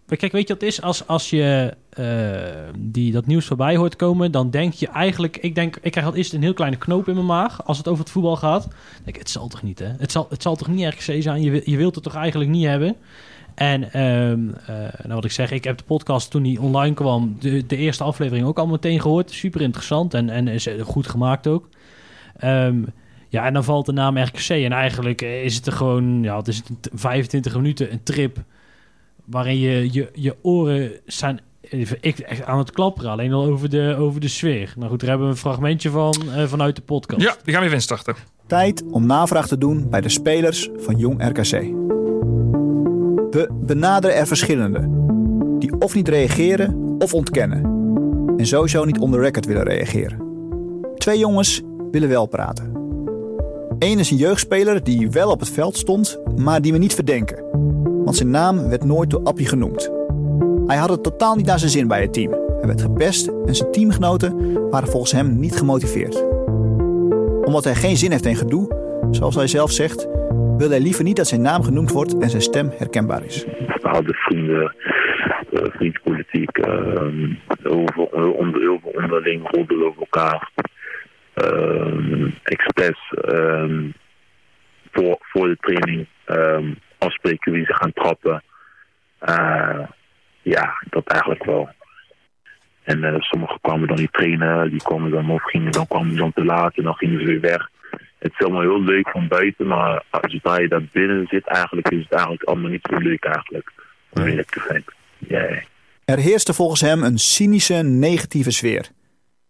kijk, 0.07 0.31
weet 0.31 0.47
je 0.47 0.53
wat 0.53 0.61
het 0.61 0.71
is? 0.71 0.81
Als, 0.81 1.07
als 1.07 1.29
je 1.29 1.73
uh, 1.99 2.79
die, 2.79 3.11
dat 3.11 3.25
nieuws 3.25 3.45
voorbij 3.45 3.75
hoort 3.75 3.95
komen, 3.95 4.31
dan 4.31 4.49
denk 4.49 4.73
je 4.73 4.87
eigenlijk... 4.87 5.37
Ik 5.37 5.55
denk, 5.55 5.77
ik 5.81 5.91
krijg 5.91 6.07
al 6.07 6.15
eerst 6.15 6.33
een 6.33 6.41
heel 6.41 6.53
kleine 6.53 6.77
knoop 6.77 7.07
in 7.07 7.13
mijn 7.13 7.25
maag 7.25 7.65
als 7.65 7.77
het 7.77 7.87
over 7.87 8.03
het 8.03 8.11
voetbal 8.11 8.35
gaat. 8.35 8.67
denk, 9.03 9.17
het 9.17 9.29
zal 9.29 9.47
toch 9.47 9.63
niet, 9.63 9.79
hè? 9.79 9.91
Het 9.97 10.11
zal, 10.11 10.27
het 10.29 10.41
zal 10.41 10.55
toch 10.55 10.67
niet 10.67 10.85
RKC 10.85 11.21
zijn? 11.21 11.41
Je, 11.41 11.61
je 11.65 11.77
wilt 11.77 11.95
het 11.95 12.03
toch 12.03 12.15
eigenlijk 12.15 12.49
niet 12.49 12.65
hebben? 12.65 12.95
En 13.55 14.01
um, 14.01 14.47
uh, 14.69 14.75
nou 15.03 15.13
wat 15.13 15.25
ik 15.25 15.31
zeg, 15.31 15.51
ik 15.51 15.63
heb 15.63 15.77
de 15.77 15.83
podcast 15.83 16.31
toen 16.31 16.43
die 16.43 16.61
online 16.61 16.95
kwam, 16.95 17.35
de, 17.39 17.65
de 17.65 17.77
eerste 17.77 18.03
aflevering 18.03 18.47
ook 18.47 18.59
al 18.59 18.67
meteen 18.67 19.01
gehoord. 19.01 19.31
Super 19.31 19.61
interessant 19.61 20.13
en, 20.13 20.29
en 20.29 20.47
is 20.47 20.67
goed 20.81 21.07
gemaakt 21.07 21.47
ook. 21.47 21.69
Um, 22.43 22.85
ja, 23.29 23.45
en 23.45 23.53
dan 23.53 23.63
valt 23.63 23.85
de 23.85 23.91
naam 23.91 24.17
RKC. 24.17 24.49
En 24.49 24.71
eigenlijk 24.71 25.21
is 25.21 25.55
het 25.55 25.65
er 25.65 25.73
gewoon, 25.73 26.23
ja, 26.23 26.37
het 26.37 26.47
is 26.47 26.61
25 26.93 27.55
minuten 27.55 27.91
een 27.91 28.03
trip 28.03 28.43
waarin 29.25 29.59
je, 29.59 29.93
je, 29.93 30.09
je 30.13 30.35
oren 30.41 30.91
zijn 31.05 31.39
ik, 32.01 32.41
aan 32.45 32.57
het 32.57 32.71
klapperen, 32.71 33.11
alleen 33.11 33.33
al 33.33 33.45
over 33.45 33.69
de, 33.69 33.95
over 33.99 34.21
de 34.21 34.27
sfeer. 34.27 34.73
Nou 34.77 34.89
goed, 34.89 34.99
daar 34.99 35.09
hebben 35.09 35.27
we 35.27 35.33
een 35.33 35.39
fragmentje 35.39 35.89
van 35.89 36.15
uh, 36.25 36.43
vanuit 36.43 36.75
de 36.75 36.81
podcast. 36.81 37.21
Ja, 37.21 37.35
die 37.43 37.53
gaan 37.53 37.61
we 37.61 37.65
even 37.65 37.77
instarten. 37.77 38.15
Tijd 38.47 38.83
om 38.91 39.05
navraag 39.05 39.47
te 39.47 39.57
doen 39.57 39.89
bij 39.89 40.01
de 40.01 40.09
spelers 40.09 40.69
van 40.77 40.97
Jong 40.97 41.27
RKC. 41.27 41.51
We 43.31 43.49
benaderen 43.53 44.15
er 44.15 44.27
verschillende, 44.27 44.89
die 45.59 45.79
of 45.79 45.95
niet 45.95 46.07
reageren 46.07 46.95
of 46.99 47.13
ontkennen. 47.13 47.73
En 48.37 48.45
sowieso 48.45 48.85
niet 48.85 48.99
on 48.99 49.11
the 49.11 49.19
record 49.19 49.45
willen 49.45 49.63
reageren. 49.63 50.23
Twee 50.97 51.19
jongens 51.19 51.61
willen 51.91 52.09
wel 52.09 52.25
praten. 52.25 52.73
Eén 53.79 53.99
is 53.99 54.11
een 54.11 54.17
jeugdspeler 54.17 54.83
die 54.83 55.09
wel 55.09 55.31
op 55.31 55.39
het 55.39 55.49
veld 55.49 55.77
stond, 55.77 56.19
maar 56.35 56.61
die 56.61 56.71
we 56.71 56.77
niet 56.77 56.93
verdenken. 56.93 57.43
Want 58.05 58.17
zijn 58.17 58.29
naam 58.29 58.69
werd 58.69 58.83
nooit 58.83 59.09
door 59.09 59.23
Appie 59.23 59.47
genoemd. 59.47 59.91
Hij 60.67 60.77
had 60.77 60.89
het 60.89 61.03
totaal 61.03 61.35
niet 61.35 61.45
naar 61.45 61.59
zijn 61.59 61.71
zin 61.71 61.87
bij 61.87 62.01
het 62.01 62.13
team. 62.13 62.31
Hij 62.31 62.67
werd 62.67 62.81
gepest 62.81 63.27
en 63.45 63.55
zijn 63.55 63.71
teamgenoten 63.71 64.53
waren 64.69 64.89
volgens 64.89 65.11
hem 65.11 65.39
niet 65.39 65.55
gemotiveerd. 65.55 66.25
Omdat 67.45 67.63
hij 67.63 67.75
geen 67.75 67.97
zin 67.97 68.11
heeft 68.11 68.25
in 68.25 68.35
gedoe, 68.35 68.75
zoals 69.11 69.35
hij 69.35 69.47
zelf 69.47 69.71
zegt, 69.71 70.07
wil 70.57 70.69
hij 70.69 70.79
liever 70.79 71.03
niet 71.03 71.15
dat 71.15 71.27
zijn 71.27 71.41
naam 71.41 71.63
genoemd 71.63 71.91
wordt 71.91 72.17
en 72.17 72.29
zijn 72.29 72.41
stem 72.41 72.71
herkenbaar 72.77 73.25
is. 73.25 73.45
We 73.45 73.89
houden 73.89 74.15
vrienden, 74.15 74.75
vriendspolitiek, 75.51 76.57
uh, 76.57 77.31
over, 77.63 78.09
onder, 78.33 78.61
heel 78.61 78.79
onderling 78.83 79.51
roddelen 79.51 79.87
over 79.87 79.99
elkaar. 79.99 80.51
Uh, 81.43 82.31
expres 82.43 83.13
voor, 85.31 85.47
de 85.47 85.57
training 85.59 86.07
afspreken 87.05 87.51
wie 87.51 87.65
ze 87.65 87.73
gaan 87.73 87.93
trappen. 87.93 88.43
Uh, 89.21 89.87
ja, 90.41 90.83
dat 90.89 91.07
eigenlijk 91.07 91.43
wel. 91.43 91.69
En 92.83 93.03
uh, 93.03 93.15
sommigen 93.19 93.59
kwamen 93.61 93.87
dan 93.87 93.97
niet 93.97 94.13
trainen, 94.13 94.69
die 94.69 94.83
kwamen 94.83 95.11
dan 95.11 95.29
of 95.29 95.43
gingen 95.43 95.71
dan 95.71 95.87
kwamen 95.87 96.15
dan 96.15 96.33
te 96.33 96.45
laat 96.45 96.77
en 96.77 96.83
dan 96.83 96.95
gingen 96.95 97.19
ze 97.19 97.25
weer 97.25 97.39
weg 97.39 97.69
het 98.25 98.33
is 98.37 98.45
allemaal 98.45 98.61
heel 98.61 98.83
leuk 98.83 99.09
van 99.09 99.27
buiten, 99.27 99.67
maar 99.67 100.03
zodra 100.21 100.59
je 100.59 100.67
daar 100.67 100.83
binnen 100.91 101.27
zit, 101.29 101.47
eigenlijk 101.47 101.89
is 101.89 101.99
het 101.99 102.11
eigenlijk 102.11 102.43
allemaal 102.43 102.69
niet 102.69 102.87
zo 102.89 102.97
leuk 102.97 103.23
eigenlijk. 103.23 103.71
Om 104.09 104.23
eerlijk 104.23 104.49
te 104.49 104.65
zijn. 104.67 105.63
Er 106.05 106.17
heerste 106.17 106.53
volgens 106.53 106.81
hem 106.81 107.03
een 107.03 107.17
cynische, 107.17 107.73
negatieve 107.83 108.51
sfeer. 108.51 108.89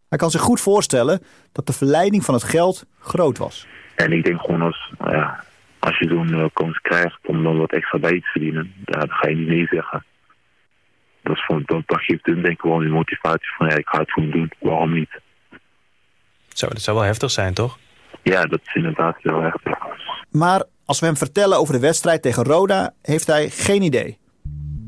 Hij 0.09 0.17
kan 0.17 0.29
zich 0.29 0.41
goed 0.41 0.61
voorstellen 0.61 1.21
dat 1.51 1.67
de 1.67 1.73
verleiding 1.73 2.23
van 2.23 2.33
het 2.33 2.43
geld 2.43 2.85
groot 2.99 3.37
was. 3.37 3.67
En 3.95 4.11
ik 4.11 4.23
denk 4.23 4.39
gewoon 4.39 4.61
als, 4.61 4.93
ja, 4.99 5.43
als 5.85 5.97
je 5.99 6.07
zo'n 6.07 6.33
eh, 6.33 6.45
kans 6.53 6.79
krijgt 6.81 7.19
om 7.25 7.43
dan 7.43 7.57
wat 7.57 7.71
extra 7.71 7.99
bij 7.99 8.19
te 8.19 8.27
verdienen, 8.27 8.73
ja, 8.85 8.99
dan 8.99 9.09
ga 9.09 9.27
je 9.27 9.35
niet 9.35 9.47
nee 9.47 9.67
zeggen. 9.67 10.05
Dat, 11.21 11.35
is 11.35 11.45
van, 11.45 11.63
dat, 11.65 11.81
dat 11.85 12.01
geeft 12.01 12.25
hun 12.25 12.41
denk 12.41 12.53
ik 12.53 12.61
wel 12.61 12.79
die 12.79 12.89
motivatie 12.89 13.53
van 13.57 13.67
ja, 13.67 13.75
ik 13.75 13.87
ga 13.87 13.99
het 13.99 14.11
gewoon 14.11 14.31
doen, 14.31 14.51
waarom 14.59 14.93
niet? 14.93 15.19
Zo, 16.47 16.67
dat 16.67 16.81
zou 16.81 16.97
wel 16.97 17.05
heftig 17.05 17.31
zijn, 17.31 17.53
toch? 17.53 17.77
Ja, 18.23 18.45
dat 18.45 18.59
is 18.63 18.75
inderdaad 18.75 19.15
heel 19.19 19.41
erg. 19.41 19.55
Maar 20.31 20.63
als 20.85 20.99
we 20.99 21.05
hem 21.05 21.17
vertellen 21.17 21.57
over 21.57 21.73
de 21.73 21.79
wedstrijd 21.79 22.21
tegen 22.21 22.43
Roda, 22.43 22.93
heeft 23.01 23.27
hij 23.27 23.49
geen 23.49 23.81
idee. 23.81 24.17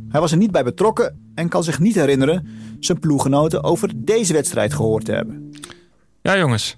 Hij 0.09 0.19
was 0.19 0.31
er 0.31 0.37
niet 0.37 0.51
bij 0.51 0.63
betrokken 0.63 1.31
en 1.35 1.49
kan 1.49 1.63
zich 1.63 1.79
niet 1.79 1.95
herinneren 1.95 2.47
zijn 2.79 2.99
ploeggenoten 2.99 3.63
over 3.63 3.89
deze 3.95 4.33
wedstrijd 4.33 4.73
gehoord 4.73 5.05
te 5.05 5.11
hebben. 5.11 5.51
Ja, 6.21 6.37
jongens. 6.37 6.77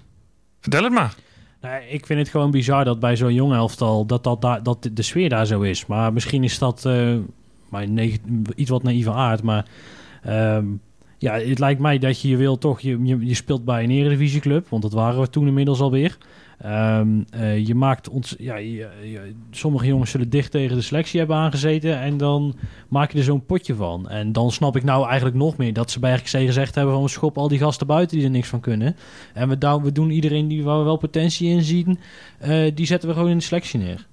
Vertel 0.60 0.84
het 0.84 0.92
maar. 0.92 1.14
Nou, 1.60 1.82
ik 1.88 2.06
vind 2.06 2.18
het 2.18 2.28
gewoon 2.28 2.50
bizar 2.50 2.84
dat 2.84 3.00
bij 3.00 3.16
zo'n 3.16 3.34
jong 3.34 3.52
elftal 3.52 4.06
dat, 4.06 4.24
dat, 4.24 4.42
daar- 4.42 4.62
dat 4.62 4.90
de 4.92 5.02
sfeer 5.02 5.28
daar 5.28 5.46
zo 5.46 5.60
is. 5.60 5.86
Maar 5.86 6.12
misschien 6.12 6.44
is 6.44 6.58
dat 6.58 6.84
eh, 6.84 7.16
maar 7.68 7.86
iets 8.56 8.70
wat 8.70 8.82
naïeve 8.82 9.12
aard. 9.12 9.42
Maar 9.42 9.66
ehm, 10.22 10.64
ja, 11.18 11.32
het 11.38 11.58
lijkt 11.58 11.80
mij 11.80 11.98
dat 11.98 12.20
je 12.20 12.28
je 12.28 12.36
wil 12.36 12.58
toch... 12.58 12.80
Je, 12.80 12.98
je, 13.02 13.26
je 13.26 13.34
speelt 13.34 13.64
bij 13.64 13.84
een 13.84 13.90
eredivisieclub, 13.90 14.68
want 14.68 14.82
dat 14.82 14.92
waren 14.92 15.20
we 15.20 15.30
toen 15.30 15.46
inmiddels 15.46 15.80
alweer. 15.80 16.18
Ehm, 16.62 17.08
eh, 17.30 17.66
je 17.66 17.74
maakt 17.74 18.08
ons... 18.08 18.34
Ja, 18.38 18.56
je- 18.56 18.88
je- 19.02 19.32
sommige 19.50 19.86
jongens 19.86 20.10
zullen 20.10 20.30
dicht 20.30 20.50
tegen 20.50 20.76
de 20.76 20.82
selectie 20.82 21.18
hebben 21.18 21.36
aangezeten. 21.36 22.00
En 22.00 22.16
dan 22.16 22.56
maak 22.88 23.12
je 23.12 23.18
er 23.18 23.24
zo'n 23.24 23.46
potje 23.46 23.74
van. 23.74 24.08
En 24.08 24.32
dan 24.32 24.50
snap 24.50 24.76
ik 24.76 24.84
nou 24.84 25.06
eigenlijk 25.06 25.36
nog 25.36 25.56
meer 25.56 25.72
dat 25.72 25.90
ze 25.90 26.00
bij 26.00 26.14
RKC 26.14 26.28
gezegd 26.28 26.74
hebben... 26.74 26.94
van 26.94 27.02
we 27.02 27.08
schoppen 27.08 27.42
al 27.42 27.48
die 27.48 27.58
gasten 27.58 27.86
buiten 27.86 28.16
die 28.16 28.26
er 28.26 28.32
niks 28.32 28.48
van 28.48 28.60
kunnen. 28.60 28.96
En 29.34 29.48
we, 29.48 29.80
we 29.82 29.92
doen 29.92 30.10
iedereen 30.10 30.48
die 30.48 30.64
waar 30.64 30.78
we 30.78 30.84
wel 30.84 30.96
potentie 30.96 31.48
in 31.48 31.62
zien... 31.62 31.98
eh, 32.38 32.70
die 32.74 32.86
zetten 32.86 33.08
we 33.08 33.14
gewoon 33.14 33.30
in 33.30 33.38
de 33.38 33.44
selectie 33.44 33.78
neer. 33.80 34.06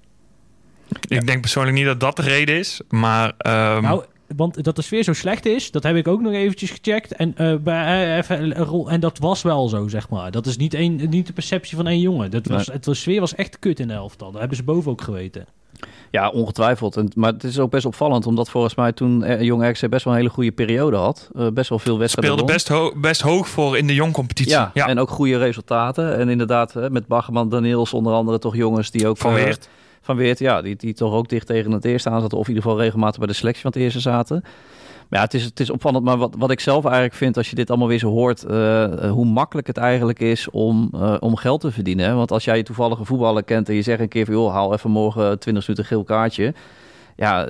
Ik 1.08 1.26
denk 1.26 1.40
persoonlijk 1.40 1.76
niet 1.76 1.84
dat 1.84 2.00
dat 2.00 2.16
de 2.16 2.22
reden 2.22 2.58
is. 2.58 2.80
Maar 2.88 3.32
ehm, 3.38 3.82
Nou, 3.82 4.04
want 4.36 4.64
dat 4.64 4.76
de 4.76 4.82
sfeer 4.82 5.02
zo 5.02 5.12
slecht 5.12 5.46
is, 5.46 5.70
dat 5.70 5.82
heb 5.82 5.96
ik 5.96 6.08
ook 6.08 6.20
nog 6.20 6.32
eventjes 6.32 6.70
gecheckt. 6.70 7.12
En, 7.12 7.32
eh, 7.36 7.54
bij, 7.56 8.16
even 8.18 8.42
een 8.58 8.64
rol- 8.64 8.90
en 8.90 9.00
dat 9.00 9.18
was 9.18 9.42
wel 9.42 9.68
zo, 9.68 9.88
zeg 9.88 10.08
maar. 10.08 10.30
Dat 10.30 10.46
is 10.46 10.56
niet, 10.56 10.74
één, 10.74 11.08
niet 11.08 11.26
de 11.26 11.32
perceptie 11.32 11.76
van 11.76 11.86
één 11.86 12.00
jongen. 12.00 12.30
Dat 12.30 12.46
was, 12.46 12.66
Nee. 12.66 12.76
het, 12.76 12.84
de 12.84 12.94
sfeer 12.94 13.20
was 13.20 13.34
echt 13.34 13.58
kut 13.58 13.80
in 13.80 13.88
de 13.88 13.94
elftal. 13.94 14.30
Dat 14.30 14.38
hebben 14.40 14.56
ze 14.56 14.62
boven 14.64 14.90
ook 14.90 15.00
geweten. 15.02 15.46
Ja, 16.10 16.28
ongetwijfeld. 16.28 16.96
En, 16.96 17.10
maar 17.14 17.32
het 17.32 17.44
is 17.44 17.58
ook 17.58 17.70
best 17.70 17.84
opvallend, 17.86 18.26
omdat 18.26 18.50
volgens 18.50 18.74
mij 18.74 18.92
toen 18.92 19.24
eh, 19.24 19.40
Jong 19.42 19.64
RKC 19.68 19.88
best 19.90 20.04
wel 20.04 20.12
een 20.12 20.18
hele 20.18 20.30
goede 20.32 20.52
periode 20.52 20.96
had. 20.96 21.30
Eh, 21.36 21.46
best 21.52 21.68
wel 21.68 21.78
veel 21.78 21.98
wedstrijden 21.98 22.38
speelde 22.38 22.52
won. 22.52 22.52
best, 22.52 22.68
ho- 22.68 23.00
best 23.00 23.20
hoog 23.20 23.48
voor 23.48 23.78
in 23.78 23.86
de 23.86 23.94
jong-competitie. 23.94 24.52
Ja, 24.52 24.70
Ja, 24.74 24.86
en 24.88 24.98
ook 24.98 25.10
goede 25.10 25.38
resultaten. 25.38 26.16
En 26.18 26.28
inderdaad, 26.28 26.72
hè, 26.72 26.90
met 26.90 27.06
Baggerman, 27.06 27.48
Daniels 27.48 27.92
onder 27.94 28.12
andere 28.12 28.38
toch 28.38 28.56
jongens 28.56 28.90
die 28.90 29.06
ook... 29.08 29.16
Van. 29.18 29.32
Van 30.08 30.16
Weert, 30.16 30.38
ja, 30.38 30.62
die, 30.62 30.76
die 30.76 30.94
toch 30.94 31.12
ook 31.12 31.28
dicht 31.28 31.46
tegen 31.46 31.72
het 31.72 31.84
eerste 31.84 32.10
aan 32.10 32.20
zaten. 32.20 32.38
Of 32.38 32.48
in 32.48 32.54
ieder 32.54 32.62
geval 32.62 32.80
regelmatig 32.80 33.18
bij 33.18 33.26
de 33.26 33.32
selectie 33.32 33.62
van 33.62 33.70
het 33.72 33.80
eerste 33.80 34.00
zaten. 34.00 34.40
Maar 35.08 35.18
ja, 35.18 35.24
het 35.24 35.34
is, 35.34 35.44
het 35.44 35.60
is 35.60 35.70
opvallend. 35.70 36.04
Maar 36.04 36.16
wat, 36.16 36.34
wat 36.38 36.50
ik 36.50 36.60
zelf 36.60 36.84
eigenlijk 36.84 37.14
vind, 37.14 37.36
als 37.36 37.50
je 37.50 37.54
dit 37.54 37.68
allemaal 37.68 37.88
weer 37.88 37.98
zo 37.98 38.10
hoort... 38.10 38.44
eh, 38.44 38.84
eh, 38.84 39.10
hoe 39.10 39.24
makkelijk 39.24 39.66
het 39.66 39.76
eigenlijk 39.76 40.20
is 40.20 40.50
om, 40.50 40.90
eh, 40.94 41.14
om 41.20 41.36
geld 41.36 41.60
te 41.60 41.72
verdienen. 41.72 42.16
Want 42.16 42.30
als 42.30 42.44
jij 42.44 42.62
toevallig 42.62 42.98
een 42.98 43.06
voetballer 43.06 43.42
kent 43.44 43.68
en 43.68 43.74
je 43.74 43.82
zegt 43.82 44.00
een 44.00 44.08
keer 44.08 44.24
van... 44.24 44.34
joh, 44.34 44.52
haal 44.52 44.72
even 44.72 44.90
morgen 44.90 45.38
20 45.38 45.66
minuten 45.66 45.86
geel 45.88 46.04
kaartje. 46.04 46.54
Ja, 47.16 47.48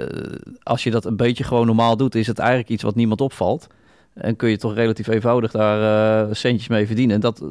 als 0.62 0.82
je 0.82 0.90
dat 0.90 1.04
een 1.04 1.16
beetje 1.16 1.44
gewoon 1.44 1.66
normaal 1.66 1.96
doet... 1.96 2.14
is 2.14 2.26
het 2.26 2.38
eigenlijk 2.38 2.68
iets 2.68 2.82
wat 2.82 2.94
niemand 2.94 3.20
opvalt. 3.20 3.66
En 4.14 4.36
kun 4.36 4.50
je 4.50 4.56
toch 4.56 4.74
relatief 4.74 5.06
eenvoudig 5.06 5.50
daar 5.50 6.36
centjes 6.36 6.68
mee 6.68 6.86
verdienen. 6.86 7.14
En 7.14 7.20
dat, 7.20 7.44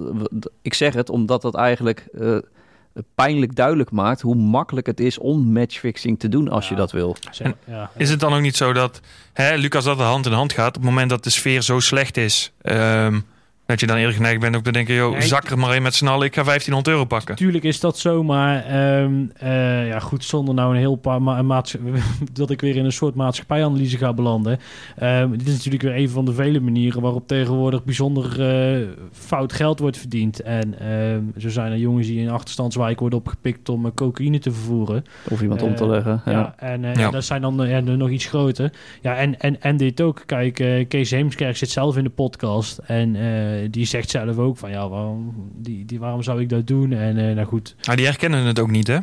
ik 0.61 0.73
zeg 0.73 0.93
het 0.93 1.09
omdat 1.09 1.41
dat 1.41 1.55
eigenlijk 1.55 2.07
pijnlijk 3.15 3.55
duidelijk 3.55 3.91
maakt 3.91 4.21
hoe 4.21 4.35
makkelijk 4.35 4.87
het 4.87 4.99
is 4.99 5.17
om 5.17 5.51
matchfixing 5.51 6.19
te 6.19 6.29
doen 6.29 6.49
als 6.49 6.69
je 6.69 6.75
dat 6.75 6.91
wil. 6.91 7.15
Zeg, 7.31 7.53
ja, 7.65 7.91
Is 7.97 8.09
het 8.09 8.19
dan 8.19 8.33
ook 8.33 8.41
niet 8.41 8.55
zo 8.55 8.73
dat, 8.73 9.01
hè, 9.33 9.55
Lucas, 9.55 9.83
dat 9.83 9.97
de 9.97 10.03
hand 10.03 10.25
in 10.25 10.31
hand 10.31 10.53
gaat 10.53 10.67
op 10.67 10.73
het 10.73 10.83
moment 10.83 11.09
dat 11.09 11.23
de 11.23 11.29
sfeer 11.29 11.61
zo 11.61 11.79
slecht 11.79 12.17
is? 12.17 12.51
ehm, 12.61 13.19
dat 13.67 13.79
je 13.79 13.87
dan 13.87 13.97
eerlijk 13.97 14.15
geneigd 14.15 14.39
bent 14.39 14.55
ook 14.55 14.63
te 14.63 14.71
denken, 14.71 14.95
joh, 14.95 15.11
Nee, 15.11 15.21
zak 15.21 15.49
er 15.49 15.57
maar 15.57 15.75
in 15.75 15.81
met 15.81 15.95
z'n 15.95 16.07
allen, 16.07 16.25
ik 16.27 16.35
ga 16.35 16.43
1500 16.43 16.87
euro 16.95 17.05
pakken. 17.07 17.35
Tuurlijk 17.35 17.63
is 17.63 17.79
dat 17.79 17.97
zo, 17.97 18.23
maar 18.23 18.65
ehm, 18.65 19.13
eh, 19.37 19.87
ja, 19.87 19.99
goed, 19.99 20.23
zonder 20.23 20.53
nou 20.55 20.71
een 20.73 20.79
heel 20.79 20.95
paar 20.95 21.21
ma 21.21 21.41
maats- 21.41 21.75
dat 22.33 22.49
ik 22.49 22.61
weer 22.61 22.75
in 22.75 22.85
een 22.85 22.91
soort 22.91 23.15
maatschappijanalyse 23.15 23.97
ga 23.97 24.13
belanden. 24.13 24.59
Ehm, 24.97 25.31
dit 25.31 25.47
is 25.47 25.53
natuurlijk 25.53 25.83
weer 25.83 25.95
een 25.95 26.09
van 26.09 26.25
de 26.25 26.33
vele 26.33 26.59
manieren 26.59 27.01
waarop 27.01 27.27
tegenwoordig 27.27 27.83
bijzonder 27.83 28.41
eh, 28.41 28.87
fout 29.11 29.53
geld 29.53 29.79
wordt 29.79 29.97
verdiend. 29.97 30.41
En 30.41 30.79
ehm, 30.79 31.21
zo 31.37 31.49
zijn 31.49 31.71
er 31.71 31.77
jongens 31.77 32.07
die 32.07 32.19
in 32.21 32.29
achterstandswijk 32.29 32.99
worden 32.99 33.19
opgepikt 33.19 33.69
om 33.69 33.85
eh, 33.85 33.91
cocaïne 33.95 34.39
te 34.39 34.51
vervoeren. 34.51 35.05
Of 35.29 35.41
iemand 35.41 35.61
om 35.61 35.75
te 35.75 35.87
leggen. 35.87 36.21
Ja. 36.25 36.31
Ja, 36.31 36.53
en 36.57 36.85
eh, 36.85 36.95
Ja. 36.95 37.09
dat 37.11 37.23
zijn 37.23 37.41
dan 37.41 37.67
ja, 37.67 37.79
nog 37.79 38.09
iets 38.09 38.25
groter. 38.25 38.71
Ja, 39.01 39.15
en, 39.15 39.39
en, 39.39 39.61
en 39.61 39.77
dit 39.77 40.01
ook. 40.01 40.23
Kijk, 40.25 40.85
Kees 40.87 41.11
Heemskerk 41.11 41.57
zit 41.57 41.69
zelf 41.69 41.97
in 41.97 42.03
de 42.03 42.09
podcast. 42.09 42.77
En 42.77 43.15
eh, 43.15 43.56
die 43.69 43.85
zegt 43.85 44.09
zelf 44.09 44.37
ook 44.37 44.57
van, 44.57 44.69
ja, 44.69 44.89
waarom, 44.89 45.51
die, 45.55 45.85
die, 45.85 45.99
waarom 45.99 46.23
zou 46.23 46.41
ik 46.41 46.49
dat 46.49 46.67
doen? 46.67 46.91
En 46.91 47.17
eh, 47.17 47.35
nou 47.35 47.47
goed. 47.47 47.75
Maar 47.87 47.95
die 47.95 48.05
herkennen 48.05 48.45
het 48.45 48.59
ook 48.59 48.69
niet, 48.69 48.87
hè? 48.87 48.97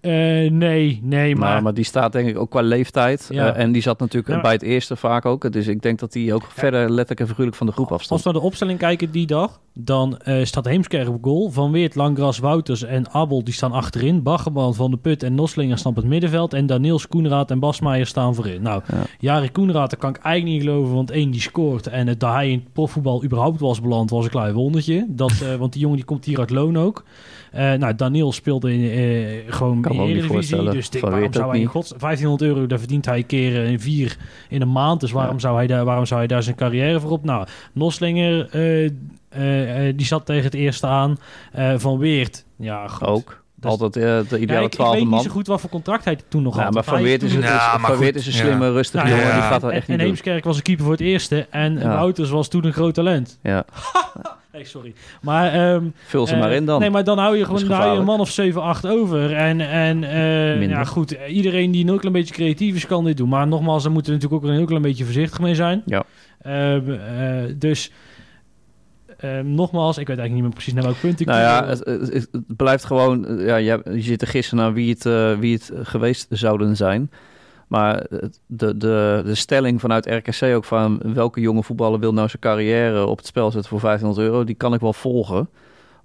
Eh, 0.00 0.10
nee, 0.50 1.00
nee, 1.02 1.36
Maar, 1.36 1.48
maar... 1.52 1.62
maar 1.62 1.74
die 1.74 1.84
staat 1.84 2.12
denk 2.12 2.28
ik 2.28 2.38
ook 2.38 2.50
qua 2.50 2.60
leeftijd. 2.60 3.26
Ja. 3.30 3.54
eh, 3.54 3.62
en 3.62 3.72
die 3.72 3.82
zat 3.82 3.98
natuurlijk 3.98 4.26
Ja, 4.28 4.32
maar- 4.34 4.42
bij 4.42 4.52
het 4.52 4.62
eerste 4.62 4.96
vaak 4.96 5.24
ook. 5.26 5.52
Dus 5.52 5.66
ik 5.66 5.82
denk 5.82 5.98
dat 5.98 6.12
die 6.12 6.34
ook 6.34 6.44
verder 6.48 6.80
letterlijk 6.80 7.20
en 7.20 7.26
figuurlijk 7.28 7.56
van 7.56 7.66
de 7.66 7.72
groep 7.72 7.90
Als 7.90 7.98
afstond. 7.98 8.22
we 8.22 8.30
naar 8.30 8.40
de 8.40 8.46
opstelling 8.46 8.78
kijken 8.78 9.10
die 9.10 9.26
dag, 9.26 9.60
dan 9.72 10.18
eh, 10.18 10.44
staat 10.44 10.64
Heemskerk 10.64 11.08
op 11.08 11.24
goal. 11.24 11.50
Van 11.50 11.72
Weert, 11.72 11.94
Langras, 11.94 12.38
Wouters 12.38 12.82
en 12.82 13.10
Abel 13.10 13.44
die 13.44 13.54
staan 13.54 13.72
achterin. 13.72 14.22
Baggerman, 14.22 14.74
Van 14.74 14.90
de 14.90 14.96
Put 14.96 15.22
en 15.22 15.34
Noslinger 15.34 15.78
staan 15.78 15.90
op 15.90 15.96
het 15.96 16.06
middenveld. 16.06 16.52
En 16.52 16.66
Daniels, 16.66 17.08
Koenraad 17.08 17.50
en 17.50 17.58
Basmeijer 17.58 18.06
staan 18.06 18.34
voorin. 18.34 18.62
Nou, 18.62 18.82
Ja. 18.92 19.02
Jari 19.18 19.50
Koenraad, 19.52 19.90
daar 19.90 20.00
kan 20.00 20.10
ik 20.10 20.16
eigenlijk 20.22 20.56
niet 20.56 20.68
geloven. 20.70 20.94
Want 20.94 21.10
één, 21.10 21.30
die 21.30 21.40
scoort. 21.40 21.86
En 21.86 22.06
het, 22.06 22.20
dat 22.20 22.32
hij 22.32 22.50
in 22.50 22.58
het 22.58 22.72
profvoetbal 22.72 23.24
überhaupt 23.24 23.60
was 23.60 23.80
beland, 23.80 24.10
was 24.10 24.24
een 24.24 24.30
klein 24.30 24.54
wondertje. 24.54 25.06
Dat, 25.08 25.32
want 25.58 25.72
die 25.72 25.80
jongen 25.82 25.96
die 25.96 26.06
komt 26.06 26.24
hier 26.24 26.38
uit 26.38 26.50
loon 26.50 26.78
ook. 26.78 27.04
Eh, 27.54 27.72
nou, 27.72 27.94
Daniel 27.94 28.32
speelde 28.32 28.72
in, 28.74 28.90
eh, 28.90 29.54
gewoon 29.54 29.80
Kan 29.80 29.92
in 29.92 29.98
niet 30.00 30.08
Eredivisie. 30.16 30.70
Dus 30.70 30.86
ik 30.86 30.92
denk, 30.92 31.04
waarom 31.04 31.32
zou 31.32 31.50
hij 31.50 31.60
in 31.60 31.66
gods 31.66 31.92
1500 31.98 32.42
euro, 32.50 32.66
daar 32.66 32.78
verdient 32.78 33.04
hij 33.06 33.22
keer 33.22 33.54
eh, 33.64 33.70
in 33.70 33.80
vier 33.80 34.16
in 34.48 34.62
een 34.62 34.72
maand. 34.72 35.00
Dus 35.00 35.10
waarom, 35.12 35.34
Ja. 35.34 35.40
zou, 35.40 35.56
hij 35.56 35.66
daar, 35.66 35.84
waarom 35.84 36.06
zou 36.06 36.18
hij 36.20 36.28
daar 36.28 36.42
zijn 36.42 36.56
carrière 36.56 37.00
voor 37.00 37.10
op? 37.10 37.24
Nou, 37.24 37.46
Noslinger, 37.72 38.48
eh, 38.50 38.84
eh, 38.84 39.88
eh, 39.88 39.96
die 39.96 40.06
zat 40.06 40.26
tegen 40.26 40.44
het 40.44 40.54
eerste 40.54 40.86
aan. 40.86 41.16
Eh, 41.52 41.72
van 41.76 41.98
Weert, 41.98 42.44
ja, 42.56 42.88
goed. 42.88 43.08
Ook. 43.08 43.42
Dus- 43.54 43.70
Altijd 43.70 43.96
eh, 43.96 44.02
de 44.02 44.26
Ja, 44.30 44.36
ideale 44.36 44.64
ik, 44.64 44.66
ik 44.66 44.72
twaalfde 44.74 44.98
weet 44.98 45.08
man. 45.08 45.18
niet 45.18 45.26
zo 45.28 45.32
goed 45.34 45.46
wat 45.46 45.60
voor 45.60 45.70
contract 45.70 46.04
hij 46.04 46.18
toen 46.28 46.42
nog 46.42 46.56
Ja, 46.56 46.62
had. 46.64 46.74
maar 46.74 46.84
Van 46.84 47.02
Weert 47.02 47.22
is, 47.22 47.34
een- 47.34 47.40
Ja, 47.40 47.74
is- 47.74 47.80
maar 47.80 47.90
Van 47.90 47.98
Weert 47.98 48.16
goed, 48.16 48.26
is 48.26 48.26
een 48.26 48.32
ja. 48.32 48.38
slimme, 48.48 48.72
rustige 48.72 49.04
Nou, 49.04 49.16
jongen. 49.16 49.26
ja. 49.34 49.40
Die 49.40 49.42
gaat 49.50 49.60
dat 49.60 49.70
en, 49.70 49.76
echt 49.76 49.86
en 49.86 49.90
niet 49.90 49.98
doen. 50.00 50.08
Heemskerk 50.08 50.44
was 50.44 50.56
de 50.56 50.62
keeper 50.62 50.84
voor 50.84 50.92
het 50.92 51.02
eerste. 51.02 51.46
En 51.50 51.78
Ja. 51.78 51.88
Wouters 51.88 52.30
was 52.30 52.48
toen 52.48 52.64
een 52.64 52.72
groot 52.72 52.94
talent. 52.94 53.38
Ja, 53.42 53.64
Nee, 54.54 54.64
sorry. 54.64 54.94
Maar, 55.22 55.52
ehm, 55.52 55.84
vul 56.06 56.26
ze 56.26 56.34
eh, 56.34 56.40
maar 56.40 56.52
in 56.52 56.64
dan. 56.66 56.80
Nee, 56.80 56.90
maar 56.90 57.04
dan 57.04 57.18
hou 57.18 57.36
je 57.36 57.44
gewoon 57.44 57.70
hou 57.70 57.92
je 57.92 57.98
een 57.98 58.04
man 58.04 58.20
of 58.20 58.30
7, 58.30 58.62
8 58.62 58.86
over. 58.86 59.32
En, 59.34 59.60
en 59.60 60.04
eh, 60.04 60.58
Minder. 60.58 60.76
ja, 60.78 60.84
goed, 60.84 61.16
iedereen 61.28 61.70
die 61.70 61.86
een 61.88 61.98
klein 61.98 62.12
beetje 62.14 62.34
creatief 62.34 62.74
is, 62.74 62.86
kan 62.86 63.04
dit 63.04 63.16
doen. 63.16 63.28
Maar 63.28 63.46
nogmaals, 63.46 63.82
daar 63.82 63.92
moeten 63.92 64.12
we 64.12 64.16
natuurlijk 64.18 64.44
ook 64.44 64.50
een 64.50 64.56
heel 64.56 64.66
klein 64.66 64.82
beetje 64.82 65.04
voorzichtig 65.04 65.40
mee 65.40 65.54
zijn. 65.54 65.82
Ja. 65.86 66.04
Eh, 66.38 66.76
eh, 67.44 67.54
dus, 67.56 67.92
eh, 69.18 69.40
nogmaals, 69.40 69.98
ik 69.98 70.06
weet 70.06 70.18
eigenlijk 70.18 70.32
niet 70.34 70.42
meer 70.42 70.52
precies 70.52 70.72
naar 70.72 70.82
welk 70.82 71.00
punt 71.00 71.20
ik 71.20 71.26
Nou 71.26 71.40
ja, 71.40 71.66
het, 71.66 71.84
het, 71.84 72.12
het 72.32 72.56
blijft 72.56 72.84
gewoon... 72.84 73.26
eh, 73.26 73.46
Ja, 73.46 73.56
je, 73.56 73.80
je 73.94 74.00
zit 74.02 74.18
te 74.18 74.26
gissen 74.26 74.56
naar 74.56 74.72
wie 74.72 74.90
het, 74.90 75.06
eh, 75.06 75.38
wie 75.38 75.54
het 75.54 75.70
geweest 75.82 76.26
zouden 76.30 76.76
zijn. 76.76 77.10
Maar 77.74 78.06
de, 78.46 78.76
de, 78.76 79.22
de 79.24 79.34
stelling 79.34 79.80
vanuit 79.80 80.06
RKC 80.06 80.42
ook 80.54 80.64
van... 80.64 81.00
welke 81.02 81.40
jonge 81.40 81.62
voetballer 81.62 82.00
wil 82.00 82.12
nou 82.12 82.28
zijn 82.28 82.40
carrière 82.42 83.06
op 83.06 83.16
het 83.16 83.26
spel 83.26 83.50
zetten 83.50 83.70
voor 83.70 83.80
1500 83.80 84.32
euro... 84.32 84.44
die 84.44 84.54
kan 84.54 84.74
ik 84.74 84.80
wel 84.80 84.92
volgen. 84.92 85.48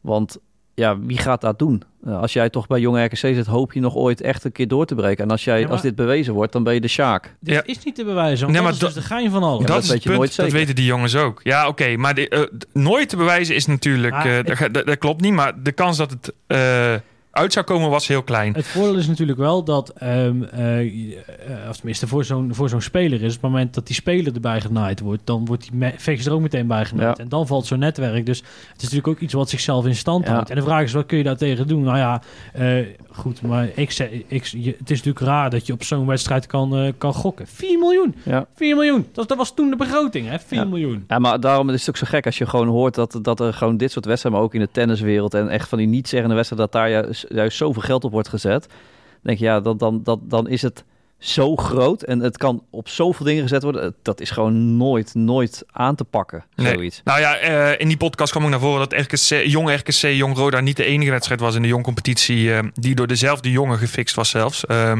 Want 0.02 0.38
ja, 0.74 1.00
wie 1.00 1.18
gaat 1.18 1.42
dat 1.42 1.60
doen? 1.60 1.84
Eh, 2.06 2.20
als 2.20 2.34
jij 2.34 2.50
toch 2.50 2.68
bij 2.68 2.80
jonge 2.80 3.04
RKC 3.04 3.16
zit, 3.18 3.46
hoop 3.46 3.74
je 3.74 3.80
nog 3.80 3.96
ooit 3.96 4.22
echt 4.22 4.44
een 4.44 4.52
keer 4.52 4.68
door 4.68 4.86
te 4.86 4.96
breken. 4.96 5.24
En 5.24 5.32
als, 5.32 5.44
jij, 5.44 5.58
Ja, 5.58 5.64
maar- 5.64 5.72
als 5.72 5.82
dit 5.82 5.96
bewezen 5.96 6.34
wordt, 6.34 6.52
dan 6.52 6.64
ben 6.64 6.74
je 6.74 6.82
de 6.82 6.88
Sjaak. 6.88 7.36
Dit 7.40 7.54
Ja. 7.56 7.64
is 7.66 7.84
niet 7.84 7.96
te 7.96 8.04
bewijzen, 8.04 8.40
want 8.42 8.52
Nee, 8.52 8.62
maar 8.62 8.72
dat 8.72 8.82
is 8.82 8.86
dus 8.86 8.94
dat- 8.94 9.04
de 9.04 9.16
gein 9.16 9.32
van 9.32 9.44
alles. 9.44 9.60
Ja, 9.60 9.66
dat, 9.66 9.76
dat 9.76 9.84
is 9.84 9.90
weet 9.90 10.04
je 10.04 10.10
punt, 10.10 10.18
nooit 10.22 10.36
dat 10.36 10.46
zeker. 10.46 10.60
weten 10.60 10.76
die 10.76 10.86
jongens 10.86 11.16
ook. 11.16 11.40
Ja, 11.44 11.68
oké, 11.68 11.96
maar 11.96 12.14
de, 12.14 12.30
eh, 12.30 12.42
nooit 12.74 13.10
te 13.10 13.16
bewijzen 13.18 13.56
is 13.56 13.66
natuurlijk... 13.66 14.24
Eh, 14.24 14.36
dat, 14.44 14.74
dat, 14.74 14.86
dat 14.86 14.98
klopt 14.98 15.22
niet, 15.22 15.34
maar 15.34 15.64
de 15.64 15.72
kans 15.72 15.98
dat 15.98 16.12
het... 16.12 16.34
eh, 16.48 16.94
uit 17.40 17.54
zou 17.54 17.66
komen, 17.66 17.90
was 17.90 18.08
heel 18.08 18.24
klein. 18.24 18.54
Het 18.54 18.68
voordeel 18.68 18.96
is 18.96 19.08
natuurlijk 19.08 19.40
wel 19.40 19.64
dat, 19.64 19.90
ehm, 19.90 20.44
eh, 20.44 20.84
je- 20.84 21.16
eh, 21.48 21.70
of 21.70 21.76
tenminste 21.76 22.08
voor 22.08 22.24
zo'n, 22.24 22.50
voor 22.56 22.70
zo'n 22.70 22.82
speler 22.82 23.22
is, 23.22 23.36
op 23.36 23.42
het 23.42 23.52
moment 23.52 23.74
dat 23.74 23.88
die 23.88 23.96
speler 23.96 24.34
erbij 24.34 24.62
genaaid 24.62 25.00
wordt, 25.00 25.22
dan 25.24 25.46
wordt 25.46 25.70
die 25.72 25.92
vechter 25.98 26.28
er 26.28 26.34
ook 26.34 26.42
meteen 26.42 26.68
bij 26.68 26.86
genaaid. 26.86 27.18
Ja. 27.18 27.24
En 27.24 27.30
dan 27.30 27.48
valt 27.48 27.66
zo'n 27.66 27.80
netwerk. 27.80 28.26
Dus 28.26 28.38
het 28.40 28.48
is 28.78 28.82
natuurlijk 28.82 29.08
ook 29.08 29.20
iets 29.20 29.34
wat 29.34 29.50
zichzelf 29.50 29.86
in 29.86 29.96
stand 29.96 30.26
Ja. 30.26 30.32
houdt. 30.34 30.50
En 30.50 30.56
de 30.56 30.62
vraag 30.62 30.84
is, 30.84 30.94
wat 30.94 31.06
kun 31.06 31.18
je 31.18 31.24
daar 31.24 31.38
tegen 31.38 31.68
doen? 31.68 31.84
Nou 31.84 31.98
ja, 31.98 32.22
eh, 32.54 32.86
goed, 33.12 33.42
maar 33.42 33.68
ik 33.76 33.92
zeg, 33.92 34.10
ik, 34.28 34.44
je, 34.44 34.76
het 34.80 34.90
is 34.92 34.98
natuurlijk 34.98 35.26
raar 35.26 35.50
dat 35.50 35.68
je 35.68 35.74
op 35.74 35.84
zo'n 35.84 36.06
wedstrijd 36.06 36.48
kan, 36.48 36.94
kan 36.98 37.14
gokken. 37.14 37.48
4 37.48 37.80
miljoen! 37.80 38.16
Ja. 38.24 38.46
4 38.56 38.76
miljoen! 38.76 39.08
Dat, 39.14 39.28
dat 39.28 39.38
was 39.38 39.54
toen 39.54 39.70
de 39.70 39.76
begroting, 39.76 40.28
hè? 40.30 40.40
4 40.40 40.58
Ja. 40.58 40.66
miljoen. 40.66 41.04
Ja, 41.08 41.20
maar 41.20 41.40
daarom 41.40 41.70
is 41.70 41.80
het 41.80 41.90
ook 41.90 41.98
zo 41.98 42.06
gek 42.10 42.26
als 42.26 42.38
je 42.38 42.46
gewoon 42.46 42.68
hoort 42.68 42.96
dat, 42.96 43.20
dat 43.22 43.40
er 43.40 43.54
gewoon 43.54 43.78
dit 43.78 43.92
soort 43.92 44.06
wedstrijden, 44.06 44.42
maar 44.42 44.50
ook 44.50 44.56
in 44.56 44.60
de 44.62 44.70
tenniswereld 44.72 45.34
en 45.34 45.50
echt 45.50 45.70
van 45.70 45.78
die 45.78 45.88
niet-zeggende 45.88 46.36
wedstrijden, 46.36 46.70
dat 46.72 46.82
daar 46.82 46.90
juist, 46.92 47.26
juist 47.30 47.58
zoveel 47.58 47.82
geld 47.82 48.04
op 48.04 48.12
wordt 48.12 48.30
gezet. 48.30 48.68
Dan 48.70 48.78
denk 49.22 49.40
je, 49.40 49.46
ja, 49.46 49.60
dan, 49.60 49.78
dan, 49.78 50.04
dan, 50.04 50.22
dan 50.24 50.48
is 50.48 50.62
het 50.62 50.84
zo 51.20 51.56
groot 51.56 52.02
en 52.02 52.20
het 52.20 52.38
kan 52.38 52.64
op 52.70 52.88
zoveel 52.90 53.26
dingen 53.26 53.42
gezet 53.42 53.64
worden. 53.64 53.84
Eh, 53.84 53.90
Dat 54.02 54.22
is 54.22 54.30
gewoon 54.30 54.78
nooit, 54.78 55.14
nooit 55.16 55.64
aan 55.72 55.96
te 55.96 56.04
pakken, 56.04 56.46
Nee. 56.56 56.74
zoiets. 56.74 57.02
Nou 57.04 57.20
ja, 57.20 57.38
eh, 57.38 57.80
in 57.80 57.88
die 57.88 57.98
podcast 57.98 58.32
kwam 58.32 58.44
ook 58.44 58.50
naar 58.50 58.60
voren 58.60 58.90
dat 58.90 59.00
RKC, 59.02 59.46
jong 59.46 59.70
RKC, 59.76 60.02
jong 60.16 60.36
Roda 60.36 60.60
niet 60.60 60.78
de 60.78 60.84
enige 60.86 61.12
wedstrijd 61.12 61.40
was 61.40 61.56
in 61.56 61.62
de 61.62 61.68
jong 61.68 61.84
competitie 61.84 62.54
eh, 62.54 62.64
die 62.74 62.96
door 62.96 63.08
dezelfde 63.08 63.52
jongen 63.52 63.78
gefixt 63.78 64.16
was 64.16 64.30
zelfs. 64.30 64.66
Ehm, 64.66 64.98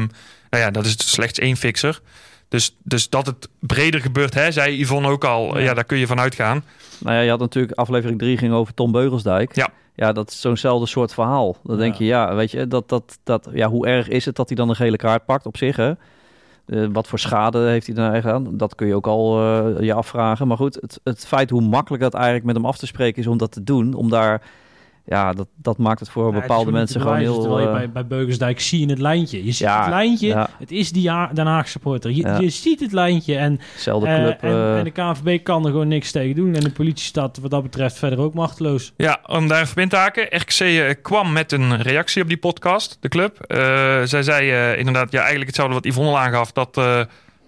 nou 0.50 0.62
ja, 0.64 0.70
dat 0.70 0.84
is 0.84 1.10
slechts 1.12 1.38
één 1.38 1.56
fixer. 1.56 2.00
Dus, 2.48 2.76
dus 2.82 3.08
dat 3.08 3.26
het 3.26 3.48
breder 3.60 4.00
gebeurt, 4.00 4.34
hè, 4.34 4.50
zei 4.52 4.80
Yvonne 4.80 5.08
ook 5.08 5.24
al, 5.24 5.58
ja. 5.58 5.64
Ja. 5.64 5.74
daar 5.74 5.84
kun 5.84 5.98
je 5.98 6.06
van 6.06 6.20
uitgaan. 6.20 6.64
Nou 6.98 7.16
ja, 7.16 7.22
je 7.22 7.30
had 7.30 7.38
natuurlijk 7.38 7.78
aflevering 7.78 8.18
3 8.18 8.36
ging 8.38 8.52
over 8.52 8.74
Tom 8.74 8.92
Beugelsdijk. 8.92 9.54
Ja. 9.54 9.68
Ja, 10.00 10.12
dat 10.12 10.30
is 10.30 10.40
zo'nzelfde 10.40 10.86
soort 10.86 11.14
verhaal. 11.14 11.56
Dan 11.62 11.78
denk 11.78 11.94
je, 11.94 12.04
ja, 12.04 12.34
weet 12.34 12.50
je, 12.50 12.68
dat, 12.68 12.88
dat, 12.88 13.18
dat, 13.22 13.48
ja, 13.52 13.68
hoe 13.68 13.86
erg 13.86 14.08
is 14.08 14.24
het 14.24 14.36
dat 14.36 14.48
hij 14.48 14.56
dan 14.56 14.68
een 14.68 14.76
gele 14.76 14.96
kaart 14.96 15.24
pakt 15.24 15.46
op 15.46 15.56
zich, 15.56 15.76
hè? 15.76 15.92
Eh, 16.66 16.86
wat 16.92 17.06
voor 17.06 17.18
schade 17.18 17.58
heeft 17.58 17.86
hij 17.86 17.94
daar 17.94 18.20
gedaan? 18.20 18.56
Dat 18.56 18.74
kun 18.74 18.86
je 18.86 18.94
ook 18.94 19.06
al 19.06 19.40
eh, 19.40 19.80
je 19.80 19.92
afvragen. 19.92 20.48
Maar 20.48 20.56
goed, 20.56 20.74
het, 20.80 21.00
het 21.04 21.26
feit 21.26 21.50
hoe 21.50 21.60
makkelijk 21.60 22.02
dat 22.02 22.14
eigenlijk 22.14 22.44
met 22.44 22.54
hem 22.54 22.64
af 22.64 22.78
te 22.78 22.86
spreken 22.86 23.22
is 23.22 23.28
om 23.28 23.38
dat 23.38 23.52
te 23.52 23.64
doen, 23.64 23.94
om 23.94 24.10
daar, 24.10 24.42
ja, 25.10 25.32
dat, 25.32 25.46
dat 25.56 25.78
maakt 25.78 26.00
het 26.00 26.08
voor 26.08 26.34
Ja, 26.34 26.40
bepaalde 26.40 26.70
mensen 26.72 27.00
gewoon 27.00 27.16
heel... 27.16 27.40
Terwijl 27.40 27.60
je 27.60 27.66
eh, 27.66 27.72
bij, 27.72 27.90
bij 27.90 28.06
Beugelsdijk 28.06 28.60
zie 28.60 28.80
je 28.80 28.86
het 28.86 28.98
lijntje. 28.98 29.44
Je 29.44 29.52
ziet 29.52 29.58
Ja, 29.58 29.80
het 29.80 29.88
lijntje. 29.88 30.26
ja. 30.26 30.48
Het 30.58 30.70
is 30.70 30.92
die 30.92 31.10
Den 31.32 31.46
Haag 31.46 31.68
supporter. 31.68 32.10
Je, 32.10 32.22
Ja. 32.22 32.38
je 32.38 32.50
ziet 32.50 32.80
het 32.80 32.92
lijntje. 32.92 33.36
En, 33.36 33.60
Zelfde 33.76 34.08
eh, 34.08 34.14
club. 34.22 34.42
en, 34.42 34.50
eh, 34.50 34.78
en 34.78 34.84
de 34.84 34.90
KNVB 34.90 35.42
kan 35.42 35.64
er 35.64 35.70
gewoon 35.70 35.88
niks 35.88 36.10
tegen 36.10 36.34
doen. 36.34 36.54
En 36.54 36.60
de 36.60 36.70
politie 36.70 37.04
staat 37.04 37.38
wat 37.38 37.50
dat 37.50 37.62
betreft 37.62 37.98
verder 37.98 38.18
ook 38.18 38.34
machteloos. 38.34 38.92
Ja, 38.96 39.20
om 39.26 39.48
daar 39.48 39.60
even 39.62 39.82
in 39.82 39.88
te 39.88 39.96
haken. 39.96 40.26
RKC 40.30 40.96
kwam 41.02 41.32
met 41.32 41.52
een 41.52 41.82
reactie 41.82 42.22
op 42.22 42.28
die 42.28 42.36
podcast, 42.38 42.96
de 43.00 43.08
club. 43.08 43.40
Eh, 43.40 43.58
zij 44.04 44.22
zei 44.22 44.50
eh, 44.50 44.78
inderdaad, 44.78 45.12
ja, 45.12 45.18
eigenlijk 45.18 45.46
hetzelfde 45.46 45.74
wat 45.74 45.84
Yvonne 45.84 46.10
al 46.10 46.18
aangaf. 46.18 46.52
Dat 46.52 46.80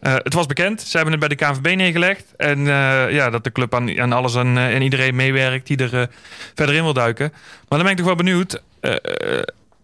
eh, 0.03 0.14
het 0.14 0.34
was 0.34 0.46
bekend. 0.46 0.80
Ze 0.80 0.96
hebben 0.96 1.20
het 1.20 1.28
bij 1.28 1.36
de 1.36 1.44
KNVB 1.44 1.76
neergelegd. 1.76 2.34
En 2.36 2.59
eh, 2.59 3.12
ja, 3.12 3.30
dat 3.30 3.44
de 3.44 3.53
club 3.53 3.74
aan, 3.74 4.00
aan 4.00 4.12
alles 4.12 4.34
en, 4.34 4.57
eh, 4.57 4.74
en 4.74 4.82
iedereen 4.82 5.14
meewerkt 5.14 5.66
die 5.66 5.76
er 5.76 6.09
verder 6.55 6.74
in 6.74 6.82
wil 6.82 6.92
duiken. 6.92 7.30
Maar 7.68 7.78
dan 7.78 7.82
ben 7.82 7.90
ik 7.90 7.96
toch 7.96 8.07
wel 8.07 8.14
benieuwd. 8.14 8.62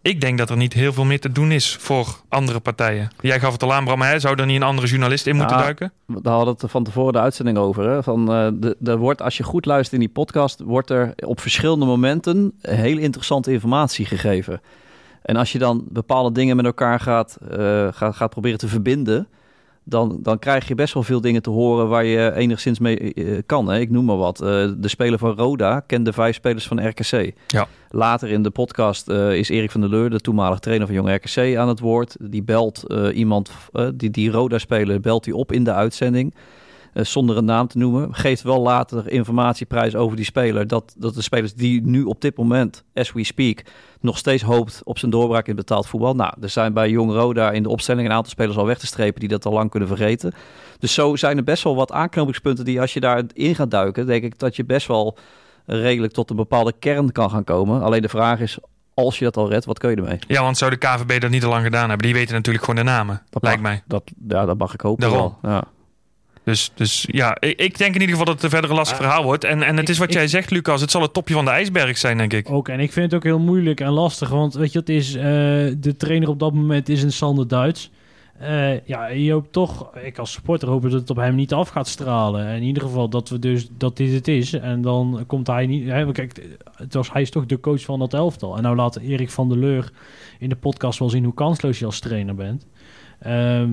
Ik 0.03 0.21
denk 0.21 0.39
dat 0.39 0.51
er 0.51 0.57
niet 0.57 0.73
heel 0.73 0.93
veel 0.93 1.05
meer 1.05 1.21
te 1.21 1.33
doen 1.33 1.51
is 1.53 1.77
voor 1.81 2.07
andere 2.29 2.61
partijen. 2.61 3.11
Jij 3.21 3.41
gaf 3.41 3.53
het 3.53 3.63
al 3.63 3.73
aan, 3.75 3.85
Bram. 3.85 4.03
Hè? 4.03 4.19
Zou 4.19 4.41
er 4.41 4.47
niet 4.47 4.57
een 4.57 4.63
andere 4.63 4.87
journalist 4.87 5.27
in 5.27 5.37
moeten 5.37 5.57
Ja. 5.57 5.63
duiken? 5.63 5.93
Daar 6.07 6.33
hadden 6.33 6.55
we 6.55 6.61
het 6.61 6.71
van 6.71 6.85
tevoren 6.85 7.13
de 7.13 7.21
uitzending 7.21 7.59
over. 7.59 7.89
Hè? 7.89 8.03
Van, 8.03 8.27
de, 8.79 8.97
wordt, 8.97 9.23
als 9.23 9.37
je 9.37 9.43
goed 9.43 9.67
luistert 9.67 9.93
in 9.95 10.07
die 10.07 10.15
podcast, 10.15 10.61
wordt 10.61 10.91
er 10.91 11.13
op 11.17 11.41
verschillende 11.41 11.87
momenten 11.87 12.53
heel 12.61 12.99
interessante 12.99 13.53
informatie 13.53 14.07
gegeven. 14.07 14.61
En 15.23 15.37
als 15.37 15.53
je 15.53 15.59
dan 15.59 15.85
bepaalde 15.89 16.33
dingen 16.33 16.57
met 16.57 16.65
elkaar 16.65 17.01
gaat, 17.01 17.39
gaat, 17.91 18.17
gaat 18.17 18.31
proberen 18.31 18.59
te 18.59 18.69
verbinden, 18.69 19.29
dan, 19.89 20.19
dan 20.23 20.39
krijg 20.39 20.69
je 20.69 20.75
best 20.75 20.95
wel 20.95 21.03
veel 21.03 21.21
dingen 21.21 21.43
te 21.43 21.51
horen 21.51 21.89
waar 21.89 22.05
je 22.05 22.35
enigszins 22.35 22.79
mee 22.79 23.15
eh, 23.15 23.39
kan. 23.47 23.69
Hè? 23.69 23.79
Ik 23.79 23.91
noem 23.91 24.05
maar 24.05 24.17
wat. 24.17 24.41
Eh, 24.41 24.49
de 24.77 24.89
speler 24.89 25.19
van 25.19 25.37
Roda 25.37 25.81
kende 25.81 26.13
vijf 26.13 26.35
spelers 26.35 26.67
van 26.67 26.89
RKC. 26.89 27.33
Ja. 27.47 27.69
Later 27.91 28.31
in 28.31 28.43
de 28.43 28.51
podcast 28.51 29.09
eh, 29.09 29.33
is 29.33 29.49
Erik 29.49 29.71
van 29.71 29.81
der 29.81 29.91
Leur, 29.91 30.11
de 30.11 30.21
toenmalige 30.21 30.61
trainer 30.61 30.87
van 30.87 30.97
Jong 30.97 31.15
RKC, 31.15 31.57
aan 31.57 31.69
het 31.69 31.81
woord. 31.81 32.17
Die 32.21 32.43
belt 32.43 32.85
eh, 32.87 33.17
iemand, 33.17 33.51
eh, 33.73 33.89
die, 33.95 34.11
die 34.11 34.31
Roda-speler, 34.31 35.01
belt 35.01 35.25
hij 35.25 35.35
op 35.35 35.53
in 35.53 35.65
de 35.65 35.73
uitzending. 35.73 36.35
Eh, 36.93 37.05
zonder 37.05 37.37
een 37.37 37.45
naam 37.45 37.67
te 37.67 37.79
noemen. 37.79 38.15
Geeft 38.15 38.43
wel 38.43 38.61
later 38.61 39.11
informatieprijs 39.11 39.95
over 39.95 40.17
die 40.17 40.25
speler. 40.25 40.67
Dat, 40.67 40.95
dat 40.99 41.15
de 41.15 41.23
spelers 41.23 41.55
die 41.55 41.83
nu 41.83 42.03
op 42.03 42.21
dit 42.21 42.37
moment, 42.37 42.85
as 42.95 43.13
we 43.13 43.25
speak, 43.25 43.63
nog 44.01 44.19
steeds 44.19 44.43
hoopt 44.43 44.81
op 44.85 44.99
zijn 44.99 45.11
doorbraak 45.11 45.47
in 45.49 45.57
betaald 45.57 45.87
voetbal. 45.87 46.15
Nou, 46.15 46.33
er 46.41 46.49
zijn 46.49 46.73
bij 46.73 46.91
Jong 46.91 47.13
Roda 47.13 47.51
in 47.51 47.63
de 47.63 47.69
opstelling 47.69 48.07
een 48.09 48.15
aantal 48.15 48.31
spelers 48.31 48.57
al 48.57 48.67
weg 48.67 48.79
te 48.79 48.87
strepen 48.87 49.21
die 49.21 49.29
dat 49.29 49.47
al 49.47 49.53
lang 49.53 49.71
kunnen 49.71 49.89
vergeten. 49.89 50.33
Dus 50.79 50.95
zo 50.95 51.17
zijn 51.17 51.37
er 51.37 51.45
best 51.45 51.63
wel 51.65 51.77
wat 51.77 51.93
aanknopingspunten 51.93 52.65
die 52.65 52.81
als 52.81 52.93
je 52.93 53.01
daarin 53.01 53.55
gaat 53.55 53.71
duiken, 53.71 54.07
denk 54.07 54.25
ik 54.25 54.39
dat 54.39 54.57
je 54.57 54.65
best 54.65 54.87
wel 54.87 55.17
redelijk 55.67 56.13
tot 56.13 56.31
een 56.31 56.37
bepaalde 56.37 56.73
kern 56.79 57.13
kan 57.13 57.31
gaan 57.31 57.45
komen. 57.45 57.83
Alleen 57.83 58.03
de 58.03 58.09
vraag 58.09 58.41
is, 58.41 58.59
als 58.95 59.19
je 59.19 59.25
dat 59.25 59.37
al 59.37 59.49
redt, 59.49 59.65
wat 59.65 59.79
kun 59.79 59.91
je 59.91 59.97
ermee? 59.97 60.19
Ja, 60.29 60.43
want 60.43 60.57
zou 60.57 60.71
de 60.71 60.77
KVB 60.77 61.21
dat 61.21 61.31
niet 61.31 61.45
al 61.45 61.51
lang 61.51 61.65
gedaan 61.65 61.89
hebben? 61.89 62.07
Die 62.07 62.15
weten 62.17 62.35
natuurlijk 62.35 62.65
gewoon 62.65 62.85
de 62.85 62.91
namen, 62.91 63.23
Dat 63.31 63.43
lijkt 63.43 63.63
mag, 63.63 63.71
mij. 63.71 63.83
Dat, 63.87 64.03
ja, 64.29 64.47
dat 64.47 64.59
mag 64.59 64.75
ik 64.75 64.81
hopen 64.81 65.09
Daarom. 65.11 65.37
wel. 65.41 65.53
Ja. 65.53 65.65
Dus, 66.45 66.71
dus 66.75 67.07
ja, 67.11 67.37
ik, 67.41 67.61
ik 67.61 67.79
denk 67.79 67.95
in 67.95 68.01
ieder 68.01 68.17
geval 68.17 68.25
dat 68.25 68.35
het 68.35 68.43
een 68.45 68.51
verder 68.51 68.71
een 68.71 68.77
lastig 68.77 68.97
verhaal 68.97 69.23
wordt. 69.23 69.45
En, 69.45 69.63
en 69.63 69.75
het 69.77 69.83
ik- 69.85 69.89
is 69.89 69.99
wat 69.99 70.09
ik- 70.09 70.15
jij 70.15 70.29
zegt, 70.29 70.51
Lucas. 70.51 70.81
Het 70.81 70.91
zal 70.91 71.03
het 71.03 71.13
topje 71.13 71.35
van 71.35 71.45
de 71.45 71.51
ijsberg 71.51 71.99
zijn, 71.99 72.17
denk 72.19 72.33
ik. 72.33 72.51
Ook, 72.51 72.69
en 72.69 72.81
ik 72.81 72.93
vind 72.93 73.05
het 73.07 73.15
ook 73.15 73.25
heel 73.25 73.39
moeilijk 73.39 73.81
en 73.81 73.91
lastig. 73.91 74.29
Want 74.29 74.55
weet 74.55 74.73
je, 74.73 74.79
het 74.79 74.89
is, 74.89 75.15
eh, 75.15 75.23
de 75.79 75.95
trainer 75.97 76.29
op 76.29 76.39
dat 76.39 76.55
moment 76.55 76.89
is 76.89 77.03
een 77.03 77.13
Sander 77.13 77.49
Duits. 77.49 77.91
Eh, 78.39 78.87
ja, 78.87 79.07
je 79.07 79.33
hoopt 79.33 79.53
toch, 79.53 79.97
ik 79.97 80.19
als 80.19 80.33
supporter 80.33 80.69
hoop 80.69 80.83
dat 80.83 80.93
het 80.93 81.11
op 81.11 81.17
hem 81.17 81.35
niet 81.35 81.53
af 81.53 81.69
gaat 81.69 81.89
stralen. 81.89 82.47
In 82.57 82.63
ieder 82.63 82.83
geval 82.83 83.09
dat 83.09 83.29
we 83.29 83.39
dus 83.39 83.69
dat 83.79 83.97
dit 83.97 84.13
het 84.13 84.29
is. 84.29 84.53
En 84.53 84.83
dan 84.83 85.25
komt 85.27 85.47
hij 85.47 85.67
niet. 85.67 85.89
Hè, 85.89 86.13
kijk, 86.13 86.43
het 86.77 86.95
was, 86.95 87.13
hij 87.13 87.23
is 87.23 87.31
toch 87.31 87.47
de 87.47 87.61
coach 87.61 87.81
van 87.83 87.99
dat 87.99 88.15
elftal. 88.15 88.57
En 88.57 88.63
nou 88.63 88.77
laat 88.77 88.97
Erik 88.97 89.31
van 89.31 89.49
der 89.49 89.59
Leur 89.59 89.91
in 90.39 90.49
de 90.49 90.57
podcast 90.57 90.99
wel 90.99 91.11
zien 91.11 91.25
hoe 91.25 91.35
kansloos 91.35 91.79
je 91.79 91.85
als 91.85 91.99
trainer 92.01 92.35
bent. 92.35 92.67
Ehm, 93.21 93.71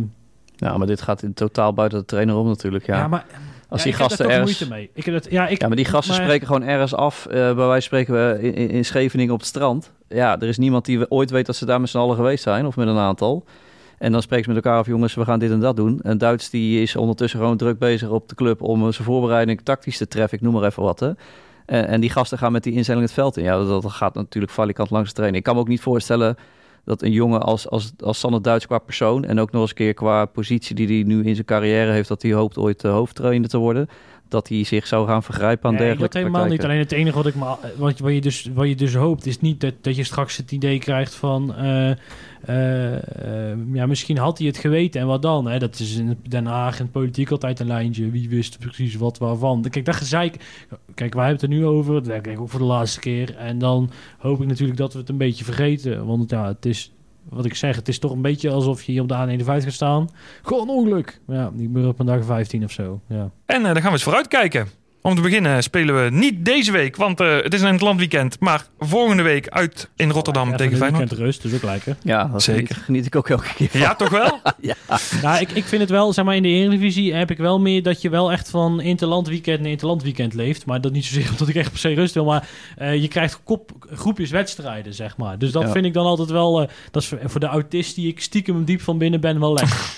ja, 0.55 0.77
maar 0.77 0.87
dit 0.87 1.01
gaat 1.01 1.23
in 1.23 1.33
totaal 1.33 1.73
buiten 1.73 1.99
de 1.99 2.05
trainer 2.05 2.35
om 2.35 2.47
natuurlijk. 2.47 2.85
Ja. 2.85 2.97
ja. 2.97 3.07
maar 3.07 3.25
Als 3.69 3.83
ja, 3.83 3.89
die 3.89 3.97
gasten 3.99 4.25
ergens... 4.29 4.43
moeite 4.59 4.67
mee. 4.75 4.89
Ik 4.93 5.05
heb 5.05 5.13
het, 5.13 5.27
ja, 5.29 5.47
ik, 5.47 5.61
Ja, 5.61 5.67
maar 5.67 5.75
die 5.75 5.85
gasten 5.85 6.15
maar- 6.15 6.23
spreken 6.23 6.47
gewoon 6.47 6.63
ergens 6.63 6.93
af. 6.93 7.25
eh 7.25 7.31
bij 7.33 7.53
wijze 7.55 7.69
van 7.71 7.81
spreken 7.81 8.13
we 8.13 8.37
in, 8.41 8.53
in- 8.53 8.69
in 8.69 8.85
Scheveningen 8.85 9.33
op 9.33 9.39
het 9.39 9.47
strand. 9.47 9.91
Ja, 10.07 10.39
er 10.39 10.47
is 10.47 10.57
niemand 10.57 10.85
die 10.85 10.99
we 10.99 11.05
ooit 11.09 11.29
weet 11.31 11.45
dat 11.45 11.55
ze 11.55 11.65
daar 11.65 11.79
met 11.79 11.89
z'n 11.89 11.97
allen 11.97 12.15
geweest 12.15 12.43
zijn. 12.43 12.65
Of 12.65 12.75
met 12.75 12.87
een 12.87 12.97
aantal. 12.97 13.43
En 13.97 14.11
dan 14.11 14.21
spreken 14.21 14.45
ze 14.45 14.51
met 14.53 14.63
elkaar 14.65 14.79
af, 14.79 14.85
jongens, 14.87 15.13
we 15.13 15.25
gaan 15.25 15.39
dit 15.39 15.51
en 15.51 15.59
dat 15.59 15.75
doen. 15.75 15.99
En 16.03 16.17
Duits 16.17 16.49
die 16.49 16.81
is 16.81 16.95
ondertussen 16.95 17.39
gewoon 17.39 17.57
druk 17.57 17.79
bezig 17.79 18.09
op 18.09 18.29
de 18.29 18.35
club... 18.35 18.61
om 18.61 18.85
eh, 18.85 18.91
zijn 18.93 19.03
voorbereiding 19.07 19.61
tactisch 19.63 19.97
te 19.97 20.07
treffen. 20.07 20.37
Ik 20.37 20.43
noem 20.43 20.53
maar 20.53 20.63
even 20.63 20.83
wat, 20.83 20.99
hè. 20.99 21.11
En, 21.65 21.87
en 21.87 22.01
die 22.01 22.09
gasten 22.09 22.37
gaan 22.37 22.51
met 22.51 22.63
die 22.63 22.73
instelling 22.73 23.03
het 23.03 23.13
veld 23.13 23.37
in. 23.37 23.43
Ja, 23.43 23.57
dat, 23.57 23.81
dat 23.81 23.91
gaat 23.91 24.13
natuurlijk 24.15 24.53
valikant 24.53 24.89
langs 24.89 25.07
de 25.09 25.15
trainen. 25.15 25.37
Ik 25.39 25.43
kan 25.45 25.53
me 25.55 25.61
ook 25.61 25.67
niet 25.67 25.81
voorstellen 25.81 26.37
dat 26.86 27.01
een 27.01 27.11
jongen 27.11 27.41
als, 27.41 27.69
als, 27.69 27.91
als 27.99 28.19
Sander 28.19 28.41
Duits 28.41 28.67
qua 28.67 28.77
persoon... 28.77 29.25
en 29.25 29.39
ook 29.39 29.51
nog 29.51 29.61
eens 29.61 29.69
een 29.69 29.75
keer 29.75 29.93
qua 29.93 30.25
positie 30.25 30.75
die 30.75 30.88
hij 30.88 31.03
nu 31.03 31.23
in 31.23 31.33
zijn 31.33 31.45
carrière 31.45 31.91
heeft... 31.91 32.07
dat 32.07 32.21
hij 32.21 32.31
hoopt 32.33 32.57
ooit 32.57 32.83
uh, 32.83 32.91
hoofdtrainer 32.91 33.49
te 33.49 33.57
worden... 33.57 33.89
dat 34.28 34.47
hij 34.47 34.63
zich 34.63 34.88
zou 34.88 35.07
gaan 35.07 35.23
vergrijpen 35.23 35.69
aan 35.69 35.76
Nee, 35.76 35.84
dergelijke 35.84 36.13
dat 36.13 36.23
helemaal 36.23 36.49
niet. 36.49 36.63
Alleen 36.63 36.80
het 36.80 36.91
enige 36.91 37.15
wat, 37.15 37.26
ik 37.26 37.34
wat, 37.78 37.99
wat, 37.99 38.13
je 38.13 38.21
dus, 38.21 38.49
wat 38.53 38.67
je 38.67 38.76
dus 38.76 38.95
hoopt, 38.95 39.26
is 39.26 39.41
niet 39.41 39.61
dat, 39.61 39.73
dat 39.82 39.95
je 39.95 40.03
straks 40.03 40.38
het 40.38 40.51
idee 40.51 40.80
krijgt 40.80 41.15
van... 41.15 41.55
eh, 41.55 41.91
eh, 42.45 43.51
eh, 43.51 43.57
ja, 43.73 43.86
misschien 43.86 44.17
had 44.17 44.38
hij 44.38 44.47
het 44.47 44.57
geweten 44.57 45.01
en 45.01 45.07
wat 45.07 45.21
dan? 45.21 45.47
Hè? 45.47 45.59
Dat 45.59 45.80
is 45.80 45.97
in 45.97 46.17
Den 46.28 46.45
Haag 46.45 46.80
en 46.80 46.91
politiek 46.91 47.32
altijd 47.32 47.59
een 47.59 47.67
lijntje. 47.67 48.09
Wie 48.09 48.30
wist 48.30 48.59
precies 48.59 48.95
wat 48.95 49.17
waarvan? 49.17 49.65
Kijk, 49.69 49.86
dat 49.86 49.95
gezeik... 49.95 50.36
Kijk, 50.93 51.13
wij 51.13 51.26
hebben 51.26 51.41
het 51.41 51.51
er 51.51 51.57
nu 51.57 51.65
over. 51.65 51.93
Dat 51.93 52.05
denk 52.05 52.28
ik 52.28 52.39
ook 52.39 52.49
voor 52.49 52.59
de 52.59 52.65
laatste 52.65 52.99
keer. 52.99 53.36
En 53.36 53.57
dan 53.57 53.91
hoop 54.17 54.41
ik 54.41 54.47
natuurlijk 54.47 54.78
dat 54.78 54.93
we 54.93 54.99
het 54.99 55.09
een 55.09 55.17
beetje 55.17 55.43
vergeten. 55.43 56.05
Want 56.05 56.30
ja, 56.30 56.47
het 56.47 56.65
is... 56.65 56.94
Wat 57.30 57.45
ik 57.45 57.55
zeg, 57.55 57.76
het 57.76 57.88
is 57.88 57.99
toch 57.99 58.11
een 58.11 58.21
beetje 58.21 58.49
alsof 58.49 58.84
je 58.84 58.91
hier 58.91 59.01
op 59.01 59.07
de 59.07 59.38
A51 59.38 59.45
gaat 59.45 59.71
staan. 59.71 60.09
Gewoon 60.41 60.69
ongeluk. 60.69 61.19
Ja, 61.28 61.49
niet 61.53 61.71
meer 61.71 61.88
op 61.88 61.99
een 61.99 62.05
dag 62.05 62.26
15 62.26 62.63
of 62.63 62.71
zo. 62.71 63.01
Ja. 63.07 63.30
En 63.45 63.61
uh, 63.61 63.65
dan 63.65 63.76
gaan 63.76 63.84
we 63.84 63.91
eens 63.91 64.03
vooruitkijken. 64.03 64.67
Om 65.05 65.15
te 65.15 65.21
beginnen 65.21 65.63
spelen 65.63 66.03
we 66.03 66.09
niet 66.09 66.45
deze 66.45 66.71
week, 66.71 66.95
want 66.95 67.21
uh, 67.21 67.35
het 67.41 67.53
is 67.53 67.61
een 67.61 67.77
landweekend. 67.77 68.39
Maar 68.39 68.65
volgende 68.79 69.23
week 69.23 69.49
uit 69.49 69.89
in 69.95 70.09
Rotterdam 70.09 70.49
oh, 70.49 70.55
tegen 70.55 70.77
Feyenoord. 70.77 71.11
rust, 71.11 71.41
dus 71.41 71.53
ook 71.53 71.63
lekker. 71.63 71.97
Ja, 72.01 72.23
dat 72.23 72.43
Zeker. 72.43 72.65
Geniet, 72.65 72.83
geniet 72.83 73.05
ik 73.05 73.15
ook 73.15 73.29
elke 73.29 73.53
keer 73.53 73.69
van. 73.69 73.79
Ja, 73.79 73.95
toch 73.95 74.09
wel? 74.09 74.39
ja. 74.59 74.75
Nou, 75.21 75.39
ik, 75.39 75.51
ik 75.51 75.63
vind 75.63 75.81
het 75.81 75.89
wel, 75.89 76.13
zeg 76.13 76.25
maar, 76.25 76.35
in 76.35 76.43
de 76.43 76.49
Eredivisie 76.49 77.13
heb 77.13 77.31
ik 77.31 77.37
wel 77.37 77.59
meer 77.59 77.83
dat 77.83 78.01
je 78.01 78.09
wel 78.09 78.31
echt 78.31 78.49
van 78.49 78.81
interlandweekend 78.81 79.59
naar 79.59 79.69
interlandweekend 79.69 80.33
leeft. 80.33 80.65
Maar 80.65 80.81
dat 80.81 80.91
niet 80.91 81.05
zozeer 81.05 81.29
omdat 81.31 81.47
ik 81.47 81.55
echt 81.55 81.69
per 81.69 81.79
se 81.79 81.93
rust 81.93 82.13
wil, 82.13 82.25
maar 82.25 82.49
uh, 82.81 83.01
je 83.01 83.07
krijgt 83.07 83.43
kop, 83.43 83.71
groepjes 83.79 84.29
wedstrijden, 84.29 84.93
zeg 84.93 85.17
maar. 85.17 85.37
Dus 85.37 85.51
dat 85.51 85.63
ja. 85.63 85.71
vind 85.71 85.85
ik 85.85 85.93
dan 85.93 86.05
altijd 86.05 86.29
wel, 86.29 86.61
uh, 86.61 86.67
dat 86.91 87.01
is 87.01 87.07
voor, 87.07 87.19
voor, 87.23 87.39
de 87.39 87.47
autist 87.47 87.95
die 87.95 88.07
ik 88.07 88.21
stiekem 88.21 88.65
diep 88.65 88.81
van 88.81 88.97
binnen 88.97 89.21
ben, 89.21 89.39
wel 89.39 89.53
lekker. 89.53 89.89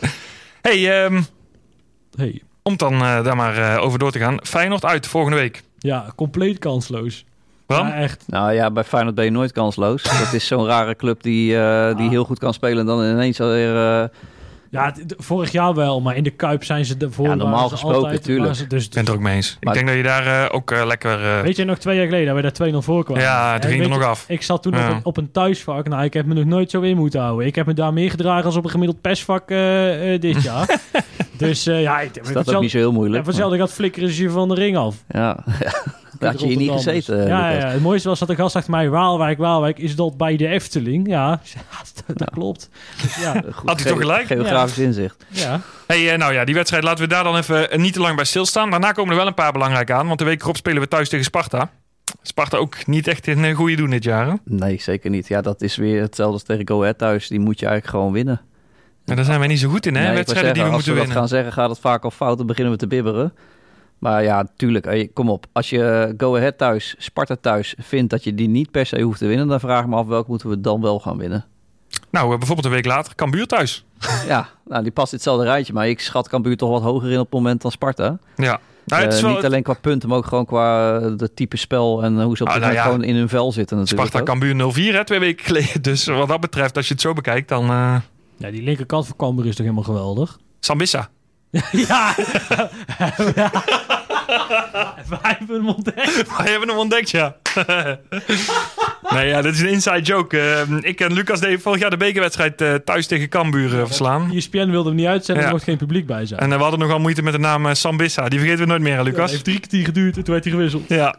hey, 0.62 1.04
um, 1.04 1.26
hey. 2.14 2.42
Om 2.68 2.76
dan 2.76 2.92
uh, 2.94 3.24
daar 3.24 3.36
maar 3.36 3.58
uh, 3.58 3.84
over 3.84 3.98
door 3.98 4.10
te 4.10 4.18
gaan. 4.18 4.38
Feyenoord 4.42 4.84
uit 4.84 5.06
volgende 5.06 5.36
week. 5.36 5.62
Ja, 5.78 6.06
compleet 6.16 6.58
kansloos. 6.58 7.24
Ja, 7.66 7.94
echt. 7.94 8.24
Nou 8.26 8.52
ja, 8.52 8.70
bij 8.70 8.84
Feyenoord 8.84 9.14
ben 9.14 9.24
je 9.24 9.30
nooit 9.30 9.52
kansloos. 9.52 10.02
Dat 10.24 10.32
is 10.32 10.46
zo'n 10.46 10.66
rare 10.66 10.96
club 10.96 11.22
die, 11.22 11.56
eh, 11.56 11.96
die 11.96 12.04
Ah. 12.04 12.10
heel 12.10 12.24
goed 12.24 12.38
kan 12.38 12.54
spelen 12.54 12.78
en 12.78 12.86
dan 12.86 13.04
ineens 13.04 13.40
alweer... 13.40 14.10
Ja, 14.70 14.94
vorig 15.16 15.52
jaar 15.52 15.74
wel, 15.74 16.00
maar 16.00 16.16
in 16.16 16.22
de 16.22 16.30
Kuip 16.30 16.64
zijn 16.64 16.84
ze 16.84 16.94
ervoor. 16.98 17.26
Ja, 17.26 17.34
normaal 17.34 17.68
gesproken, 17.68 17.98
altijd- 17.98 18.22
tuurlijk. 18.22 18.40
waren 18.44 18.56
ze 18.56 18.66
Dus, 18.66 18.84
Ik 18.84 18.90
ben 18.90 19.00
het 19.00 19.08
er 19.08 19.14
ook 19.14 19.20
mee 19.20 19.34
eens. 19.34 19.56
Maar- 19.60 19.72
ik 19.76 19.78
denk 19.78 19.86
dat 19.88 19.96
je 19.96 20.02
daar 20.10 20.44
eh, 20.44 20.54
ook 20.56 20.70
eh, 20.70 20.86
lekker... 20.86 21.24
eh, 21.24 21.40
Weet 21.40 21.56
je 21.56 21.64
nog 21.64 21.78
twee 21.78 21.96
jaar 21.96 22.04
geleden 22.04 22.26
dat 22.26 22.34
we 22.36 22.42
daar 22.42 22.52
2-0 22.52 22.82
voor 22.82 23.04
kwamen? 23.04 23.22
ja, 23.22 23.58
toen 23.58 23.70
ging 23.70 23.82
er 23.82 23.88
nog 23.88 24.02
af. 24.04 24.24
Ik 24.28 24.42
zat 24.42 24.62
toen 24.62 24.72
Ja. 24.72 24.88
op, 24.88 24.94
een, 24.94 25.00
op 25.04 25.16
een 25.16 25.30
thuisvak. 25.30 25.88
Nou, 25.88 26.04
ik 26.04 26.12
heb 26.14 26.26
me 26.26 26.34
nog 26.34 26.44
nooit 26.44 26.70
zo 26.70 26.80
in 26.80 26.96
moeten 26.96 27.20
houden. 27.20 27.46
Ik 27.46 27.54
heb 27.54 27.66
me 27.66 27.74
daar 27.74 27.92
meer 27.92 28.10
gedragen 28.10 28.44
als 28.44 28.56
op 28.56 28.64
een 28.64 28.70
gemiddeld 28.70 29.00
persvak 29.00 29.50
eh, 29.50 30.14
eh, 30.14 30.20
dit 30.20 30.42
jaar. 30.48 30.80
dus 31.36 31.66
eh, 31.66 31.82
ja, 31.82 32.00
ik, 32.00 32.16
is 32.16 32.32
dat 32.32 32.54
ook 32.54 32.60
niet 32.60 32.70
zo 32.70 32.78
heel 32.78 32.92
moeilijk. 32.92 33.18
Ja, 33.18 33.24
vanzelfde 33.24 33.58
gaat 33.58 33.72
flikkeren 33.72 34.10
ze 34.10 34.22
je 34.22 34.30
van 34.30 34.48
de 34.48 34.54
ring 34.54 34.76
af. 34.76 34.96
Ja, 35.08 35.44
had 36.18 36.40
je 36.40 36.46
hier 36.46 36.56
niet 36.56 36.70
gezeten. 36.70 37.22
eh, 37.22 37.28
Ja, 37.28 37.50
ja, 37.50 37.66
het 37.68 37.82
mooiste 37.82 38.08
was 38.08 38.18
dat 38.18 38.28
de 38.28 38.34
gast 38.34 38.56
achter 38.56 38.70
mij, 38.70 38.88
Waalwijk, 38.88 39.38
Waalwijk, 39.38 39.78
is 39.78 39.96
dat 39.96 40.16
bij 40.16 40.36
de 40.36 40.46
Efteling? 40.46 41.08
Ja, 41.08 41.40
dat, 42.06 42.18
dat 42.18 42.30
klopt. 42.30 42.68
Dus 43.02 43.16
ja, 43.16 43.32
Goed 43.52 43.68
Had 43.68 43.80
hij 43.80 43.88
toch 43.90 43.98
ge- 44.00 44.04
gelijk? 44.06 44.26
Geografisch 44.26 44.78
inzicht. 44.78 45.24
ja. 45.28 45.60
Hey, 45.86 46.12
eh, 46.12 46.18
nou 46.18 46.32
ja, 46.32 46.44
die 46.44 46.54
wedstrijd 46.54 46.84
laten 46.84 47.02
we 47.04 47.08
daar 47.10 47.24
dan 47.24 47.36
even 47.36 47.70
eh, 47.70 47.78
niet 47.78 47.92
te 47.92 48.00
lang 48.00 48.16
bij 48.16 48.24
stilstaan. 48.24 48.70
Daarna 48.70 48.92
komen 48.92 49.10
er 49.10 49.16
wel 49.18 49.26
een 49.26 49.34
paar 49.34 49.52
belangrijke 49.52 49.92
aan. 49.92 50.06
Want 50.06 50.18
de 50.18 50.24
week 50.24 50.42
erop 50.42 50.56
spelen 50.56 50.82
we 50.82 50.88
thuis 50.88 51.08
tegen 51.08 51.24
Sparta. 51.24 51.70
Sparta 52.22 52.56
ook 52.56 52.86
niet 52.86 53.06
echt 53.08 53.26
in 53.26 53.42
een 53.44 53.54
goede 53.54 53.76
doen 53.76 53.90
dit 53.90 54.04
jaar. 54.04 54.26
Hè? 54.26 54.32
Nee, 54.44 54.80
zeker 54.80 55.10
niet. 55.10 55.28
Ja, 55.28 55.40
dat 55.40 55.62
is 55.62 55.76
weer 55.76 56.00
hetzelfde 56.00 56.34
als 56.34 56.42
tegen 56.42 56.68
Go 56.68 56.80
Ahead 56.80 56.98
thuis. 56.98 57.28
Die 57.28 57.40
moet 57.40 57.60
je 57.60 57.66
eigenlijk 57.66 57.96
gewoon 57.96 58.12
winnen. 58.12 58.40
Maar 59.04 59.16
daar 59.16 59.24
zijn 59.24 59.38
wij 59.38 59.48
niet 59.48 59.58
zo 59.60 59.68
goed 59.68 59.86
in, 59.86 59.96
hè? 59.96 60.02
Nee, 60.06 60.14
wedstrijden 60.14 60.54
die 60.54 60.62
we 60.62 60.68
moeten 60.70 60.76
als 60.76 60.86
we 60.86 60.92
winnen. 60.92 61.08
dat 61.12 61.18
gaan 61.18 61.28
zeggen, 61.38 61.52
gaat 61.52 61.70
het 61.70 61.78
vaak 61.78 62.04
al 62.04 62.10
fout. 62.10 62.38
Dan 62.38 62.46
beginnen 62.46 62.72
we 62.72 62.78
te 62.78 62.86
bibberen. 62.86 63.32
Maar 63.98 64.22
ja, 64.22 64.46
tuurlijk. 64.56 64.86
eh, 64.86 65.08
Kom 65.12 65.30
op. 65.30 65.46
Als 65.52 65.70
je 65.70 66.14
Go 66.16 66.36
Ahead 66.36 66.58
thuis, 66.58 66.94
Sparta 66.98 67.36
thuis 67.40 67.74
vindt 67.78 68.10
dat 68.10 68.24
je 68.24 68.34
die 68.34 68.48
niet 68.48 68.70
per 68.70 68.86
se 68.86 69.00
hoeft 69.00 69.18
te 69.18 69.26
winnen, 69.26 69.48
dan 69.48 69.60
vraag 69.60 69.82
ik 69.82 69.88
me 69.88 69.96
af 69.96 70.06
welke 70.06 70.30
moeten 70.30 70.48
we 70.48 70.60
dan 70.60 70.80
wel 70.80 71.00
gaan 71.00 71.16
winnen. 71.16 71.44
Nou, 72.10 72.32
eh, 72.32 72.36
bijvoorbeeld 72.38 72.66
een 72.66 72.72
week 72.72 72.84
later, 72.86 73.14
Cambuur 73.14 73.46
thuis. 73.46 73.84
Ja, 74.26 74.48
nou, 74.66 74.82
die 74.82 74.92
past 74.92 75.12
hetzelfde 75.12 75.44
rijtje. 75.44 75.72
Maar 75.72 75.88
ik 75.88 76.00
schat 76.00 76.28
Cambuur 76.28 76.56
toch 76.56 76.70
wat 76.70 76.82
hoger 76.82 77.10
in 77.10 77.18
op 77.18 77.24
het 77.24 77.32
moment 77.34 77.62
dan 77.62 77.70
Sparta. 77.70 78.18
Ja. 78.36 78.60
Nou, 78.86 79.02
het 79.02 79.12
is 79.12 79.18
Eh, 79.18 79.24
wel 79.24 79.34
niet 79.34 79.44
alleen 79.44 79.62
qua 79.62 79.74
punten, 79.80 80.08
maar 80.08 80.18
ook 80.18 80.26
gewoon 80.26 80.44
qua 80.44 80.98
eh, 80.98 81.12
de 81.16 81.34
type 81.34 81.56
spel 81.56 82.02
en 82.04 82.22
hoe 82.22 82.36
ze 82.36 82.42
op 82.42 82.48
Ah, 82.48 82.54
dit 82.54 82.62
nou 82.62 82.74
ja. 82.74 82.82
gewoon 82.82 83.02
in 83.04 83.14
hun 83.16 83.28
vel 83.28 83.52
zitten 83.52 83.76
natuurlijk. 83.76 84.08
Sparta 84.08 84.32
ook. 84.32 84.38
Cambuur 84.38 84.72
0-4, 84.92 84.94
hè, 84.96 85.04
twee 85.04 85.18
weken 85.18 85.44
geleden. 85.44 85.82
Dus 85.82 86.04
wat 86.06 86.28
dat 86.28 86.40
betreft, 86.40 86.76
als 86.76 86.86
je 86.88 86.92
het 86.92 87.02
zo 87.02 87.12
bekijkt, 87.12 87.48
dan... 87.48 87.62
eh 87.70 87.96
ja, 88.36 88.50
die 88.50 88.62
linkerkant 88.62 89.06
van 89.06 89.16
Cambuur 89.16 89.46
is 89.46 89.50
toch 89.56 89.64
helemaal 89.64 89.84
geweldig? 89.84 90.38
Sambissa. 90.60 91.08
ja! 91.88 92.14
ja. 93.34 93.50
Wij 95.08 95.36
hebben 95.38 95.56
hem 95.56 95.68
ontdekt. 95.68 96.36
Wij 96.36 96.50
hebben 96.50 96.68
hem 96.68 96.78
ontdekt, 96.78 97.10
ja. 97.10 97.36
nee, 99.14 99.26
ja, 99.28 99.42
dit 99.42 99.54
is 99.54 99.60
een 99.60 99.68
inside 99.68 100.00
joke. 100.02 100.40
Eh, 100.40 100.60
ik 100.80 101.00
en 101.00 101.12
Lucas 101.12 101.40
deden 101.40 101.60
vorig 101.60 101.80
jaar 101.80 101.90
de 101.90 101.96
bekerwedstrijd 101.96 102.60
eh, 102.60 102.74
thuis 102.74 103.06
tegen 103.06 103.28
Cambuur 103.28 103.78
eh, 103.80 103.86
verslaan. 103.86 104.30
ESPN 104.34 104.70
wilde 104.70 104.88
hem 104.88 104.98
niet 104.98 105.06
uitzenden, 105.06 105.42
Ja. 105.42 105.48
er 105.48 105.54
mocht 105.54 105.64
geen 105.66 105.76
publiek 105.76 106.06
bij 106.06 106.26
zijn. 106.26 106.40
En 106.40 106.48
we 106.48 106.54
hadden 106.56 106.78
nogal 106.80 106.98
moeite 106.98 107.22
met 107.22 107.32
de 107.32 107.38
naam 107.38 107.66
eh, 107.66 107.74
Sambissa. 107.74 108.28
Die 108.28 108.38
vergeten 108.38 108.62
we 108.64 108.70
nooit 108.70 108.82
meer, 108.82 108.92
hè, 108.92 108.98
Ja, 108.98 109.04
Lucas. 109.04 109.20
het 109.22 109.30
heeft 109.30 109.44
drie 109.44 109.58
kwartier 109.58 109.84
geduurd 109.84 110.16
en 110.16 110.22
toen 110.24 110.32
werd 110.32 110.44
hij 110.46 110.52
gewisseld. 110.54 110.84
Ja. 110.88 111.14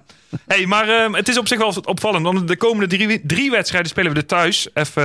Hey, 0.48 0.66
maar 0.66 0.88
ehm, 0.90 1.14
het 1.14 1.28
is 1.30 1.38
op 1.38 1.48
zich 1.48 1.58
wel 1.58 1.74
opvallend. 1.84 2.24
Want 2.26 2.48
de 2.48 2.58
komende 2.58 2.88
drie, 2.98 3.22
drie 3.26 3.52
wedstrijden 3.52 3.90
spelen 3.90 4.12
we 4.14 4.18
er 4.18 4.26
thuis. 4.26 4.68
Even, 4.74 5.04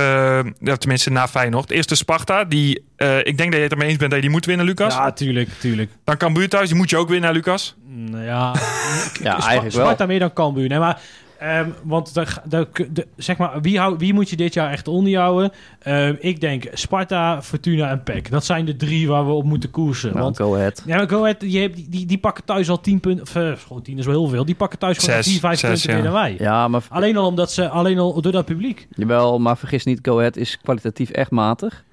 ja, 0.59 0.75
tenminste 0.77 1.09
na 1.11 1.27
Feyenoord. 1.27 1.71
Eerst 1.71 1.89
de 1.89 1.95
Sparta. 1.95 2.43
Die, 2.43 2.83
eh, 2.95 3.17
ik 3.17 3.37
denk 3.37 3.49
dat 3.49 3.53
je 3.53 3.61
het 3.61 3.71
ermee 3.71 3.87
eens 3.89 3.97
bent 3.97 4.09
dat 4.11 4.19
je 4.19 4.25
die 4.25 4.35
moet 4.35 4.45
winnen, 4.45 4.65
Lucas. 4.65 4.93
Ja, 4.93 5.11
tuurlijk, 5.11 5.49
tuurlijk. 5.59 5.91
Dan 6.03 6.17
Cambuur 6.17 6.49
thuis. 6.49 6.67
Die 6.67 6.77
moet 6.77 6.89
je 6.89 6.97
ook 6.97 7.09
winnen, 7.09 7.33
Lucas. 7.33 7.75
Nou 7.87 8.23
ja, 8.23 8.53
Ja, 9.23 9.31
eigenlijk 9.33 9.75
wel. 9.75 9.85
Sparta 9.85 10.05
meer 10.05 10.19
dan 10.19 10.33
Cambuur. 10.33 10.67
Nee, 10.69 10.79
maar... 10.79 10.99
ehm, 11.49 11.69
want 11.83 12.13
de, 12.13 12.25
de, 12.49 12.67
de- 12.91 13.07
zeg 13.17 13.37
maar, 13.37 13.61
wie, 13.61 13.79
hou, 13.79 13.95
wie 13.97 14.13
moet 14.13 14.29
je 14.29 14.35
dit 14.35 14.53
jaar 14.53 14.71
echt 14.71 14.87
onder 14.87 15.17
houden? 15.17 15.51
Ehm, 15.79 16.15
ik 16.19 16.41
denk 16.41 16.63
Sparta, 16.73 17.41
Fortuna 17.43 17.89
en 17.89 18.03
PEC. 18.03 18.31
Dat 18.31 18.45
zijn 18.45 18.65
de 18.65 18.75
drie 18.75 19.07
waar 19.07 19.25
we 19.25 19.31
op 19.31 19.43
moeten 19.43 19.71
koersen. 19.71 20.09
Nou, 20.09 20.21
want 20.23 20.37
Go 20.37 20.55
Ahead. 20.55 20.83
ja, 20.85 20.95
maar 20.97 21.09
Go 21.09 21.19
Ahead, 21.21 21.39
die, 21.39 21.69
die, 21.69 21.89
die, 21.89 22.05
die 22.05 22.17
pakken 22.17 22.43
thuis 22.43 22.69
al 22.69 22.79
10 22.81 22.99
punten. 22.99 23.23
Of, 23.23 23.35
eh, 23.35 23.51
gewoon 23.67 23.81
10 23.81 23.97
is 23.97 24.05
wel 24.05 24.19
heel 24.21 24.29
veel. 24.29 24.45
Die 24.45 24.55
pakken 24.55 24.79
thuis 24.79 24.97
gewoon 24.97 25.15
Zes, 25.15 25.31
4, 25.31 25.39
5 25.39 25.59
zes, 25.59 25.69
punten 25.69 25.89
ja. 25.89 25.95
meer 25.95 26.03
dan 26.03 26.13
wij. 26.13 26.35
Ja, 26.39 26.67
maar 26.67 26.81
Alleen 26.89 27.17
al 27.17 27.25
omdat 27.27 27.51
ze, 27.51 27.69
alleen 27.69 27.99
al 27.99 28.21
door 28.21 28.31
dat 28.31 28.45
publiek. 28.45 28.87
Jawel, 28.89 29.39
maar 29.39 29.57
vergis 29.57 29.83
niet, 29.85 29.99
Go 30.01 30.17
Ahead 30.17 30.35
is 30.35 30.57
kwalitatief 30.61 31.09
echt 31.09 31.31
matig. 31.31 31.83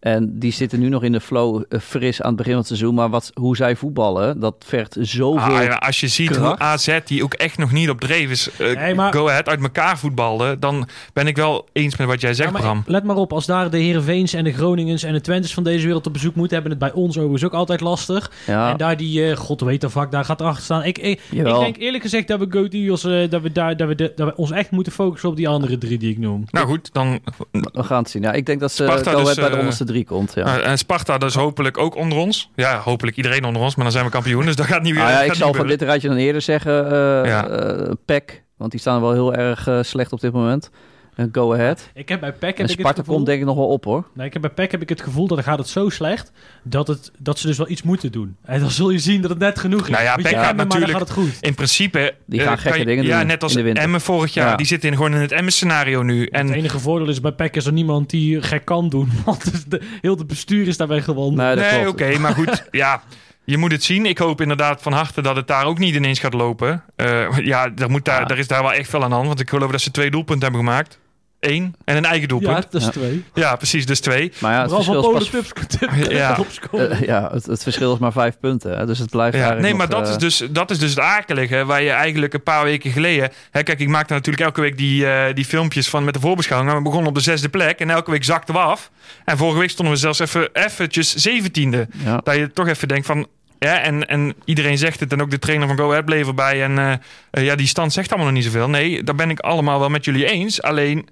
En 0.00 0.38
die 0.38 0.52
zitten 0.52 0.80
nu 0.80 0.88
nog 0.88 1.02
in 1.02 1.12
de 1.12 1.20
flow 1.20 1.62
eh, 1.68 1.80
fris 1.80 2.22
aan 2.22 2.28
het 2.28 2.36
begin 2.36 2.52
van 2.52 2.60
het 2.60 2.68
seizoen. 2.68 2.94
Maar 2.94 3.10
wat, 3.10 3.30
hoe 3.34 3.56
zij 3.56 3.76
voetballen, 3.76 4.40
dat 4.40 4.54
vergt 4.58 4.96
zoveel... 5.00 5.56
Ah, 5.56 5.62
ja, 5.62 5.74
als 5.74 6.00
je 6.00 6.08
ziet 6.08 6.36
hoe. 6.36 6.58
AZ, 6.58 6.98
die 7.04 7.22
ook 7.22 7.34
echt 7.34 7.58
nog 7.58 7.72
niet 7.72 7.90
op 7.90 8.00
dreef 8.00 8.30
is, 8.30 8.50
eh, 8.58 8.76
Nee, 8.76 8.94
maar- 8.94 9.12
go 9.12 9.28
ahead, 9.28 9.48
uit 9.48 9.62
elkaar 9.62 9.98
voetbalde. 9.98 10.58
Dan 10.58 10.88
ben 11.12 11.26
ik 11.26 11.36
wel 11.36 11.66
eens 11.72 11.96
met 11.96 12.06
wat 12.06 12.20
jij 12.20 12.34
zegt, 12.34 12.48
Ja, 12.48 12.52
maar 12.54 12.62
Bram. 12.62 12.82
let 12.86 13.04
maar 13.04 13.16
op, 13.16 13.32
als 13.32 13.46
daar 13.46 13.70
de 13.70 13.78
Heerenveens 13.78 14.32
en 14.32 14.44
de 14.44 14.52
Groningens 14.52 15.02
en 15.02 15.12
de 15.12 15.20
Twentes 15.20 15.54
van 15.54 15.64
deze 15.64 15.84
wereld 15.84 16.06
op 16.06 16.12
bezoek 16.12 16.34
moeten, 16.34 16.54
hebben 16.54 16.78
het 16.78 16.80
bij 16.80 16.92
ons 16.92 17.16
overigens 17.16 17.44
ook 17.44 17.52
altijd 17.52 17.80
lastig. 17.80 18.30
ja, 18.46 18.70
En 18.70 18.76
daar 18.76 18.96
die, 18.96 19.30
eh, 19.30 19.36
god 19.36 19.60
weet 19.60 19.80
de 19.80 19.90
vak, 19.90 20.10
daar 20.10 20.24
gaat 20.24 20.40
erachter 20.40 20.64
staan. 20.64 20.84
Ik, 20.84 20.98
ik, 20.98 21.20
denk 21.30 21.76
eerlijk 21.76 22.02
gezegd 22.02 22.28
dat 22.28 22.38
we 22.38 22.46
Go 22.50 22.66
Eagles, 22.68 23.30
dat, 23.30 23.42
we 23.42 23.52
daar, 23.52 23.76
dat, 23.76 23.88
we 23.88 23.94
de, 23.94 24.12
dat 24.16 24.28
we 24.28 24.36
ons 24.36 24.50
echt 24.50 24.70
moeten 24.70 24.92
focussen 24.92 25.28
op 25.28 25.36
die 25.36 25.48
andere 25.48 25.78
drie 25.78 25.98
die 25.98 26.10
ik 26.10 26.18
noem. 26.18 26.44
Nou 26.50 26.66
goed, 26.66 26.92
dan 26.92 27.18
we 27.50 27.82
gaan 27.82 27.98
het 27.98 28.10
zien. 28.10 28.22
Ja, 28.22 28.32
ik 28.32 28.46
denk 28.46 28.60
dat 28.60 28.72
ze 28.72 28.82
Sparta 28.82 29.10
Go 29.10 29.24
dus, 29.24 29.34
bij 29.34 29.50
de 29.50 29.56
onderste 29.56 29.84
drie 29.88 30.04
komt. 30.04 30.34
Ja. 30.34 30.58
eh, 30.60 30.70
en 30.70 30.78
Sparta 30.78 31.18
dus 31.18 31.34
hopelijk 31.34 31.78
ook 31.78 31.96
onder 31.96 32.18
ons. 32.18 32.50
Ja, 32.54 32.78
hopelijk 32.78 33.16
iedereen 33.16 33.44
onder 33.44 33.62
ons, 33.62 33.74
maar 33.74 33.84
dan 33.84 33.92
zijn 33.92 34.04
we 34.04 34.10
kampioen. 34.10 34.44
Dus 34.44 34.56
dat 34.56 34.66
gaat 34.66 34.82
niet 34.82 34.92
weer. 34.92 35.02
Nou 35.02 35.12
ja, 35.14 35.18
gaat 35.18 35.26
ik 35.26 35.34
zal 35.34 35.54
van 35.54 35.66
dit 35.66 35.82
rijtje 35.82 36.08
dan 36.08 36.16
eerder 36.16 36.42
zeggen, 36.42 36.84
eh 36.90 37.30
Ja. 37.30 37.48
eh, 37.48 37.92
PEC. 38.04 38.44
Want 38.56 38.70
die 38.70 38.80
staan 38.80 39.00
wel 39.00 39.12
heel 39.12 39.34
erg 39.34 39.66
eh, 39.66 39.78
slecht 39.82 40.12
op 40.12 40.20
dit 40.20 40.32
moment. 40.32 40.70
En 41.18 41.28
Go 41.32 41.52
Ahead. 41.54 41.90
Ik 41.94 42.08
heb 42.08 42.20
bij 42.20 42.32
PEC 42.32 42.40
heb 42.40 42.58
En 42.58 42.62
ik 42.64 42.70
het 42.70 42.78
Sparta 42.78 42.98
gevoel, 43.00 43.14
komt 43.14 43.26
denk 43.26 43.40
ik 43.40 43.46
nog 43.46 43.56
wel 43.56 43.66
op 43.68 43.84
hoor. 43.84 44.04
nee, 44.14 44.26
ik 44.26 44.32
heb 44.32 44.42
bij 44.42 44.50
PEC 44.50 44.70
heb 44.70 44.82
ik 44.82 44.88
het 44.88 45.02
gevoel 45.02 45.26
dat 45.26 45.42
gaat 45.42 45.58
het 45.58 45.68
zo 45.68 45.88
slecht 45.88 46.32
dat, 46.62 46.88
het, 46.88 47.12
dat 47.18 47.38
ze 47.38 47.46
dus 47.46 47.56
wel 47.58 47.68
iets 47.68 47.82
moeten 47.82 48.12
doen. 48.12 48.36
En 48.44 48.60
dan 48.60 48.70
zul 48.70 48.90
je 48.90 48.98
zien 48.98 49.20
dat 49.20 49.30
het 49.30 49.38
net 49.38 49.58
genoeg 49.58 49.80
is. 49.82 49.88
Nou 49.88 50.02
ja, 50.02 50.10
gaat 50.12 50.56
natuurlijk- 50.56 50.90
gaat 50.92 51.00
het 51.00 51.10
goed. 51.10 51.36
In 51.40 51.54
principe. 51.54 52.14
Die 52.26 52.40
eh, 52.40 52.46
gaan 52.46 52.58
gekke 52.58 52.78
je- 52.78 52.84
dingen 52.84 53.04
Ja, 53.04 53.18
doen 53.18 53.26
net 53.26 53.42
als 53.42 53.52
in 53.52 53.58
de 53.58 53.64
winter. 53.64 53.82
Emmen 53.84 54.00
vorig 54.00 54.34
jaar. 54.34 54.48
Ja. 54.48 54.56
Die 54.56 54.66
zitten 54.66 54.88
in, 54.90 54.96
gewoon 54.96 55.14
in 55.14 55.20
het 55.20 55.32
Emmen-scenario 55.32 56.02
nu. 56.02 56.20
het 56.20 56.30
En 56.30 56.52
enige 56.52 56.78
voordeel 56.78 57.08
is 57.08 57.20
bij 57.20 57.32
PEC 57.32 57.56
is 57.56 57.66
er 57.66 57.72
niemand 57.72 58.10
die 58.10 58.42
gek 58.42 58.64
kan 58.64 58.88
doen. 58.88 59.10
Want 59.24 59.70
de, 59.70 59.80
heel 60.00 60.16
de 60.16 60.24
bestuur 60.24 60.66
is 60.68 60.76
daarbij 60.76 61.00
gewoon. 61.02 61.34
Nee, 61.34 61.56
nee, 61.56 61.88
oké, 61.88 62.18
maar 62.18 62.34
goed. 62.34 62.64
ja, 62.70 63.02
je 63.44 63.56
moet 63.58 63.72
het 63.72 63.84
zien. 63.84 64.06
Ik 64.06 64.18
hoop 64.18 64.40
inderdaad 64.40 64.82
van 64.82 64.92
harte 64.92 65.22
dat 65.22 65.36
het 65.36 65.46
daar 65.46 65.64
ook 65.64 65.78
niet 65.78 65.94
ineens 65.94 66.18
gaat 66.18 66.34
lopen. 66.34 66.82
Eh, 66.96 67.26
ja, 67.42 67.70
er, 67.76 67.90
moet 67.90 68.04
daar, 68.04 68.20
Ja. 68.20 68.28
er 68.28 68.38
is 68.38 68.46
daar 68.48 68.62
wel 68.62 68.72
echt 68.72 68.90
veel 68.90 69.02
aan 69.02 69.08
de 69.08 69.14
hand. 69.14 69.26
Want 69.26 69.40
ik 69.40 69.48
geloof 69.48 69.70
dat 69.70 69.80
ze 69.80 69.90
twee 69.90 70.10
doelpunten 70.10 70.42
hebben 70.50 70.66
gemaakt. 70.68 70.98
Eén 71.40 71.74
en 71.84 71.96
een 71.96 72.04
eigen 72.04 72.20
ja, 72.20 72.26
doelpunt. 72.26 72.70
dat 72.70 72.80
is 72.80 72.86
Ja. 72.86 72.90
twee. 72.90 73.24
Ja, 73.34 73.56
precies, 73.56 73.86
dus 73.86 74.00
twee. 74.00 74.32
Maar 74.38 74.52
ja, 74.52 74.60
het 74.60 74.70
Vooral 74.70 75.02
van 75.02 75.14
verschil 75.14 75.40
is 75.40 75.52
pas... 75.52 76.08
Ja. 76.08 76.38
eh, 76.72 77.00
ja, 77.00 77.30
het, 77.32 77.46
het 77.46 77.62
verschil 77.62 77.92
is 77.92 77.98
maar 77.98 78.12
vijf 78.12 78.38
punten. 78.40 78.78
Hè, 78.78 78.86
dus 78.86 78.98
het 78.98 79.10
blijft 79.10 79.36
Ja, 79.36 79.52
nee, 79.52 79.74
maar 79.74 79.88
nog, 79.88 79.98
dat, 79.98 80.08
eh, 80.08 80.12
is 80.12 80.18
dus, 80.18 80.50
dat 80.50 80.70
is 80.70 80.78
dus 80.78 80.90
het 80.90 80.98
akelige. 80.98 81.64
Waar 81.64 81.82
je 81.82 81.90
eigenlijk 81.90 82.34
een 82.34 82.42
paar 82.42 82.64
weken 82.64 82.90
geleden... 82.90 83.30
Hè, 83.50 83.62
kijk, 83.62 83.80
ik 83.80 83.88
maakte 83.88 84.12
natuurlijk 84.12 84.44
elke 84.44 84.60
week 84.60 84.76
die, 84.76 85.06
eh, 85.06 85.34
die 85.34 85.44
filmpjes 85.44 85.88
van 85.88 86.04
met 86.04 86.14
de 86.14 86.20
voorbeschouwing. 86.20 86.70
Maar 86.70 86.82
we 86.82 86.86
begonnen 86.88 87.08
op 87.08 87.14
de 87.16 87.22
zesde 87.22 87.48
plek. 87.48 87.78
En 87.78 87.90
elke 87.90 88.10
week 88.10 88.24
zakten 88.24 88.54
we 88.54 88.60
af. 88.60 88.90
En 89.24 89.36
vorige 89.36 89.58
week 89.58 89.70
stonden 89.70 89.94
we 89.94 90.00
zelfs 90.00 90.18
even 90.18 90.48
eventjes 90.52 91.14
zeventiende. 91.14 91.88
Ja. 92.04 92.20
Dat 92.24 92.34
je 92.34 92.52
toch 92.52 92.68
even 92.68 92.88
denkt 92.88 93.06
van... 93.06 93.26
Ja, 93.58 93.80
en, 93.80 94.08
en 94.08 94.34
iedereen 94.44 94.78
zegt 94.78 95.00
het. 95.00 95.12
En 95.12 95.22
ook 95.22 95.30
de 95.30 95.38
trainer 95.38 95.68
van 95.68 95.76
Go 95.76 95.90
Ahead 95.90 96.04
bleef 96.04 96.26
erbij. 96.26 96.62
En 96.62 96.78
eh, 96.78 96.92
eh, 97.30 97.44
ja, 97.44 97.54
die 97.54 97.66
stand 97.66 97.92
zegt 97.92 98.08
allemaal 98.08 98.26
nog 98.26 98.36
niet 98.36 98.44
zoveel. 98.44 98.68
Nee, 98.68 99.02
daar 99.02 99.14
ben 99.14 99.30
ik 99.30 99.40
allemaal 99.40 99.78
wel 99.78 99.88
met 99.88 100.04
jullie 100.04 100.26
eens. 100.26 100.62
Alleen... 100.62 101.08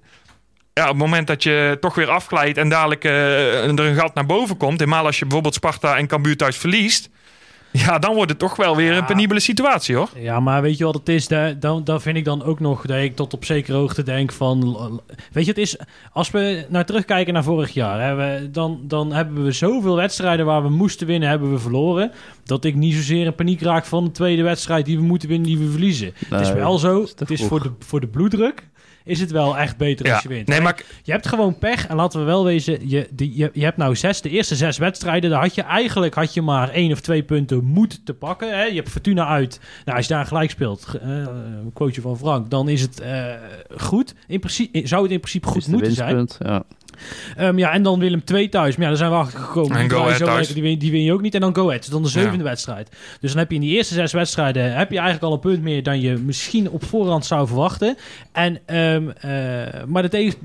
Ja, 0.73 0.83
op 0.83 0.89
het 0.89 0.97
moment 0.97 1.27
dat 1.27 1.43
je 1.43 1.77
toch 1.79 1.95
weer 1.95 2.09
afglijdt 2.09 2.57
en 2.57 2.69
dadelijk 2.69 3.03
eh, 3.03 3.63
er 3.63 3.79
een 3.79 3.95
gat 3.95 4.13
naar 4.13 4.25
boven 4.25 4.57
komt, 4.57 4.79
helemaal 4.79 5.05
als 5.05 5.19
je 5.19 5.23
bijvoorbeeld 5.25 5.53
Sparta 5.53 5.97
en 5.97 6.07
Cambuur 6.07 6.37
thuis 6.37 6.57
verliest, 6.57 7.09
ja, 7.71 7.99
dan 7.99 8.13
wordt 8.15 8.29
het 8.29 8.39
toch 8.39 8.55
wel 8.55 8.75
weer 8.75 8.97
een 8.97 9.05
penibele 9.05 9.39
situatie, 9.39 9.95
hoor. 9.95 10.09
Ja, 10.15 10.39
maar 10.39 10.61
weet 10.61 10.77
je 10.77 10.83
wat 10.83 10.93
het 10.93 11.09
is? 11.09 11.27
Daar, 11.27 11.59
dan, 11.59 11.83
dan 11.83 12.01
vind 12.01 12.17
ik 12.17 12.25
dan 12.25 12.43
ook 12.43 12.59
nog 12.59 12.85
dat 12.85 12.97
ik 12.97 13.15
tot 13.15 13.33
op 13.33 13.45
zekere 13.45 13.77
hoogte 13.77 14.03
denk 14.03 14.31
van... 14.31 15.01
Weet 15.31 15.45
je, 15.45 15.51
het 15.51 15.59
is... 15.59 15.77
Als 16.11 16.31
we 16.31 16.65
naar 16.69 16.85
terugkijken 16.85 17.33
naar 17.33 17.43
vorig 17.43 17.73
jaar... 17.73 18.01
Hè, 18.01 18.15
we, 18.15 18.51
dan, 18.51 18.79
dan 18.83 19.13
hebben 19.13 19.43
we 19.43 19.51
zoveel 19.51 19.95
wedstrijden 19.95 20.45
waar 20.45 20.63
we 20.63 20.69
moesten 20.69 21.07
winnen, 21.07 21.29
hebben 21.29 21.51
we 21.51 21.59
verloren. 21.59 22.11
Dat 22.43 22.65
ik 22.65 22.75
niet 22.75 22.93
zozeer 22.93 23.25
in 23.25 23.35
paniek 23.35 23.61
raak 23.61 23.85
van 23.85 24.03
de 24.03 24.11
tweede 24.11 24.43
wedstrijd 24.43 24.85
die 24.85 24.97
we 24.97 25.03
moeten 25.03 25.29
winnen, 25.29 25.47
die 25.47 25.57
we 25.57 25.71
verliezen. 25.71 26.13
het 26.27 26.41
is 26.41 26.51
wel 26.51 26.77
zo, 26.77 27.01
is 27.01 27.13
het 27.15 27.31
is 27.31 27.43
voor 27.43 27.63
de, 27.63 27.71
voor 27.79 27.99
de 27.99 28.07
bloeddruk... 28.07 28.67
Is 29.07 29.19
het 29.19 29.31
wel 29.31 29.57
echt 29.57 29.77
beter 29.77 30.05
Ja. 30.05 30.13
als 30.13 30.23
je 30.23 30.29
wint. 30.29 30.47
Nee, 30.47 30.61
maar 30.61 30.83
Je 31.03 31.11
hebt 31.11 31.27
gewoon 31.27 31.57
pech. 31.57 31.87
En 31.87 31.95
laten 31.95 32.19
we 32.19 32.25
wel 32.25 32.43
wezen, 32.43 32.89
je, 32.89 33.07
die, 33.11 33.37
je, 33.37 33.49
je 33.53 33.63
hebt 33.63 33.77
nou 33.77 33.95
zes, 33.95 34.21
de 34.21 34.29
eerste 34.29 34.55
zes 34.55 34.77
wedstrijden. 34.77 35.29
Daar 35.29 35.41
had 35.41 35.55
je 35.55 35.61
eigenlijk 35.61 36.13
had 36.13 36.33
je 36.33 36.41
maar 36.41 36.69
één 36.69 36.91
of 36.91 36.99
twee 36.99 37.23
punten 37.23 37.63
moet 37.65 38.05
te 38.05 38.13
pakken. 38.13 38.57
Hè? 38.57 38.63
Je 38.63 38.75
hebt 38.75 38.89
Fortuna 38.89 39.27
uit. 39.27 39.59
Nou, 39.85 39.97
als 39.97 40.07
je 40.07 40.13
daar 40.13 40.25
gelijk 40.25 40.49
speelt, 40.49 40.87
eh, 41.01 41.09
een 41.09 41.71
quoteje 41.73 42.01
van 42.01 42.17
Frank, 42.17 42.49
dan 42.49 42.69
is 42.69 42.81
het 42.81 42.99
eh, 42.99 43.25
goed. 43.77 44.13
In 44.27 44.39
principe, 44.39 44.87
zou 44.87 45.03
het 45.03 45.11
in 45.11 45.19
principe 45.19 45.47
goed 45.47 45.67
moeten 45.67 45.91
zijn. 45.91 46.27
Ja. 46.39 46.63
Ehm, 47.35 47.57
ja, 47.57 47.71
en 47.71 47.83
dan 47.83 47.99
Willem 47.99 48.23
2 48.23 48.49
thuis. 48.49 48.75
Maar 48.75 48.83
ja, 48.83 48.89
daar 48.89 48.97
zijn 48.97 49.11
we 49.11 49.17
achter 49.17 49.39
gekomen. 49.39 49.77
En 49.77 49.87
Die 49.87 49.97
Go 49.97 50.13
thuis. 50.25 50.47
Die 50.47 50.61
win, 50.63 50.77
die 50.79 50.91
win 50.91 51.03
je 51.03 51.13
ook 51.13 51.21
niet. 51.21 51.35
En 51.35 51.41
dan 51.41 51.55
Go 51.55 51.67
Ahead. 51.67 51.91
Dan 51.91 52.03
de 52.03 52.09
zevende 52.09 52.37
Ja. 52.37 52.43
wedstrijd. 52.43 52.89
Dus 53.19 53.29
dan 53.31 53.39
heb 53.39 53.49
je 53.49 53.55
in 53.55 53.61
die 53.61 53.75
eerste 53.75 53.93
zes 53.93 54.11
wedstrijden... 54.13 54.75
heb 54.75 54.91
je 54.91 54.97
eigenlijk 54.97 55.25
al 55.25 55.33
een 55.33 55.39
punt 55.39 55.61
meer 55.61 55.83
dan 55.83 56.01
je 56.01 56.13
misschien 56.13 56.69
op 56.69 56.83
voorhand 56.85 57.25
zou 57.25 57.47
verwachten. 57.47 57.97
En, 58.31 58.59
ehm, 58.65 59.09
eh, 59.09 59.83
maar, 59.87 60.01
de 60.01 60.09
tegen, 60.09 60.37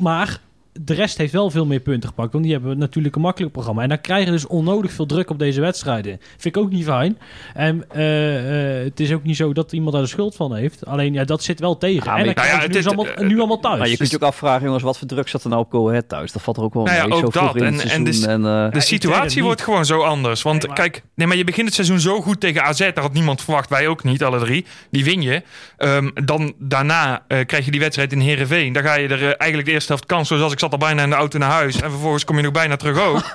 maar 0.00 0.38
de 0.80 0.94
rest 0.94 1.18
heeft 1.18 1.32
wel 1.32 1.50
veel 1.50 1.66
meer 1.66 1.80
punten 1.80 2.08
gepakt. 2.08 2.32
Want 2.32 2.44
die 2.44 2.52
hebben 2.52 2.78
natuurlijk 2.78 3.14
een 3.16 3.20
makkelijk 3.22 3.52
programma. 3.52 3.82
En 3.82 3.88
dan 3.88 4.00
krijg 4.00 4.24
je 4.24 4.30
dus 4.30 4.46
onnodig 4.46 4.92
veel 4.92 5.06
druk 5.06 5.30
op 5.30 5.38
deze 5.38 5.60
wedstrijden. 5.60 6.20
Vind 6.38 6.56
ik 6.56 6.62
ook 6.62 6.70
niet 6.70 6.84
fijn. 6.84 7.18
En 7.54 7.84
eh, 7.90 8.78
eh, 8.78 8.84
het 8.84 9.00
is 9.00 9.12
ook 9.12 9.22
niet 9.24 9.36
zo 9.36 9.52
dat 9.52 9.72
iemand 9.72 9.92
daar 9.92 10.02
de 10.02 10.08
schuld 10.08 10.36
van 10.36 10.54
heeft. 10.54 10.86
Alleen 10.86 11.12
ja, 11.12 11.24
dat 11.24 11.42
zit 11.42 11.60
wel 11.60 11.78
tegen. 11.78 12.04
Ja, 12.04 12.16
en 12.18 12.24
dan 12.24 12.34
Nou 12.34 12.46
ja, 12.48 12.54
krijgen 12.56 12.56
ze 12.56 12.62
het 12.62 12.72
nu, 12.72 12.78
is- 12.78 12.86
allemaal, 12.86 13.28
nu 13.28 13.38
allemaal 13.38 13.60
thuis. 13.60 13.78
Maar 13.78 13.88
je 13.88 13.96
kunt 13.96 14.10
je 14.10 14.16
ook 14.16 14.22
afvragen, 14.22 14.64
jongens, 14.64 14.82
wat 14.82 14.98
voor 14.98 15.06
druk 15.08 15.28
zat 15.28 15.42
er 15.42 15.48
nou 15.48 15.62
op 15.62 15.70
Go 15.70 15.88
Ahead 15.88 16.08
thuis? 16.08 16.32
Dat 16.32 16.42
valt 16.42 16.56
er 16.56 16.62
ook 16.62 16.74
wel 16.74 16.84
Nou 16.84 16.96
ja, 16.96 17.06
mee, 17.06 17.18
zo 17.18 17.24
ook 17.24 17.32
vroeg 17.32 17.52
dat. 17.52 17.62
in 17.62 17.72
het 17.74 17.84
En- 17.92 18.04
de- 18.04 18.26
En, 18.26 18.44
eh, 18.46 18.70
De 18.70 18.80
situatie 18.80 19.36
niet. 19.36 19.44
wordt 19.44 19.62
gewoon 19.62 19.84
zo 19.84 20.00
anders. 20.02 20.42
Want 20.42 20.58
Nee, 20.58 20.66
maar- 20.66 20.76
kijk, 20.76 21.02
nee, 21.14 21.26
maar 21.26 21.36
je 21.36 21.44
begint 21.44 21.66
het 21.66 21.74
seizoen 21.74 22.00
zo 22.00 22.20
goed 22.20 22.40
tegen 22.40 22.62
AZ. 22.62 22.78
Daar 22.78 23.00
had 23.00 23.12
niemand 23.12 23.42
verwacht. 23.42 23.68
Wij 23.70 23.88
ook 23.88 24.04
niet, 24.04 24.24
alle 24.24 24.38
drie. 24.38 24.64
Die 24.90 25.04
win 25.04 25.22
je. 25.22 25.42
Ehm, 25.76 26.10
dan 26.24 26.52
daarna 26.58 27.24
eh, 27.28 27.46
krijg 27.46 27.64
je 27.64 27.70
die 27.70 27.80
wedstrijd 27.80 28.12
in 28.12 28.20
Heerenveen. 28.20 28.72
Dan 28.72 28.82
ga 28.82 28.94
je 28.94 29.08
er 29.08 29.18
eh, 29.22 29.24
eigenlijk 29.24 29.64
de 29.64 29.70
eerste 29.72 29.88
helft 29.92 30.06
kans. 30.06 30.28
Zoals 30.28 30.52
ik 30.52 30.58
zat 30.64 30.72
al 30.72 30.86
bijna 30.88 31.02
in 31.02 31.10
de 31.10 31.16
auto 31.16 31.38
naar 31.38 31.50
huis. 31.50 31.80
En 31.80 31.90
vervolgens 31.90 32.24
kom 32.24 32.36
je 32.36 32.42
nog 32.42 32.52
bijna 32.52 32.76
terug 32.76 32.98
ook. 32.98 33.22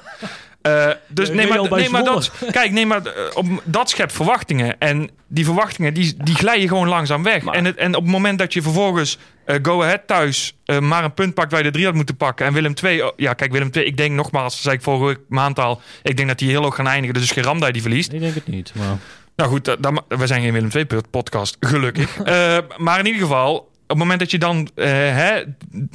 Eh, 0.61 0.89
dus 1.07 1.27
Ja, 1.27 1.33
nee, 1.33 1.45
Real 1.45 1.59
maar, 1.61 1.69
bij 1.69 1.79
nee, 1.79 1.89
maar 1.89 2.03
dat, 2.03 2.31
kijk, 2.51 2.71
nee, 2.71 2.85
maar 2.85 3.05
eh, 3.05 3.11
op, 3.33 3.45
dat 3.63 3.89
schept 3.89 4.11
verwachtingen. 4.11 4.79
En 4.79 5.09
die 5.27 5.45
verwachtingen 5.45 5.93
die, 5.93 6.15
die 6.23 6.35
glijden 6.35 6.67
gewoon 6.67 6.87
langzaam 6.87 7.23
weg. 7.23 7.43
Maar- 7.43 7.55
En, 7.55 7.65
het, 7.65 7.75
en 7.77 7.95
op 7.95 8.03
het 8.03 8.11
moment 8.11 8.39
dat 8.39 8.53
je 8.53 8.61
vervolgens 8.61 9.17
eh, 9.45 9.55
Go 9.61 9.83
Ahead 9.83 10.01
thuis 10.07 10.57
maar 10.79 11.03
een 11.03 11.13
punt 11.13 11.33
pakt 11.33 11.51
waar 11.51 11.59
je 11.59 11.65
de 11.65 11.71
drie 11.71 11.85
had 11.85 11.93
moeten 11.93 12.15
pakken. 12.17 12.45
En 12.45 12.53
Willem 12.53 12.73
2, 12.73 13.03
ja, 13.15 13.33
kijk, 13.33 13.51
Willem 13.51 13.71
2, 13.71 13.85
ik 13.85 13.97
denk 13.97 14.13
nogmaals, 14.15 14.61
zei 14.61 14.75
ik 14.75 14.81
vorige 14.81 15.19
maand 15.27 15.59
al. 15.59 15.81
Ik 16.03 16.17
denk 16.17 16.27
dat 16.27 16.39
die 16.39 16.49
heel 16.49 16.63
hoog 16.63 16.75
gaan 16.75 16.87
eindigen. 16.87 17.13
Dus 17.19 17.31
geen 17.31 17.43
Ramdij 17.43 17.71
die 17.71 17.81
verliest. 17.81 18.13
Ik 18.13 18.19
denk 18.19 18.35
het 18.35 18.47
niet. 18.47 18.71
Maar... 18.75 18.97
Nou 19.35 19.49
goed, 19.49 19.77
we 20.07 20.27
zijn 20.27 20.41
geen 20.41 20.53
Willem 20.53 20.69
2 20.69 20.85
podcast, 21.11 21.57
gelukkig. 21.59 22.17
Maar 22.77 22.99
in 22.99 23.05
ieder 23.05 23.21
geval, 23.21 23.68
op 23.89 23.97
het 23.97 24.07
moment 24.07 24.19
dat 24.19 24.31
je 24.31 24.37
dan 24.37 24.69
eh, 24.75 25.37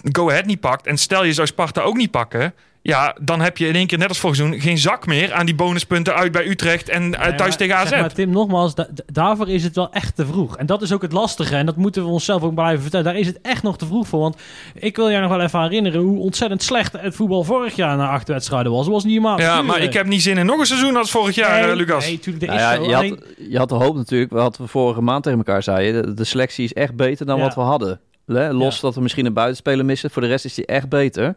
Go 0.03 0.29
Ahead 0.29 0.45
niet 0.45 0.61
pakt... 0.61 0.87
en 0.87 0.99
stel 0.99 1.25
je 1.25 1.33
zou 1.33 1.47
Sparta 1.47 1.81
ook 1.81 1.97
niet 1.97 2.11
pakken... 2.11 2.55
ja, 2.87 3.17
dan 3.21 3.41
heb 3.41 3.57
je 3.59 3.67
in 3.69 3.75
één 3.75 3.87
keer 3.87 3.99
net 3.99 4.09
als 4.09 4.19
vorig 4.19 4.37
seizoen... 4.37 4.61
geen 4.61 4.79
zak 4.79 5.07
meer 5.07 5.33
aan 5.33 5.47
die 5.47 5.55
bonuspunten 5.55 6.15
uit 6.15 6.33
bij 6.33 6.47
Utrecht 6.47 6.89
en 6.89 7.15
eh, 7.15 7.21
Nee, 7.21 7.35
thuis 7.35 7.49
maar, 7.49 7.57
tegen 7.59 7.77
AZ. 7.77 7.89
zeg 7.89 8.01
maar, 8.01 8.13
Tim, 8.13 8.31
nogmaals, 8.31 8.75
da- 8.75 8.87
da- 8.91 9.03
daarvoor 9.07 9.49
is 9.49 9.65
het 9.65 9.75
wel 9.77 9.93
echt 9.93 10.17
te 10.17 10.27
vroeg. 10.27 10.57
En 10.57 10.67
dat 10.67 10.83
is 10.83 10.93
ook 10.93 11.03
het 11.03 11.13
lastige. 11.13 11.57
En 11.57 11.67
dat 11.67 11.77
moeten 11.77 12.03
we 12.03 12.09
onszelf 12.09 12.43
ook 12.43 12.55
blijven 12.55 12.83
vertellen. 12.83 13.05
Daar 13.07 13.17
is 13.17 13.27
het 13.27 13.39
echt 13.43 13.63
nog 13.63 13.79
te 13.79 13.87
vroeg 13.87 14.09
voor. 14.09 14.21
Want 14.21 14.37
ik 14.75 14.97
wil 14.97 15.11
jij 15.11 15.21
nog 15.21 15.31
wel 15.31 15.41
even 15.41 15.63
herinneren 15.63 16.01
hoe 16.01 16.19
ontzettend 16.21 16.63
slecht 16.63 16.93
het 17.01 17.15
voetbal 17.15 17.45
vorig 17.45 17.77
jaar 17.77 17.97
na 17.97 18.09
acht 18.09 18.29
wedstrijden 18.29 18.73
was. 18.73 18.85
Dat 18.85 18.95
was 18.95 19.05
niet 19.05 19.13
helemaal. 19.13 19.41
ja, 19.41 19.63
maar 19.63 19.81
ik 19.81 19.93
heb 19.93 20.07
niet 20.07 20.23
zin 20.23 20.39
in 20.39 20.47
nog 20.47 20.59
een 20.59 20.67
seizoen 20.67 20.97
als 20.97 21.11
vorig 21.11 21.35
jaar, 21.35 21.69
eh, 21.71 21.77
Lucas. 21.77 22.07
Nee, 22.07 22.19
tuurlijk, 22.19 22.45
er 22.45 22.49
nou 22.59 22.61
ja, 22.61 22.73
je, 22.89 22.97
Alleen- 22.97 23.11
had, 23.11 23.47
je 23.51 23.59
had 23.59 23.69
de 23.69 23.75
hoop 23.75 23.97
natuurlijk, 23.97 24.31
wat 24.33 24.57
we 24.57 24.67
vorige 24.67 25.01
maand 25.01 25.23
tegen 25.23 25.39
elkaar 25.39 25.63
zeiden. 25.63 26.03
De, 26.07 26.15
de 26.15 26.25
selectie 26.25 26.65
is 26.65 26.73
echt 26.73 26.95
beter 26.97 27.27
dan 27.27 27.37
Ja. 27.37 27.43
wat 27.43 27.55
we 27.55 27.61
hadden. 27.61 28.01
Hè, 28.27 28.53
Los 28.53 28.75
Ja. 28.75 28.81
dat 28.81 28.95
we 28.95 29.01
misschien 29.01 29.27
een 29.27 29.33
buitenspeler 29.33 29.85
missen. 29.85 30.11
Voor 30.11 30.23
de 30.23 30.29
rest 30.29 30.45
is 30.45 30.55
die 30.55 30.67
echt 30.67 30.89
beter. 30.89 31.35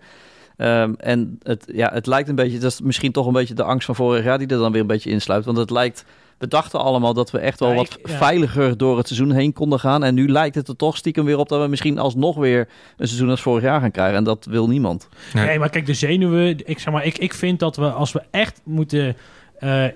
Ehm, 0.57 0.93
en 0.97 1.39
het, 1.43 1.65
ja, 1.73 1.89
het 1.93 2.05
lijkt 2.07 2.29
een 2.29 2.35
beetje, 2.35 2.57
dat 2.59 2.71
is 2.71 2.81
misschien 2.81 3.11
toch 3.11 3.25
een 3.27 3.33
beetje 3.33 3.53
de 3.53 3.63
angst 3.63 3.85
van 3.85 3.95
vorig 3.95 4.23
jaar 4.23 4.37
die 4.37 4.47
er 4.47 4.57
dan 4.57 4.71
weer 4.71 4.81
een 4.81 4.87
beetje 4.87 5.09
insluit. 5.09 5.45
Want 5.45 5.57
het 5.57 5.69
lijkt, 5.69 6.05
we 6.37 6.47
dachten 6.47 6.79
allemaal 6.79 7.13
dat 7.13 7.31
we 7.31 7.37
echt 7.39 7.59
wel 7.59 7.69
Ja, 7.69 7.75
wat 7.75 7.97
ik- 7.99 8.09
ja. 8.09 8.17
veiliger 8.17 8.77
door 8.77 8.97
het 8.97 9.07
seizoen 9.07 9.31
heen 9.31 9.53
konden 9.53 9.79
gaan. 9.79 10.03
En 10.03 10.13
nu 10.13 10.29
lijkt 10.29 10.55
het 10.55 10.67
er 10.67 10.75
toch 10.75 10.97
stiekem 10.97 11.25
weer 11.25 11.37
op 11.37 11.49
dat 11.49 11.61
we 11.61 11.67
misschien 11.67 11.97
alsnog 11.99 12.35
weer 12.35 12.59
een 12.97 13.07
seizoen 13.07 13.29
als 13.29 13.41
vorig 13.41 13.63
jaar 13.63 13.81
gaan 13.81 13.91
krijgen. 13.91 14.17
En 14.17 14.23
dat 14.23 14.45
wil 14.49 14.67
niemand. 14.67 15.07
Nee. 15.33 15.45
Nee, 15.45 15.59
maar 15.59 15.69
kijk, 15.69 15.85
de 15.85 15.93
zenuwen. 15.93 16.67
Ik, 16.67 16.79
zeg 16.79 16.93
maar, 16.93 17.05
ik, 17.05 17.17
ik 17.17 17.33
vind 17.33 17.59
dat 17.59 17.75
we, 17.75 17.89
als 17.91 18.11
we 18.11 18.21
echt 18.31 18.61
moeten. 18.63 19.15
eh, 19.59 19.85
eh, 19.85 19.91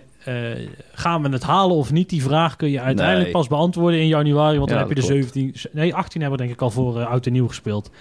gaan 0.94 1.22
we 1.22 1.30
het 1.30 1.44
halen 1.44 1.76
of 1.76 1.92
niet? 1.92 2.10
Die 2.10 2.22
vraag 2.24 2.56
kun 2.56 2.70
je 2.70 2.82
uiteindelijk 2.82 3.26
Nee. 3.26 3.34
pas 3.36 3.48
beantwoorden 3.48 4.00
in 4.00 4.08
januari. 4.08 4.58
Want 4.58 4.70
dan 4.70 4.78
Ja, 4.80 4.84
heb 4.88 4.96
je 4.96 5.02
de 5.02 5.08
dat 5.08 5.18
klopt. 5.20 5.34
17. 5.34 5.70
Nee, 5.72 5.96
18 5.96 6.22
hebben 6.22 6.40
we 6.40 6.46
denk 6.46 6.56
ik 6.58 6.64
al 6.64 6.72
voor 6.72 7.00
eh, 7.00 7.08
oud 7.08 7.26
en 7.26 7.32
nieuw 7.32 7.48
gespeeld. 7.48 7.92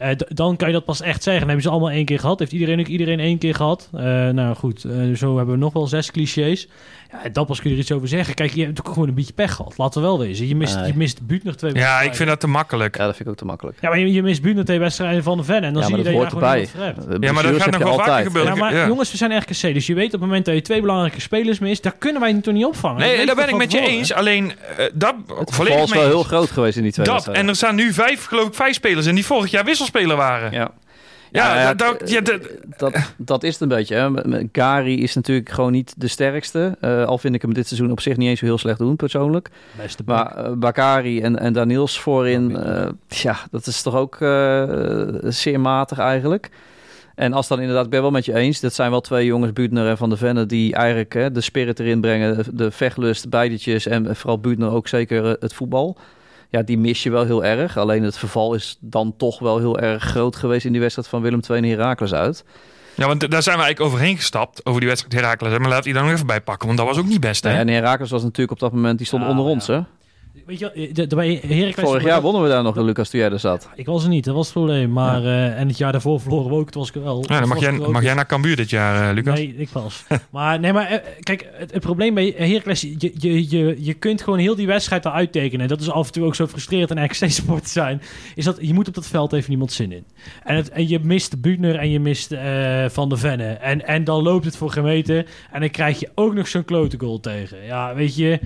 Eh, 0.00 0.10
dan 0.28 0.56
kan 0.56 0.68
je 0.68 0.74
dat 0.74 0.84
pas 0.84 1.00
echt 1.00 1.22
zeggen. 1.22 1.46
Hebben 1.46 1.62
ze 1.62 1.70
allemaal 1.70 1.90
één 1.90 2.04
keer 2.04 2.18
gehad. 2.18 2.38
Heeft 2.38 2.52
iedereen 2.52 2.80
ook 2.80 2.86
iedereen 2.86 3.20
één 3.20 3.38
keer 3.38 3.54
gehad? 3.54 3.88
Eh, 3.92 4.28
nou 4.28 4.54
goed, 4.54 4.84
eh, 4.84 5.12
zo 5.14 5.36
hebben 5.36 5.54
we 5.54 5.60
nog 5.60 5.72
wel 5.72 5.86
zes 5.86 6.10
clichés. 6.10 6.68
Ja, 7.12 7.28
dat 7.28 7.46
pas 7.46 7.60
kun 7.60 7.70
je 7.70 7.76
er 7.76 7.82
iets 7.82 7.92
over 7.92 8.08
zeggen. 8.08 8.34
Kijk, 8.34 8.52
je 8.54 8.64
hebt 8.64 8.78
ook 8.86 8.92
gewoon 8.92 9.08
een 9.08 9.14
beetje 9.14 9.32
pech 9.32 9.52
gehad. 9.54 9.74
Laten 9.76 10.00
we 10.00 10.06
wel 10.06 10.18
wezen. 10.18 10.48
Je 10.48 10.56
mist, 10.56 10.76
Nee. 10.76 10.86
je 10.86 10.92
mist 10.96 11.26
Buutner 11.26 11.56
twee 11.56 11.74
Ja, 11.74 12.00
ik 12.00 12.14
vind 12.14 12.28
dat 12.28 12.40
te 12.40 12.46
makkelijk. 12.46 12.96
Ja, 12.96 13.04
dat 13.04 13.16
vind 13.16 13.24
ik 13.24 13.32
ook 13.32 13.38
te 13.38 13.44
makkelijk. 13.44 13.78
Ja, 13.80 13.88
maar 13.88 13.98
je, 13.98 14.12
je 14.12 14.22
mist 14.22 14.42
Buutner 14.42 14.64
twee 14.64 14.78
wedstrijden 14.78 15.22
van 15.22 15.36
de 15.36 15.44
Ven. 15.44 15.62
En 15.64 15.72
dan 15.72 15.82
ja, 15.82 15.88
zie 15.88 15.96
je 15.96 16.02
dat 16.02 16.12
dat 16.12 16.14
je 16.14 16.20
daar 16.20 16.30
gewoon 16.66 16.84
hebt. 16.86 17.22
Ja, 17.24 17.32
maar 17.32 17.42
dat 17.42 17.62
gaat 17.62 17.70
nog 17.70 17.82
wel 17.82 17.94
vaker 17.98 18.24
gebeuren. 18.26 18.52
Ja, 18.54 18.58
maar 18.58 18.74
Ja. 18.74 18.86
jongens, 18.86 19.10
we 19.10 19.16
zijn 19.16 19.36
RKC. 19.38 19.60
Dus 19.74 19.86
je 19.86 19.94
weet 19.94 20.06
op 20.06 20.12
het 20.12 20.20
moment 20.20 20.44
dat 20.44 20.54
je 20.54 20.62
twee 20.62 20.80
belangrijke 20.80 21.20
spelers 21.20 21.58
mist, 21.58 21.82
daar 21.82 21.94
kunnen 21.98 22.20
wij 22.20 22.34
toch 22.40 22.54
niet 22.54 22.64
opvangen. 22.64 22.98
Nee, 23.00 23.26
daar 23.26 23.34
ben 23.34 23.48
ik 23.48 23.56
met 23.56 23.72
je 23.72 23.80
eens. 23.80 24.12
Alleen, 24.12 24.52
eh, 24.76 24.84
dat 24.94 25.14
Het 25.38 25.54
volledig 25.54 25.82
is 25.82 25.92
wel 25.92 26.06
heel 26.06 26.22
groot 26.22 26.50
geweest 26.50 26.76
in 26.76 26.82
die 26.82 26.92
twee 26.92 27.06
Dat, 27.06 27.28
en 27.28 27.48
er 27.48 27.56
staan 27.56 27.74
nu 27.74 27.92
vijf, 27.92 28.24
geloof 28.26 28.46
ik, 28.46 28.54
vijf 28.54 28.74
spelers 28.74 29.06
in 29.06 29.14
die 29.14 29.26
vorig 29.26 29.50
jaar 29.50 29.64
wisselspeler 29.64 30.16
waren. 30.16 30.52
Ja. 30.52 30.70
Ja, 31.32 31.60
Ja, 31.60 31.74
dat, 31.74 32.10
ja, 32.10 32.20
dat- 32.20 32.32
ja, 32.34 32.38
dat- 32.38 32.92
dat, 32.92 33.12
dat 33.16 33.42
is 33.42 33.52
het 33.52 33.62
een 33.62 33.68
beetje. 33.68 33.94
Hè. 33.94 34.44
Kari 34.52 35.02
is 35.02 35.14
natuurlijk 35.14 35.48
gewoon 35.48 35.72
niet 35.72 35.94
de 35.96 36.08
sterkste. 36.08 36.76
Eh, 36.80 37.04
al 37.04 37.18
vind 37.18 37.34
ik 37.34 37.42
hem 37.42 37.54
dit 37.54 37.66
seizoen 37.66 37.90
op 37.90 38.00
zich 38.00 38.16
niet 38.16 38.28
eens 38.28 38.38
zo 38.38 38.44
heel 38.44 38.58
slecht 38.58 38.78
doen, 38.78 38.96
persoonlijk. 38.96 39.50
Beste. 39.76 40.02
Maar 40.06 40.36
eh, 40.36 40.52
Bakari 40.52 41.20
en, 41.20 41.38
en 41.38 41.52
Daniels 41.52 42.00
voorin, 42.00 42.56
eh 42.56 42.88
ja, 43.08 43.36
dat 43.50 43.66
is 43.66 43.82
toch 43.82 43.94
ook 43.94 44.20
eh, 44.20 44.64
zeer 45.22 45.60
matig 45.60 45.98
eigenlijk. 45.98 46.50
En 47.14 47.32
als 47.32 47.48
dan 47.48 47.60
inderdaad, 47.60 47.84
ik 47.84 47.90
ben 47.90 48.00
wel 48.02 48.10
met 48.10 48.24
je 48.24 48.34
eens, 48.34 48.60
dat 48.60 48.74
zijn 48.74 48.90
wel 48.90 49.00
twee 49.00 49.26
jongens, 49.26 49.52
Buutner 49.52 49.88
en 49.88 49.96
Van 49.96 50.08
der 50.08 50.18
Venne, 50.18 50.46
die 50.46 50.74
eigenlijk 50.74 51.12
hè, 51.14 51.30
de 51.32 51.40
spirit 51.40 51.80
erin 51.80 52.00
brengen, 52.00 52.36
de- 52.36 52.54
de 52.54 52.70
vechtlust, 52.70 53.28
beidetjes 53.28 53.86
en 53.86 54.16
vooral 54.16 54.38
Buutner 54.40 54.70
ook 54.70 54.88
zeker 54.88 55.24
eh, 55.26 55.32
het 55.40 55.54
voetbal. 55.54 55.96
Ja, 56.50 56.62
die 56.62 56.78
mis 56.78 57.02
je 57.02 57.10
wel 57.10 57.24
heel 57.24 57.44
erg. 57.44 57.76
Alleen 57.76 58.02
het 58.02 58.18
verval 58.18 58.54
is 58.54 58.76
dan 58.80 59.14
toch 59.16 59.38
wel 59.38 59.58
heel 59.58 59.78
erg 59.78 60.02
groot 60.02 60.36
geweest 60.36 60.64
in 60.64 60.72
die 60.72 60.80
wedstrijd 60.80 61.08
van 61.08 61.22
Willem 61.22 61.40
II 61.50 61.58
en 61.58 61.68
Heracles 61.68 62.12
uit. 62.14 62.44
ja, 62.94 63.06
want 63.06 63.30
daar 63.30 63.42
zijn 63.42 63.56
we 63.56 63.62
eigenlijk 63.62 63.92
overheen 63.92 64.16
gestapt, 64.16 64.66
over 64.66 64.80
die 64.80 64.88
wedstrijd 64.88 65.14
Herakles. 65.14 65.58
Maar 65.58 65.68
laat 65.68 65.84
die 65.84 65.92
dan 65.92 66.04
nog 66.04 66.12
even 66.12 66.26
bij 66.26 66.40
pakken, 66.40 66.66
want 66.66 66.78
dat 66.78 66.88
was 66.88 66.98
ook 66.98 67.06
niet 67.06 67.20
best, 67.20 67.44
hè? 67.44 67.50
En 67.50 67.68
Heracles 67.68 68.10
was 68.10 68.22
natuurlijk 68.22 68.50
op 68.50 68.58
dat 68.58 68.72
moment, 68.72 68.98
die 68.98 69.06
stond 69.06 69.26
onder 69.26 69.44
ja. 69.44 69.50
ons. 69.50 69.66
Hè? 69.66 69.80
Weet 70.46 70.58
je, 70.58 70.70
wel, 70.74 70.92
de, 70.92 71.06
de, 71.06 71.16
bij 71.16 71.40
Heracles... 71.46 71.88
Vorig 71.88 72.04
jaar 72.04 72.20
wonnen 72.20 72.42
we 72.42 72.48
daar 72.48 72.62
nog, 72.62 72.76
Lucas, 72.76 73.10
toen 73.10 73.20
jij 73.20 73.30
er 73.30 73.38
zat. 73.38 73.68
Ik 73.74 73.86
was 73.86 74.02
er 74.02 74.08
niet, 74.08 74.24
dat 74.24 74.34
was 74.34 74.44
het 74.44 74.54
probleem. 74.54 74.92
Maar, 74.92 75.24
eh, 75.24 75.60
en 75.60 75.68
het 75.68 75.78
jaar 75.78 75.92
daarvoor 75.92 76.20
verloren 76.20 76.50
we 76.50 76.56
ook, 76.56 76.70
toen 76.70 76.80
was 76.80 76.90
ik 76.90 76.96
er 76.96 77.02
wel. 77.02 77.24
Ja, 77.26 77.38
dan 77.38 77.48
mag 77.48 77.60
was 77.60 77.68
jij, 77.68 77.88
mag 77.88 78.02
jij 78.02 78.14
naar 78.14 78.26
Cambuur 78.26 78.56
dit 78.56 78.70
jaar, 78.70 79.08
eh, 79.08 79.14
Lucas? 79.14 79.34
Nee, 79.34 79.54
ik 79.56 79.68
pas. 79.72 80.04
maar 80.30 80.60
nee, 80.60 80.72
maar 80.72 80.86
eh, 80.86 80.98
kijk, 81.20 81.48
het, 81.52 81.72
het 81.72 81.82
probleem 81.82 82.14
bij 82.14 82.34
Heracles, 82.36 82.80
je, 82.80 83.12
je, 83.18 83.50
je, 83.50 83.76
je 83.78 83.94
kunt 83.94 84.22
gewoon 84.22 84.38
heel 84.38 84.54
die 84.54 84.66
wedstrijd 84.66 85.06
al 85.06 85.12
uittekenen. 85.12 85.68
Dat 85.68 85.80
is 85.80 85.90
af 85.90 86.06
en 86.06 86.12
toe 86.12 86.24
ook 86.24 86.34
zo 86.34 86.46
frustrerend 86.46 86.90
en 86.90 87.04
RKC-sport 87.04 87.62
te 87.62 87.70
zijn. 87.70 88.02
Is 88.34 88.44
dat 88.44 88.58
je 88.60 88.74
moet 88.74 88.88
op 88.88 88.94
dat 88.94 89.06
veld 89.06 89.32
even 89.32 89.50
niemand 89.50 89.72
zin 89.72 89.92
in. 89.92 90.04
En, 90.44 90.56
het, 90.56 90.70
en 90.70 90.88
je 90.88 90.98
mist 91.02 91.40
Buutner 91.40 91.76
en 91.76 91.90
je 91.90 92.00
mist 92.00 92.32
eh, 92.32 92.84
Van 92.88 93.08
de 93.08 93.16
Venne. 93.16 93.52
En, 93.52 93.86
en 93.86 94.04
dan 94.04 94.22
loopt 94.22 94.44
het 94.44 94.56
voor 94.56 94.70
gemeten. 94.70 95.26
En 95.50 95.60
dan 95.60 95.70
krijg 95.70 96.00
je 96.00 96.10
ook 96.14 96.34
nog 96.34 96.48
zo'n 96.48 96.64
klote 96.64 96.98
goal 96.98 97.20
tegen. 97.20 97.64
Ja, 97.64 97.94
weet 97.94 98.16
je. 98.16 98.40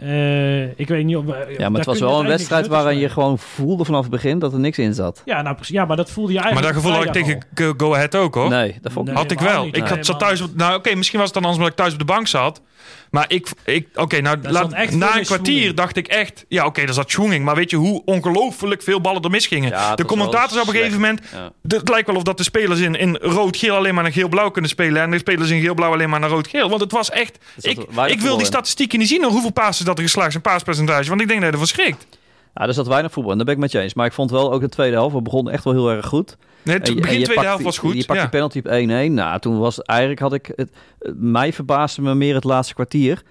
Eh, 0.00 0.78
ik 0.78 0.88
weet 0.88 1.04
niet 1.04 1.16
of. 1.16 1.24
Ja, 1.58 1.68
maar 1.68 1.78
het 1.80 1.88
was 1.88 2.00
wel 2.00 2.20
een 2.20 2.26
wedstrijd 2.26 2.66
waarin 2.66 2.98
je 2.98 3.08
gewoon 3.08 3.38
voelde 3.38 3.84
vanaf 3.84 4.00
het 4.00 4.10
begin 4.10 4.38
dat 4.38 4.52
er 4.52 4.58
niks 4.58 4.78
in 4.78 4.94
zat. 4.94 5.22
Ja, 5.24 5.42
nou 5.42 5.54
precies. 5.54 5.74
Ja, 5.74 5.84
maar 5.84 5.96
dat 5.96 6.10
voelde 6.10 6.32
je 6.32 6.38
Maar 6.40 6.52
dat 6.52 6.62
eigenlijk. 6.64 6.86
gevoel 6.86 7.04
had 7.06 7.16
ik 7.16 7.42
tegen 7.52 7.74
Go 7.76 7.94
Ahead 7.94 8.16
ook, 8.16 8.34
hoor. 8.34 8.48
Nee, 8.48 8.78
dat 8.80 8.92
vond 8.92 9.08
ik 9.08 9.14
Nee, 9.14 9.22
had 9.22 9.32
ik 9.32 9.40
wel. 9.40 9.64
niet. 9.64 9.76
Ik 9.76 9.82
Nee, 9.82 9.92
had, 9.92 10.06
zat 10.06 10.18
thuis 10.18 10.40
op, 10.40 10.50
nou 10.56 10.74
oké, 10.74 10.94
misschien 10.94 11.18
was 11.18 11.28
het 11.28 11.42
dan 11.42 11.44
anders 11.50 11.62
omdat 11.64 11.78
ik 11.78 11.82
thuis 11.84 11.92
op 11.92 11.98
de 11.98 12.12
bank 12.12 12.26
zat. 12.26 12.60
Maar 13.10 13.24
ik, 13.28 13.48
ik 13.64 13.88
oké, 13.94 14.20
nou 14.20 14.38
laat, 14.42 14.90
na 14.90 15.16
een 15.18 15.24
kwartier 15.24 15.74
dacht 15.74 15.96
ik 15.96 16.08
echt, 16.08 16.44
ja 16.48 16.66
oké, 16.66 16.80
er 16.80 16.92
zat 16.92 17.10
schwung 17.10 17.44
Maar 17.44 17.54
weet 17.54 17.70
je 17.70 17.76
hoe 17.76 18.02
ongelooflijk 18.04 18.82
veel 18.82 19.00
ballen 19.00 19.22
er 19.22 19.30
misgingen? 19.30 19.70
Ja, 19.70 19.94
de 19.94 20.04
commentators 20.04 20.60
op 20.60 20.66
een 20.68 20.74
gegeven 20.74 21.00
moment, 21.00 21.20
Ja. 21.32 21.52
het 21.68 21.88
lijkt 21.88 22.06
wel 22.06 22.16
of 22.16 22.22
dat 22.22 22.36
de 22.36 22.42
spelers 22.42 22.80
in, 22.80 22.94
in 22.94 23.16
rood-geel 23.16 23.74
alleen 23.76 23.94
maar 23.94 24.02
naar 24.02 24.12
geel-blauw 24.12 24.50
kunnen 24.50 24.70
spelen. 24.70 25.02
En 25.02 25.10
de 25.10 25.18
spelers 25.18 25.50
in 25.50 25.60
geel-blauw 25.60 25.92
alleen 25.92 26.10
maar 26.10 26.20
naar 26.20 26.30
rood-geel. 26.30 26.68
Want 26.68 26.80
het 26.80 26.92
was 26.92 27.10
echt, 27.10 27.38
ik, 27.60 27.78
ik 28.06 28.20
wil 28.20 28.32
die 28.32 28.40
in. 28.40 28.46
statistieken 28.46 28.98
niet 28.98 29.08
zien. 29.08 29.24
Hoeveel 29.24 29.52
passes 29.52 29.86
dat 29.86 29.96
er 29.96 30.04
geslaagd 30.04 30.34
een 30.34 30.40
paaspercentage. 30.40 31.08
Want 31.08 31.20
ik 31.20 31.28
denk 31.28 31.40
dat 31.40 31.48
je 31.48 31.52
ervan 31.52 31.66
schrikt. 31.66 32.06
Ja, 32.54 32.66
er 32.66 32.74
zat 32.74 32.86
weinig 32.86 33.12
voetbal 33.12 33.32
en 33.32 33.36
daar 33.38 33.46
ben 33.46 33.54
ik 33.54 33.60
met 33.60 33.72
je 33.72 33.78
eens. 33.80 33.94
Maar 33.94 34.06
ik 34.06 34.12
vond 34.12 34.30
wel 34.30 34.52
ook 34.52 34.60
de 34.60 34.68
tweede 34.68 34.96
helft, 34.96 35.14
we 35.14 35.22
begonnen 35.22 35.52
echt 35.52 35.64
wel 35.64 35.72
heel 35.72 35.90
erg 35.90 36.06
goed. 36.06 36.36
Nee, 36.62 36.74
het 36.74 36.84
begin 36.84 37.02
tweede 37.02 37.32
pakt 37.34 37.46
helft 37.46 37.62
was 37.64 37.78
goed. 37.78 37.94
Je 37.94 38.04
pakt 38.04 38.18
ja. 38.18 38.24
die 38.24 38.30
penalty 38.30 38.58
op 38.58 39.10
1-1. 39.10 39.12
Nou, 39.12 39.40
toen 39.40 39.58
was 39.58 39.82
eigenlijk 39.82 40.20
had 40.20 40.32
ik... 40.32 40.46
Het, 40.46 40.70
het- 40.98 41.20
mij 41.20 41.52
verbaasde 41.52 42.02
me 42.02 42.14
meer 42.14 42.34
het 42.34 42.44
laatste 42.44 42.74
kwartier. 42.74 43.22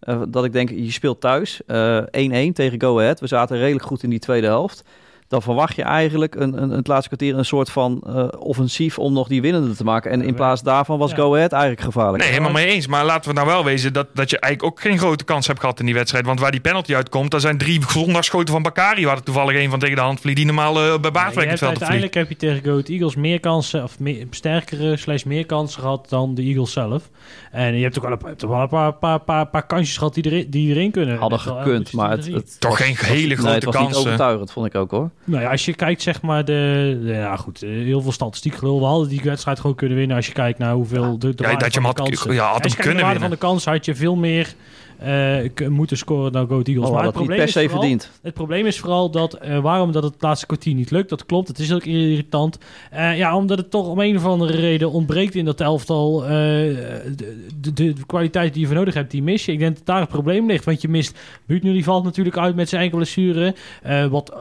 Eh, 0.00 0.22
dat 0.28 0.44
ik 0.44 0.52
denk, 0.52 0.70
je 0.70 0.90
speelt 0.92 1.20
thuis. 1.20 1.60
eh, 1.66 1.98
1-1 1.98 2.52
tegen 2.52 2.80
Go 2.80 2.98
Ahead. 2.98 3.20
We 3.20 3.26
zaten 3.26 3.58
redelijk 3.58 3.84
goed 3.86 4.02
in 4.02 4.10
die 4.10 4.18
tweede 4.18 4.46
helft. 4.46 4.84
Dan 5.28 5.42
verwacht 5.42 5.76
je 5.76 5.82
eigenlijk 5.82 6.34
een, 6.34 6.62
een, 6.62 6.70
het 6.70 6.86
laatste 6.86 7.08
kwartier 7.08 7.38
een 7.38 7.44
soort 7.44 7.70
van 7.70 8.02
eh, 8.06 8.26
offensief 8.38 8.98
om 8.98 9.12
nog 9.12 9.28
die 9.28 9.40
winnende 9.40 9.74
te 9.74 9.84
maken. 9.84 10.10
En 10.10 10.22
in 10.22 10.34
plaats 10.34 10.62
daarvan 10.62 10.98
was 10.98 11.10
Ja. 11.10 11.16
Go 11.16 11.34
Ahead 11.34 11.52
eigenlijk 11.52 11.82
gevaarlijk. 11.82 12.22
Nee, 12.22 12.32
helemaal 12.32 12.52
mee 12.52 12.66
eens. 12.66 12.86
Maar 12.86 13.04
laten 13.04 13.28
we 13.30 13.36
nou 13.36 13.46
wel 13.46 13.64
wezen 13.64 13.92
dat, 13.92 14.06
dat 14.12 14.30
je 14.30 14.38
eigenlijk 14.38 14.72
ook 14.72 14.80
geen 14.80 14.98
grote 14.98 15.24
kans 15.24 15.46
hebt 15.46 15.60
gehad 15.60 15.80
in 15.80 15.86
die 15.86 15.94
wedstrijd. 15.94 16.26
Want 16.26 16.40
waar 16.40 16.50
die 16.50 16.60
penalty 16.60 16.94
uitkomt, 16.94 17.30
daar 17.30 17.40
zijn 17.40 17.58
drie 17.58 17.80
zondagschoten 17.88 18.52
van 18.52 18.62
Bakari. 18.62 19.04
Waar 19.04 19.16
er 19.16 19.22
toevallig 19.22 19.56
een 19.56 19.70
van 19.70 19.78
tegen 19.78 19.96
de 19.96 20.02
hand 20.02 20.20
vliegt, 20.20 20.36
die 20.36 20.46
normaal 20.46 20.76
eh, 20.76 21.00
bij 21.00 21.00
Ja, 21.02 21.10
Baardwijk 21.10 21.44
je 21.46 21.50
het 21.50 21.58
veld 21.58 21.70
uiteindelijk 21.70 22.14
heb 22.14 22.28
je 22.28 22.36
tegen 22.36 22.62
Go 22.64 22.70
Ahead 22.70 22.88
Eagles 22.88 23.14
meer 23.14 23.40
kansen, 23.40 23.82
of 23.82 23.98
meer, 23.98 24.26
sterkere 24.30 24.96
slash 24.96 25.22
meer 25.22 25.46
kansen 25.46 25.80
gehad 25.80 26.08
dan 26.08 26.34
de 26.34 26.42
Eagles 26.42 26.72
zelf. 26.72 27.10
En 27.50 27.74
je 27.74 27.82
hebt 27.82 27.96
ook 27.98 28.04
wel 28.04 28.12
een, 28.12 28.18
je 28.20 28.26
hebt 28.26 28.44
ook 28.44 28.50
wel 28.50 28.60
een 28.60 28.68
paar, 28.68 28.92
paar, 28.92 29.20
paar, 29.20 29.46
paar 29.46 29.66
kansjes 29.66 29.96
gehad 29.96 30.14
die, 30.14 30.24
erin, 30.24 30.50
die 30.50 30.70
erin 30.70 30.90
kunnen. 30.90 31.18
Hadden 31.18 31.40
gekund, 31.40 31.92
maar 31.92 32.10
het, 32.10 32.60
Toch 32.60 32.76
geen 32.76 32.96
hele 32.98 33.26
nee, 33.26 33.36
grote 33.36 33.54
het 33.54 33.64
was 33.64 33.74
niet 33.74 33.82
kansen. 33.82 34.00
overtuigend, 34.00 34.52
vond 34.52 34.66
ik 34.66 34.74
ook 34.74 34.90
hoor. 34.90 35.10
Nou 35.26 35.42
ja, 35.42 35.50
als 35.50 35.64
je 35.64 35.74
kijkt, 35.74 36.02
zeg 36.02 36.22
maar, 36.22 36.44
de, 36.44 36.98
de- 37.02 37.08
ja 37.12 37.36
goed, 37.36 37.62
eh, 37.62 37.70
heel 37.70 38.00
veel 38.02 38.12
statistiek 38.12 38.54
gelul. 38.54 38.78
We 38.78 38.84
hadden 38.84 39.08
die 39.08 39.20
wedstrijd 39.24 39.60
gewoon 39.60 39.76
kunnen 39.76 39.96
winnen 39.98 40.16
als 40.16 40.26
je 40.26 40.32
kijkt 40.32 40.58
naar 40.58 40.72
hoeveel 40.74 41.18
de, 41.18 41.34
de 41.34 41.42
Ja, 41.42 41.48
waarde 41.48 41.64
dat 41.64 41.74
je 41.74 41.80
van 41.80 41.84
hem 41.90 41.94
de 41.94 42.00
had, 42.02 42.10
kansen. 42.10 42.34
ja, 42.34 42.52
had 42.52 42.64
hem 42.64 42.74
kunnen 42.74 42.96
de 42.96 43.02
waarde 43.02 43.18
winnen. 43.20 43.38
van 43.38 43.48
de 43.48 43.54
kans 43.54 43.64
had 43.64 43.84
je 43.84 43.94
veel 43.94 44.16
meer 44.16 44.54
eh, 44.98 45.68
moeten 45.68 45.96
scoren 45.96 46.32
dan 46.32 46.46
Go 46.46 46.60
Eagles. 46.62 46.86
Oh, 46.88 46.94
maar 46.94 47.02
dat 47.02 47.04
het 47.04 47.04
niet 47.04 47.12
probleem 47.14 47.36
per 47.38 47.46
is 47.46 47.52
se 47.52 47.60
vooral- 47.60 47.78
verdiend. 47.80 48.10
Het 48.22 48.34
probleem 48.34 48.66
is 48.66 48.78
vooral 48.78 49.10
dat 49.10 49.34
eh, 49.34 49.58
waarom 49.58 49.92
dat 49.92 50.02
het 50.02 50.14
laatste 50.18 50.46
kwartier 50.46 50.74
niet 50.74 50.90
lukt. 50.90 51.08
Dat 51.08 51.26
klopt, 51.26 51.48
het 51.48 51.58
is 51.58 51.72
ook 51.72 51.84
irritant. 51.84 52.58
Eh, 52.90 53.16
ja, 53.18 53.36
omdat 53.36 53.58
het 53.58 53.70
toch 53.70 53.86
om 53.88 54.00
een 54.00 54.16
of 54.16 54.24
andere 54.24 54.56
reden 54.56 54.90
ontbreekt 54.90 55.34
in 55.34 55.44
dat 55.44 55.60
elftal. 55.60 56.22
eh, 56.24 56.28
de, 56.30 57.14
de, 57.60 57.72
de 57.92 58.06
kwaliteit 58.06 58.52
die 58.52 58.60
je 58.62 58.66
voor 58.66 58.76
nodig 58.76 58.94
hebt, 58.94 59.10
die 59.10 59.22
mis 59.22 59.44
je. 59.44 59.52
Ik 59.52 59.58
denk 59.58 59.76
dat 59.76 59.86
daar 59.86 60.00
het 60.00 60.08
probleem 60.08 60.46
ligt. 60.46 60.64
Want 60.64 60.80
je 60.82 60.88
mist 60.88 61.18
Buutner, 61.46 61.72
die 61.72 61.84
valt 61.84 62.04
natuurlijk 62.04 62.38
uit 62.38 62.54
met 62.56 62.68
zijn 62.68 62.82
enkele 62.82 63.00
blessure. 63.00 63.54
Eh, 63.82 64.06
wat... 64.06 64.32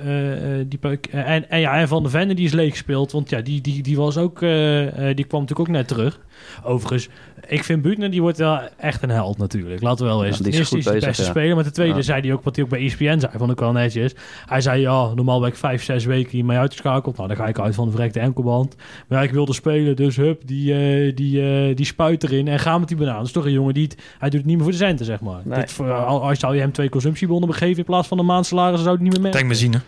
eh, 0.00 0.60
eh, 0.60 0.66
die, 0.68 0.78
eh, 0.80 1.30
en, 1.30 1.50
en, 1.50 1.60
ja, 1.60 1.76
en 1.78 1.88
Van 1.88 2.02
de 2.02 2.08
Vende 2.08 2.34
die 2.34 2.44
is 2.44 2.52
leeg 2.52 2.70
gespeeld. 2.70 3.12
Want 3.12 3.30
ja, 3.30 3.40
die, 3.40 3.60
die, 3.60 3.82
die, 3.82 3.96
was 3.96 4.16
ook, 4.16 4.40
die 4.40 5.24
kwam 5.24 5.40
natuurlijk 5.40 5.60
ook 5.60 5.68
net 5.68 5.88
terug. 5.88 6.20
Overigens, 6.62 7.08
ik 7.48 7.64
vind 7.64 7.82
Buutner, 7.82 8.10
die 8.10 8.20
wordt 8.22 8.38
wel 8.38 8.58
echt 8.76 9.02
een 9.02 9.10
held 9.10 9.38
natuurlijk. 9.38 9.82
Laten 9.82 10.04
we 10.06 10.10
wel 10.12 10.24
eens. 10.24 10.34
die 10.36 10.44
Ten 10.44 10.52
is 10.52 10.58
eerste 10.58 10.74
goed 10.74 10.84
is 10.84 10.90
hij 10.90 10.94
de 11.00 11.06
bezig, 11.06 11.16
beste 11.16 11.32
ja. 11.32 11.38
speler. 11.38 11.54
Maar 11.54 11.64
ten 11.64 11.72
tweede 11.72 11.94
Ja. 11.96 12.02
zei 12.02 12.20
hij 12.20 12.32
ook, 12.32 12.42
wat 12.42 12.54
hij 12.56 12.64
ook 12.64 12.70
bij 12.70 12.84
ESPN 12.84 13.18
zei, 13.18 13.32
vond 13.36 13.50
ik 13.50 13.58
wel 13.60 13.72
netjes. 13.72 14.14
Hij 14.46 14.60
zei, 14.60 14.80
ja, 14.80 15.14
normaal 15.14 15.40
ben 15.40 15.48
ik 15.48 15.56
vijf, 15.56 15.82
zes 15.82 16.04
weken 16.04 16.30
hiermee 16.30 16.58
uitgeschakeld. 16.58 17.16
Nou, 17.16 17.28
dan 17.28 17.36
ga 17.36 17.46
ik 17.46 17.58
uit 17.58 17.74
van 17.74 17.84
de 17.84 17.90
verrekte 17.90 18.20
enkelband. 18.20 18.76
Maar 19.08 19.18
ja, 19.18 19.24
ik 19.24 19.30
wilde 19.32 19.52
spelen, 19.52 19.96
dus 19.96 20.16
hup, 20.16 20.46
die, 20.46 20.72
eh, 20.74 21.16
die, 21.16 21.42
eh, 21.68 21.76
die 21.76 21.86
spuit 21.86 22.22
erin 22.22 22.48
en 22.48 22.58
ga 22.58 22.78
met 22.78 22.88
die 22.88 22.96
banaan. 22.96 23.16
Dat 23.16 23.26
is 23.26 23.32
toch 23.32 23.44
een 23.46 23.52
jongen 23.52 23.74
die 23.74 23.84
het, 23.84 23.96
hij 24.18 24.28
doet 24.30 24.38
het 24.38 24.46
niet 24.48 24.54
meer 24.56 24.64
voor 24.64 24.72
de 24.72 24.78
centen, 24.78 25.06
zeg 25.06 25.20
maar. 25.20 25.40
Nee. 25.44 25.58
Dit, 25.58 25.72
voor, 25.72 25.92
al- 25.92 26.22
als 26.28 26.38
zou 26.38 26.54
je 26.54 26.60
hem 26.60 26.72
twee 26.72 26.88
consumptiebonnen 26.88 27.48
begeven 27.48 27.78
in 27.78 27.84
plaats 27.84 28.08
van 28.08 28.18
een 28.18 28.26
maandsalaris, 28.26 28.74
dan 28.74 28.84
zou 28.84 28.94
hij 28.94 29.04
niet 29.04 29.12
meer 29.12 29.22
merken. 29.22 29.38
Tankbenzine. 29.40 29.80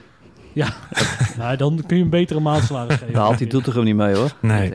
Nou, 1.38 1.56
dan 1.56 1.82
kun 1.86 1.96
je 1.96 2.02
een 2.02 2.10
betere 2.10 2.40
maandsalaris 2.40 2.96
geven. 2.96 3.12
Daar 3.12 3.22
haalt 3.22 3.38
die 3.38 3.46
doet 3.46 3.66
er 3.66 3.70
gewoon 3.72 3.86
niet 3.86 3.96
mee 3.96 4.14
hoor. 4.14 4.30
Nee. 4.40 4.72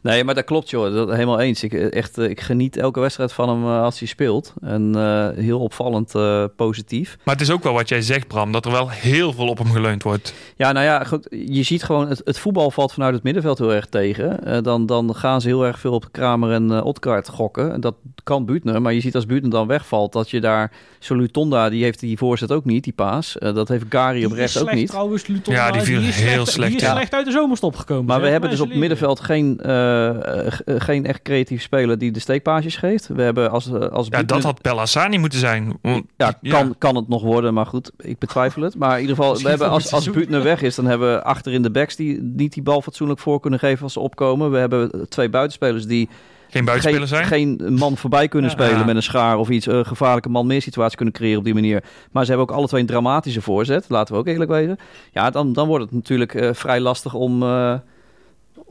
Nee, 0.00 0.24
maar 0.24 0.34
dat 0.34 0.44
klopt 0.44 0.70
joh. 0.70 0.94
Dat, 0.94 1.10
helemaal 1.10 1.40
eens. 1.40 1.62
Ik, 1.62 1.72
eh, 1.72 1.92
echt, 1.92 2.18
eh, 2.18 2.28
ik 2.28 2.40
geniet 2.40 2.76
elke 2.76 3.00
wedstrijd 3.00 3.32
van 3.32 3.48
hem 3.48 3.62
eh, 3.64 3.82
als 3.82 3.98
hij 3.98 4.08
speelt. 4.08 4.52
En 4.60 4.92
eh, 4.94 5.28
heel 5.44 5.60
opvallend 5.60 6.14
eh, 6.14 6.44
positief. 6.56 7.16
Maar 7.24 7.34
het 7.34 7.42
is 7.44 7.50
ook 7.50 7.62
wel 7.62 7.72
wat 7.72 7.88
jij 7.88 8.02
zegt, 8.02 8.26
Bram, 8.26 8.52
dat 8.52 8.64
er 8.64 8.70
wel 8.70 8.90
heel 8.90 9.32
veel 9.32 9.46
op 9.46 9.58
hem 9.58 9.70
geleund 9.72 10.02
wordt. 10.02 10.34
Ja, 10.56 10.72
nou 10.72 10.84
ja, 10.86 11.04
goed, 11.04 11.26
je 11.30 11.62
ziet 11.62 11.82
gewoon, 11.82 12.08
het, 12.08 12.20
het 12.24 12.38
voetbal 12.38 12.70
valt 12.70 12.92
vanuit 12.92 13.14
het 13.14 13.22
middenveld 13.22 13.58
heel 13.58 13.72
erg 13.74 13.86
tegen. 13.86 14.44
Eh, 14.44 14.62
dan, 14.62 14.86
dan 14.86 15.14
gaan 15.14 15.40
ze 15.40 15.48
heel 15.48 15.66
erg 15.66 15.78
veel 15.78 15.92
op 15.92 16.08
Kramer 16.10 16.52
en 16.52 16.70
uh, 16.70 16.84
Otkaart 16.84 17.28
gokken. 17.28 17.72
En 17.72 17.80
dat 17.80 17.94
kan 18.24 18.44
Buutner, 18.44 18.82
maar 18.82 18.92
je 18.92 19.00
ziet 19.00 19.14
als 19.14 19.26
Buutner 19.26 19.50
dan 19.50 19.66
wegvalt, 19.66 20.12
dat 20.12 20.30
je 20.30 20.40
daar... 20.40 20.72
Solutonda, 20.98 21.68
die 21.70 21.82
heeft 21.82 22.00
die 22.00 22.18
voorzet 22.18 22.52
ook 22.52 22.64
niet, 22.64 22.84
die 22.84 22.92
paas. 22.92 23.36
Uh, 23.38 23.54
dat 23.54 23.68
heeft 23.68 23.84
Gary 23.88 24.24
op 24.24 24.32
rechts 24.32 24.60
ook 24.60 24.72
niet. 24.72 24.88
trouwens, 24.88 25.21
Luton. 25.26 25.54
Ja, 25.54 25.70
die 25.70 25.80
viel 25.80 26.00
is 26.00 26.20
heel 26.20 26.46
slecht, 26.46 26.70
Die 26.70 26.80
is 26.80 26.86
ja. 26.86 26.92
slecht 26.92 27.14
uit 27.14 27.24
de 27.24 27.30
zomerstop 27.30 27.76
gekomen. 27.76 28.04
Maar 28.04 28.20
we 28.20 28.28
hebben 28.28 28.50
dus 28.50 28.60
op 28.60 28.68
het 28.68 28.78
middenveld 28.78 29.20
geen, 29.20 29.60
eh, 29.60 30.46
eh, 30.46 30.52
geen 30.64 31.06
echt 31.06 31.22
creatief 31.22 31.62
speler 31.62 31.98
die 31.98 32.10
de 32.10 32.20
steekpaasjes 32.20 32.76
geeft. 32.76 33.06
We 33.06 33.22
hebben 33.22 33.50
als, 33.50 33.72
eh, 33.72 33.80
als 33.80 34.06
Ja, 34.10 34.22
dat 34.22 34.42
had 34.42 34.62
Bellassani 34.62 35.18
moeten 35.18 35.38
zijn. 35.38 35.78
Ja, 36.16 36.38
kan, 36.42 36.74
kan 36.78 36.96
het 36.96 37.08
nog 37.08 37.22
worden, 37.22 37.54
maar 37.54 37.66
goed, 37.66 37.90
ik 37.98 38.18
betwijfel 38.18 38.62
het. 38.62 38.76
Maar 38.76 38.94
in 38.94 39.00
ieder 39.00 39.16
geval, 39.16 39.36
we 39.38 39.48
hebben 39.48 39.68
als, 39.68 39.92
als. 39.92 40.10
Buutner 40.10 40.42
weg 40.42 40.62
is, 40.62 40.74
dan 40.74 40.86
hebben 40.86 41.12
we 41.12 41.22
achterin 41.22 41.62
de 41.62 41.70
backs 41.70 41.96
die 41.96 42.22
niet 42.22 42.52
die 42.52 42.62
bal 42.62 42.82
fatsoenlijk 42.82 43.20
voor 43.20 43.40
kunnen 43.40 43.58
geven 43.58 43.82
als 43.82 43.92
ze 43.92 44.00
opkomen. 44.00 44.50
We 44.50 44.58
hebben 44.58 45.06
twee 45.08 45.28
buitenspelers 45.28 45.86
die 45.86 46.08
Geen 46.52 46.64
buitenspeler 46.64 47.08
geen, 47.08 47.16
zijn. 47.58 47.58
geen 47.58 47.74
man 47.74 47.96
voorbij 47.96 48.28
kunnen 48.28 48.50
Ja. 48.50 48.56
spelen 48.56 48.78
Ja. 48.78 48.84
met 48.84 48.96
een 48.96 49.02
schaar 49.02 49.38
of 49.38 49.48
iets. 49.48 49.66
Een 49.66 49.86
gevaarlijke 49.86 50.28
man 50.28 50.46
meer 50.46 50.62
situatie 50.62 50.96
kunnen 50.96 51.14
creëren 51.14 51.38
op 51.38 51.44
die 51.44 51.54
manier. 51.54 51.82
Maar 52.10 52.24
ze 52.24 52.30
hebben 52.30 52.48
ook 52.50 52.56
alle 52.56 52.66
twee 52.66 52.80
een 52.80 52.86
dramatische 52.86 53.40
voorzet, 53.42 53.84
laten 53.88 54.14
we 54.14 54.20
ook 54.20 54.26
eerlijk 54.26 54.50
wezen. 54.50 54.78
Ja, 55.12 55.30
dan, 55.30 55.52
dan 55.52 55.66
wordt 55.68 55.84
het 55.84 55.92
natuurlijk 55.92 56.34
eh, 56.34 56.50
vrij 56.52 56.80
lastig 56.80 57.14
om, 57.14 57.42
eh, 57.42 57.74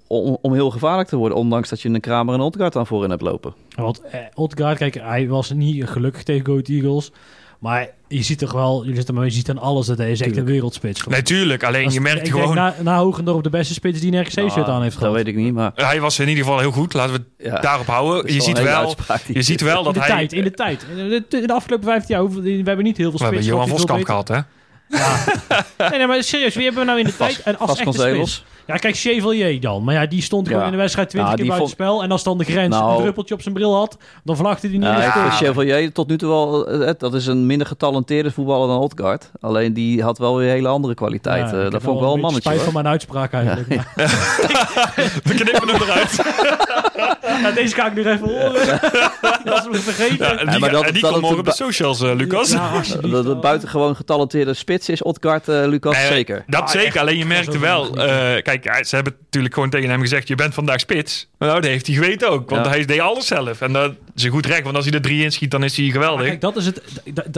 om, 0.08 0.38
om 0.42 0.54
heel 0.54 0.70
gevaarlijk 0.72 1.10
te 1.10 1.16
worden. 1.16 1.38
Ondanks 1.38 1.70
dat 1.70 1.82
je 1.82 1.90
een 1.90 2.00
Kramer 2.00 2.34
en 2.34 2.40
een 2.40 2.46
Odgaard 2.46 2.76
aan 2.76 2.88
voorin 2.88 3.10
hebt 3.10 3.22
lopen. 3.22 3.54
Want 3.76 4.02
eh, 4.02 4.20
Odgaard, 4.34 4.78
kijk, 4.78 4.94
hij 4.96 5.28
was 5.28 5.52
niet 5.52 5.86
gelukkig 5.88 6.24
tegen 6.24 6.46
Go 6.46 6.52
Ahead 6.52 6.68
Eagles. 6.70 7.12
Maar 7.62 7.88
je 8.08 8.24
ziet 8.24 8.38
toch 8.40 8.52
wel, 8.52 8.84
je 8.86 8.96
ziet, 8.96 9.08
hem, 9.08 9.24
je 9.24 9.30
ziet 9.30 9.50
aan 9.50 9.58
alles 9.58 9.86
dat 9.86 9.98
hij 9.98 10.12
is 10.12 10.20
echt 10.20 10.22
een 10.30 10.34
Tuurlijk. 10.36 10.54
wereldspits. 10.54 11.04
Natuurlijk, 11.08 11.64
alleen 11.64 11.86
Als- 11.86 11.94
je 11.94 12.02
merkt 12.02 12.26
ik 12.28 12.32
gewoon... 12.32 12.56
Denk, 12.56 12.76
na, 12.76 12.76
na 12.84 12.98
Hogendorp 12.98 13.44
de 13.44 13.50
beste 13.50 13.74
spits 13.74 14.00
die 14.00 14.12
een 14.12 14.22
RKC-shirt 14.22 14.56
Nou, 14.56 14.70
aan 14.70 14.82
heeft 14.82 14.94
Dat 14.94 15.00
gehad. 15.04 15.16
weet 15.16 15.28
ik 15.28 15.36
niet, 15.36 15.54
maar... 15.54 15.72
Hij 15.76 16.00
was 16.02 16.20
in 16.20 16.28
ieder 16.28 16.44
geval 16.44 16.60
heel 16.60 16.72
goed. 16.72 16.94
Laten 16.94 17.14
we 17.38 17.44
Ja, 17.50 17.60
daarop 17.60 17.86
houden. 17.88 18.22
dat 18.24 18.34
Je 18.34 18.42
ziet, 18.42 18.62
wel, 18.62 18.96
je 19.28 19.42
ziet 19.42 19.62
wel 19.62 19.78
in 19.78 19.84
dat 19.84 19.94
de 19.94 20.00
hij... 20.00 20.10
tijd, 20.10 20.34
in 20.34 20.44
de 20.44 20.52
tijd. 20.52 20.86
In 20.98 21.10
de, 21.10 21.24
in 21.42 21.48
de 21.48 21.54
afgelopen 21.54 21.86
15 21.88 22.16
jaar, 22.16 22.30
we 22.30 22.62
hebben 22.64 22.84
niet 22.86 22.98
heel 22.98 23.10
veel 23.10 23.18
We 23.20 23.24
hebben 23.26 23.44
spits. 23.44 23.56
Johan 23.58 23.68
Voskamp 23.78 24.06
gehad, 24.06 24.28
hè? 24.28 24.40
Nee, 25.90 25.98
nee, 25.98 26.08
maar 26.08 26.24
serieus, 26.24 26.56
wie 26.56 26.64
hebben 26.64 26.82
we 26.82 26.88
nou 26.88 27.00
in 27.00 27.06
de 27.06 27.16
tijd? 27.16 27.42
En 27.44 27.60
als 27.60 27.80
echte 27.80 28.00
spits? 28.02 28.44
Ja, 28.68 28.76
kijk, 28.78 28.96
Chevalier 28.98 29.60
dan. 29.62 29.84
Maar 29.84 29.94
ja, 29.94 30.06
die 30.06 30.22
stond 30.22 30.46
gewoon 30.48 30.60
Ja. 30.62 30.66
in 30.68 30.72
de 30.74 30.78
wedstrijd 30.78 31.10
20 31.10 31.32
Ja, 31.32 31.38
keer 31.38 31.48
buiten 31.48 31.68
vond- 31.70 31.80
spel. 31.82 32.04
En 32.04 32.12
als 32.12 32.24
dan 32.24 32.38
de 32.38 32.44
grens 32.44 32.76
Nou. 32.76 32.96
een 32.96 33.02
druppeltje 33.02 33.34
op 33.34 33.42
zijn 33.42 33.54
bril 33.54 33.76
had, 33.76 33.98
dan 34.24 34.36
vlagde 34.36 34.68
hij 34.68 34.78
niet 34.78 34.86
Ja, 34.88 35.10
stil. 35.10 35.22
vind 35.22 35.34
Chevalier 35.34 35.92
tot 35.94 36.08
nu 36.08 36.18
toe 36.18 36.30
wel... 36.30 36.68
eh, 36.68 36.94
Dat 36.98 37.14
is 37.14 37.26
een 37.28 37.46
minder 37.46 37.68
getalenteerde 37.68 38.32
voetballer 38.32 38.68
dan 38.68 38.78
Odgaard. 38.80 39.32
Alleen 39.42 39.74
die 39.74 40.04
had 40.04 40.18
wel 40.18 40.38
weer 40.38 40.50
hele 40.50 40.68
andere 40.68 40.94
kwaliteit. 40.94 41.50
Ja, 41.52 41.58
Eh, 41.58 41.66
ik 41.66 41.72
dat 41.72 41.82
vond 41.82 41.96
ik 41.96 42.04
wel 42.04 42.14
een 42.14 42.20
mannetje. 42.20 42.50
spijt 42.50 42.64
van 42.64 42.74
hoor. 42.74 42.82
mijn 42.82 42.94
uitspraak 42.94 43.34
eigenlijk. 43.34 43.68
We 45.24 45.34
knippen 45.34 45.68
hem 45.70 45.82
eruit. 45.82 46.20
Ja, 47.42 47.52
deze 47.52 47.76
ga 47.76 47.86
ik 47.88 47.96
nog 47.96 48.06
even 48.06 48.28
horen. 48.28 48.52
Dat 49.44 49.58
is 49.58 49.68
me 49.72 49.78
vergeten. 49.78 50.18
Ja, 50.26 50.32
en 50.32 50.46
die, 50.46 50.54
Ja, 50.54 50.60
maar 50.60 50.72
dat- 50.72 50.84
en 50.86 50.94
die 50.94 51.02
dat 51.02 51.12
komt 51.12 51.22
morgen 51.24 51.40
op 51.40 51.46
de 51.46 51.54
socials, 51.54 52.02
eh, 52.02 52.12
Lucas. 52.16 52.52
Ja, 52.52 52.70
alsjeblieft. 52.70 53.14
Dat 53.16 53.26
het 53.26 53.42
buitengewoon 53.42 53.96
getalenteerde 53.96 54.54
spits 54.54 54.90
is 54.90 55.02
Odgaard, 55.04 55.48
eh, 55.48 55.64
Lucas, 55.66 55.96
Nee, 55.98 56.08
zeker. 56.08 56.44
Dat 56.48 56.62
Ah, 56.62 56.68
zeker, 56.68 57.00
alleen 57.00 57.18
je 57.18 57.26
merkte 57.26 57.60
wel... 57.60 57.96
eh, 57.98 58.42
kijk, 58.60 58.86
ze 58.86 58.96
hebben 58.96 59.16
natuurlijk 59.24 59.54
gewoon 59.54 59.70
tegen 59.70 59.90
hem 59.90 60.02
gezegd... 60.02 60.28
je 60.28 60.36
bent 60.36 60.54
vandaag 60.54 60.80
spits. 60.80 61.30
Nou, 61.40 61.54
dat 61.54 61.64
heeft 61.64 61.88
hij 61.88 61.96
geweten 61.96 62.30
ook. 62.30 62.50
Want 62.50 62.66
Ja. 62.66 62.72
hij 62.72 62.86
deed 62.86 63.00
alles 63.00 63.28
zelf. 63.28 63.62
En 63.62 63.74
dat 63.74 63.94
is 64.16 64.24
een 64.24 64.32
goed 64.32 64.46
recht. 64.46 64.64
Want 64.64 64.76
als 64.76 64.86
hij 64.86 64.94
er 64.94 65.02
drie 65.02 65.24
inschiet, 65.24 65.52
dan 65.52 65.64
is 65.64 65.78
hij 65.78 65.86
geweldig. 65.90 66.26
kijk, 66.26 66.42
dat 66.42 66.56
is, 66.56 66.66
het, 66.66 66.82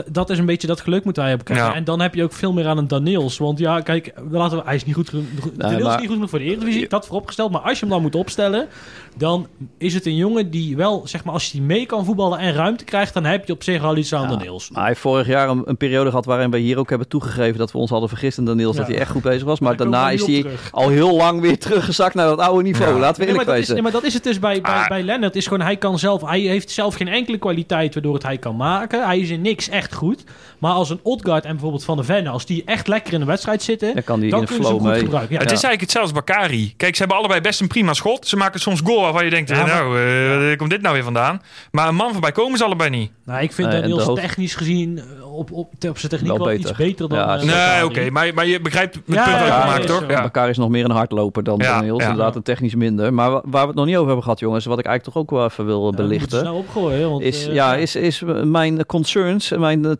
dat 0.06 0.30
is 0.30 0.38
een 0.38 0.46
beetje 0.46 0.66
dat 0.66 0.80
geluk 0.80 1.04
moet 1.04 1.16
hij 1.16 1.28
hebben. 1.28 1.56
Ja. 1.56 1.74
En 1.74 1.84
dan 1.84 2.00
heb 2.00 2.14
je 2.14 2.22
ook 2.22 2.32
veel 2.32 2.52
meer 2.52 2.66
aan 2.66 2.78
een 2.78 2.88
Daniels. 2.88 3.38
Want 3.38 3.58
ja, 3.58 3.80
kijk, 3.80 4.12
laten 4.30 4.58
we, 4.58 4.64
hij 4.66 4.74
is 4.74 4.84
niet 4.84 4.94
goed 4.94 5.08
genoeg. 5.08 5.26
Daniels 5.56 5.82
maar- 5.82 5.90
is 5.94 5.96
niet 5.96 6.06
goed 6.06 6.14
genoeg 6.14 6.30
voor 6.30 6.38
de 6.38 6.44
Eredivisie, 6.44 6.88
dat 6.88 7.06
vooropgesteld. 7.06 7.50
Maar 7.52 7.60
als 7.60 7.72
je 7.72 7.80
hem 7.80 7.88
dan 7.94 8.02
moet 8.02 8.14
opstellen, 8.14 8.68
dan 9.16 9.46
is 9.78 9.94
het 9.94 10.06
een 10.06 10.16
jongen 10.16 10.50
die 10.50 10.76
wel, 10.76 11.02
zeg 11.06 11.24
maar, 11.24 11.34
als 11.34 11.44
je 11.46 11.52
die 11.52 11.62
mee 11.62 11.86
kan 11.86 12.04
voetballen 12.04 12.38
en 12.38 12.52
ruimte 12.52 12.84
krijgt, 12.84 13.14
dan 13.14 13.24
heb 13.24 13.46
je 13.46 13.52
op 13.52 13.62
zich 13.62 13.82
al 13.82 13.96
iets 13.96 14.14
aan 14.14 14.22
Ja, 14.22 14.28
Daniels. 14.28 14.70
Maar 14.70 14.78
hij 14.80 14.88
heeft 14.88 15.00
vorig 15.00 15.26
jaar 15.26 15.48
een, 15.48 15.62
een 15.64 15.76
periode 15.76 16.08
gehad 16.10 16.24
waarin 16.24 16.50
we 16.50 16.58
hier 16.58 16.78
ook 16.78 16.88
hebben 16.88 17.08
toegegeven 17.08 17.58
dat 17.58 17.72
we 17.72 17.78
ons 17.78 17.90
hadden 17.90 18.08
vergist 18.08 18.38
in 18.38 18.44
Daniels, 18.44 18.74
Ja. 18.76 18.80
dat 18.82 18.90
hij 18.90 18.98
echt 19.00 19.10
goed 19.10 19.22
bezig 19.22 19.44
was. 19.44 19.60
Maar 19.60 19.76
daarna 19.76 20.10
is 20.10 20.26
hij 20.26 20.40
terug. 20.40 20.68
al 20.72 20.88
heel 20.88 21.16
lang 21.16 21.40
weer 21.40 21.58
teruggezakt 21.58 22.14
naar 22.14 22.26
dat 22.26 22.38
oude 22.38 22.62
niveau. 22.62 22.92
Ja. 22.94 22.98
Laten 22.98 23.20
we 23.20 23.26
Nee, 23.26 23.34
maar, 23.34 23.40
eerlijk 23.40 23.46
dat 23.46 23.54
is, 23.54 23.60
wezen. 23.60 23.74
nee, 23.74 23.82
maar 23.82 23.92
dat 23.92 24.02
is 24.04 24.14
het 24.14 24.24
dus 24.24 24.38
bij, 24.38 24.60
bij, 24.60 24.72
Ah. 24.72 24.88
bij 24.88 25.02
Lennart. 25.02 25.36
Is 25.36 25.44
gewoon, 25.46 25.60
hij, 25.60 25.76
kan 25.76 25.98
zelf, 25.98 26.22
hij 26.22 26.40
heeft 26.40 26.63
zelf 26.70 26.94
geen 26.94 27.08
enkele 27.08 27.38
kwaliteit 27.38 27.94
waardoor 27.94 28.14
het 28.14 28.22
hij 28.22 28.38
kan 28.38 28.56
maken. 28.56 29.04
Hij 29.06 29.18
is 29.18 29.30
in 29.30 29.40
niks 29.40 29.68
echt 29.68 29.94
goed. 29.94 30.24
Maar 30.64 30.72
als 30.72 30.90
een 30.90 31.00
Odgaard 31.02 31.44
en 31.44 31.50
bijvoorbeeld 31.50 31.84
Van 31.84 31.96
de 31.96 32.04
Venne, 32.04 32.28
als 32.28 32.46
die 32.46 32.62
echt 32.66 32.88
lekker 32.88 33.12
in 33.12 33.20
de 33.20 33.26
wedstrijd 33.26 33.62
zitten, 33.62 33.94
Dan 33.94 34.04
kan 34.04 34.20
hij 34.20 34.28
dan 34.30 34.44
kunnen 34.44 34.64
ze 34.64 34.70
hem 34.70 34.80
goed 34.80 34.90
mee. 34.90 35.00
gebruiken. 35.00 35.34
Ja, 35.34 35.40
Het 35.40 35.50
is 35.52 35.62
eigenlijk 35.62 35.80
hetzelfde 35.80 36.14
als 36.14 36.24
Bakari. 36.24 36.74
Kijk, 36.76 36.92
ze 36.94 36.98
hebben 36.98 37.18
allebei 37.18 37.40
best 37.40 37.60
een 37.60 37.66
prima 37.68 37.92
schot. 37.92 38.26
Ze 38.26 38.36
maken 38.36 38.60
soms 38.60 38.80
goal 38.84 39.00
waarvan 39.00 39.24
je 39.24 39.30
denkt, 39.30 39.48
Ja, 39.48 39.54
eh, 39.56 39.62
maar- 39.64 39.74
nou, 39.84 39.98
eh, 40.00 40.46
waar 40.46 40.56
komt 40.56 40.70
dit 40.70 40.82
nou 40.82 40.94
weer 40.94 41.04
vandaan? 41.04 41.42
Maar 41.70 41.88
een 41.88 41.94
man 41.94 42.12
voorbij 42.12 42.32
komen 42.32 42.58
ze 42.58 42.64
allebei 42.64 42.90
niet. 42.90 43.10
Nou, 43.24 43.42
ik 43.42 43.52
vind 43.52 43.68
Nee, 43.68 43.80
Daniels 43.80 44.02
hoofd- 44.02 44.20
technisch 44.20 44.54
gezien 44.54 44.98
eh, 44.98 45.34
op, 45.36 45.52
op, 45.52 45.72
op 45.88 45.98
zijn 45.98 46.10
techniek 46.12 46.28
Wel 46.28 46.38
wel, 46.38 46.46
beter. 46.46 46.68
iets 46.70 46.78
beter 46.78 47.08
dan... 47.08 47.18
Ja. 47.18 47.34
Nee, 47.74 47.84
oké. 47.84 48.10
maar, 48.10 48.34
maar 48.34 48.46
je 48.46 48.60
begrijpt 48.60 48.94
het 48.94 49.02
Ja, 49.06 49.24
punt 49.24 49.36
ja, 49.46 49.78
toch? 49.94 50.00
ja. 50.00 50.10
Ja. 50.10 50.22
Bakar 50.22 50.48
is 50.48 50.56
nog 50.58 50.68
meer 50.68 50.84
een 50.84 50.90
hardloper 50.90 51.42
dan 51.44 51.58
Ja, 51.58 51.74
Daniels. 51.78 52.02
ja. 52.02 52.08
Inderdaad, 52.10 52.36
een 52.36 52.42
technisch 52.42 52.74
minder. 52.74 53.14
Maar 53.14 53.30
wa- 53.30 53.42
waar 53.44 53.60
we 53.62 53.66
het 53.66 53.76
nog 53.76 53.84
niet 53.86 53.94
over 53.94 54.06
hebben 54.06 54.24
gehad, 54.24 54.40
jongens, 54.40 54.64
wat 54.64 54.78
ik 54.78 54.84
eigenlijk 54.86 55.16
toch 55.16 55.24
ook 55.24 55.30
wel 55.38 55.44
even 55.48 55.66
wil 55.66 55.92
belichten. 55.92 56.38
snel 56.38 56.54
opgooien, 56.54 57.10
want... 57.10 57.22
is, 57.22 57.44
ja, 57.44 57.74
is, 57.74 57.96
is 57.96 58.22
mijn 58.44 58.86
concerns, 58.86 59.50
mijn 59.50 59.84
eh, 59.84 59.90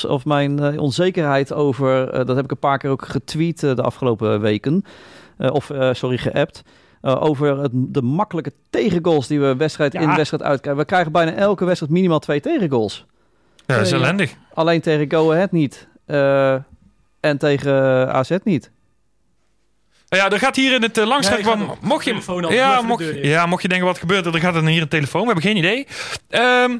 twijfels 0.00 0.04
of 0.04 0.24
mijn 0.24 0.58
eh, 0.58 0.80
onzekerheid 0.82 1.52
over, 1.52 2.10
eh, 2.10 2.26
dat 2.26 2.36
heb 2.36 2.44
ik 2.44 2.50
een 2.50 2.58
paar 2.58 2.78
keer 2.78 2.90
ook 2.90 3.06
getweet 3.06 3.62
eh, 3.62 3.74
de 3.74 3.82
afgelopen 3.82 4.40
weken, 4.40 4.84
Eh, 5.38 5.50
of 5.50 5.70
eh, 5.70 5.88
sorry, 5.92 6.18
geappt, 6.18 6.62
eh, 7.02 7.22
over 7.22 7.58
het, 7.58 7.70
de 7.74 8.02
makkelijke 8.02 8.52
tegengoals 8.70 9.26
die 9.26 9.40
we 9.40 9.56
wedstrijd 9.56 9.92
Ja. 9.92 10.00
in, 10.00 10.14
wedstrijd 10.16 10.42
uit 10.42 10.60
krijgen. 10.60 10.82
We 10.82 10.86
krijgen 10.88 11.12
bijna 11.12 11.32
elke 11.32 11.64
wedstrijd 11.64 11.92
minimaal 11.92 12.18
twee 12.18 12.40
tegengoals. 12.40 13.06
Ja, 13.66 13.76
dat 13.76 13.86
is 13.86 13.92
ellendig. 13.92 14.34
Alleen 14.54 14.80
tegen 14.80 15.10
Go 15.10 15.32
Ahead 15.32 15.52
niet. 15.52 15.88
Eh, 16.06 16.54
en 17.20 17.38
tegen 17.38 17.72
AZ 18.12 18.30
niet. 18.44 18.70
Nou 20.08 20.22
ja, 20.22 20.30
er 20.30 20.38
gaat 20.38 20.56
hier 20.56 20.74
in 20.74 20.82
het 20.82 20.98
uh, 20.98 21.04
Ja, 21.06 21.10
de 21.10 21.76
Mocht 21.80 22.04
je, 22.04 22.14
af, 22.14 22.52
ja, 22.52 22.80
de 22.80 22.86
mocht, 22.86 23.04
ja, 23.22 23.46
mocht 23.46 23.62
je 23.62 23.68
denken 23.68 23.86
wat 23.86 23.98
gebeurt 23.98 24.26
er, 24.26 24.32
dan 24.32 24.40
gaat 24.40 24.54
er 24.54 24.66
hier 24.66 24.82
een 24.82 24.88
telefoon. 24.88 25.20
We 25.20 25.26
hebben 25.26 25.44
geen 25.44 25.56
idee. 25.56 25.86
Ehm, 26.28 26.78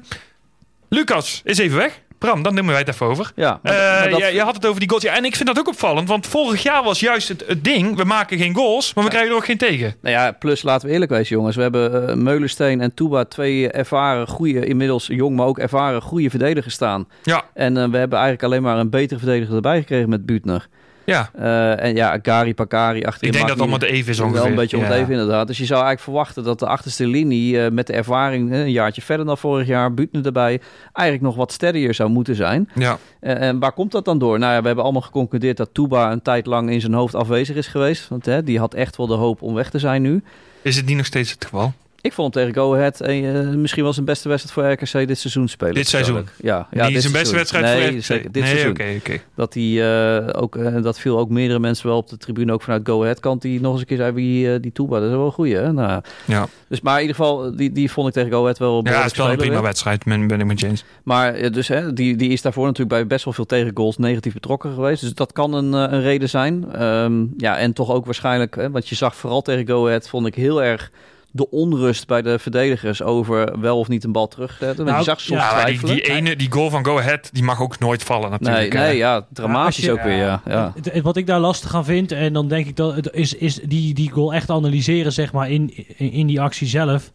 Lucas 0.89 1.41
is 1.45 1.59
even 1.59 1.77
weg. 1.79 2.01
Bram, 2.21 2.43
dan 2.43 2.55
nemen 2.55 2.71
wij 2.71 2.79
het 2.81 2.89
even 2.89 3.07
over. 3.07 3.33
Ja, 3.35 3.59
maar, 3.63 3.73
Eh, 3.73 3.79
maar 4.01 4.11
dat- 4.11 4.19
je, 4.19 4.27
je 4.27 4.41
had 4.43 4.55
het 4.55 4.67
over 4.67 4.81
die 4.81 4.89
goals. 4.89 5.03
Ja, 5.05 5.17
en 5.17 5.25
ik 5.25 5.37
vind 5.37 5.49
dat 5.49 5.59
ook 5.59 5.69
opvallend. 5.69 6.09
Want 6.09 6.27
vorig 6.27 6.63
jaar 6.63 6.83
was 6.83 7.01
juist 7.01 7.29
het, 7.29 7.45
het 7.47 7.65
ding... 7.65 7.97
we 7.97 8.05
maken 8.05 8.39
geen 8.39 8.55
goals, 8.55 8.95
maar 8.95 9.05
we 9.05 9.11
krijgen 9.11 9.31
er 9.31 9.37
ook 9.37 9.45
geen 9.45 9.57
tegen. 9.59 9.95
Nou 10.03 10.15
ja, 10.15 10.33
plus 10.33 10.63
laten 10.63 10.87
we 10.89 10.93
eerlijk 10.93 11.11
wezen, 11.11 11.37
jongens. 11.37 11.57
We 11.57 11.63
hebben 11.63 12.09
eh, 12.09 12.15
Meulensteen 12.15 12.81
en 12.81 12.95
Touba, 12.95 13.25
twee 13.25 13.71
ervaren, 13.71 14.27
goede, 14.29 14.67
inmiddels 14.67 15.07
jong, 15.07 15.37
maar 15.37 15.47
ook 15.47 15.59
ervaren, 15.59 16.03
goede 16.03 16.31
verdedigers 16.31 16.75
staan. 16.75 17.09
Ja, 17.23 17.43
En 17.55 17.77
eh, 17.77 17.85
we 17.91 17.97
hebben 17.97 18.19
eigenlijk 18.19 18.43
alleen 18.43 18.63
maar 18.63 18.77
een 18.79 18.91
betere 18.91 19.19
verdediger 19.21 19.55
erbij 19.55 19.79
gekregen 19.79 20.09
met 20.09 20.27
Buutner. 20.27 20.69
Ja. 21.05 21.31
Eh, 21.39 21.85
en 21.85 21.95
ja, 21.95 22.19
Gary, 22.23 22.55
Pakari 22.55 23.03
achterin. 23.05 23.29
Ik 23.29 23.33
denk 23.37 23.41
dat 23.49 23.51
het 23.51 23.61
allemaal 23.61 23.79
de 23.79 23.87
even 23.87 24.11
is 24.13 24.19
Wel 24.19 24.27
ongeveer. 24.27 24.47
een 24.47 24.55
beetje 24.55 24.79
Ja. 24.79 24.93
even 24.93 25.11
inderdaad. 25.13 25.47
Dus 25.47 25.59
je 25.59 25.65
zou 25.65 25.83
eigenlijk 25.85 26.03
verwachten 26.11 26.45
dat 26.45 26.59
de 26.59 26.67
achterste 26.67 27.07
linie 27.07 27.63
eh, 27.65 27.71
met 27.71 27.87
de 27.87 27.93
ervaring, 27.93 28.53
een 28.53 28.71
jaartje 28.71 29.03
verder 29.03 29.27
dan 29.27 29.39
vorig 29.39 29.67
jaar, 29.67 29.95
Buutner 29.95 30.27
erbij, 30.27 30.61
eigenlijk 30.93 31.27
nog 31.27 31.37
wat 31.37 31.53
steadier 31.53 31.95
zou 31.95 32.11
moeten 32.11 32.35
zijn. 32.35 32.69
Ja. 32.75 32.99
Eh, 33.21 33.41
en 33.49 33.59
waar 33.59 33.73
komt 33.73 33.93
dat 33.93 34.05
dan 34.05 34.19
door? 34.19 34.39
Nou 34.39 34.53
ja, 34.53 34.61
we 34.61 34.67
hebben 34.67 34.85
allemaal 34.85 35.03
geconcludeerd 35.03 35.57
dat 35.57 35.69
Touba 35.73 36.13
een 36.13 36.23
tijd 36.23 36.47
lang 36.47 36.71
in 36.71 36.81
zijn 36.81 36.95
hoofd 36.95 37.15
afwezig 37.15 37.57
is 37.57 37.67
geweest. 37.67 38.09
Want 38.09 38.27
hè, 38.27 38.43
die 38.45 38.59
had 38.59 38.75
echt 38.75 38.97
wel 38.97 39.07
de 39.07 39.15
hoop 39.15 39.43
om 39.43 39.55
weg 39.55 39.71
te 39.71 39.79
zijn 39.79 40.03
nu. 40.03 40.23
Is 40.63 40.77
het 40.77 40.87
niet 40.87 40.97
nog 40.97 41.07
steeds 41.07 41.31
het 41.31 41.45
geval? 41.45 41.73
Ik 42.03 42.13
vond 42.13 42.35
hem 42.35 42.45
tegen 42.45 42.63
Go 42.63 42.75
Ahead 42.75 43.01
eh, 43.01 43.49
misschien 43.49 43.83
wel 43.83 43.93
zijn 43.93 44.05
beste 44.07 44.29
wedstrijd 44.29 44.55
voor 44.55 44.73
RKC 45.01 45.09
dit 45.09 45.19
seizoen 45.19 45.49
spelen. 45.49 45.75
Dit 45.75 45.89
seizoen? 45.89 46.29
Ja, 46.43 46.69
ja 46.71 46.85
niet 46.85 46.93
dit 46.93 47.03
zijn 47.03 47.13
beste 47.15 47.35
wedstrijd 47.35 47.65
nee, 47.65 47.83
voor 47.83 47.93
RKC? 47.93 48.03
zeker, 48.03 48.33
dit 48.33 48.43
nee, 48.43 48.51
seizoen. 48.51 48.71
oké, 48.71 48.95
oké. 48.99 49.21
Dat, 49.35 49.53
die, 49.53 49.83
eh, 49.83 50.43
ook, 50.43 50.57
eh, 50.57 50.83
dat 50.83 50.99
viel 50.99 51.19
ook 51.19 51.29
meerdere 51.29 51.59
mensen 51.59 51.87
wel 51.87 51.97
op 51.97 52.09
de 52.09 52.17
tribune, 52.17 52.53
ook 52.53 52.63
vanuit 52.63 52.87
Go 52.87 53.03
Ahead 53.03 53.21
kant, 53.21 53.43
die 53.43 53.61
nog 53.61 53.73
eens 53.73 53.81
een 53.81 53.87
keer 53.87 53.97
zei, 53.97 54.13
wie, 54.13 54.61
die 54.61 54.73
Touba, 54.73 54.99
dat 55.01 55.09
is 55.11 55.17
wel 55.17 55.25
een 55.25 55.33
goeie. 55.33 55.57
Hè? 55.57 55.73
Nou, 55.73 56.03
Ja. 56.25 56.49
dus, 56.69 56.81
maar 56.81 56.95
in 56.95 57.01
ieder 57.01 57.17
geval, 57.17 57.57
die, 57.57 57.73
die 57.73 57.91
vond 57.91 58.09
ik 58.09 58.15
tegen 58.15 58.31
Go 58.31 58.41
Ahead 58.43 58.59
wel 58.59 58.81
Ja, 58.85 59.03
het 59.03 59.11
is 59.13 59.19
wel 59.19 59.31
een 59.31 59.37
prima 59.37 59.53
weer. 59.53 59.63
wedstrijd, 59.63 60.05
ben, 60.05 60.27
ben 60.27 60.41
ik 60.41 60.47
met 60.47 60.61
James. 60.61 60.85
Maar 61.03 61.51
dus, 61.51 61.69
hè, 61.69 61.93
die, 61.93 62.17
die 62.17 62.31
is 62.31 62.43
daarvoor 62.43 62.65
natuurlijk 62.65 62.91
bij 62.91 63.07
best 63.07 63.25
wel 63.25 63.35
veel 63.35 63.47
tegengoals 63.47 63.99
negatief 63.99 64.33
betrokken 64.33 64.75
geweest. 64.75 65.01
Dus 65.01 65.15
dat 65.15 65.33
kan 65.33 65.55
een, 65.55 65.73
een 65.73 66.03
reden 66.03 66.29
zijn. 66.29 66.73
Ehm, 66.73 67.25
ja, 67.37 67.59
en 67.59 67.73
toch 67.73 67.91
ook 67.91 68.05
waarschijnlijk, 68.05 68.55
hè, 68.57 68.71
want 68.71 68.89
je 68.89 68.95
zag 68.95 69.17
vooral 69.17 69.43
tegen 69.43 69.67
Go 69.67 69.87
Ahead, 69.87 70.09
vond 70.09 70.27
ik 70.27 70.35
heel 70.35 70.63
erg 70.63 70.91
de 71.33 71.51
onrust 71.51 72.07
bij 72.07 72.23
de 72.23 72.39
verdedigers 72.39 73.03
over 73.03 73.61
wel 73.61 73.79
of 73.79 73.89
niet 73.89 74.05
een 74.05 74.13
bal 74.13 74.29
terugzetten. 74.29 74.85
Nou, 74.85 74.99
je 74.99 75.05
zag 75.05 75.21
soms 75.21 75.41
ja, 75.41 75.49
die, 75.55 75.61
twijfelen. 75.61 75.95
die, 75.95 76.03
ene, 76.15 76.37
die 76.37 76.53
goal 76.53 76.71
van 76.71 76.85
Go 76.85 76.99
Ahead, 76.99 77.31
die 77.33 77.43
mag 77.43 77.61
ook 77.63 77.79
nooit 77.79 78.03
vallen 78.03 78.31
Nee, 78.31 78.39
natuurlijk. 78.41 78.73
hè. 78.73 78.79
nee, 78.81 78.97
ja, 78.97 79.27
dramatisch 79.33 79.77
je- 79.85 79.93
ook 79.93 80.03
weer, 80.03 80.17
ja. 80.17 80.43
ja. 80.47 80.73
Wat 81.03 81.17
ik 81.17 81.27
daar 81.27 81.41
lastig 81.41 81.75
aan 81.75 81.85
vind, 81.85 82.13
en 82.13 82.33
dan 82.33 82.49
denk 82.49 82.67
ik 82.67 82.77
dat 82.77 82.95
het 82.95 83.11
is, 83.13 83.35
is 83.35 83.55
die, 83.55 83.95
die 83.95 84.11
goal 84.11 84.35
echt 84.35 84.51
analyseren, 84.51 85.13
zeg 85.13 85.33
maar, 85.33 85.51
in, 85.51 85.73
in, 85.97 86.13
in 86.13 86.27
die 86.27 86.41
actie 86.41 86.67
zelf. 86.67 87.11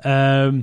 Ehm, 0.00 0.60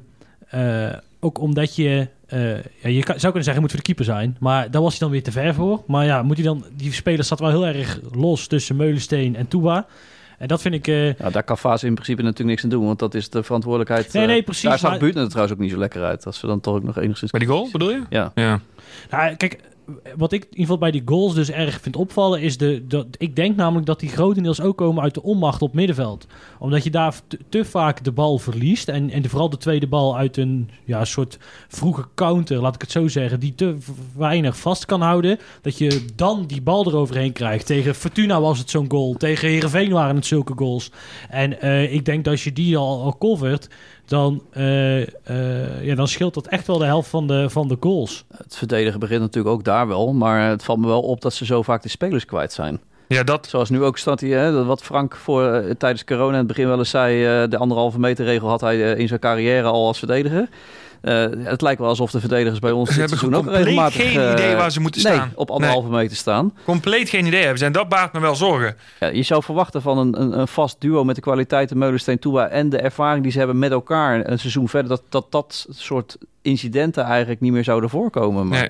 eh, 0.50 0.94
ook 1.20 1.40
omdat 1.40 1.76
je, 1.76 2.08
eh, 2.28 2.56
ja, 2.56 2.90
je 2.90 3.04
kan, 3.04 3.20
zou 3.20 3.34
kunnen 3.34 3.44
zeggen, 3.44 3.52
hij 3.52 3.60
moet 3.62 3.70
voor 3.72 3.80
de 3.80 3.86
keeper 3.86 4.06
zijn, 4.06 4.38
maar 4.40 4.72
daar 4.72 4.82
was 4.82 4.90
hij 4.92 5.00
dan 5.00 5.10
weer 5.10 5.24
te 5.24 5.32
ver 5.32 5.54
voor. 5.54 5.84
Maar 5.88 6.06
ja, 6.06 6.22
moet 6.24 6.36
hij 6.38 6.46
dan, 6.46 6.66
die 6.74 6.94
speler 6.94 7.26
staat 7.26 7.40
wel 7.40 7.50
heel 7.50 7.66
erg 7.68 8.00
los 8.12 8.48
tussen 8.48 8.76
Meulensteen 8.76 9.36
en 9.36 9.48
Touba. 9.48 9.86
En 10.38 10.48
dat 10.48 10.62
vind 10.62 10.74
ik. 10.76 10.88
eh, 10.88 11.14
Ja, 11.18 11.30
daar 11.30 11.44
kan 11.44 11.58
Fase 11.58 11.86
in 11.88 11.94
principe 11.94 12.22
natuurlijk 12.22 12.50
niks 12.50 12.64
aan 12.64 12.70
doen, 12.70 12.86
want 12.86 13.00
dat 13.00 13.14
is 13.14 13.30
de 13.30 13.44
verantwoordelijkheid. 13.44 14.14
Nee, 14.14 14.24
eh, 14.24 14.30
nee, 14.30 14.44
precies, 14.44 14.70
Daar 14.70 14.80
zag 14.80 14.90
maar- 14.90 15.00
Buurtner 15.00 15.24
er 15.24 15.30
trouwens 15.30 15.56
ook 15.58 15.62
niet 15.64 15.72
zo 15.74 15.78
lekker 15.80 16.04
uit. 16.04 16.26
Als 16.26 16.42
we 16.42 16.48
dan 16.48 16.60
toch 16.60 16.76
ook 16.76 16.84
nog 16.84 16.98
enigszins... 16.98 17.32
Bij 17.32 17.40
die 17.40 17.50
goal, 17.50 17.70
bedoel 17.72 17.90
je? 17.92 18.02
Ja. 18.10 18.32
Ja. 18.36 18.60
Nou, 19.10 19.36
kijk, 19.36 19.60
wat 20.18 20.32
ik 20.32 20.42
in 20.42 20.50
ieder 20.50 20.62
geval 20.62 20.78
bij 20.78 20.92
die 20.92 21.02
goals 21.06 21.34
dus 21.34 21.52
erg 21.52 21.82
vind 21.82 21.96
opvallen, 21.96 22.42
is 22.42 22.58
de, 22.58 22.84
dat 22.88 23.08
ik 23.18 23.36
denk 23.36 23.56
namelijk 23.56 23.86
dat 23.86 24.00
die 24.00 24.10
grotendeels 24.10 24.62
ook 24.62 24.78
komen 24.78 25.04
uit 25.04 25.14
de 25.14 25.24
onmacht 25.24 25.62
op 25.62 25.74
middenveld. 25.74 26.28
Omdat 26.60 26.84
je 26.84 26.90
daar 26.90 27.20
te, 27.50 27.66
vaak 27.66 28.04
de 28.04 28.12
bal 28.12 28.38
verliest 28.38 28.88
en, 28.88 29.10
en 29.10 29.30
vooral 29.30 29.50
de 29.50 29.58
tweede 29.58 29.88
bal 29.88 30.18
uit 30.18 30.38
een 30.38 30.70
ja, 30.84 31.06
soort 31.06 31.38
vroege 31.68 32.06
counter, 32.16 32.62
laat 32.62 32.76
ik 32.76 32.82
het 32.82 32.92
zo 32.92 33.08
zeggen, 33.08 33.40
die 33.40 33.56
te 33.56 33.78
weinig 34.18 34.58
vast 34.58 34.86
kan 34.86 35.02
houden. 35.02 35.40
Dat 35.62 35.78
je 35.78 36.06
dan 36.16 36.46
die 36.46 36.62
bal 36.62 36.88
eroverheen 36.88 37.34
krijgt. 37.34 37.66
Tegen 37.66 37.96
Fortuna 37.96 38.42
was 38.42 38.60
het 38.60 38.70
zo'n 38.70 38.92
goal, 38.92 39.14
tegen 39.14 39.48
Heerenveen 39.48 39.92
waren 39.92 40.16
het 40.16 40.26
zulke 40.26 40.54
goals. 40.56 40.92
En 41.30 41.62
eh, 41.62 41.94
ik 41.94 42.06
denk 42.06 42.24
dat 42.24 42.34
als 42.34 42.44
je 42.44 42.54
die 42.54 42.78
al, 42.78 43.02
al 43.02 43.18
covert, 43.18 43.70
dan, 44.06 44.42
eh, 44.52 45.02
eh, 45.02 45.84
ja, 45.84 45.96
dan 45.96 46.08
scheelt 46.08 46.34
dat 46.34 46.48
echt 46.48 46.68
wel 46.68 46.78
de 46.78 46.86
helft 46.86 47.10
van 47.10 47.28
de, 47.28 47.50
van 47.50 47.68
de 47.68 47.78
goals. 47.80 48.26
Het 48.38 48.56
verdedigen 48.56 49.00
begint 49.00 49.22
natuurlijk 49.22 49.56
ook 49.56 49.64
daar 49.64 49.88
wel, 49.88 50.14
maar 50.14 50.50
het 50.50 50.64
valt 50.64 50.80
me 50.80 50.88
wel 50.88 51.02
op 51.02 51.22
dat 51.22 51.34
ze 51.34 51.46
zo 51.46 51.62
vaak 51.62 51.82
de 51.82 51.90
spelers 51.90 52.26
kwijt 52.26 52.54
zijn. 52.54 52.80
ja, 53.08 53.24
dat. 53.24 53.48
Zoals 53.48 53.70
nu 53.70 53.84
ook 53.84 53.98
staat 53.98 54.20
hier, 54.20 54.38
hè, 54.40 54.52
dat 54.52 54.66
wat 54.66 54.84
Frank 54.84 55.16
voor, 55.16 55.52
eh, 55.52 55.72
tijdens 55.78 56.04
corona 56.04 56.32
in 56.32 56.38
het 56.38 56.48
begin 56.48 56.68
wel 56.68 56.78
eens 56.78 56.90
zei, 56.90 57.26
eh, 57.26 57.50
de 57.50 57.58
anderhalve 57.58 58.00
meter 58.00 58.26
regel 58.26 58.50
had 58.50 58.62
hij 58.62 58.80
in 58.92 59.08
zijn 59.08 59.20
carrière 59.20 59.68
al 59.68 59.88
als 59.88 59.98
verdediger. 59.98 60.48
Eh, 61.06 61.26
het 61.44 61.62
lijkt 61.62 61.80
wel 61.80 61.90
alsof 61.90 62.12
de 62.12 62.20
verdedigers 62.20 62.60
bij 62.60 62.72
ons 62.72 62.90
Ze 62.90 63.00
dit 63.00 63.10
hebben 63.10 63.20
seizoen 63.20 63.54
ook 63.54 63.56
regelmatig... 63.56 63.96
geen 63.96 64.22
eh, 64.22 64.32
idee 64.32 64.56
waar 64.56 64.72
ze 64.72 64.80
moeten 64.80 65.04
nee, 65.04 65.14
staan. 65.14 65.32
op 65.36 65.50
anderhalve 65.50 65.90
meter 65.90 66.18
staan. 66.18 66.54
Compleet 66.64 67.10
geen 67.10 67.26
idee 67.26 67.40
hebben 67.40 67.60
ze. 67.60 67.66
En 67.66 67.72
dat 67.72 67.90
baart 67.90 68.14
me 68.14 68.20
wel 68.20 68.36
zorgen. 68.36 68.76
Ja, 69.00 69.08
je 69.08 69.24
zou 69.24 69.44
verwachten 69.44 69.82
van 69.82 69.98
een, 69.98 70.22
een, 70.22 70.40
een 70.40 70.48
vast 70.48 70.82
duo 70.82 71.04
met 71.04 71.16
de 71.16 71.22
kwaliteiten 71.22 71.78
Meulensteen 71.78 72.20
Toeba 72.20 72.48
en 72.48 72.70
de 72.70 72.78
ervaring 72.78 73.24
die 73.24 73.32
ze 73.32 73.38
hebben 73.38 73.60
met 73.60 73.72
elkaar 73.72 74.30
een 74.30 74.40
seizoen 74.40 74.70
verder, 74.70 74.90
dat 74.90 75.02
dat, 75.10 75.32
dat 75.32 75.68
soort 75.70 76.18
incidenten 76.42 77.04
eigenlijk 77.04 77.42
niet 77.42 77.52
meer 77.52 77.64
zouden 77.64 77.90
voorkomen. 77.90 78.48
Maar 78.48 78.60
Nee. 78.60 78.70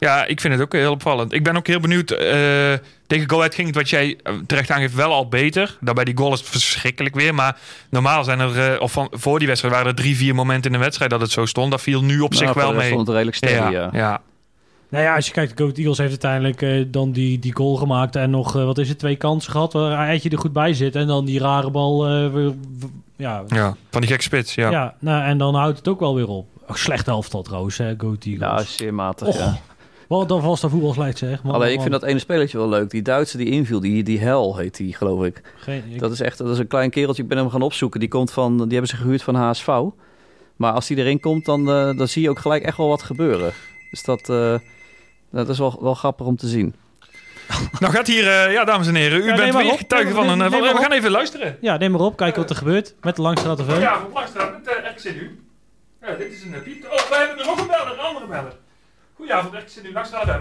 Ja, 0.00 0.24
ik 0.26 0.40
vind 0.40 0.52
het 0.54 0.62
ook 0.62 0.72
heel 0.72 0.92
opvallend. 0.92 1.32
Ik 1.32 1.42
ben 1.44 1.56
ook 1.56 1.66
heel 1.66 1.80
benieuwd. 1.80 2.10
eh, 2.10 2.72
tegen 3.06 3.30
Go 3.30 3.36
Ahead 3.36 3.54
ging 3.54 3.66
het, 3.66 3.76
wat 3.76 3.88
jij 3.90 4.18
eh, 4.22 4.34
terecht 4.46 4.70
aangeeft, 4.70 4.94
wel 4.94 5.12
al 5.12 5.28
beter. 5.28 5.76
Daarbij 5.80 6.04
die 6.04 6.16
goal 6.16 6.32
is 6.32 6.38
het 6.40 6.48
verschrikkelijk 6.48 7.14
weer. 7.14 7.34
Maar 7.34 7.58
normaal 7.90 8.24
zijn 8.24 8.40
er, 8.40 8.72
eh, 8.74 8.80
of 8.80 8.92
van, 8.92 9.08
voor 9.10 9.38
die 9.38 9.48
wedstrijd 9.48 9.74
waren 9.74 9.88
er 9.90 9.96
drie, 9.98 10.16
vier 10.16 10.34
momenten 10.34 10.70
in 10.72 10.76
de 10.78 10.82
wedstrijd 10.84 11.10
dat 11.10 11.20
het 11.20 11.30
zo 11.30 11.46
stond. 11.46 11.70
Dat 11.70 11.80
viel 11.80 12.02
nu 12.02 12.20
op 12.20 12.34
zich 12.34 12.44
nou, 12.54 12.56
wel 12.56 12.74
mee. 12.74 12.86
stond 12.86 13.00
het 13.00 13.08
redelijk 13.10 13.36
steady, 13.36 13.54
ja. 13.56 13.70
ja, 13.70 13.88
ja. 13.92 14.20
Nou 14.88 15.04
ja, 15.04 15.14
als 15.14 15.26
je 15.26 15.32
kijkt, 15.32 15.56
de 15.56 15.62
Goat 15.64 15.76
Eagles 15.78 15.98
heeft 15.98 16.10
uiteindelijk 16.24 16.62
eh, 16.62 16.84
dan 16.92 17.12
die, 17.12 17.38
die 17.38 17.54
goal 17.56 17.76
gemaakt 17.76 18.16
en 18.16 18.30
nog, 18.30 18.52
wat 18.52 18.78
is 18.78 18.88
het, 18.88 18.98
twee 18.98 19.16
kansen 19.16 19.52
gehad 19.52 19.72
waar 19.72 20.08
Eitje 20.08 20.30
er 20.30 20.38
goed 20.38 20.52
bij 20.52 20.74
zit. 20.74 20.96
En 20.96 21.06
dan 21.06 21.24
die 21.24 21.38
rare 21.40 21.70
bal, 21.70 22.06
eh, 22.06 22.32
weer- 22.32 22.54
ja. 23.16 23.42
Ja, 23.48 23.76
van 23.90 24.00
die 24.00 24.10
gek 24.10 24.22
spits. 24.22 24.54
Ja. 24.54 24.70
Ja. 24.70 24.94
nou, 25.00 25.22
en 25.24 25.38
dan 25.38 25.54
houdt 25.54 25.78
het 25.78 25.88
ook 25.88 26.00
wel 26.00 26.14
weer 26.14 26.28
op. 26.28 26.46
Oh, 26.68 26.76
slecht 26.76 27.08
elftal 27.08 27.42
trouwens, 27.42 27.78
hè, 27.78 27.94
Goat 27.98 28.24
Ja, 28.24 28.30
Eagles. 28.50 28.76
zeer 28.76 28.94
matig, 28.94 29.28
Och, 29.28 29.38
ja. 29.38 29.58
Wat 30.18 30.28
dan 30.28 30.40
was 30.40 30.60
dat 30.60 30.70
voetbal 30.70 30.92
slecht 30.92 31.18
zeg. 31.18 31.42
Man, 31.42 31.54
Alleen, 31.54 31.68
ik 31.68 31.74
man. 31.74 31.82
vind 31.86 32.00
dat 32.00 32.10
ene 32.10 32.18
spelletje 32.18 32.58
wel 32.58 32.68
leuk. 32.68 32.90
Die 32.90 33.02
Duitse 33.02 33.36
die 33.36 33.46
inviel, 33.50 33.80
die, 33.80 34.02
die 34.02 34.18
Hel 34.20 34.56
heet 34.56 34.76
die, 34.76 34.94
geloof 34.94 35.24
ik. 35.24 35.40
Geen, 35.56 35.82
ik- 35.90 35.98
Dat 35.98 36.12
is 36.12 36.20
echt 36.20 36.38
dat 36.38 36.48
is 36.48 36.58
een 36.58 36.66
klein 36.66 36.90
kereltje. 36.90 37.22
Ik 37.22 37.28
ben 37.28 37.38
hem 37.38 37.50
gaan 37.50 37.62
opzoeken. 37.62 38.00
Die, 38.00 38.08
komt 38.08 38.32
van, 38.32 38.56
die 38.56 38.68
hebben 38.70 38.88
ze 38.88 38.96
gehuurd 38.96 39.22
van 39.22 39.34
HSV. 39.34 39.68
Maar 40.56 40.72
als 40.72 40.86
die 40.86 40.96
erin 40.96 41.20
komt, 41.20 41.44
dan, 41.44 41.60
eh, 41.70 41.96
dan 41.96 42.08
zie 42.08 42.22
je 42.22 42.30
ook 42.30 42.38
gelijk 42.38 42.62
echt 42.62 42.76
wel 42.76 42.88
wat 42.88 43.02
gebeuren. 43.02 43.52
Dus 43.90 44.02
dat, 44.02 44.28
eh, 44.28 44.54
dat 45.30 45.48
is 45.48 45.58
wel, 45.58 45.78
wel 45.80 45.94
grappig 45.94 46.26
om 46.26 46.36
te 46.36 46.46
zien. 46.48 46.74
Nou 47.80 47.92
gaat 47.92 48.06
hier, 48.06 48.26
eh, 48.28 48.52
ja 48.52 48.64
dames 48.64 48.86
en 48.86 48.94
heren, 48.94 49.18
u 49.20 49.26
Ja, 49.26 49.36
bent 49.36 49.54
weer 49.56 49.72
op. 49.72 49.78
getuige 49.78 50.12
van 50.12 50.28
een... 50.28 50.38
neem 50.38 50.46
eh, 50.46 50.52
van- 50.52 50.60
maar 50.60 50.74
we 50.74 50.80
gaan 50.80 50.92
even 50.92 51.10
luisteren. 51.10 51.56
Ja, 51.60 51.76
neem 51.76 51.90
maar 51.90 52.00
op, 52.00 52.16
kijken 52.16 52.40
wat 52.40 52.50
er 52.50 52.56
gebeurt 52.56 52.94
met 53.00 53.16
de 53.16 53.22
Langstraat 53.22 53.58
TV. 53.58 53.80
Ja, 53.80 54.00
van 54.00 54.10
Langstraat 54.14 54.52
met 54.52 54.66
uh, 54.84 54.90
RKCNU. 54.90 55.38
Ja, 56.02 56.14
dit 56.14 56.32
is 56.32 56.42
een 56.44 56.62
piep. 56.62 56.84
Oh, 56.84 56.90
we 57.08 57.16
hebben 57.18 57.38
er 57.38 57.46
nog 57.46 57.60
een 57.60 57.66
beller, 57.66 57.92
een 57.92 57.98
andere 57.98 58.26
beller. 58.26 58.52
Goedenavond, 59.20 59.54
RKCNU, 59.54 59.92
Langstraat 59.92 60.24
FM. 60.24 60.40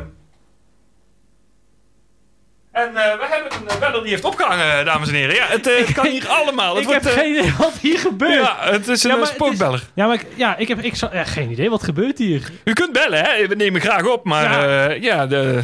En 2.71 2.87
eh, 2.87 2.93
we 3.19 3.25
hebben 3.29 3.51
een 3.73 3.79
beller 3.79 4.01
die 4.01 4.09
heeft 4.09 4.23
opgehangen, 4.23 4.85
dames 4.85 5.07
en 5.07 5.13
heren. 5.13 5.35
Ja, 5.35 5.45
het 5.45 5.67
eh, 5.67 5.93
kan 5.93 6.05
hier 6.07 6.27
allemaal. 6.27 6.75
Het 6.75 6.83
ik 6.85 6.89
heb 6.91 7.05
eh, 7.05 7.11
geen 7.13 7.35
idee 7.37 7.53
wat 7.57 7.73
hier 7.73 7.99
gebeurt. 7.99 8.33
Ja, 8.33 8.57
Ja, 8.65 8.71
het 8.71 8.87
is 8.87 9.03
een 9.03 9.09
Ja, 9.09 9.15
eh, 9.15 9.21
maar 9.21 9.31
spookbeller. 9.33 9.83
ik, 10.13 10.25
ja, 10.35 10.55
ik 10.57 10.67
heb 10.67 10.79
ik, 10.79 10.95
ja, 10.95 11.23
geen 11.23 11.51
idee 11.51 11.69
wat 11.69 11.83
gebeurt 11.83 12.17
hier. 12.17 12.51
U 12.63 12.73
kunt 12.73 12.93
bellen, 12.93 13.23
hè? 13.25 13.47
We 13.47 13.55
nemen 13.55 13.81
graag 13.81 14.05
op, 14.05 14.25
maar 14.25 14.43
Ja. 14.43 14.89
ja, 14.89 14.93
ja, 15.01 15.25
de, 15.27 15.63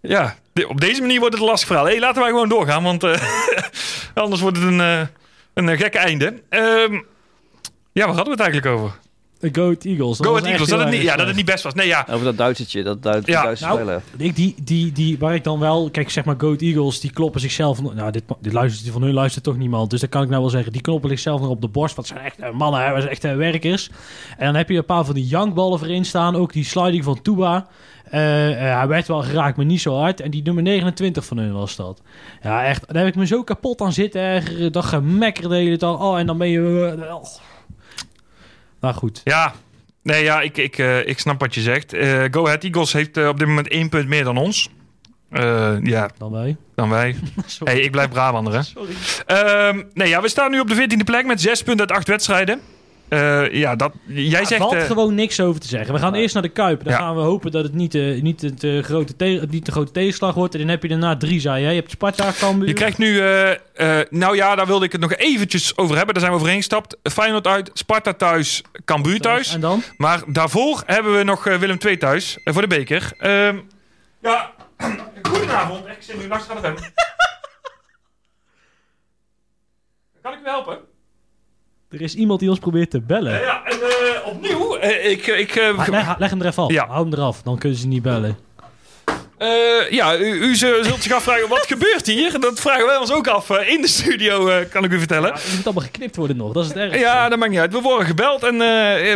ja 0.00 0.34
de- 0.52 0.68
op 0.68 0.80
deze 0.80 1.00
manier 1.00 1.18
wordt 1.18 1.34
het 1.34 1.42
een 1.42 1.48
lastig 1.48 1.66
verhaal. 1.68 1.86
Hey, 1.86 1.98
laten 1.98 2.20
wij 2.22 2.30
gewoon 2.30 2.48
doorgaan, 2.48 2.82
want 2.82 3.02
eh, 3.04 3.20
anders 4.14 4.40
wordt 4.40 4.56
het 4.56 4.66
een, 4.66 4.80
eh, 4.80 5.00
een 5.54 5.68
eh, 5.68 5.78
gekke 5.78 5.98
einde. 5.98 6.42
Ehm, 6.48 6.92
ja, 7.92 8.06
waar 8.06 8.14
hadden 8.14 8.24
we 8.24 8.30
het 8.30 8.40
eigenlijk 8.40 8.66
over? 8.80 8.92
De 9.38 9.48
Goat 9.52 9.84
Eagles. 9.84 10.16
Go 10.18 10.32
was 10.32 10.40
Ahead 10.40 10.42
echt 10.42 10.50
Eagles, 10.50 10.68
dat 10.68 10.78
het, 10.78 10.90
niet, 10.90 11.02
ja, 11.02 11.16
dat 11.16 11.26
het 11.26 11.36
niet 11.36 11.44
best 11.44 11.62
was. 11.62 11.74
Nee, 11.74 11.86
ja, 11.86 12.06
Over 12.10 12.24
dat 12.24 12.36
Duitsertje, 12.36 12.82
dat 12.82 13.02
Duits, 13.02 13.26
Ja, 13.26 13.42
Duitse 13.42 13.66
nou. 13.66 14.00
Ik, 14.16 14.36
die, 14.36 14.54
die, 14.62 14.92
die, 14.92 15.18
waar 15.18 15.34
ik 15.34 15.44
dan 15.44 15.58
wel, 15.58 15.90
kijk, 15.90 16.10
zeg 16.10 16.24
maar, 16.24 16.34
Goat 16.38 16.60
Eagles, 16.60 17.00
die 17.00 17.10
kloppen 17.12 17.40
zichzelf. 17.40 17.82
Nou, 17.82 18.10
dit, 18.10 18.22
dit 18.40 18.52
luistert 18.52 18.92
van 18.92 19.02
hun 19.02 19.14
luistert 19.14 19.44
toch 19.44 19.56
niemand. 19.56 19.90
Dus 19.90 20.00
dan 20.00 20.08
kan 20.08 20.22
ik 20.22 20.28
nou 20.28 20.40
wel 20.40 20.50
zeggen, 20.50 20.72
die 20.72 20.80
kloppen 20.80 21.10
zichzelf 21.10 21.40
nog 21.40 21.50
op 21.50 21.60
de 21.60 21.68
borst. 21.68 21.96
Want 21.96 22.08
het 22.08 22.16
zijn 22.16 22.30
echt 22.30 22.38
eh, 22.38 22.58
mannen, 22.58 22.80
hè, 22.80 22.88
dat 22.88 22.98
zijn 22.98 23.12
echt 23.12 23.24
eh, 23.24 23.36
werkers. 23.36 23.90
En 24.38 24.46
dan 24.46 24.54
heb 24.54 24.68
je 24.68 24.76
een 24.76 24.84
paar 24.84 25.04
van 25.04 25.14
die 25.14 25.26
jankballen 25.26 25.78
voorin 25.78 26.04
staan. 26.04 26.36
Ook 26.36 26.52
die 26.52 26.64
sliding 26.64 27.04
van 27.04 27.22
Tuba. 27.22 27.66
Eh, 28.10 28.70
eh, 28.70 28.78
hij 28.78 28.88
werd 28.88 29.08
wel 29.08 29.22
geraakt, 29.22 29.56
maar 29.56 29.66
niet 29.66 29.80
zo 29.80 29.94
hard. 29.94 30.20
En 30.20 30.30
die 30.30 30.42
nummer 30.42 30.62
29 30.62 31.24
van 31.24 31.36
hun 31.36 31.52
was 31.52 31.76
dat. 31.76 32.02
Ja, 32.42 32.64
echt. 32.64 32.84
Daar 32.86 33.04
heb 33.04 33.06
ik 33.06 33.14
me 33.14 33.26
zo 33.26 33.42
kapot 33.42 33.80
aan 33.80 33.92
zitten 33.92 34.20
ergeren. 34.20 34.72
Dat 34.72 34.84
gemekker 34.84 35.48
de 35.48 35.54
hele 35.54 35.76
dag. 35.76 36.00
Oh, 36.00 36.18
en 36.18 36.26
dan 36.26 36.38
ben 36.38 36.48
je... 36.48 36.94
oh. 37.10 37.24
Nou 38.80 38.94
goed. 38.94 39.20
ja. 39.24 39.54
Nee, 40.02 40.22
ja, 40.24 40.40
ik, 40.40 40.56
ik, 40.56 40.78
eh, 40.78 41.06
ik 41.08 41.18
snap 41.18 41.40
wat 41.40 41.54
je 41.54 41.60
zegt. 41.60 41.92
Eh, 41.92 42.24
Go 42.30 42.44
Ahead 42.46 42.64
Eagles 42.64 42.92
heeft 42.92 43.16
eh, 43.16 43.28
op 43.28 43.38
dit 43.38 43.48
moment 43.48 43.68
één 43.68 43.88
punt 43.88 44.08
meer 44.08 44.24
dan 44.24 44.36
ons. 44.36 44.70
Ja, 45.82 46.10
Dan 46.18 46.32
wij. 46.32 46.56
dan 46.74 46.88
wij. 46.88 47.16
Hey, 47.64 47.80
ik 47.80 47.90
blijf 47.90 48.08
Brabander, 48.08 48.52
hè. 48.52 48.62
Sorry. 48.62 48.92
Ehm, 49.26 49.82
nee, 49.94 50.08
ja, 50.08 50.20
we 50.20 50.28
staan 50.28 50.50
nu 50.50 50.60
op 50.60 50.68
de 50.68 50.74
14e 50.74 51.04
plek 51.04 51.26
met 51.26 51.40
6 51.40 51.62
punten 51.62 51.88
uit 51.88 51.98
8 51.98 52.08
wedstrijden. 52.08 52.60
Eh, 53.08 53.52
ja, 53.52 53.76
dat, 53.76 53.92
jij 54.06 54.44
zegt... 54.44 54.60
valt 54.60 54.72
eh, 54.74 54.84
gewoon 54.84 55.14
niks 55.14 55.40
over 55.40 55.60
te 55.60 55.66
zeggen. 55.66 55.94
We 55.94 56.00
gaan 56.00 56.14
eerst 56.14 56.34
naar 56.34 56.42
de 56.42 56.48
Kuip. 56.48 56.84
Dan 56.84 56.92
Ja. 56.92 56.98
gaan 56.98 57.14
we 57.16 57.20
hopen 57.22 57.50
dat 57.50 57.64
het 57.64 57.74
niet, 57.74 57.94
eh, 57.94 58.22
niet, 58.22 58.40
het, 58.40 58.84
grote 58.84 59.16
te- 59.16 59.46
niet 59.50 59.66
de 59.66 59.72
grote 59.72 59.92
tegenslag 59.92 60.34
wordt. 60.34 60.54
En 60.54 60.60
dan 60.60 60.68
heb 60.68 60.82
je 60.82 60.88
daarna 60.88 61.16
drie, 61.16 61.40
zei 61.40 61.62
jij. 61.62 61.70
Je 61.74 61.78
hebt 61.80 61.90
Sparta, 61.90 62.32
Cambuur. 62.38 62.68
Je 62.68 62.74
krijgt 62.74 62.98
nu, 62.98 63.18
nou 64.10 64.36
ja, 64.36 64.54
daar 64.54 64.66
wilde 64.66 64.84
ik 64.84 64.92
het 64.92 65.00
nog 65.00 65.14
eventjes 65.14 65.76
over 65.76 65.96
hebben. 65.96 66.14
Daar 66.14 66.22
zijn 66.22 66.34
we 66.34 66.38
overheen 66.40 66.62
gestapt. 66.62 66.96
Feyenoord 67.02 67.46
uit, 67.46 67.70
Sparta 67.72 68.12
thuis, 68.12 68.62
Cambuur 68.84 69.20
thuis. 69.20 69.54
En 69.54 69.60
dan? 69.60 69.82
Maar 69.96 70.22
daarvoor 70.26 70.82
hebben 70.86 71.16
we 71.16 71.22
nog 71.22 71.44
Willem 71.44 71.78
II 71.86 71.96
thuis 71.96 72.38
voor 72.44 72.62
de 72.62 72.68
beker. 72.68 73.12
Ehm, 73.18 73.58
ja, 74.22 74.50
goedenavond. 75.30 75.86
Ik 75.86 75.96
zit 75.98 76.18
nu 76.18 76.28
langs 76.28 76.46
gaan 76.46 76.74
Kan 80.22 80.32
ik 80.32 80.40
u 80.40 80.48
helpen? 80.48 80.78
Er 81.90 82.00
is 82.00 82.14
iemand 82.14 82.40
die 82.40 82.50
ons 82.50 82.58
probeert 82.58 82.90
te 82.90 83.00
bellen. 83.00 83.40
Ja, 83.40 83.64
en 83.64 83.72
eh, 83.80 84.26
opnieuw. 84.26 84.76
eh, 84.76 85.10
ik, 85.10 85.26
ik, 85.26 85.54
eh, 85.56 85.88
leg, 85.88 86.18
leg 86.18 86.30
hem 86.30 86.40
er 86.40 86.46
even 86.46 86.62
af. 86.62 86.70
Ja. 86.70 86.86
Hou 86.86 87.04
hem 87.04 87.12
eraf. 87.12 87.42
Dan 87.42 87.58
kunnen 87.58 87.78
ze 87.78 87.86
niet 87.86 88.02
bellen. 88.02 88.36
Eh, 89.38 89.90
ja, 89.90 90.18
u, 90.18 90.24
u 90.24 90.54
zult 90.56 91.02
zich 91.02 91.12
afvragen, 91.12 91.48
wat 91.48 91.66
gebeurt 91.66 92.06
hier? 92.06 92.40
Dat 92.40 92.60
vragen 92.60 92.86
wij 92.86 92.96
ons 92.96 93.12
ook 93.12 93.26
af 93.26 93.50
eh, 93.50 93.68
in 93.68 93.80
de 93.80 93.88
studio, 93.88 94.48
eh, 94.48 94.68
kan 94.70 94.84
ik 94.84 94.92
u 94.92 94.98
vertellen. 94.98 95.28
Ja, 95.28 95.34
het 95.34 95.54
moet 95.56 95.64
allemaal 95.64 95.84
geknipt 95.84 96.16
worden 96.16 96.36
nog. 96.36 96.52
Dat 96.52 96.62
is 96.62 96.68
het 96.68 96.78
ergste. 96.78 96.98
Ja, 96.98 97.28
dat 97.28 97.38
maakt 97.38 97.50
niet 97.50 97.60
uit. 97.60 97.72
We 97.72 97.80
worden 97.80 98.06
gebeld 98.06 98.42
en 98.42 98.58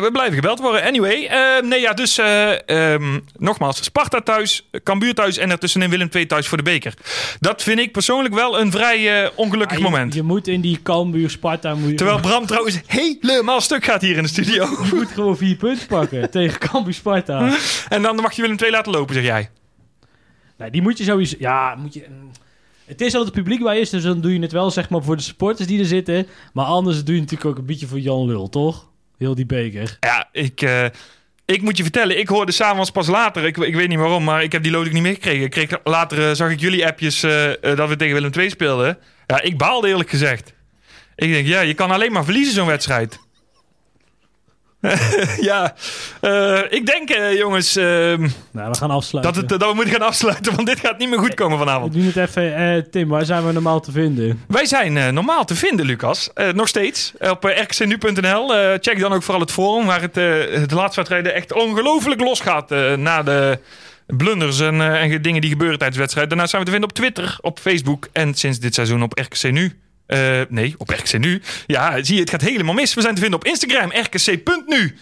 we 0.03 0.09
blijven 0.13 0.35
gebeld 0.35 0.59
worden. 0.59 0.83
Anyway, 0.83 1.31
nee 1.65 1.81
ja, 1.81 1.93
dus 1.93 2.19
eh, 2.19 2.69
ehm, 2.69 3.19
nogmaals, 3.39 3.85
Sparta 3.85 4.21
thuis, 4.21 4.69
Cambuur 4.85 5.15
thuis 5.15 5.37
en 5.37 5.51
ertussenin 5.51 5.91
Willem 5.91 6.09
II 6.13 6.27
thuis 6.27 6.49
voor 6.49 6.59
de 6.59 6.65
beker. 6.65 6.95
Dat 7.39 7.63
vind 7.63 7.79
ik 7.79 7.93
persoonlijk 7.93 8.35
wel 8.35 8.61
een 8.61 8.71
vrij 8.71 9.31
ongelukkig 9.35 9.79
Ja, 9.79 9.85
je, 9.85 9.91
moment. 9.91 10.15
Je 10.15 10.23
moet 10.23 10.49
in 10.49 10.61
die 10.61 10.81
Cambuur, 10.83 11.31
Sparta... 11.31 11.75
Moet 11.75 11.91
je, 11.91 11.95
Terwijl 11.95 12.21
Bram 12.21 12.47
trouwens 12.47 12.81
helemaal 12.87 13.61
stuk 13.61 13.85
gaat 13.85 14.01
hier 14.01 14.17
in 14.17 14.23
de 14.23 14.29
studio. 14.29 14.65
je 14.65 14.95
moet 14.95 15.11
gewoon 15.15 15.37
vier 15.37 15.57
punten 15.57 15.87
pakken 15.87 16.31
tegen 16.31 16.59
Cambuur, 16.59 16.95
Sparta. 16.95 17.53
en 17.89 18.03
dan 18.03 18.17
mag 18.17 18.33
je 18.33 18.43
Willem 18.43 18.57
II 18.63 18.71
laten 18.71 18.93
lopen, 18.93 19.15
zeg 19.15 19.25
jij. 19.25 19.51
Die 20.71 20.83
moet 20.83 20.99
je 20.99 21.05
sowieso... 21.05 21.37
Ja, 21.39 21.75
moet 21.75 21.95
je... 21.95 22.05
Het 22.85 23.01
is 23.01 23.13
dat 23.13 23.25
het 23.25 23.35
publiek 23.35 23.63
bij 23.63 23.81
is, 23.81 23.91
dus 23.91 24.03
dan 24.03 24.21
doe 24.21 24.33
je 24.33 24.41
het 24.41 24.53
wel 24.53 24.71
zeg 24.71 24.89
maar 24.89 25.03
voor 25.03 25.17
de 25.17 25.23
supporters 25.23 25.69
die 25.69 25.79
er 25.79 25.85
zitten. 25.85 26.27
Maar 26.53 26.65
anders 26.65 27.05
doe 27.05 27.15
je 27.15 27.21
natuurlijk 27.21 27.51
ook 27.51 27.59
een 27.59 27.67
beetje 27.67 27.87
voor 27.87 28.01
Jan 28.01 28.27
Lul, 28.27 28.49
toch? 28.49 28.89
Heel 29.19 29.35
die 29.35 29.47
beker. 29.47 29.97
Ja, 30.01 30.29
ik, 30.33 30.63
eh, 30.63 30.85
ik 31.45 31.63
moet 31.63 31.77
je 31.77 31.83
vertellen, 31.83 32.19
ik 32.19 32.29
hoorde 32.29 32.53
s'avonds 32.53 32.91
pas 32.91 33.07
later, 33.07 33.45
ik, 33.45 33.57
ik 33.57 33.75
weet 33.75 33.89
niet 33.89 33.99
waarom, 33.99 34.25
maar 34.25 34.43
ik 34.43 34.53
heb 34.53 34.63
die 34.63 34.73
load 34.73 34.87
ook 34.87 34.93
niet 34.93 35.03
meegekregen. 35.03 35.81
Later 35.85 36.29
eh, 36.29 36.35
zag 36.35 36.51
ik 36.51 36.61
jullie 36.61 36.87
appjes 36.87 37.23
eh, 37.23 37.51
dat 37.61 37.89
we 37.89 37.97
tegen 37.97 38.15
Willem 38.15 38.33
II 38.37 38.51
speelden. 38.51 38.99
Ja, 39.27 39.41
ik 39.41 39.59
baalde 39.59 39.89
eerlijk 39.89 40.11
gezegd. 40.11 40.55
Ik 41.17 41.33
denk, 41.33 41.47
ja, 41.47 41.61
je 41.61 41.75
kan 41.75 41.91
alleen 41.91 42.13
maar 42.13 42.25
verliezen 42.25 42.55
zo'n 42.55 42.67
wedstrijd. 42.67 43.19
ja, 45.41 45.75
eh, 46.21 46.61
ik 46.69 46.87
denk 46.87 47.11
eh, 47.11 47.37
jongens 47.39 47.77
ehm, 47.77 48.29
Nou, 48.51 48.71
we 48.71 48.77
gaan 48.77 48.91
afsluiten. 48.91 49.33
dat, 49.35 49.51
het, 49.51 49.61
dat 49.61 49.69
we 49.69 49.75
moeten 49.75 49.93
gaan 49.95 50.07
afsluiten, 50.09 50.55
want 50.55 50.67
dit 50.69 50.81
gaat 50.81 50.99
niet 50.99 51.09
meer 51.09 51.19
goed 51.19 51.35
komen 51.35 51.59
vanavond. 51.59 51.93
We 51.95 51.99
doen 51.99 52.07
het 52.07 52.17
even... 52.17 52.55
eh, 52.57 52.83
Tim, 52.91 53.09
waar 53.09 53.25
zijn 53.25 53.47
we 53.47 53.53
normaal 53.53 53.81
te 53.81 53.93
vinden? 53.93 54.43
Wij 54.49 54.67
zijn 54.67 54.97
eh, 54.97 55.09
normaal 55.09 55.45
te 55.45 55.55
vinden, 55.55 55.87
Lucas. 55.87 56.31
Eh, 56.35 56.49
nog 56.53 56.69
steeds. 56.69 57.13
Op 57.19 57.45
rkcnu.nl. 57.45 58.55
Eh, 58.57 58.79
check 58.81 59.01
dan 59.01 59.13
ook 59.13 59.23
vooral 59.23 59.41
het 59.41 59.53
forum 59.53 59.87
waar 59.87 60.01
het, 60.01 60.17
eh, 60.17 60.25
de 60.67 60.75
laatste 60.75 60.97
wedstrijden 60.97 61.35
echt 61.35 61.53
ongelooflijk 61.53 62.21
losgaat. 62.21 62.71
eh 62.73 62.93
na 62.97 63.23
de 63.23 63.59
blunders 64.07 64.61
en, 64.61 64.81
eh, 64.81 65.03
en 65.03 65.23
dingen 65.23 65.41
die 65.41 65.51
gebeuren 65.51 65.77
tijdens 65.79 65.97
de 65.97 66.03
wedstrijd. 66.03 66.29
Daarna 66.29 66.47
zijn 66.47 66.61
we 66.63 66.67
te 66.67 66.73
vinden 66.73 66.91
op 66.91 66.97
Twitter, 66.97 67.39
op 67.41 67.59
Facebook 67.59 68.09
en 68.13 68.35
sinds 68.35 68.59
dit 68.59 68.75
seizoen 68.75 69.03
op 69.03 69.19
RKCNU. 69.19 69.79
Eh, 70.11 70.41
nee, 70.49 70.75
op 70.79 70.91
RKCNU. 70.91 71.41
Ja, 71.67 72.05
zie 72.05 72.15
je, 72.15 72.21
het 72.21 72.31
gaat 72.31 72.41
helemaal 72.41 72.75
mis. 72.75 72.95
We 72.95 73.01
zijn 73.01 73.15
te 73.15 73.21
vinden 73.21 73.39
op 73.39 73.47
Instagram, 73.47 73.93
rkc.nu. 73.93 74.97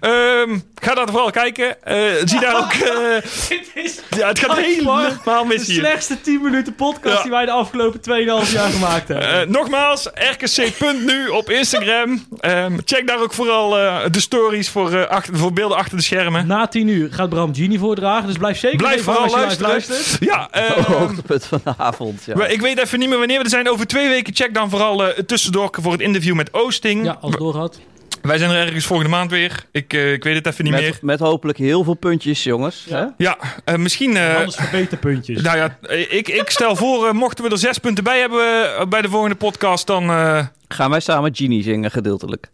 Ehm, 0.00 0.58
ga 0.80 0.94
daar 0.94 1.08
vooral 1.08 1.30
kijken. 1.30 1.82
Eh, 1.84 1.96
zie 2.24 2.40
daar 2.40 2.56
ook... 2.56 2.72
eh, 2.72 2.90
Dit 3.48 3.70
is 3.74 4.00
ja, 4.16 4.28
het 4.28 4.38
gaat 4.38 4.56
helemaal 4.56 5.02
de 5.24 5.44
mis 5.46 5.66
hier. 5.66 5.76
slechtste 5.78 6.20
10 6.20 6.40
minuten 6.42 6.74
podcast 6.74 7.16
Ja. 7.16 7.22
die 7.22 7.30
wij 7.30 7.44
de 7.44 7.50
afgelopen 7.50 8.00
2,5 8.00 8.52
jaar 8.52 8.70
gemaakt 8.70 9.08
hebben. 9.08 9.40
Eh, 9.40 9.46
nogmaals, 9.48 10.08
rkc.nu 10.14 11.28
op 11.28 11.50
Instagram. 11.50 12.24
Ehm, 12.40 12.78
check 12.84 13.06
daar 13.06 13.20
ook 13.20 13.32
vooral 13.32 13.78
eh, 13.78 13.96
de 14.10 14.20
stories 14.20 14.68
voor, 14.68 14.92
eh, 14.92 15.06
achter, 15.08 15.36
voor 15.36 15.52
beelden 15.52 15.76
achter 15.76 15.96
de 15.96 16.02
schermen. 16.02 16.46
Na 16.46 16.66
10 16.68 16.88
uur 16.88 17.12
gaat 17.12 17.28
Bram 17.28 17.54
Genie 17.54 17.78
voordragen, 17.78 18.26
dus 18.26 18.36
blijf 18.36 18.58
zeker 18.58 18.76
Blijf 18.78 19.02
vooral 19.02 19.26
hangen 19.28 19.44
als 19.44 19.54
je 19.54 19.60
luisteren. 19.62 20.00
Ja, 20.20 20.48
Hoogtepunt 20.98 21.44
van 21.46 21.60
de 21.64 21.72
avond. 21.76 22.22
Ja. 22.24 22.36
maar 22.36 22.50
ik 22.50 22.60
weet 22.60 22.78
even 22.78 22.98
niet 22.98 23.08
meer 23.08 23.18
wanneer 23.18 23.38
we 23.38 23.44
er 23.44 23.50
zijn. 23.50 23.70
Over 23.70 23.86
twee 23.86 24.08
weken 24.08 24.34
check 24.34 24.54
dan 24.54 24.70
vooral 24.70 25.04
eh, 25.06 25.16
het 25.16 25.28
tussendoor 25.28 25.66
voor 25.80 25.92
het 25.92 26.00
interview 26.00 26.34
met 26.34 26.52
Oosting. 26.54 27.04
Ja, 27.04 27.18
als 27.20 27.30
het 27.30 27.40
doorgaat. 27.40 27.78
Wij 28.22 28.38
zijn 28.38 28.50
er 28.50 28.56
ergens 28.66 28.86
volgende 28.86 29.10
maand 29.10 29.30
weer. 29.30 29.64
Ik, 29.72 29.92
eh, 29.92 30.12
ik 30.12 30.24
weet 30.24 30.34
het 30.34 30.46
even 30.46 30.64
niet 30.64 30.72
meer. 30.72 30.82
Met, 30.82 31.02
met 31.02 31.18
hopelijk 31.18 31.58
heel 31.58 31.84
veel 31.84 31.94
puntjes, 31.94 32.42
jongens. 32.42 32.84
Ja. 32.88 32.96
Hè? 32.96 33.06
Ja, 33.24 33.36
eh, 33.64 33.74
misschien... 33.76 34.16
eh, 34.16 34.36
Anders 34.36 34.56
verbeterpuntjes. 34.56 35.42
nou 35.42 35.56
ja, 35.56 35.78
ik, 36.08 36.28
ik 36.28 36.50
stel 36.50 36.76
voor, 36.76 37.14
mochten 37.14 37.44
we 37.44 37.50
er 37.50 37.58
zes 37.58 37.78
punten 37.78 38.04
bij 38.04 38.20
hebben 38.20 38.88
bij 38.88 39.02
de 39.02 39.08
volgende 39.08 39.36
podcast, 39.36 39.86
dan... 39.86 40.10
eh, 40.10 40.46
Gaan 40.68 40.90
wij 40.90 41.00
samen 41.00 41.34
Genie 41.36 41.62
zingen, 41.62 41.90
gedeeltelijk. 41.90 42.50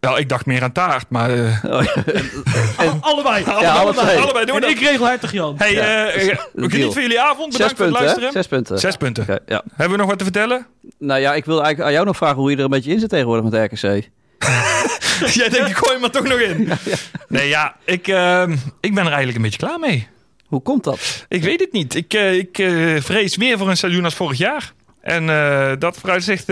wel, 0.00 0.18
ik 0.18 0.28
dacht 0.28 0.46
meer 0.46 0.62
aan 0.62 0.72
taart, 0.72 1.04
maar... 1.08 1.30
eh, 1.30 1.64
Oh, 1.64 1.82
ja. 2.78 2.98
allebei. 3.00 3.44
Ja, 3.60 3.70
allebei 3.72 4.16
doen 4.46 4.54
we 4.54 4.54
En 4.54 4.60
dat. 4.60 4.70
ik 4.70 4.80
regel 4.80 5.06
hertog 5.06 5.32
Jan. 5.32 5.54
Hey, 5.58 5.72
Ja, 5.72 6.10
geniet 6.54 6.92
van 6.92 7.02
jullie 7.02 7.20
avond. 7.20 7.54
Zes 7.54 7.72
Bedankt 7.72 7.76
voor 7.76 7.86
het 7.86 7.94
punten, 7.94 7.98
hè? 7.98 8.00
luisteren. 8.04 8.32
Zes 8.32 8.46
punten. 8.46 8.78
Zes 8.78 8.96
punten. 8.96 9.22
Oké, 9.22 9.38
ja. 9.46 9.62
Hebben 9.74 9.90
we 9.96 10.00
nog 10.00 10.06
wat 10.10 10.18
te 10.18 10.24
vertellen? 10.24 10.66
Nou 10.98 11.20
ja, 11.20 11.34
ik 11.34 11.44
wil 11.44 11.54
eigenlijk 11.54 11.86
aan 11.86 11.92
jou 11.92 12.06
nog 12.06 12.16
vragen 12.16 12.36
hoe 12.36 12.50
je 12.50 12.56
er 12.56 12.64
een 12.64 12.70
beetje 12.70 12.92
in 12.92 13.00
zit 13.00 13.08
tegenwoordig 13.08 13.44
met 13.50 13.52
de 13.52 13.62
RKC. 13.92 14.08
Jij 15.34 15.48
denkt, 15.48 15.68
ik 15.68 15.76
gooi 15.76 15.94
hem 15.94 16.04
er 16.04 16.10
toch 16.10 16.24
nog 16.24 16.38
in. 16.38 16.68
Nee, 17.28 17.48
ja, 17.48 17.76
ik, 17.84 18.08
ehm, 18.08 18.56
ik 18.80 18.94
ben 18.94 19.04
er 19.04 19.12
eigenlijk 19.12 19.36
een 19.36 19.42
beetje 19.42 19.66
klaar 19.66 19.78
mee. 19.78 20.08
Hoe 20.52 20.62
komt 20.62 20.84
dat? 20.84 21.24
Ik 21.28 21.42
weet 21.42 21.60
het 21.60 21.72
niet. 21.72 21.94
Ik, 21.94 22.14
eh, 22.14 22.38
ik 22.38 22.58
eh, 22.58 22.96
vrees 23.00 23.36
weer 23.36 23.58
voor 23.58 23.68
een 23.68 23.76
seizoen 23.76 24.04
als 24.04 24.14
vorig 24.14 24.38
jaar. 24.38 24.72
En 25.00 25.30
eh, 25.30 25.72
dat 25.78 25.98
vooruitzicht 25.98 26.46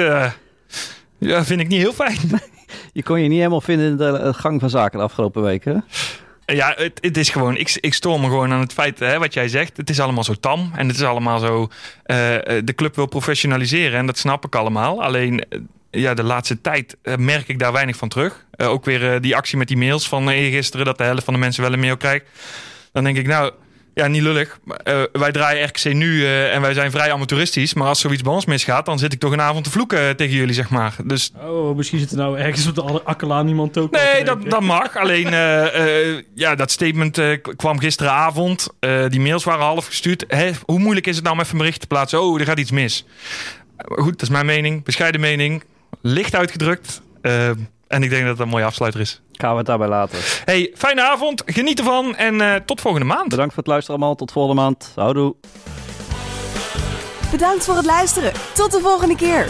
ja, 1.18 1.44
vind 1.44 1.60
ik 1.60 1.68
niet 1.68 1.80
heel 1.80 1.92
fijn. 1.92 2.18
Je 2.92 3.02
kon 3.02 3.20
je 3.20 3.28
niet 3.28 3.38
helemaal 3.38 3.60
vinden 3.60 3.90
in 3.90 3.96
de 3.96 4.32
gang 4.34 4.60
van 4.60 4.70
zaken 4.70 4.98
de 4.98 5.04
afgelopen 5.04 5.42
weken. 5.42 5.84
Ja, 6.46 6.74
het, 6.76 6.98
het 7.00 7.16
is 7.16 7.28
gewoon, 7.28 7.56
ik, 7.56 7.78
ik 7.80 7.94
stoor 7.94 8.20
me 8.20 8.26
gewoon 8.26 8.52
aan 8.52 8.60
het 8.60 8.72
feit, 8.72 8.98
hè, 8.98 9.18
wat 9.18 9.34
jij 9.34 9.48
zegt. 9.48 9.76
Het 9.76 9.90
is 9.90 10.00
allemaal 10.00 10.24
zo 10.24 10.34
tam 10.34 10.70
en 10.76 10.88
het 10.88 10.96
is 10.96 11.02
allemaal 11.02 11.38
zo. 11.38 11.68
de 12.64 12.72
club 12.74 12.96
wil 12.96 13.06
professionaliseren 13.06 13.98
en 13.98 14.06
dat 14.06 14.18
snap 14.18 14.44
ik 14.44 14.54
allemaal. 14.54 15.02
Alleen, 15.02 15.44
ja, 15.90 16.14
de 16.14 16.22
laatste 16.22 16.60
tijd 16.60 16.96
eh, 17.02 17.16
merk 17.16 17.48
ik 17.48 17.58
daar 17.58 17.72
weinig 17.72 17.96
van 17.96 18.08
terug. 18.08 18.44
Eh, 18.50 18.68
ook 18.68 18.84
weer 18.84 19.12
eh, 19.12 19.20
die 19.20 19.36
actie 19.36 19.58
met 19.58 19.68
die 19.68 19.76
mails 19.76 20.08
van 20.08 20.28
gisteren, 20.28 20.86
dat 20.86 20.98
de 20.98 21.04
helft 21.04 21.24
van 21.24 21.34
de 21.34 21.40
mensen 21.40 21.62
wel 21.62 21.72
een 21.72 21.80
mail 21.80 21.96
krijgt. 21.96 22.24
Dan 22.92 23.04
denk 23.04 23.16
ik, 23.16 23.26
nou, 23.26 23.52
ja, 23.94 24.06
niet 24.06 24.22
lullig. 24.22 24.58
wij 25.12 25.32
draaien 25.32 25.66
RKC 25.66 25.92
nu 25.92 26.26
en 26.26 26.60
wij 26.60 26.74
zijn 26.74 26.90
vrij 26.90 27.12
amateuristisch. 27.12 27.74
Maar 27.74 27.88
als 27.88 28.00
zoiets 28.00 28.22
bij 28.22 28.32
ons 28.32 28.44
misgaat, 28.44 28.86
dan 28.86 28.98
zit 28.98 29.12
ik 29.12 29.18
toch 29.18 29.32
een 29.32 29.40
avond 29.40 29.64
te 29.64 29.70
vloeken 29.70 30.16
tegen 30.16 30.34
jullie, 30.34 30.54
zeg 30.54 30.70
maar. 30.70 30.96
Dus 31.04 31.32
Oh, 31.42 31.76
misschien 31.76 31.98
zit 31.98 32.10
er 32.10 32.16
nou 32.16 32.38
ergens 32.38 32.66
op 32.66 32.74
de 32.74 33.02
akkelaan 33.02 33.48
iemand 33.48 33.78
ook. 33.78 33.90
Nee, 33.90 34.24
dat, 34.24 34.50
dat 34.50 34.60
mag. 34.60 34.96
Alleen, 34.96 35.30
ja, 36.34 36.54
dat 36.54 36.70
statement 36.70 37.20
kwam 37.56 37.78
gisteravond. 37.78 38.68
Die 39.08 39.20
mails 39.20 39.44
waren 39.44 39.64
half 39.64 39.86
gestuurd. 39.86 40.24
Hoe 40.64 40.78
moeilijk 40.78 41.06
is 41.06 41.14
het 41.14 41.24
nou 41.24 41.36
om 41.36 41.42
even 41.42 41.52
een 41.52 41.58
bericht 41.58 41.80
te 41.80 41.86
plaatsen? 41.86 42.22
Oh, 42.22 42.40
er 42.40 42.46
gaat 42.46 42.58
iets 42.58 42.70
mis. 42.70 43.04
Goed, 43.86 44.12
dat 44.12 44.22
is 44.22 44.28
mijn 44.28 44.46
mening. 44.46 44.84
Bescheiden 44.84 45.20
mening. 45.20 45.62
Licht 46.00 46.34
uitgedrukt. 46.34 47.02
Eh, 47.22 47.48
en 47.86 48.02
ik 48.02 48.10
denk 48.10 48.26
dat 48.26 48.36
dat 48.36 48.46
een 48.46 48.52
mooie 48.52 48.64
afsluiter 48.64 49.00
is. 49.00 49.20
Gaan 49.32 49.50
we 49.50 49.56
het 49.56 49.66
daarbij 49.66 49.88
laten. 49.88 50.18
Hey, 50.44 50.72
fijne 50.76 51.02
avond. 51.02 51.42
Geniet 51.46 51.78
ervan. 51.78 52.16
En 52.16 52.40
eh, 52.40 52.54
tot 52.54 52.80
volgende 52.80 53.06
maand. 53.06 53.28
Bedankt 53.28 53.54
voor 53.54 53.62
het 53.62 53.72
luisteren 53.72 53.98
allemaal. 53.98 54.16
Tot 54.16 54.32
volgende 54.32 54.62
maand. 54.62 54.92
Houdoe. 54.94 55.34
Bedankt 57.30 57.64
voor 57.64 57.76
het 57.76 57.86
luisteren. 57.86 58.32
Tot 58.54 58.72
de 58.72 58.80
volgende 58.80 59.16
keer. 59.16 59.48